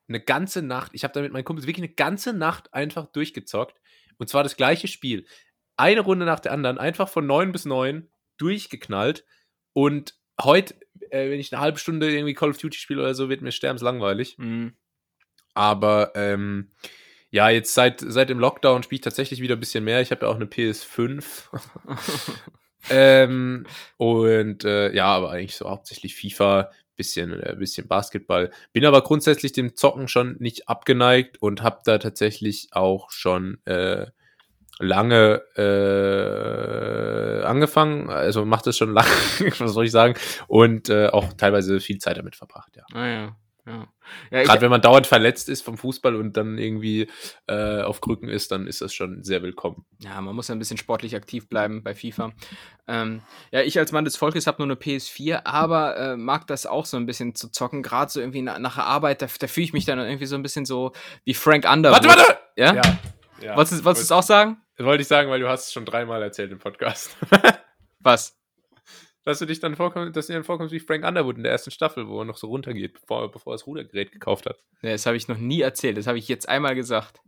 eine 0.09 0.19
ganze 0.19 0.61
Nacht, 0.61 0.91
ich 0.93 1.03
habe 1.03 1.13
da 1.13 1.21
mit 1.21 1.31
meinen 1.31 1.45
Kumpels 1.45 1.67
wirklich 1.67 1.85
eine 1.85 1.93
ganze 1.93 2.33
Nacht 2.33 2.73
einfach 2.73 3.07
durchgezockt. 3.07 3.79
Und 4.17 4.27
zwar 4.27 4.43
das 4.43 4.57
gleiche 4.57 4.87
Spiel. 4.87 5.25
Eine 5.77 6.01
Runde 6.01 6.25
nach 6.25 6.41
der 6.41 6.51
anderen, 6.51 6.77
einfach 6.77 7.07
von 7.07 7.25
9 7.25 7.51
bis 7.51 7.65
9 7.65 8.09
durchgeknallt. 8.37 9.25
Und 9.73 10.15
heute, 10.41 10.75
äh, 11.09 11.29
wenn 11.29 11.39
ich 11.39 11.53
eine 11.53 11.61
halbe 11.61 11.79
Stunde 11.79 12.11
irgendwie 12.11 12.33
Call 12.33 12.49
of 12.49 12.57
Duty 12.57 12.77
spiele 12.77 13.01
oder 13.01 13.13
so, 13.13 13.29
wird 13.29 13.41
mir 13.41 13.51
sterbenslangweilig. 13.51 14.37
Mhm. 14.37 14.73
Aber 15.53 16.11
ähm, 16.15 16.71
ja, 17.31 17.49
jetzt 17.49 17.73
seit, 17.73 18.01
seit 18.01 18.29
dem 18.29 18.39
Lockdown 18.39 18.83
spiele 18.83 18.97
ich 18.97 19.03
tatsächlich 19.03 19.41
wieder 19.41 19.55
ein 19.55 19.59
bisschen 19.59 19.83
mehr. 19.83 20.01
Ich 20.01 20.11
habe 20.11 20.25
ja 20.25 20.31
auch 20.31 20.35
eine 20.35 20.45
PS5. 20.45 21.43
ähm, 22.89 23.65
und 23.97 24.63
äh, 24.65 24.93
ja, 24.93 25.05
aber 25.05 25.31
eigentlich 25.31 25.55
so 25.55 25.69
hauptsächlich 25.69 26.15
FIFA, 26.15 26.71
bisschen, 26.99 27.41
äh, 27.41 27.55
bisschen 27.57 27.87
Basketball. 27.87 28.51
Bin 28.73 28.85
aber 28.85 29.01
grundsätzlich 29.01 29.53
dem 29.53 29.75
Zocken 29.75 30.09
schon 30.09 30.35
nicht 30.39 30.67
abgeneigt 30.67 31.41
und 31.41 31.63
habe 31.63 31.79
da 31.85 31.97
tatsächlich 31.97 32.67
auch 32.73 33.09
schon 33.09 33.57
äh, 33.65 34.07
lange 34.79 35.41
äh, 35.55 37.43
angefangen. 37.45 38.09
Also 38.09 38.43
macht 38.45 38.67
das 38.67 38.77
schon 38.77 38.91
lange, 38.93 39.09
was 39.59 39.71
soll 39.71 39.85
ich 39.85 39.91
sagen? 39.91 40.15
Und 40.47 40.89
äh, 40.89 41.07
auch 41.07 41.31
teilweise 41.33 41.79
viel 41.79 41.99
Zeit 41.99 42.17
damit 42.17 42.35
verbracht, 42.35 42.75
ja. 42.75 42.83
Ah 42.93 43.07
ja. 43.07 43.35
Ja, 43.69 43.87
ja 44.31 44.43
Gerade 44.43 44.61
wenn 44.61 44.71
man 44.71 44.81
dauernd 44.81 45.05
verletzt 45.05 45.47
ist 45.47 45.61
vom 45.61 45.77
Fußball 45.77 46.15
und 46.15 46.35
dann 46.35 46.57
irgendwie 46.57 47.07
äh, 47.47 47.81
auf 47.81 48.01
Krücken 48.01 48.27
ist, 48.27 48.51
dann 48.51 48.65
ist 48.65 48.81
das 48.81 48.93
schon 48.93 49.23
sehr 49.23 49.43
willkommen. 49.43 49.85
ja, 49.99 50.19
man 50.21 50.35
muss 50.35 50.47
ja 50.47 50.55
ein 50.55 50.59
bisschen 50.59 50.77
sportlich 50.77 51.15
aktiv 51.15 51.47
bleiben 51.47 51.83
bei 51.83 51.93
FIFA. 51.93 52.31
Ähm, 52.87 53.21
ja, 53.51 53.61
ich 53.61 53.77
als 53.77 53.91
Mann 53.91 54.05
des 54.05 54.17
Volkes 54.17 54.47
habe 54.47 54.57
nur 54.57 54.67
eine 54.67 54.75
PS4, 54.75 55.41
aber 55.45 55.95
äh, 55.97 56.17
mag 56.17 56.47
das 56.47 56.65
auch 56.65 56.85
so 56.85 56.97
ein 56.97 57.05
bisschen 57.05 57.35
zu 57.35 57.49
zocken. 57.51 57.83
Gerade 57.83 58.11
so 58.11 58.19
irgendwie 58.19 58.41
na, 58.41 58.57
nach 58.57 58.75
der 58.75 58.85
Arbeit, 58.85 59.21
da, 59.21 59.27
da 59.39 59.47
fühle 59.47 59.65
ich 59.65 59.73
mich 59.73 59.85
dann 59.85 59.99
irgendwie 59.99 60.25
so 60.25 60.35
ein 60.35 60.41
bisschen 60.41 60.65
so 60.65 60.91
wie 61.23 61.35
Frank 61.35 61.71
Underwood. 61.71 62.03
Warte, 62.03 62.19
warte! 62.19 62.37
Ja? 62.55 62.73
Ja. 62.75 62.81
ja. 63.41 63.55
Wolltest, 63.55 63.81
du- 63.81 63.85
wolltest 63.85 64.09
du 64.09 64.13
es 64.15 64.17
auch 64.19 64.23
sagen? 64.23 64.57
Wollte 64.79 65.01
ich 65.01 65.07
sagen, 65.07 65.29
weil 65.29 65.41
du 65.41 65.49
hast 65.49 65.65
es 65.67 65.73
schon 65.73 65.85
dreimal 65.85 66.23
erzählt 66.23 66.51
im 66.51 66.57
Podcast. 66.59 67.15
Was? 67.99 68.38
Dass 69.29 69.39
du 69.39 69.45
dich 69.45 69.59
dann 69.59 69.75
vorkommst, 69.75 70.15
dass 70.15 70.27
dir 70.27 70.33
dann 70.33 70.43
vorkommst 70.43 70.73
wie 70.73 70.79
Frank 70.79 71.05
Underwood 71.05 71.37
in 71.37 71.43
der 71.43 71.51
ersten 71.51 71.71
Staffel, 71.71 72.07
wo 72.07 72.19
er 72.19 72.25
noch 72.25 72.37
so 72.37 72.47
runtergeht, 72.47 72.93
bevor, 72.93 73.31
bevor 73.31 73.53
er 73.53 73.55
das 73.55 73.67
Rudergerät 73.67 74.11
gekauft 74.11 74.45
hat. 74.45 74.57
Ja, 74.81 74.91
das 74.91 75.05
habe 75.05 75.17
ich 75.17 75.27
noch 75.27 75.37
nie 75.37 75.61
erzählt. 75.61 75.97
Das 75.97 76.07
habe 76.07 76.17
ich 76.17 76.27
jetzt 76.27 76.49
einmal 76.49 76.75
gesagt. 76.75 77.21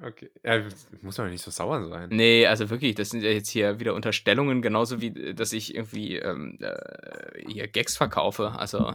Okay. 0.00 0.30
Ja, 0.44 0.60
muss 1.02 1.16
doch 1.16 1.26
nicht 1.26 1.42
so 1.42 1.50
sauer 1.50 1.84
sein. 1.88 2.08
Nee, 2.12 2.46
also 2.46 2.70
wirklich, 2.70 2.94
das 2.94 3.10
sind 3.10 3.22
ja 3.22 3.30
jetzt 3.30 3.48
hier 3.48 3.80
wieder 3.80 3.94
Unterstellungen, 3.94 4.62
genauso 4.62 5.00
wie, 5.00 5.34
dass 5.34 5.52
ich 5.52 5.74
irgendwie 5.74 6.16
ähm, 6.16 6.58
äh, 6.60 7.42
hier 7.48 7.66
Gags 7.66 7.96
verkaufe. 7.96 8.52
Also, 8.56 8.78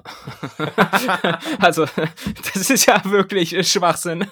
also 1.59 1.85
das 2.53 2.69
ist 2.69 2.85
ja 2.85 3.01
wirklich 3.05 3.49
Schwachsinn. 3.69 4.25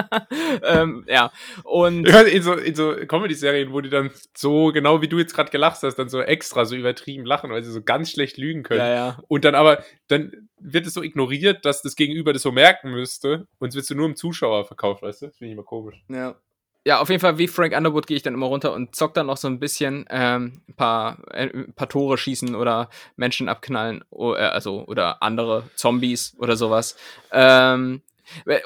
ähm, 0.62 1.04
ja, 1.06 1.30
und 1.64 2.10
weiß, 2.10 2.28
in 2.28 2.42
so, 2.42 2.54
in 2.54 2.74
so 2.74 2.94
Comedy-Serien, 3.06 3.72
wo 3.72 3.82
die 3.82 3.90
dann 3.90 4.10
so, 4.34 4.72
genau 4.72 5.02
wie 5.02 5.08
du 5.08 5.18
jetzt 5.18 5.34
gerade 5.34 5.50
gelacht 5.50 5.82
hast, 5.82 5.96
dann 5.96 6.08
so 6.08 6.22
extra 6.22 6.64
so 6.64 6.76
übertrieben 6.76 7.26
lachen, 7.26 7.50
weil 7.50 7.62
sie 7.62 7.72
so 7.72 7.82
ganz 7.82 8.10
schlecht 8.10 8.38
lügen 8.38 8.62
können. 8.62 8.80
ja, 8.80 8.88
ja. 8.88 9.18
Und 9.28 9.44
dann 9.44 9.54
aber, 9.54 9.84
dann 10.08 10.48
wird 10.58 10.86
es 10.86 10.94
so 10.94 11.02
ignoriert, 11.02 11.64
dass 11.64 11.82
das 11.82 11.96
Gegenüber 11.96 12.32
das 12.32 12.42
so 12.42 12.52
merken 12.52 12.90
müsste. 12.90 13.46
Und 13.58 13.68
es 13.68 13.74
wird 13.74 13.84
so 13.84 13.94
nur 13.94 14.06
im 14.06 14.16
Zuschauer 14.16 14.64
verkauft, 14.64 15.02
weißt 15.02 15.22
du? 15.22 15.26
Das 15.26 15.36
finde 15.36 15.48
ich 15.50 15.52
immer 15.52 15.64
komisch. 15.64 16.02
Ja. 16.08 16.36
Ja, 16.84 17.00
auf 17.00 17.08
jeden 17.08 17.20
Fall, 17.20 17.36
wie 17.36 17.48
Frank 17.48 17.76
Underwood 17.76 18.06
gehe 18.06 18.16
ich 18.16 18.22
dann 18.22 18.34
immer 18.34 18.46
runter 18.46 18.72
und 18.72 18.94
zock 18.94 19.12
dann 19.14 19.26
noch 19.26 19.38
so 19.38 19.48
ein 19.48 19.58
bisschen 19.58 20.04
ähm, 20.08 20.62
ein, 20.68 20.74
paar, 20.76 21.18
äh, 21.32 21.48
ein 21.52 21.72
paar 21.74 21.88
Tore 21.88 22.16
schießen 22.16 22.54
oder 22.54 22.90
Menschen 23.16 23.48
abknallen, 23.48 24.04
o- 24.10 24.34
äh, 24.34 24.38
also 24.38 24.84
oder 24.86 25.20
andere 25.20 25.68
Zombies 25.74 26.36
oder 26.38 26.56
sowas. 26.56 26.96
Ähm, 27.32 28.02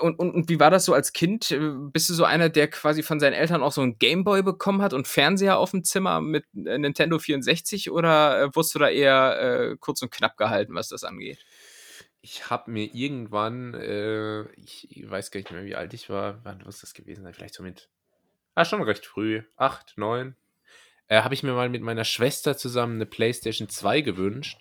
und, 0.01 0.19
und, 0.19 0.35
und 0.35 0.49
wie 0.51 0.61
war 0.61 0.71
das 0.71 0.85
so 0.85 0.93
als 0.93 1.15
Kind? 1.15 1.51
Äh, 1.51 1.59
Bist 1.93 2.11
du 2.11 2.15
so 2.15 2.25
einer, 2.25 2.51
der 2.51 2.69
quasi 2.69 3.03
von 3.03 3.21
seinen 3.21 3.33
Eltern 3.33 3.63
auch 3.63 3.73
so 3.73 3.81
einen 3.81 3.99
Gameboy 3.99 4.43
bekommen 4.43 4.83
hat 4.83 4.93
und 4.93 5.09
Fernseher 5.09 5.57
auf 5.59 5.71
dem 5.71 5.83
Zimmer 5.85 6.21
mit 6.21 6.45
äh, 6.55 6.77
Nintendo 6.77 7.19
64 7.19 7.91
oder 7.91 8.43
äh, 8.43 8.55
wurdest 8.55 8.75
du 8.75 8.79
da 8.81 8.91
eher 8.91 9.71
äh, 9.73 9.77
kurz 9.81 10.03
und 10.03 10.11
knapp 10.11 10.37
gehalten, 10.37 10.75
was 10.75 10.89
das 10.89 11.05
angeht? 11.05 11.39
Ich 12.23 12.51
habe 12.51 12.71
mir 12.71 12.95
irgendwann, 12.95 13.75
äh, 13.75 14.43
ich 14.53 15.05
weiß 15.09 15.31
gar 15.31 15.41
nicht 15.41 15.51
mehr, 15.51 15.65
wie 15.65 15.77
alt 15.77 15.95
ich 15.95 16.11
war, 16.11 16.45
wann 16.45 16.63
muss 16.65 16.81
das 16.81 16.95
gewesen 16.95 17.25
sein? 17.25 17.33
Vielleicht 17.33 17.55
so 17.55 17.63
mit, 17.63 17.89
ah, 18.55 18.65
schon 18.65 18.83
recht 18.83 19.07
früh, 19.07 19.43
acht, 19.57 19.95
neun, 19.97 20.37
äh, 21.09 21.23
habe 21.23 21.35
ich 21.35 21.43
mir 21.43 21.53
mal 21.53 21.69
mit 21.69 21.83
meiner 21.83 22.05
Schwester 22.05 22.57
zusammen 22.57 22.95
eine 22.95 23.07
PlayStation 23.07 23.69
2 23.69 24.01
gewünscht. 24.03 24.61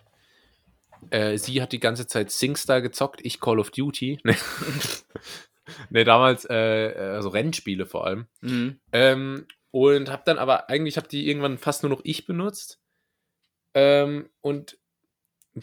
Äh, 1.12 1.38
sie 1.38 1.62
hat 1.62 1.72
die 1.72 1.80
ganze 1.80 2.08
Zeit 2.08 2.32
SingStar 2.32 2.82
gezockt, 2.82 3.22
ich 3.24 3.40
Call 3.40 3.60
of 3.60 3.72
Duty. 3.72 4.20
ne, 5.90 6.04
damals, 6.04 6.46
äh, 6.50 6.94
also 7.14 7.30
Rennspiele 7.30 7.86
vor 7.86 8.06
allem. 8.06 8.28
Mhm. 8.42 8.80
Ähm, 8.92 9.48
und 9.72 10.10
habe 10.10 10.24
dann 10.26 10.40
aber, 10.40 10.70
eigentlich 10.70 10.98
habe 10.98 11.08
die 11.08 11.28
irgendwann 11.28 11.58
fast 11.58 11.84
nur 11.84 11.92
noch 11.92 12.02
ich 12.04 12.26
benutzt. 12.26 12.80
Ähm, 13.76 14.30
und 14.42 14.78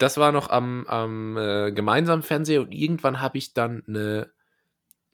das 0.03 0.17
war 0.17 0.33
noch 0.33 0.51
am, 0.51 0.87
am 0.87 1.37
äh, 1.37 1.73
gemeinsamen 1.73 2.23
Fernseher 2.23 2.63
und 2.63 2.73
irgendwann 2.73 3.21
habe 3.21 3.39
ich 3.39 3.55
dann 3.55 3.83
eine, 3.87 4.31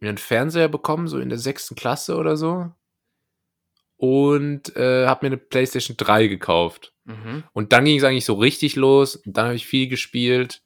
einen 0.01 0.18
Fernseher 0.18 0.68
bekommen, 0.68 1.09
so 1.09 1.18
in 1.18 1.28
der 1.28 1.39
sechsten 1.39 1.74
Klasse 1.74 2.16
oder 2.16 2.37
so. 2.37 2.70
Und 3.97 4.74
äh, 4.76 5.07
habe 5.07 5.26
mir 5.26 5.28
eine 5.28 5.37
PlayStation 5.37 5.97
3 5.97 6.26
gekauft. 6.26 6.93
Mhm. 7.05 7.45
Und 7.53 7.72
dann 7.72 7.85
ging 7.85 7.99
es 7.99 8.05
eigentlich 8.05 8.24
so 8.24 8.35
richtig 8.35 8.74
los. 8.74 9.22
Dann 9.24 9.47
habe 9.47 9.55
ich 9.55 9.66
viel 9.66 9.87
gespielt. 9.87 10.62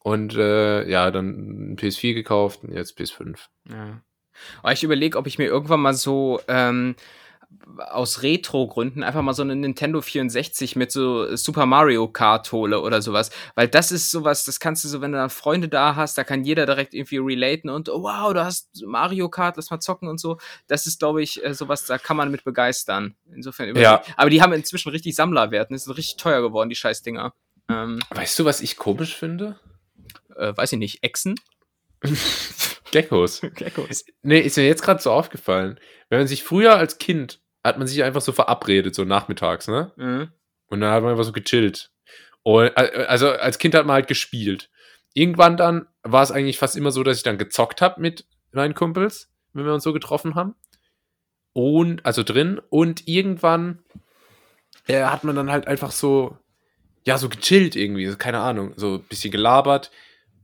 Und 0.00 0.36
äh, 0.36 0.88
ja, 0.88 1.10
dann 1.10 1.72
ein 1.72 1.76
PS4 1.76 2.14
gekauft 2.14 2.62
und 2.62 2.72
jetzt 2.72 2.96
PS5. 2.96 3.36
Ja. 3.68 4.00
Aber 4.62 4.72
ich 4.72 4.84
überlege, 4.84 5.18
ob 5.18 5.26
ich 5.26 5.38
mir 5.38 5.46
irgendwann 5.46 5.80
mal 5.80 5.94
so 5.94 6.40
ähm, 6.46 6.94
aus 7.78 8.22
Retro-Gründen 8.22 9.02
einfach 9.02 9.22
mal 9.22 9.32
so 9.32 9.42
eine 9.42 9.56
Nintendo 9.56 10.00
64 10.00 10.76
mit 10.76 10.92
so 10.92 11.34
Super 11.36 11.64
Mario 11.64 12.08
Kart 12.08 12.50
hole 12.52 12.80
oder 12.80 13.00
sowas. 13.00 13.30
Weil 13.54 13.68
das 13.68 13.92
ist 13.92 14.10
sowas, 14.10 14.44
das 14.44 14.60
kannst 14.60 14.84
du 14.84 14.88
so, 14.88 15.00
wenn 15.00 15.12
du 15.12 15.18
dann 15.18 15.30
Freunde 15.30 15.68
da 15.68 15.96
hast, 15.96 16.18
da 16.18 16.24
kann 16.24 16.44
jeder 16.44 16.66
direkt 16.66 16.92
irgendwie 16.92 17.18
relaten 17.18 17.70
und 17.70 17.88
oh, 17.88 18.02
wow, 18.02 18.32
du 18.32 18.44
hast 18.44 18.84
Mario 18.84 19.28
Kart, 19.28 19.56
lass 19.56 19.70
mal 19.70 19.80
zocken 19.80 20.08
und 20.08 20.18
so. 20.18 20.38
Das 20.66 20.86
ist, 20.86 20.98
glaube 20.98 21.22
ich, 21.22 21.44
äh, 21.44 21.54
sowas, 21.54 21.86
da 21.86 21.98
kann 21.98 22.16
man 22.16 22.30
mit 22.30 22.44
begeistern. 22.44 23.14
Insofern 23.34 23.74
Ja. 23.76 24.02
Aber 24.16 24.30
die 24.30 24.42
haben 24.42 24.52
inzwischen 24.52 24.90
richtig 24.90 25.14
Sammlerwert. 25.14 25.70
Das 25.70 25.84
sind 25.84 25.96
richtig 25.96 26.16
teuer 26.16 26.42
geworden, 26.42 26.68
die 26.68 26.76
Scheißdinger. 26.76 27.32
Ähm, 27.70 28.00
Weißt 28.10 28.38
du, 28.38 28.44
was 28.44 28.60
ich 28.60 28.76
komisch 28.76 29.14
finde? 29.16 29.58
äh, 30.38 30.56
weiß 30.56 30.72
ich 30.72 30.78
nicht, 30.78 31.02
Echsen? 31.02 31.34
Geckos. 32.90 33.40
Geckos. 33.54 34.04
Nee, 34.22 34.40
ist 34.40 34.56
mir 34.56 34.66
jetzt 34.66 34.82
gerade 34.82 35.00
so 35.00 35.10
aufgefallen. 35.12 35.78
Wenn 36.08 36.20
man 36.20 36.28
sich 36.28 36.42
früher 36.42 36.76
als 36.76 36.98
Kind 36.98 37.40
hat 37.64 37.78
man 37.78 37.86
sich 37.86 38.02
einfach 38.02 38.20
so 38.20 38.32
verabredet, 38.32 38.94
so 38.94 39.04
nachmittags, 39.04 39.68
ne? 39.68 39.92
Mhm. 39.96 40.32
Und 40.66 40.80
dann 40.80 40.92
hat 40.92 41.02
man 41.02 41.12
einfach 41.12 41.24
so 41.24 41.32
gechillt. 41.32 41.90
Und, 42.42 42.66
äh, 42.76 43.06
also 43.08 43.30
als 43.30 43.58
Kind 43.58 43.74
hat 43.74 43.86
man 43.86 43.94
halt 43.94 44.08
gespielt. 44.08 44.70
Irgendwann 45.14 45.56
dann 45.56 45.86
war 46.02 46.22
es 46.22 46.30
eigentlich 46.30 46.58
fast 46.58 46.76
immer 46.76 46.90
so, 46.90 47.02
dass 47.02 47.16
ich 47.16 47.22
dann 47.22 47.38
gezockt 47.38 47.80
habe 47.80 48.00
mit 48.00 48.26
meinen 48.52 48.74
Kumpels, 48.74 49.30
wenn 49.52 49.64
wir 49.64 49.74
uns 49.74 49.84
so 49.84 49.92
getroffen 49.92 50.34
haben. 50.34 50.54
Und, 51.52 52.06
also 52.06 52.22
drin. 52.22 52.60
Und 52.70 53.08
irgendwann 53.08 53.82
äh, 54.86 55.04
hat 55.04 55.24
man 55.24 55.34
dann 55.36 55.50
halt 55.50 55.66
einfach 55.66 55.90
so, 55.90 56.38
ja, 57.04 57.18
so 57.18 57.28
gechillt 57.28 57.74
irgendwie, 57.74 58.14
keine 58.16 58.40
Ahnung, 58.40 58.74
so 58.76 58.94
ein 58.94 59.04
bisschen 59.04 59.32
gelabert. 59.32 59.90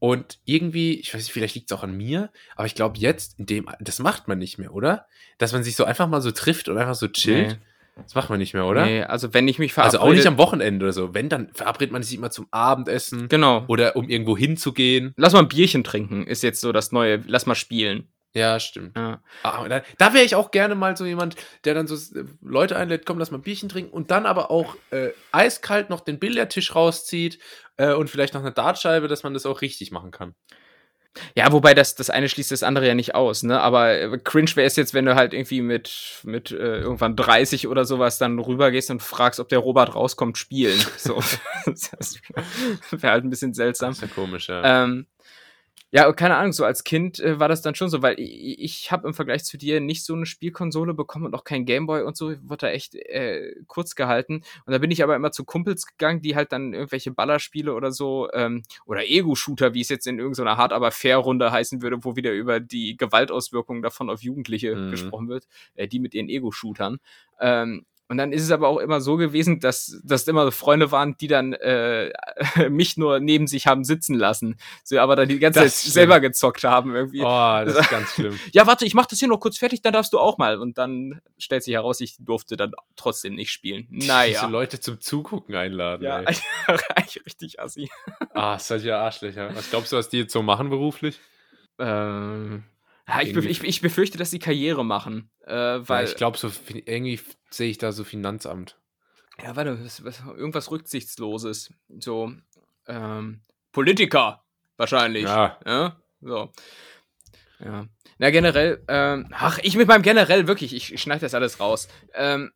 Und 0.05 0.39
irgendwie, 0.45 1.01
ich 1.01 1.15
weiß 1.15 1.23
nicht, 1.23 1.33
vielleicht 1.33 1.55
liegt 1.55 1.71
es 1.71 1.77
auch 1.79 1.83
an 1.83 1.97
mir, 1.97 2.29
aber 2.57 2.67
ich 2.67 2.75
glaube 2.75 2.99
jetzt, 2.99 3.39
in 3.39 3.47
dem, 3.47 3.71
das 3.81 4.01
macht 4.01 4.29
man 4.29 4.39
nicht 4.39 4.59
mehr, 4.59 4.75
oder? 4.75 5.07
Dass 5.39 5.53
man 5.55 5.65
sich 5.65 5.77
so 5.77 5.85
einfach 5.85 6.07
mal 6.09 6.21
so 6.21 6.31
trifft 6.31 6.69
und 6.69 6.77
einfach 6.77 6.95
so 6.95 7.09
chillt. 7.09 7.49
Nee. 7.53 8.03
Das 8.03 8.15
macht 8.15 8.29
man 8.29 8.39
nicht 8.39 8.53
mehr, 8.53 8.67
oder? 8.67 8.85
Nee, 8.85 9.03
also 9.05 9.33
wenn 9.33 9.49
ich 9.49 9.59
mich 9.59 9.71
Also 9.79 9.93
verabrede. 9.93 10.03
auch 10.03 10.15
nicht 10.15 10.27
am 10.27 10.37
Wochenende 10.37 10.85
oder 10.85 10.93
so. 10.93 11.15
Wenn, 11.15 11.31
dann 11.31 11.49
verabredet 11.55 11.91
man 11.93 12.03
sich 12.03 12.19
immer 12.19 12.31
zum 12.31 12.49
Abendessen 12.51 13.29
Genau. 13.29 13.65
oder 13.69 13.97
um 13.97 14.09
irgendwo 14.11 14.37
hinzugehen. 14.37 15.15
Lass 15.17 15.33
mal 15.33 15.39
ein 15.39 15.49
Bierchen 15.49 15.85
trinken, 15.85 16.27
ist 16.27 16.43
jetzt 16.43 16.61
so 16.61 16.71
das 16.73 16.93
Neue. 16.93 17.23
Lass 17.27 17.47
mal 17.47 17.55
spielen. 17.55 18.09
Ja, 18.35 18.59
stimmt. 18.59 18.97
Ja. 18.97 19.23
Ah, 19.45 19.69
da 19.69 19.83
da 19.97 20.13
wäre 20.13 20.25
ich 20.25 20.35
auch 20.35 20.51
gerne 20.51 20.75
mal 20.75 20.97
so 20.97 21.05
jemand, 21.07 21.37
der 21.65 21.75
dann 21.75 21.87
so 21.87 21.95
äh, 21.95 22.25
Leute 22.43 22.77
einlädt, 22.77 23.07
komm, 23.07 23.19
lass 23.19 23.31
mal 23.31 23.39
ein 23.39 23.43
Bierchen 23.43 23.69
trinken 23.69 23.93
und 23.93 24.11
dann 24.11 24.27
aber 24.27 24.51
auch 24.51 24.75
äh, 24.91 25.11
eiskalt 25.31 25.89
noch 25.89 26.01
den 26.01 26.19
Billardtisch 26.19 26.75
rauszieht 26.75 27.39
äh, 27.77 27.93
und 27.93 28.11
vielleicht 28.11 28.35
noch 28.35 28.41
eine 28.41 28.51
Dartscheibe, 28.51 29.07
dass 29.07 29.23
man 29.23 29.35
das 29.35 29.47
auch 29.47 29.63
richtig 29.63 29.93
machen 29.93 30.11
kann. 30.11 30.35
Ja, 31.37 31.53
wobei 31.53 31.75
das, 31.75 31.95
das 31.95 32.11
eine 32.11 32.29
schließt 32.29 32.51
das 32.51 32.65
andere 32.65 32.89
ja 32.89 32.95
nicht 32.95 33.15
aus, 33.15 33.45
ne? 33.45 33.61
Aber 33.61 33.97
äh, 33.97 34.19
cringe 34.19 34.51
wäre 34.57 34.67
es 34.67 34.75
jetzt, 34.75 34.95
wenn 34.95 35.05
du 35.05 35.15
halt 35.15 35.33
irgendwie 35.33 35.61
mit, 35.63 36.21
mit 36.25 36.51
äh, 36.51 36.81
irgendwann 36.81 37.15
30 37.15 37.69
oder 37.69 37.85
sowas 37.85 38.19
dann 38.19 38.39
rübergehst 38.39 38.91
und 38.91 39.01
fragst, 39.01 39.39
ob 39.39 39.49
der 39.49 39.61
Robert 39.61 39.95
rauskommt, 39.95 40.39
spielen. 40.39 40.81
So. 40.97 41.23
das 41.67 42.19
wäre 42.91 43.13
halt 43.13 43.25
ein 43.25 43.31
bisschen 43.31 43.55
seltsam. 43.55 43.91
Das 43.91 43.99
ist 43.99 44.03
ja 44.03 44.09
komisch, 44.09 44.49
ja. 44.49 44.85
Ähm, 44.85 45.07
ja, 45.95 46.13
keine 46.13 46.35
Ahnung, 46.37 46.53
so 46.53 46.65
als 46.65 46.83
Kind 46.83 47.21
äh, 47.21 47.39
war 47.39 47.49
das 47.49 47.63
dann 47.63 47.77
schon 47.77 47.89
so, 47.89 48.03
weil 48.03 48.19
ich, 48.19 48.59
ich 48.59 48.91
habe 48.91 49.07
im 49.07 49.15
Vergleich 49.15 49.45
zu 49.45 49.57
dir 49.57 49.79
nicht 49.81 50.05
so 50.05 50.13
eine 50.15 50.27
Spielkonsole 50.27 50.93
bekommen 50.93 51.25
und 51.25 51.35
auch 51.37 51.45
kein 51.45 51.67
Gameboy 51.67 52.03
und 52.03 52.17
so, 52.17 52.31
wurde 52.43 52.67
da 52.67 52.69
echt 52.71 52.97
äh, 52.97 53.55
kurz 53.69 53.95
gehalten. 53.95 54.43
Und 54.67 54.73
da 54.73 54.79
bin 54.79 54.91
ich 54.91 55.05
aber 55.05 55.15
immer 55.15 55.31
zu 55.31 55.45
Kumpels 55.45 55.87
gegangen, 55.87 56.21
die 56.21 56.35
halt 56.35 56.51
dann 56.51 56.75
irgendwelche 56.75 57.13
Ballerspiele 57.13 57.73
oder 57.75 57.93
so, 57.93 58.29
ähm, 58.33 58.65
oder 58.87 59.05
Ego-Shooter, 59.09 59.73
wie 59.75 59.83
es 59.83 59.89
jetzt 59.89 60.09
in 60.09 60.19
irgendeiner 60.19 60.57
hart 60.57 60.73
aber 60.73 60.91
fair 60.91 61.19
Runde 61.19 61.53
heißen 61.53 61.81
würde, 61.81 62.05
wo 62.05 62.17
wieder 62.17 62.33
über 62.33 62.59
die 62.59 62.97
Gewaltauswirkungen 62.97 63.81
davon 63.83 64.11
auf 64.11 64.21
Jugendliche 64.23 64.75
Mhm. 64.75 64.91
gesprochen 64.91 65.29
wird, 65.29 65.47
äh, 65.77 65.87
die 65.87 66.01
mit 66.01 66.13
ihren 66.15 66.29
Ego-Shootern. 66.29 66.99
Ähm, 67.41 67.87
und 68.09 68.19
dann 68.19 68.33
ist 68.33 68.43
es 68.43 68.51
aber 68.51 68.69
auch 68.69 68.79
immer 68.79 69.01
so 69.01 69.17
gewesen, 69.17 69.61
dass 69.61 70.01
das 70.05 70.29
immer 70.29 70.53
Freunde 70.53 70.93
waren, 70.93 71.17
die 71.17 71.27
dann 71.27 71.55
äh, 71.55 72.13
mich 72.71 72.97
nur 72.97 73.19
neben 73.21 73.47
sich 73.47 73.67
haben 73.67 73.83
sitzen 73.85 74.15
lassen, 74.15 74.57
so 74.83 74.99
aber 74.99 75.17
dann 75.17 75.29
die 75.29 75.39
ganze 75.39 75.61
Das 75.61 75.73
Zeit 75.73 75.81
stimmt. 75.81 75.93
selber 75.95 76.21
gezockt 76.21 76.65
haben 76.65 76.95
irgendwie. 76.95 77.23
Oh, 77.23 77.25
das 77.65 77.77
ist 77.77 77.91
ganz 77.91 78.11
schlimm. 78.13 78.39
Ja, 78.53 78.67
warte, 78.67 78.85
ich 78.85 78.95
mach 78.95 79.07
das 79.07 79.19
hier 79.19 79.29
noch 79.29 79.41
kurz 79.41 79.57
fertig, 79.59 79.81
dann 79.83 79.93
darfst 79.95 80.13
du 80.13 80.19
auch 80.19 80.37
mal. 80.39 80.59
Und 80.61 80.77
dann 80.79 81.21
stellt 81.39 81.63
sich 81.65 81.75
heraus, 81.75 82.01
ich 82.01 82.17
durfte 82.19 82.57
dann 82.57 82.73
trotzdem 82.97 83.35
nicht 83.35 83.51
spielen. 83.51 83.89
Diese 83.91 84.09
Naja. 84.09 84.47
Leute 84.47 84.81
zum 84.81 85.01
Zugucken 85.01 85.55
einladen. 85.55 86.05
Ja, 86.05 86.21
ey. 86.21 86.37
eigentlich 86.95 87.25
richtig 87.25 87.61
assi. 87.61 87.91
Ah, 88.35 88.59
solche 88.59 88.97
Arschlöcher. 88.97 89.55
Was 89.55 89.71
glaubst 89.71 89.93
du, 89.93 89.97
was 89.97 90.09
die 90.09 90.19
jetzt 90.19 90.33
so 90.33 90.43
machen 90.43 90.69
beruflich? 90.69 91.19
Ähm, 91.79 92.65
ja, 93.09 93.21
ich, 93.21 93.29
Irgendwie- 93.29 93.49
bef 93.49 93.63
ich, 93.63 93.65
ich 93.65 93.81
befürchte, 93.81 94.19
dass 94.19 94.31
sie 94.31 94.39
Karriere 94.39 94.85
machen. 94.85 95.31
Äh, 95.47 95.53
Weil 95.53 95.89
weil, 95.89 96.05
ich 96.07 96.17
glaube, 96.17 96.39
so 96.39 96.51
irgendwie 96.87 97.21
sehe 97.51 97.71
ich 97.71 97.79
da 97.79 97.93
so 97.93 98.05
Finanzamt. 98.05 98.79
ja, 99.43 99.55
warte, 99.57 99.85
was, 99.85 100.05
was, 100.05 100.21
irgendwas 100.21 100.71
Rücksichtsloses. 100.71 101.73
So, 101.99 102.33
ähm, 102.87 103.41
Politiker, 103.73 104.43
wahrscheinlich. 104.77 105.25
Ja. 105.25 105.59
Ja, 105.67 106.01
so. 106.21 106.51
Ja. 107.59 107.87
Na, 108.19 108.31
generell, 108.31 108.83
ähm, 108.89 109.29
ach, 109.33 109.59
ich 109.63 109.77
mit 109.77 109.89
meinem 109.89 110.03
generell, 110.03 110.47
wirklich, 110.47 110.75
ich, 110.75 110.93
ich 110.93 111.01
schneide 111.03 111.21
das 111.23 111.35
alles 111.35 111.61
raus. 111.61 111.89
Ähm, 112.15 112.53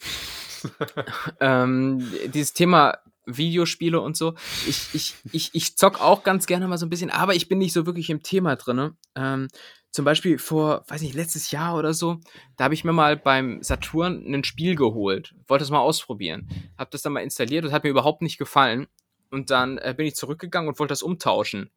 ähm, 1.41 2.11
dieses 2.33 2.53
Thema 2.53 2.99
Videospiele 3.37 4.01
und 4.01 4.17
so, 4.17 4.35
ich, 4.67 4.89
ich, 4.95 5.15
ich, 5.33 5.51
ich 5.53 5.77
zock 5.77 6.01
auch 6.01 6.23
ganz 6.23 6.47
gerne 6.47 6.67
mal 6.67 6.79
so 6.79 6.87
ein 6.87 6.91
bisschen, 6.91 7.11
aber 7.11 7.35
ich 7.35 7.49
bin 7.49 7.59
nicht 7.59 7.73
so 7.73 7.87
wirklich 7.87 8.11
im 8.11 8.23
Thema 8.23 8.57
drin. 8.57 8.93
Ähm, 9.15 9.49
zum 9.91 10.05
Beispiel 10.05 10.39
vor, 10.39 10.85
weiß 10.89 11.03
nicht, 11.03 11.15
letztes 11.15 11.51
Jahr 11.51 11.77
oder 11.77 11.95
so, 11.95 12.21
da 12.57 12.65
habe 12.65 12.75
ich 12.75 12.85
mir 12.85 12.93
mal 12.93 13.17
beim 13.17 13.63
Saturn 13.63 14.23
ein 14.33 14.45
Spiel 14.45 14.75
geholt, 14.75 15.35
wollte 15.47 15.65
es 15.65 15.71
mal 15.71 15.81
ausprobieren, 15.81 16.49
habe 16.77 16.91
das 16.91 17.03
dann 17.03 17.15
mal 17.15 17.21
installiert, 17.21 17.65
das 17.65 17.73
hat 17.73 17.85
mir 17.85 17.91
überhaupt 17.91 18.23
nicht 18.23 18.39
gefallen 18.39 18.87
und 19.31 19.51
dann 19.51 19.79
äh, 19.79 19.95
bin 19.97 20.07
ich 20.07 20.15
zurückgegangen 20.15 20.69
und 20.69 20.79
wollte 20.79 20.93
das 20.93 21.03
umtauschen. 21.03 21.71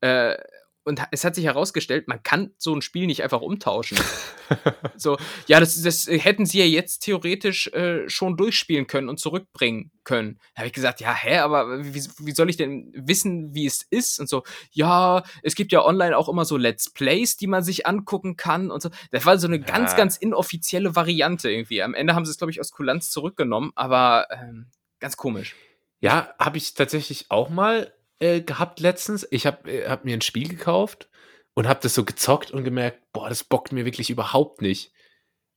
Äh, 0.00 0.36
und 0.86 1.02
es 1.10 1.24
hat 1.24 1.34
sich 1.34 1.44
herausgestellt, 1.44 2.06
man 2.06 2.22
kann 2.22 2.52
so 2.58 2.72
ein 2.72 2.80
Spiel 2.80 3.06
nicht 3.06 3.24
einfach 3.24 3.40
umtauschen. 3.40 3.98
so, 4.96 5.18
ja, 5.48 5.58
das, 5.58 5.82
das 5.82 6.06
hätten 6.06 6.46
sie 6.46 6.60
ja 6.60 6.64
jetzt 6.64 7.00
theoretisch 7.00 7.66
äh, 7.68 8.08
schon 8.08 8.36
durchspielen 8.36 8.86
können 8.86 9.08
und 9.08 9.18
zurückbringen 9.18 9.90
können. 10.04 10.38
Da 10.54 10.60
habe 10.60 10.68
ich 10.68 10.72
gesagt, 10.72 11.00
ja, 11.00 11.12
hä, 11.12 11.38
aber 11.38 11.84
wie, 11.84 12.04
wie 12.20 12.30
soll 12.30 12.48
ich 12.48 12.56
denn 12.56 12.92
wissen, 12.96 13.52
wie 13.52 13.66
es 13.66 13.82
ist? 13.90 14.20
Und 14.20 14.28
so, 14.28 14.44
ja, 14.70 15.24
es 15.42 15.56
gibt 15.56 15.72
ja 15.72 15.84
online 15.84 16.16
auch 16.16 16.28
immer 16.28 16.44
so 16.44 16.56
Let's 16.56 16.90
Plays, 16.90 17.36
die 17.36 17.48
man 17.48 17.64
sich 17.64 17.84
angucken 17.84 18.36
kann 18.36 18.70
und 18.70 18.80
so. 18.80 18.90
Das 19.10 19.26
war 19.26 19.38
so 19.38 19.48
eine 19.48 19.58
ganz, 19.58 19.90
Ja. 19.90 19.96
ganz 19.96 20.16
inoffizielle 20.16 20.94
Variante 20.94 21.50
irgendwie. 21.50 21.82
Am 21.82 21.94
Ende 21.94 22.14
haben 22.14 22.24
sie 22.24 22.30
es, 22.30 22.38
glaube 22.38 22.52
ich, 22.52 22.60
aus 22.60 22.70
Kulanz 22.70 23.10
zurückgenommen, 23.10 23.72
aber 23.74 24.28
ähm, 24.30 24.70
ganz 25.00 25.16
komisch. 25.16 25.56
Ja, 25.98 26.32
habe 26.38 26.58
ich 26.58 26.74
tatsächlich 26.74 27.30
auch 27.30 27.48
mal 27.48 27.92
äh, 28.18 28.40
gehabt 28.40 28.80
letztens. 28.80 29.26
Ich 29.30 29.46
habe 29.46 29.70
äh, 29.70 29.88
hab 29.88 30.04
mir 30.04 30.14
ein 30.16 30.20
Spiel 30.22 30.48
gekauft 30.48 31.08
und 31.54 31.68
habe 31.68 31.80
das 31.82 31.94
so 31.94 32.04
gezockt 32.04 32.50
und 32.50 32.64
gemerkt, 32.64 33.00
boah, 33.12 33.28
das 33.28 33.44
bockt 33.44 33.72
mir 33.72 33.84
wirklich 33.84 34.10
überhaupt 34.10 34.62
nicht. 34.62 34.92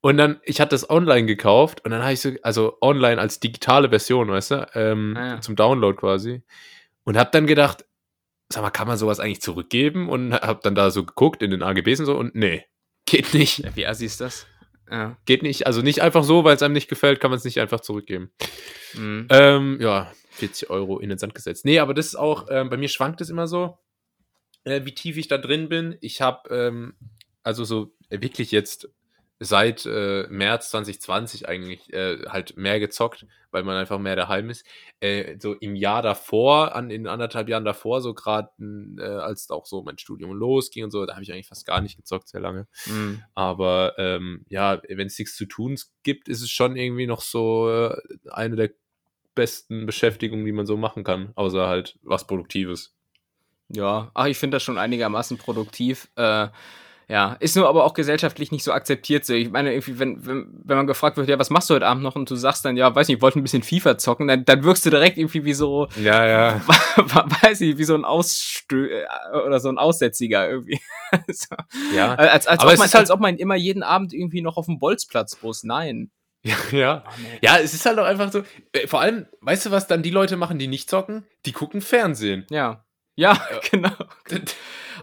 Und 0.02 0.18
dann, 0.18 0.40
ich 0.44 0.62
hatte 0.62 0.70
das 0.76 0.90
online 0.90 1.26
gekauft 1.26 1.84
und 1.84 1.92
dann 1.92 2.02
habe 2.04 2.14
ich 2.14 2.22
so, 2.22 2.32
also 2.42 2.78
online 2.82 3.20
als 3.20 3.42
digitale 3.42 3.90
Version, 3.90 4.30
weißt 4.30 4.52
du, 4.52 4.68
ähm, 4.74 5.14
Ah, 5.18 5.28
ja. 5.28 5.42
zum 5.42 5.58
Download 5.58 5.98
quasi. 5.98 6.42
Und 7.04 7.18
habe 7.18 7.32
dann 7.34 7.48
gedacht, 7.48 7.84
sag 8.48 8.62
mal, 8.64 8.70
kann 8.70 8.88
man 8.88 8.98
sowas 8.98 9.20
eigentlich 9.20 9.42
zurückgeben? 9.42 10.08
Und 10.08 10.34
habe 10.34 10.62
dann 10.64 10.74
da 10.76 10.90
so 10.90 11.04
geguckt 11.04 11.44
in 11.44 11.52
den 11.52 11.64
AGBs 11.64 12.00
und 12.00 12.06
so 12.06 12.18
und 12.18 12.34
nee, 12.34 12.64
geht 13.06 13.34
nicht. 13.34 13.60
Ja, 13.60 13.76
wie 13.76 13.86
assi 13.86 14.06
ist 14.06 14.22
das? 14.22 14.48
Ja. 14.90 15.18
Geht 15.26 15.44
nicht. 15.44 15.68
Also 15.68 15.82
nicht 15.82 16.02
einfach 16.02 16.24
so, 16.24 16.46
weil 16.46 16.56
es 16.56 16.64
einem 16.64 16.74
nicht 16.74 16.88
gefällt, 16.90 17.20
kann 17.20 17.30
man 17.30 17.38
es 17.38 17.44
nicht 17.44 17.60
einfach 17.60 17.82
zurückgeben. 17.82 18.32
Mhm. 18.94 19.28
Ähm, 19.30 19.78
ja, 19.82 20.12
40 20.40 20.70
Euro 20.70 21.00
in 21.00 21.10
den 21.10 21.18
Sand 21.18 21.36
gesetzt. 21.36 21.66
Nee, 21.66 21.80
aber 21.80 21.94
das 21.94 22.08
ist 22.08 22.16
auch, 22.16 22.48
ähm, 22.50 22.70
bei 22.70 22.78
mir 22.78 22.90
schwankt 22.90 23.22
es 23.22 23.30
immer 23.30 23.48
so, 23.48 23.78
äh, 24.64 24.86
wie 24.86 24.94
tief 24.94 25.18
ich 25.18 25.28
da 25.28 25.38
drin 25.38 25.70
bin. 25.70 25.98
Ich 26.02 26.22
habe, 26.22 26.50
ähm, 26.54 26.96
also 27.44 27.64
so 27.64 27.94
wirklich 28.10 28.52
jetzt 28.52 28.90
seit 29.42 29.86
äh, 29.86 30.28
März 30.30 30.70
2020 30.72 31.48
eigentlich 31.48 31.94
äh, 31.94 32.26
halt 32.28 32.58
mehr 32.58 32.80
gezockt, 32.80 33.26
weil 33.52 33.64
man 33.64 33.78
einfach 33.78 33.98
mehr 33.98 34.18
daheim 34.18 34.50
ist. 34.50 34.66
Äh, 35.00 35.38
so 35.40 35.54
im 35.54 35.76
Jahr 35.76 36.02
davor, 36.02 36.76
an 36.76 36.92
in 36.92 37.08
anderthalb 37.08 37.48
Jahren 37.48 37.64
davor, 37.64 38.02
so 38.02 38.14
gerade 38.14 38.50
äh, 38.60 39.02
als 39.02 39.50
auch 39.50 39.66
so 39.66 39.82
mein 39.82 39.98
Studium 39.98 40.34
losging 40.34 40.84
und 40.84 40.92
so, 40.92 41.06
da 41.06 41.14
habe 41.14 41.24
ich 41.24 41.32
eigentlich 41.32 41.48
fast 41.48 41.66
gar 41.66 41.80
nicht 41.80 41.96
gezockt, 41.96 42.28
sehr 42.28 42.42
lange. 42.42 42.68
Mhm. 42.86 43.24
Aber 43.34 43.94
ähm, 43.98 44.46
ja, 44.50 44.82
wenn 44.90 45.08
es 45.08 45.18
nichts 45.18 45.38
zu 45.38 45.46
tun 45.46 45.80
gibt, 46.04 46.28
ist 46.28 46.42
es 46.42 46.50
schon 46.50 46.76
irgendwie 46.76 47.08
noch 47.08 47.22
so 47.22 47.70
äh, 47.70 47.96
eine 48.30 48.58
der 48.58 48.72
besten 49.40 49.86
Beschäftigungen, 49.86 50.46
die 50.46 50.52
man 50.52 50.66
so 50.66 50.78
machen 50.78 51.04
kann, 51.04 51.32
außer 51.36 51.68
halt 51.68 51.98
was 52.04 52.28
Produktives. 52.28 52.94
Ja, 53.70 54.12
ach, 54.14 54.26
ich 54.26 54.38
finde 54.38 54.56
das 54.56 54.64
schon 54.64 54.78
einigermaßen 54.78 55.38
produktiv. 55.38 56.08
Äh, 56.16 56.48
ja, 57.08 57.34
ist 57.40 57.56
nur 57.56 57.68
aber 57.68 57.86
auch 57.86 57.96
gesellschaftlich 57.96 58.52
nicht 58.52 58.64
so 58.64 58.72
akzeptiert. 58.72 59.26
So. 59.26 59.34
Ich 59.34 59.50
meine, 59.50 59.74
irgendwie, 59.74 59.98
wenn, 59.98 60.24
wenn, 60.28 60.62
wenn 60.64 60.78
man 60.78 60.86
gefragt 60.88 61.18
wird, 61.18 61.28
ja, 61.28 61.40
was 61.40 61.50
machst 61.50 61.68
du 61.70 61.74
heute 61.74 61.88
Abend 61.88 62.04
noch? 62.04 62.16
Und 62.16 62.30
du 62.30 62.36
sagst 62.36 62.66
dann, 62.66 62.78
ja, 62.78 62.94
weiß 62.94 63.08
nicht, 63.08 63.18
ich 63.18 63.22
wollte 63.24 63.40
ein 63.40 63.44
bisschen 63.44 63.64
FIFA 63.64 63.98
zocken, 63.98 64.28
dann, 64.28 64.46
dann 64.46 64.64
wirkst 64.64 64.86
du 64.86 64.92
direkt 64.92 65.18
irgendwie 65.18 65.44
wie 65.44 65.54
so, 65.54 65.88
Ja, 66.04 66.26
ja. 66.28 66.62
weiß 67.44 67.62
ich, 67.62 67.78
wie 67.80 67.84
so 67.84 67.96
ein 67.96 68.06
Ausstö 68.06 68.88
äh, 68.90 69.06
oder 69.46 69.60
so 69.60 69.70
ein 69.70 69.80
Aussätziger 69.80 70.48
irgendwie. 70.50 70.80
so. 71.30 71.56
Ja, 71.96 72.14
Als, 72.14 72.46
als, 72.46 72.60
Aber 72.62 72.72
ob 72.74 72.78
man, 72.78 72.86
ist 72.86 72.94
halt- 72.94 73.02
als 73.02 73.12
ob 73.12 73.20
man 73.22 73.38
immer 73.38 73.56
jeden 73.56 73.82
Abend 73.82 74.14
irgendwie 74.14 74.42
noch 74.42 74.58
auf 74.58 74.66
dem 74.68 74.78
Bolzplatz 74.78 75.42
muss. 75.42 75.64
Nein. 75.64 76.12
Ja, 76.44 76.56
ja. 76.72 77.04
Ja, 77.42 77.58
es 77.60 77.74
ist 77.74 77.86
halt 77.86 78.00
auch 78.00 78.06
einfach 78.06 78.32
so. 78.32 78.44
Äh, 78.74 78.88
vor 78.88 79.02
allem, 79.02 79.26
weißt 79.42 79.66
du, 79.68 79.72
was 79.72 79.88
dann 79.88 80.04
die 80.04 80.10
Leute 80.12 80.38
machen, 80.38 80.58
die 80.60 80.68
nicht 80.68 80.90
zocken? 80.90 81.26
Die 81.46 81.52
gucken 81.52 81.82
Fernsehen. 81.82 82.46
Ja. 82.50 82.86
Ja, 83.16 83.38
genau. 83.72 83.92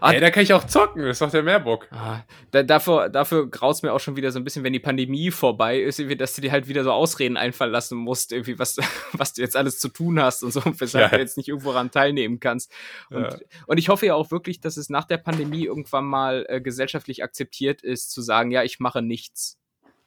Ah, 0.01 0.11
Ey, 0.11 0.19
da 0.19 0.29
kann 0.31 0.43
ich 0.43 0.53
auch 0.53 0.63
zocken, 0.65 1.01
das 1.03 1.11
ist 1.17 1.21
doch 1.21 1.29
der 1.31 1.43
Mehrbock. 1.43 1.87
Ah, 1.91 2.21
da, 2.51 2.61
dafür, 2.63 3.09
dafür 3.09 3.49
graut's 3.49 3.81
mir 3.83 3.93
auch 3.93 3.99
schon 3.99 4.15
wieder 4.15 4.31
so 4.31 4.39
ein 4.39 4.43
bisschen, 4.43 4.63
wenn 4.63 4.73
die 4.73 4.79
Pandemie 4.79 5.29
vorbei 5.31 5.79
ist, 5.79 5.99
dass 6.19 6.35
du 6.35 6.41
dir 6.41 6.51
halt 6.51 6.67
wieder 6.67 6.83
so 6.83 6.91
Ausreden 6.91 7.37
einfallen 7.37 7.71
lassen 7.71 7.97
musst, 7.97 8.31
irgendwie, 8.31 8.57
was, 8.59 8.77
was 9.13 9.33
du 9.33 9.41
jetzt 9.41 9.55
alles 9.55 9.79
zu 9.79 9.89
tun 9.89 10.19
hast 10.21 10.43
und 10.43 10.51
so, 10.51 10.61
weshalb 10.79 11.11
Ja. 11.11 11.17
du 11.17 11.21
jetzt 11.21 11.37
nicht 11.37 11.47
irgendwo 11.49 11.71
ran 11.71 11.91
teilnehmen 11.91 12.39
kannst. 12.39 12.71
Und, 13.11 13.21
Ja. 13.23 13.37
und 13.67 13.77
ich 13.77 13.89
hoffe 13.89 14.05
ja 14.07 14.15
auch 14.15 14.31
wirklich, 14.31 14.59
dass 14.61 14.77
es 14.77 14.89
nach 14.89 15.05
der 15.05 15.17
Pandemie 15.17 15.65
irgendwann 15.65 16.05
mal 16.05 16.45
äh, 16.49 16.61
gesellschaftlich 16.61 17.23
akzeptiert 17.23 17.81
ist, 17.83 18.11
zu 18.11 18.21
sagen, 18.21 18.49
ja, 18.51 18.63
ich 18.63 18.79
mache 18.79 19.01
nichts. 19.03 19.57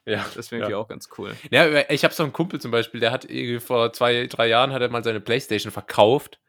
Ja, 0.07 0.25
Das 0.35 0.51
wäre 0.51 0.63
ja. 0.63 0.69
irgendwie 0.69 0.75
auch 0.77 0.89
ganz 0.89 1.09
cool. 1.19 1.35
Ja, 1.51 1.91
ich 1.91 2.05
habe 2.05 2.15
so 2.15 2.23
einen 2.23 2.33
Kumpel 2.33 2.61
zum 2.61 2.71
Beispiel, 2.71 3.01
der 3.01 3.13
hat 3.13 3.25
irgendwie 3.25 3.61
vor 3.61 3.93
zwei, 3.93 4.27
drei 4.27 4.49
Jahren 4.49 4.73
hat 4.73 4.83
er 4.83 4.89
mal 4.89 5.05
seine 5.05 5.21
Playstation 5.21 5.73
verkauft, 5.73 6.41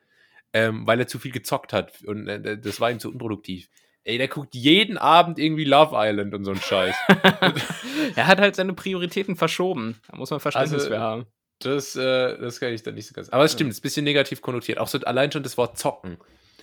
ähm, 0.54 0.88
weil 0.88 1.00
er 1.00 1.08
zu 1.08 1.20
viel 1.20 1.32
gezockt 1.32 1.74
hat 1.74 2.02
und 2.04 2.28
äh, 2.28 2.58
das 2.58 2.80
war 2.80 2.92
ihm 2.92 3.00
zu 3.00 3.10
unproduktiv. 3.10 3.70
Ey, 4.04 4.18
der 4.18 4.30
guckt 4.30 4.56
jeden 4.56 4.98
Abend 4.98 5.38
irgendwie 5.38 5.64
Love 5.64 5.92
Island 5.94 6.34
und 6.34 6.44
so 6.44 6.52
einen 6.52 6.62
Scheiß. 6.62 6.96
er 8.16 8.28
hat 8.28 8.40
halt 8.40 8.56
seine 8.56 8.74
Prioritäten 8.74 9.36
verschoben. 9.36 10.00
Da 10.10 10.18
muss 10.18 10.32
man 10.32 10.40
Verständnis 10.40 10.84
Also, 10.84 10.90
für 10.90 11.00
haben. 11.00 11.26
Das, 11.60 11.96
äh, 11.96 12.38
das 12.40 12.60
kann 12.60 12.74
ich 12.74 12.82
dann 12.82 12.96
nicht 12.96 13.08
so 13.08 13.14
ganz. 13.14 13.30
Aber 13.30 13.44
es 13.44 13.54
stimmt, 13.54 13.70
es 13.70 13.78
ist 13.78 13.82
ein 13.82 13.84
bisschen 13.84 14.04
negativ 14.04 14.42
konnotiert. 14.42 14.80
Auch 14.80 14.88
so 14.88 14.98
allein 15.00 15.32
schon 15.32 15.44
das 15.44 15.58
Wort 15.58 15.78
zocken. 15.78 16.18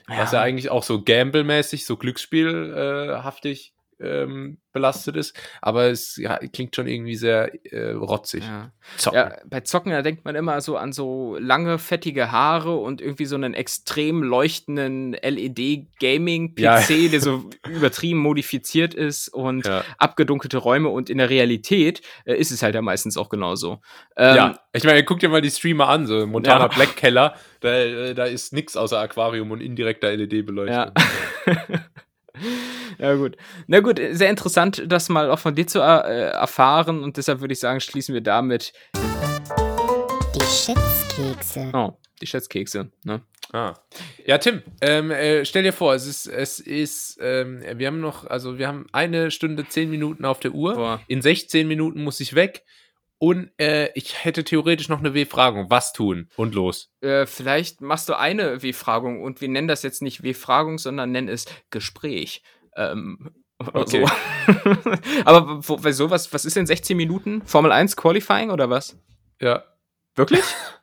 Was 0.09 0.33
ja 0.33 0.41
eigentlich 0.41 0.71
auch 0.71 0.83
so 0.83 1.03
Gamble-mäßig, 1.03 1.85
so 1.85 1.99
Glücksspielhaftig 1.99 3.75
ähm, 4.01 4.59
belastet 4.73 5.17
ist. 5.17 5.37
Aber 5.61 5.87
es 5.87 6.17
ja, 6.17 6.39
klingt 6.39 6.77
schon 6.77 6.87
irgendwie 6.87 7.17
sehr 7.17 7.53
äh, 7.73 7.91
rotzig. 7.93 8.45
Ja. 8.45 8.73
Zocken. 8.97 9.19
Ja, 9.19 9.37
bei 9.47 9.61
Zocken, 9.61 9.93
da 9.93 10.03
denkt 10.03 10.25
man 10.25 10.35
immer 10.35 10.61
so 10.61 10.77
an 10.77 10.93
so 10.93 11.37
lange, 11.39 11.79
fettige 11.79 12.31
Haare 12.31 12.77
und 12.77 13.01
irgendwie 13.01 13.25
so 13.25 13.35
einen 13.35 13.55
extrem 13.55 14.23
leuchtenden 14.23 15.13
LED-Gaming-PC, 15.13 16.61
Ja. 16.61 16.81
der 17.11 17.21
so 17.21 17.51
übertrieben 17.69 18.21
modifiziert 18.21 18.95
ist 18.95 19.29
und 19.29 19.69
abgedunkelte 19.99 20.59
Räume 20.59 20.89
und 20.89 21.11
in 21.11 21.19
der 21.19 21.31
Realität 21.31 22.03
äh, 22.25 22.35
ist 22.37 22.51
es 22.51 22.63
halt 22.63 22.75
ja 22.75 22.83
meistens 22.83 23.17
auch 23.17 23.29
genauso. 23.29 23.81
Ähm, 24.17 24.37
ja, 24.37 24.59
ich 24.73 24.85
meine, 24.85 25.05
guck 25.05 25.19
dir 25.19 25.29
mal 25.29 25.41
die 25.43 25.51
Streamer 25.51 25.89
an, 25.89 26.07
so 26.07 26.27
Montana. 26.27 26.69
Black 26.69 26.97
Keller, 26.97 27.35
da, 27.61 27.75
äh, 27.75 28.15
da 28.15 28.25
ist 28.25 28.53
nix 28.53 28.77
außer 28.77 28.99
Aquarium 28.99 29.51
und 29.51 29.61
indirekter 29.61 30.15
LED-Beleuchtung. 30.15 30.75
Ja. 30.75 30.93
Ja, 32.99 33.15
gut. 33.15 33.37
Na 33.69 33.79
gut, 33.79 34.01
sehr 34.11 34.29
interessant, 34.29 34.83
das 34.87 35.09
mal 35.09 35.31
auch 35.31 35.39
von 35.39 35.55
dir 35.55 35.69
zu 35.69 35.79
äh, 35.79 36.31
erfahren 36.31 37.05
und 37.05 37.17
deshalb 37.17 37.41
würde 37.41 37.53
ich 37.53 37.61
sagen, 37.61 37.81
schließen 37.81 38.13
wir 38.13 38.23
damit. 38.23 38.73
Die 40.35 40.41
Schätzkekse. 40.41 41.71
Oh, 41.73 41.93
die 42.21 42.27
Schätzkekse, 42.27 42.91
ne? 43.05 43.23
Ah. 43.53 43.75
Ja, 44.27 44.39
Tim, 44.39 44.63
ähm, 44.81 45.11
äh, 45.11 45.45
stell 45.45 45.63
dir 45.63 45.73
vor, 45.73 45.95
es 45.95 46.07
ist, 46.07 46.27
es 46.27 46.61
ist, 46.61 47.19
ähm, 47.23 47.63
wir 47.77 47.87
haben 47.87 48.01
noch, 48.01 48.27
also 48.27 48.59
wir 48.59 48.69
haben 48.69 48.87
eine 48.93 49.31
Stunde, 49.31 49.67
zehn 49.67 49.89
Minuten 49.91 50.25
auf 50.25 50.41
der 50.41 50.53
Uhr. 50.53 50.75
Boah. 50.75 51.01
In 51.09 51.23
16 51.23 51.67
Minuten 51.67 52.03
muss 52.05 52.21
ich 52.21 52.35
weg. 52.35 52.65
Und 53.19 53.51
äh, 53.59 53.91
ich 53.95 54.25
hätte 54.25 54.45
theoretisch 54.45 54.89
noch 54.89 55.01
eine 55.01 55.13
W-Fragung. 55.13 55.71
Was 55.71 55.93
tun? 55.93 56.29
Und 56.37 56.55
los. 56.55 56.91
Äh, 57.01 57.27
vielleicht 57.27 57.81
machst 57.81 58.09
du 58.09 58.17
eine 58.17 58.63
W-Fragung 58.63 59.23
und 59.23 59.41
wir 59.41 59.49
nennen 59.49 59.67
das 59.69 59.83
jetzt 59.83 60.03
nicht 60.03 60.23
W-Fragung, 60.23 60.79
sondern 60.79 61.11
nennen 61.11 61.29
es 61.29 61.47
Gespräch. 61.71 62.43
Ähm, 62.77 63.31
oder 63.61 63.81
Okay. 63.81 64.07
so. 64.07 64.53
Aber 65.25 65.67
wo, 65.69 65.77
bei 65.79 65.91
sowas, 65.91 66.33
was 66.33 66.45
ist 66.45 66.57
in 66.57 66.67
16 66.67 66.97
Minuten? 66.97 67.43
Formel 67.45 67.73
1 67.73 67.97
Qualifying 67.97 68.51
oder 68.51 68.71
was? 68.71 68.97
Ja. 69.41 69.65
Wirklich? 70.15 70.43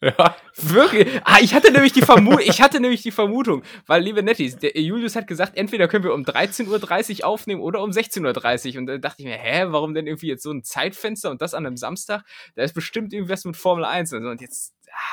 Ja. 0.00 0.36
Wirklich? 0.54 1.20
Ah, 1.24 1.38
ich 1.40 1.54
hatte 1.54 1.72
nämlich 1.72 1.92
die 1.92 2.02
Vermutung, 2.02 2.40
ich 2.44 2.60
hatte 2.60 2.78
nämlich 2.78 3.02
die 3.02 3.10
Vermutung, 3.10 3.62
weil, 3.86 4.02
liebe 4.02 4.22
Nettis, 4.22 4.56
der 4.56 4.78
Julius 4.80 5.16
hat 5.16 5.26
gesagt, 5.26 5.56
entweder 5.56 5.88
können 5.88 6.04
wir 6.04 6.14
um 6.14 6.22
13.30 6.22 7.20
Uhr 7.20 7.26
aufnehmen 7.26 7.60
oder 7.60 7.82
um 7.82 7.90
16.30 7.90 8.74
Uhr. 8.74 8.78
Und 8.78 8.86
da 8.86 8.98
dachte 8.98 9.22
ich 9.22 9.26
mir, 9.26 9.36
hä, 9.36 9.66
warum 9.68 9.94
denn 9.94 10.06
irgendwie 10.06 10.28
jetzt 10.28 10.44
so 10.44 10.52
ein 10.52 10.62
Zeitfenster 10.62 11.30
und 11.30 11.42
das 11.42 11.54
an 11.54 11.66
einem 11.66 11.76
Samstag? 11.76 12.22
Da 12.54 12.62
ist 12.62 12.74
bestimmt 12.74 13.12
irgendwas 13.12 13.44
mit 13.44 13.56
Formel 13.56 13.84
1 13.84 14.12
und 14.12 14.22
so. 14.22 14.28
Und 14.28 14.40
jetzt, 14.40 14.72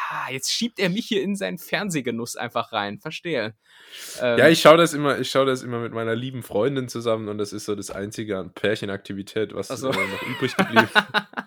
ah, 0.10 0.32
jetzt 0.32 0.52
schiebt 0.52 0.80
er 0.80 0.90
mich 0.90 1.08
hier 1.08 1.24
in 1.24 1.36
seinen 1.36 1.58
Fernsehgenuss 1.58 2.36
einfach 2.36 2.72
rein. 2.72 3.00
Verstehe. 3.00 3.56
Ähm, 4.22 4.38
Ja, 4.38 4.50
ich 4.50 4.62
schaue 4.62 4.78
das 4.78 4.94
immer, 4.94 5.20
ich 5.20 5.32
schaue 5.32 5.48
das 5.48 5.64
immer 5.64 5.80
mit 5.80 5.94
meiner 5.94 6.16
lieben 6.16 6.44
Freundin 6.44 6.90
zusammen 6.90 7.28
und 7.28 7.40
das 7.40 7.54
ist 7.54 7.66
so 7.66 7.76
das 7.76 7.90
einzige 7.90 8.38
an 8.38 8.54
Pärchenaktivität, 8.54 9.56
was 9.56 9.70
so. 9.70 9.90
äh, 9.90 9.94
noch 9.94 10.22
übrig 10.24 10.56
geblieben. 10.56 10.90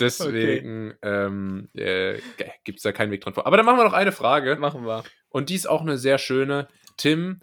Deswegen 0.00 0.94
ähm, 1.02 1.68
äh, 1.74 2.20
gibt 2.64 2.78
es 2.78 2.82
da 2.82 2.92
keinen 2.92 3.10
Weg 3.10 3.20
dran 3.22 3.34
vor. 3.34 3.46
Aber 3.46 3.56
dann 3.56 3.66
machen 3.66 3.78
wir 3.78 3.84
noch 3.84 3.92
eine 3.92 4.12
Frage. 4.12 4.56
machen 4.56 4.84
wir. 4.84 5.04
Und 5.28 5.50
die 5.50 5.54
ist 5.54 5.68
auch 5.68 5.80
eine 5.82 5.98
sehr 5.98 6.18
schöne. 6.18 6.68
Tim, 6.96 7.40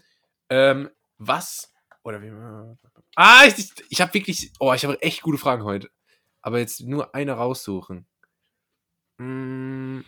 ähm, 0.50 0.90
was 1.18 1.72
oder 2.04 2.22
wie? 2.22 2.32
Ah, 3.16 3.44
ich, 3.46 3.72
ich, 3.90 4.02
habe 4.02 4.14
wirklich, 4.14 4.52
oh, 4.60 4.74
ich 4.74 4.84
habe 4.86 5.02
echt 5.02 5.22
gute 5.22 5.38
Fragen 5.38 5.64
heute. 5.64 5.90
Aber 6.42 6.60
jetzt 6.60 6.82
nur 6.82 7.16
eine 7.16 7.34
raussuchen. 7.34 8.06
Mm, 9.18 10.02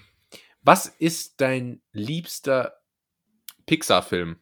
was 0.61 0.87
ist 0.87 1.39
dein 1.41 1.81
liebster 1.93 2.79
Pixar-Film? 3.65 4.39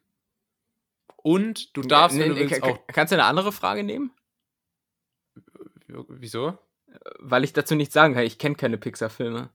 Und 1.17 1.75
du 1.77 1.81
darfst, 1.81 2.17
du 2.17 2.21
Nee, 2.27 2.35
willst, 2.35 2.61
ka- 2.61 2.67
auch. 2.67 2.87
Kannst 2.87 3.11
du 3.11 3.15
eine 3.15 3.25
andere 3.25 3.51
Frage 3.51 3.83
nehmen? 3.83 4.11
Wieso? 5.87 6.57
Weil 7.19 7.43
ich 7.43 7.53
dazu 7.53 7.75
nichts 7.75 7.93
sagen 7.93 8.13
kann. 8.13 8.23
Ich 8.23 8.37
kenne 8.37 8.55
keine 8.55 8.77
Pixar-Filme. 8.77 9.49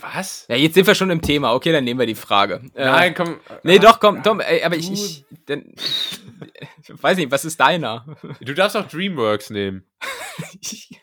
Was? 0.00 0.46
Ja, 0.48 0.56
jetzt 0.56 0.74
sind 0.74 0.86
wir 0.86 0.94
schon 0.94 1.10
im 1.10 1.22
Thema. 1.22 1.54
Okay, 1.54 1.72
dann 1.72 1.84
nehmen 1.84 1.98
wir 1.98 2.06
die 2.06 2.14
Frage. 2.14 2.62
Äh, 2.74 2.84
Nein, 2.84 3.14
komm. 3.14 3.40
Nee, 3.64 3.78
doch, 3.78 3.98
komm, 3.98 4.22
Tom, 4.22 4.40
ey, 4.40 4.62
aber 4.62 4.76
ich, 4.76 4.92
ich, 4.92 5.24
denn, 5.48 5.74
weiß 6.88 7.16
nicht, 7.16 7.30
was 7.30 7.44
ist 7.44 7.58
deiner? 7.58 8.06
Du 8.40 8.54
darfst 8.54 8.76
auch 8.76 8.86
Dreamworks 8.86 9.50
nehmen. 9.50 9.84
Ich, 10.60 10.96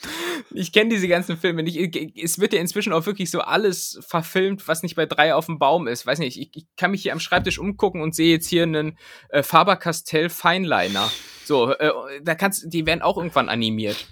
ich 0.53 0.71
kenne 0.71 0.91
diese 0.91 1.09
ganzen 1.09 1.35
Filme 1.35 1.61
nicht. 1.61 1.77
Es 2.17 2.39
wird 2.39 2.53
ja 2.53 2.61
inzwischen 2.61 2.93
auch 2.93 3.05
wirklich 3.05 3.29
so 3.29 3.41
alles 3.41 3.99
verfilmt, 4.07 4.65
was 4.69 4.81
nicht 4.81 4.95
bei 4.95 5.05
drei 5.05 5.35
auf 5.35 5.47
dem 5.47 5.59
Baum 5.59 5.87
ist. 5.87 6.05
Weiß 6.05 6.19
nicht, 6.19 6.39
ich, 6.39 6.51
ich 6.55 6.65
kann 6.77 6.91
mich 6.91 7.01
hier 7.01 7.11
am 7.11 7.19
Schreibtisch 7.19 7.59
umgucken 7.59 8.01
und 8.01 8.15
sehe 8.15 8.31
jetzt 8.31 8.47
hier 8.47 8.63
einen 8.63 8.97
äh, 9.27 9.43
Faber-Castell 9.43 10.29
Feinliner. 10.29 11.11
So, 11.43 11.73
äh, 11.73 11.91
da 12.23 12.33
kannst, 12.35 12.71
die 12.71 12.85
werden 12.85 13.01
auch 13.01 13.17
irgendwann 13.17 13.49
animiert. 13.49 14.07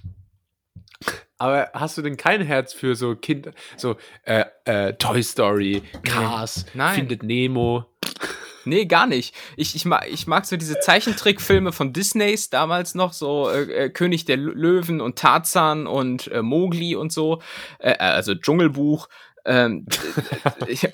Aber 1.43 1.69
hast 1.73 1.97
du 1.97 2.01
denn 2.01 2.15
kein 2.15 2.39
Herz 2.39 2.71
für 2.71 2.95
so 2.95 3.17
Kinder, 3.17 3.51
so 3.75 3.97
äh, 4.23 4.45
äh, 4.63 4.93
Toy 4.93 5.21
Story, 5.21 5.83
Cars, 6.05 6.65
Nein. 6.73 6.95
Findet 6.95 7.21
Nemo? 7.23 7.83
Nee, 8.63 8.85
gar 8.85 9.07
nicht. 9.07 9.35
Ich, 9.57 9.75
ich, 9.75 9.83
mag, 9.83 10.07
ich 10.09 10.25
mag 10.25 10.45
so 10.45 10.55
diese 10.55 10.79
Zeichentrickfilme 10.79 11.73
von 11.73 11.91
Disneys 11.91 12.49
damals 12.49 12.95
noch, 12.95 13.11
so 13.11 13.49
äh, 13.49 13.63
äh, 13.63 13.89
König 13.89 14.23
der 14.23 14.37
Lö- 14.37 14.53
Löwen 14.53 15.01
und 15.01 15.19
Tarzan 15.19 15.85
und 15.85 16.29
äh, 16.29 16.41
Mowgli 16.41 16.95
und 16.95 17.11
so, 17.11 17.41
äh, 17.79 17.91
äh, 17.91 17.97
also 17.97 18.35
Dschungelbuch. 18.35 19.09
Ähm, 19.43 19.85
äh, 20.65 20.65
ich, 20.71 20.87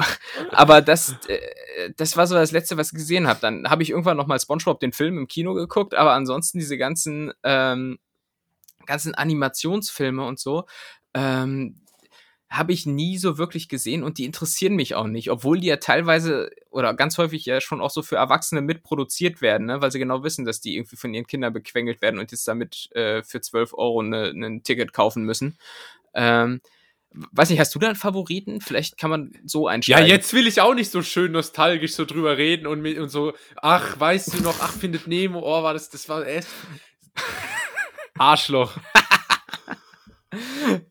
aber 0.50 0.82
das, 0.82 1.16
äh, 1.28 1.92
das 1.96 2.18
war 2.18 2.26
so 2.26 2.34
das 2.34 2.52
Letzte, 2.52 2.76
was 2.76 2.88
ich 2.88 2.98
gesehen 2.98 3.28
habe. 3.28 3.40
Dann 3.40 3.70
habe 3.70 3.84
ich 3.84 3.92
irgendwann 3.92 4.18
noch 4.18 4.26
mal 4.26 4.40
SpongeBob 4.40 4.80
den 4.80 4.94
Film 4.94 5.20
im 5.20 5.28
Kino 5.28 5.54
geguckt, 5.54 5.94
aber 5.94 6.14
ansonsten 6.14 6.58
diese 6.58 6.80
ganzen, 6.80 7.34
ähm, 7.44 8.00
ganzen 8.86 9.16
Animationsfilme 9.16 10.26
und 10.26 10.40
so, 10.40 10.66
ähm, 11.14 11.82
habe 12.50 12.74
ich 12.74 12.88
nie 12.88 13.20
so 13.20 13.38
wirklich 13.38 13.70
gesehen 13.70 14.02
und 14.04 14.18
die 14.18 14.26
interessieren 14.26 14.76
mich 14.76 14.96
auch 14.96 15.06
nicht, 15.06 15.30
obwohl 15.30 15.60
die 15.60 15.68
ja 15.68 15.78
teilweise 15.78 16.50
oder 16.72 16.96
ganz 16.96 17.20
häufig 17.20 17.46
ja 17.46 17.62
schon 17.62 17.80
auch 17.80 17.92
so 17.92 18.02
für 18.02 18.16
Erwachsene 18.16 18.62
mitproduziert 18.62 19.42
werden, 19.42 19.68
ne? 19.68 19.82
weil 19.82 19.92
sie 19.92 20.00
genau 20.00 20.24
wissen, 20.24 20.46
dass 20.46 20.60
die 20.60 20.76
irgendwie 20.76 20.96
von 20.96 21.14
ihren 21.14 21.28
Kindern 21.28 21.54
bequengelt 21.54 22.02
werden 22.02 22.20
und 22.20 22.32
jetzt 22.32 22.48
damit 22.48 22.90
äh, 22.96 23.22
für 23.22 23.40
12 23.42 23.74
Euro 23.76 24.02
ne, 24.02 24.34
ne, 24.34 24.48
ein 24.48 24.64
Ticket 24.64 24.94
kaufen 24.94 25.26
müssen. 25.26 25.60
Ähm, 26.16 26.60
weiß 27.12 27.52
nicht, 27.52 27.60
hast 27.60 27.74
du 27.76 27.80
da 27.80 27.88
einen 27.88 27.96
Favoriten? 27.96 28.62
Vielleicht 28.62 28.98
kann 28.98 29.12
man 29.12 29.32
so 29.46 29.68
Ja, 29.68 29.74
einsteigen. 29.74 30.10
jetzt 30.10 30.34
will 30.34 30.48
ich 30.48 30.60
auch 30.60 30.74
nicht 30.74 30.90
so 30.90 31.04
schön 31.04 31.32
nostalgisch 31.32 31.94
so 31.94 32.06
drüber 32.06 32.38
reden 32.38 32.66
und, 32.66 32.84
und 32.98 33.10
so, 33.10 33.34
ach, 33.58 34.00
weißt 34.00 34.34
du 34.34 34.42
noch, 34.42 34.60
ach, 34.60 34.74
Findet 34.74 35.06
Nemo, 35.06 35.40
oh, 35.40 35.62
war 35.64 35.74
das, 35.74 35.90
das 35.90 36.10
war 36.10 36.26
echt. 36.26 36.48
Arschloch. 38.20 38.78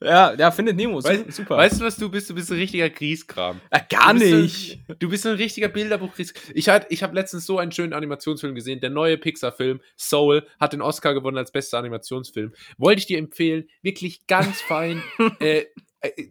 Ja, 0.02 0.34
ja, 0.34 0.50
findet 0.50 0.76
Nemo, 0.76 1.02
Weißt, 1.02 1.32
super. 1.32 1.56
weißt 1.56 1.80
du, 1.80 1.84
was 1.84 1.96
du 1.96 2.10
bist? 2.10 2.28
Du 2.28 2.34
bist 2.34 2.50
ein 2.50 2.58
richtiger 2.58 2.90
Grieskram. 2.90 3.60
ja, 3.72 3.78
gar 3.88 4.12
Du 4.12 4.18
nicht. 4.18 4.80
Du 4.98 5.08
bist 5.08 5.24
ein 5.26 5.36
richtiger 5.36 5.68
Bilderbuch. 5.68 6.12
Ich, 6.54 6.68
halt, 6.68 6.86
ich 6.88 7.04
habe 7.04 7.14
letztens 7.14 7.46
so 7.46 7.58
einen 7.58 7.70
schönen 7.70 7.92
Animationsfilm 7.92 8.56
gesehen. 8.56 8.80
Der 8.80 8.90
neue 8.90 9.16
Pixar-Film 9.16 9.80
Soul 9.96 10.44
hat 10.58 10.72
den 10.72 10.82
Oscar 10.82 11.14
gewonnen 11.14 11.38
als 11.38 11.52
bester 11.52 11.78
Animationsfilm. 11.78 12.52
Wollte 12.78 12.98
ich 13.00 13.06
dir 13.06 13.18
empfehlen. 13.18 13.68
Wirklich 13.82 14.26
ganz 14.26 14.60
fein. 14.60 15.02
äh, 15.40 15.58
äh, 15.58 15.66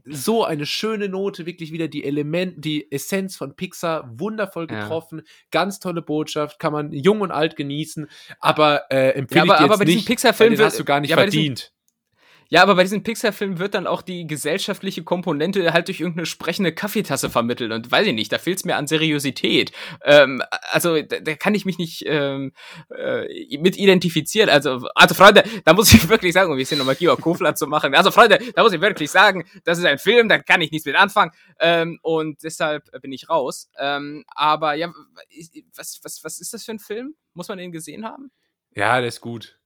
so 0.06 0.44
eine 0.45 0.65
schöne 0.65 1.10
Note, 1.10 1.45
wirklich 1.45 1.72
wieder 1.72 1.88
die 1.88 2.03
Element, 2.03 2.64
die 2.64 2.91
Essenz 2.91 3.35
von 3.35 3.56
Pixar, 3.56 4.10
wundervoll 4.19 4.68
Ja. 4.69 4.81
getroffen, 4.81 5.23
ganz 5.52 5.80
tolle 5.80 6.02
Botschaft, 6.02 6.60
kann 6.60 6.73
man 6.73 6.91
jung 6.91 7.22
und 7.22 7.31
alt 7.31 7.56
genießen, 7.56 8.07
aber 8.39 8.84
äh, 8.91 9.10
empfehle 9.11 9.39
Ja, 9.39 9.44
aber- 9.44 9.53
ich 9.53 9.60
dir 9.60 9.64
aber 9.65 9.77
bei 9.80 9.85
diesem 9.85 9.98
nicht, 9.98 10.07
Pixar-Film 10.07 10.57
hast 10.60 10.80
du 10.80 10.85
gar 10.85 10.99
nicht 11.02 11.10
ja, 11.11 11.18
verdient. 11.18 11.73
Ja, 12.49 12.63
aber 12.63 12.75
bei 12.75 12.83
diesem 12.83 13.03
Pixar-Film 13.03 13.59
wird 13.59 13.73
dann 13.73 13.87
auch 13.87 14.01
die 14.01 14.25
gesellschaftliche 14.25 15.03
Komponente 15.03 15.73
halt 15.73 15.87
durch 15.87 15.99
irgendeine 15.99 16.25
sprechende 16.25 16.73
Kaffeetasse 16.73 17.29
vermittelt. 17.29 17.71
Und 17.71 17.91
weiß 17.91 18.07
ich 18.07 18.13
nicht, 18.13 18.31
da 18.31 18.37
fehlt 18.37 18.59
es 18.59 18.65
mir 18.65 18.75
an 18.75 18.87
Seriosität. 18.87 19.71
Ähm, 20.03 20.41
also, 20.71 21.01
da, 21.01 21.19
da 21.19 21.35
kann 21.35 21.55
ich 21.55 21.65
mich 21.65 21.77
nicht 21.77 22.03
ähm, 22.05 22.53
äh, 22.89 23.57
mit 23.57 23.77
identifizieren. 23.77 24.49
Also, 24.49 24.87
also, 24.95 25.15
Freunde, 25.15 25.43
da 25.65 25.73
muss 25.73 25.93
ich 25.93 26.07
wirklich 26.09 26.33
sagen, 26.33 26.49
um 26.49 26.55
ein 26.55 26.59
bisschen 26.59 26.77
nochmal 26.77 26.95
Georg 26.95 27.21
Kofler 27.21 27.55
zu 27.55 27.67
machen. 27.67 27.93
Also, 27.95 28.11
Freunde, 28.11 28.39
da 28.55 28.63
muss 28.63 28.73
ich 28.73 28.81
wirklich 28.81 29.11
sagen, 29.11 29.45
das 29.65 29.77
ist 29.77 29.85
ein 29.85 29.99
Film, 29.99 30.29
da 30.29 30.39
kann 30.39 30.61
ich 30.61 30.71
nichts 30.71 30.85
mit 30.85 30.95
anfangen. 30.95 31.31
Ähm, 31.59 31.99
und 32.01 32.43
deshalb 32.43 32.89
bin 33.01 33.11
ich 33.11 33.29
raus. 33.29 33.69
Ähm, 33.77 34.23
aber 34.29 34.73
ja, 34.75 34.91
was, 35.75 35.99
was, 36.03 36.23
was 36.23 36.39
ist 36.39 36.53
das 36.53 36.63
für 36.63 36.71
ein 36.71 36.79
Film? 36.79 37.15
Muss 37.33 37.49
man 37.49 37.57
den 37.57 37.71
gesehen 37.71 38.05
haben? 38.05 38.31
Ja, 38.75 38.99
der 38.99 39.07
ist 39.07 39.21
gut. 39.21 39.56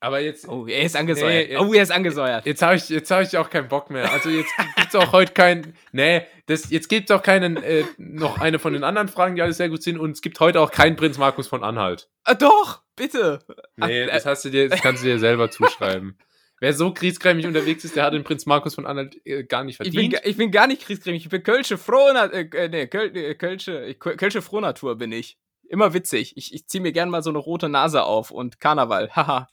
Aber 0.00 0.20
jetzt, 0.20 0.48
Oh, 0.48 0.66
er 0.66 0.82
ist 0.82 0.96
angesäuert. 0.96 1.48
Nee, 1.48 1.56
oh, 1.56 1.72
er 1.72 1.82
ist 1.82 1.90
angesäuert. 1.90 2.46
Jetzt 2.46 2.62
habe 2.62 2.76
ich, 2.76 2.88
jetzt 2.88 3.10
hab 3.10 3.22
ich 3.22 3.36
auch 3.36 3.50
keinen 3.50 3.68
Bock 3.68 3.90
mehr. 3.90 4.12
Also 4.12 4.30
jetzt 4.30 4.50
gibt's 4.76 4.94
auch 4.94 5.12
heute 5.12 5.32
keinen. 5.32 5.74
Nee, 5.90 6.22
das, 6.46 6.70
jetzt 6.70 6.88
gibt's 6.88 7.10
auch 7.10 7.22
keinen, 7.22 7.56
äh, 7.56 7.84
noch 7.96 8.38
eine 8.40 8.60
von 8.60 8.72
den 8.74 8.84
anderen 8.84 9.08
Fragen, 9.08 9.34
die 9.34 9.42
alle 9.42 9.52
sehr 9.52 9.68
gut 9.68 9.82
sind. 9.82 9.98
Und 9.98 10.12
es 10.12 10.22
gibt 10.22 10.38
heute 10.38 10.60
auch 10.60 10.70
keinen 10.70 10.94
Prinz 10.94 11.18
Markus 11.18 11.48
von 11.48 11.64
Anhalt. 11.64 12.08
Ah, 12.22 12.34
doch, 12.34 12.82
bitte. 12.94 13.40
Nee, 13.76 14.04
Ach, 14.04 14.14
das, 14.14 14.24
hast 14.26 14.44
du 14.44 14.50
dir, 14.50 14.68
das 14.68 14.80
kannst 14.82 15.02
du 15.02 15.08
dir 15.08 15.18
selber 15.18 15.50
zuschreiben. 15.50 16.16
Wer 16.60 16.72
so 16.74 16.92
kriegskrämig 16.92 17.46
unterwegs 17.46 17.84
ist, 17.84 17.94
der 17.96 18.04
hat 18.04 18.14
den 18.14 18.24
Prinz 18.24 18.44
Markus 18.46 18.74
von 18.76 18.86
Anhalt 18.86 19.16
äh, 19.24 19.44
gar 19.44 19.62
nicht 19.64 19.80
Ich 19.80 19.90
bin, 19.92 20.10
verdient. 20.10 20.20
ich 20.24 20.36
bin 20.36 20.50
gar 20.50 20.66
nicht 20.68 20.82
kriegsgrämig. 20.82 21.24
Ich 21.24 21.28
bin 21.28 21.42
Kölsche 21.42 21.76
Frohnatur. 21.78 22.34
Äh, 22.34 22.48
äh, 22.64 22.68
nee, 22.68 22.86
Köl, 22.86 23.16
äh, 23.16 23.34
Kölsche, 23.34 23.94
Kölsche 23.94 24.42
Frohnatur 24.42 24.96
bin 24.96 25.10
ich. 25.12 25.38
Immer 25.68 25.92
witzig. 25.92 26.36
Ich, 26.36 26.54
ich 26.54 26.66
ziehe 26.66 26.82
mir 26.82 26.92
gern 26.92 27.10
mal 27.10 27.22
so 27.22 27.30
eine 27.30 27.38
rote 27.38 27.68
Nase 27.68 28.04
auf 28.04 28.30
und 28.30 28.60
Karneval. 28.60 29.10
Haha. 29.10 29.48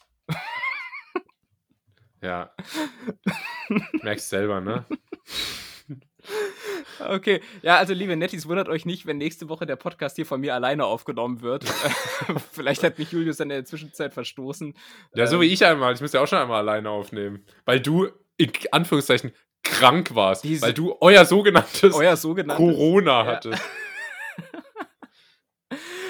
Ja. 2.25 2.49
Merkst 4.01 4.29
selber, 4.29 4.61
ne? 4.61 4.83
okay. 7.07 7.41
Ja, 7.61 7.77
also 7.77 7.93
liebe 7.93 8.15
Nettis, 8.15 8.47
wundert 8.47 8.67
euch 8.67 8.85
nicht, 8.85 9.05
wenn 9.05 9.17
nächste 9.17 9.47
Woche 9.49 9.65
der 9.65 9.75
Podcast 9.75 10.15
hier 10.15 10.25
von 10.25 10.41
mir 10.41 10.55
alleine 10.55 10.85
aufgenommen 10.85 11.41
wird. 11.41 11.65
Vielleicht 12.51 12.83
hat 12.83 12.97
mich 12.97 13.11
Julius 13.11 13.37
dann 13.37 13.49
in 13.51 13.57
der 13.57 13.65
Zwischenzeit 13.65 14.13
verstoßen. 14.13 14.73
Ja, 15.13 15.27
so 15.27 15.35
Ähm, 15.35 15.41
wie 15.43 15.53
ich 15.53 15.63
einmal. 15.65 15.93
Ich 15.93 16.01
muss 16.01 16.13
ja 16.13 16.21
auch 16.21 16.27
schon 16.27 16.39
einmal 16.39 16.57
alleine 16.67 16.89
aufnehmen. 16.89 17.45
Weil 17.65 17.79
du, 17.79 18.07
in 18.37 18.51
Anführungszeichen, 18.71 19.31
krank 19.63 20.15
warst. 20.15 20.43
Diese- 20.43 20.63
weil 20.63 20.73
du 20.73 20.95
euer 21.01 21.25
sogenanntes 21.25 21.93
Euer 21.93 22.17
sogenanntes. 22.17 22.57
Corona 22.65 23.21
Ja. 23.21 23.25
hattest. 23.25 23.61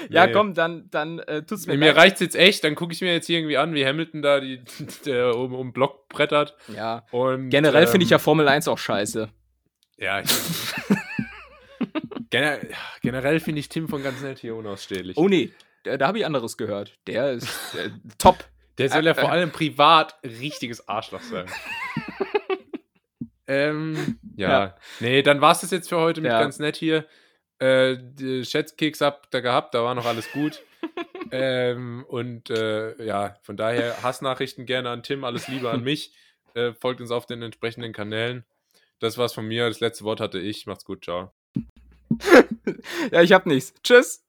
Ja, 0.08 0.26
Nee. 0.26 0.32
komm, 0.32 0.54
dann, 0.54 0.88
dann 0.90 1.18
äh, 1.20 1.42
tut's 1.44 1.66
mir 1.66 1.74
Nee, 1.74 1.78
mir 1.78 1.86
leid. 1.86 1.96
reicht's 1.96 2.20
jetzt 2.20 2.36
echt, 2.36 2.64
dann 2.64 2.74
gucke 2.74 2.92
ich 2.92 3.00
mir 3.00 3.12
jetzt 3.12 3.26
hier 3.26 3.38
irgendwie 3.38 3.56
an, 3.56 3.74
wie 3.74 3.86
Hamilton 3.86 4.22
da 4.22 4.40
die, 4.40 4.62
der 5.06 5.34
um, 5.36 5.54
um 5.54 5.68
den 5.68 5.72
Block 5.72 6.08
brettert. 6.08 6.56
Ja. 6.74 7.06
Und, 7.10 7.50
Generell 7.50 7.86
finde 7.86 8.04
ich 8.04 8.10
ja 8.10 8.16
ähm, 8.18 8.22
Formel 8.22 8.48
1 8.48 8.68
auch 8.68 8.78
scheiße. 8.78 9.28
Ja, 9.98 10.20
ich, 10.20 10.28
Gener 12.30 12.58
generell 13.02 13.40
finde 13.40 13.60
ich 13.60 13.68
Tim 13.68 13.88
von 13.88 14.02
ganz 14.02 14.20
nett 14.22 14.38
hier 14.38 14.56
unausstehlich. 14.56 15.16
Oh 15.16 15.28
nee, 15.28 15.52
da, 15.84 15.96
da 15.96 16.08
habe 16.08 16.18
ich 16.18 16.26
anderes 16.26 16.56
gehört. 16.56 16.98
Der 17.06 17.32
ist 17.32 17.74
äh, 17.74 17.90
top. 18.18 18.44
Der 18.78 18.90
soll 18.90 19.06
ja 19.06 19.14
vor 19.14 19.30
allem 19.30 19.52
privat 19.52 20.18
richtiges 20.22 20.86
Arschloch 20.88 21.22
sein. 21.22 21.46
ähm, 23.46 24.18
ja. 24.36 24.48
Ja. 24.50 24.76
Nee, 25.00 25.22
dann 25.22 25.40
war's 25.40 25.60
das 25.60 25.70
jetzt 25.70 25.88
für 25.88 25.98
heute 25.98 26.20
mit 26.20 26.30
Ja. 26.30 26.40
ganz 26.40 26.58
nett 26.58 26.76
hier. 26.76 27.06
Äh, 27.58 27.96
Schätzkeks 28.44 29.00
habt 29.00 29.34
ihr 29.34 29.42
gehabt, 29.42 29.74
da 29.74 29.82
war 29.82 29.94
noch 29.94 30.06
alles 30.06 30.30
gut. 30.32 30.62
ähm, 31.30 32.04
und 32.08 32.50
äh, 32.50 33.02
ja, 33.04 33.36
von 33.42 33.56
daher 33.56 34.02
Hassnachrichten 34.02 34.66
gerne 34.66 34.90
an 34.90 35.02
Tim, 35.02 35.24
alles 35.24 35.48
Liebe 35.48 35.70
an 35.70 35.82
mich. 35.82 36.12
Äh, 36.54 36.72
folgt 36.72 37.00
uns 37.00 37.10
auf 37.10 37.26
den 37.26 37.42
entsprechenden 37.42 37.92
Kanälen. 37.92 38.44
Das 38.98 39.18
war's 39.18 39.34
von 39.34 39.46
mir. 39.46 39.68
Das 39.68 39.80
letzte 39.80 40.04
Wort 40.04 40.20
hatte 40.20 40.38
ich. 40.38 40.66
Macht's 40.66 40.84
gut, 40.84 41.04
ciao. 41.04 41.32
Ja, 43.12 43.22
ich 43.22 43.32
hab 43.32 43.46
nichts. 43.46 43.74
Tschüss. 43.82 44.25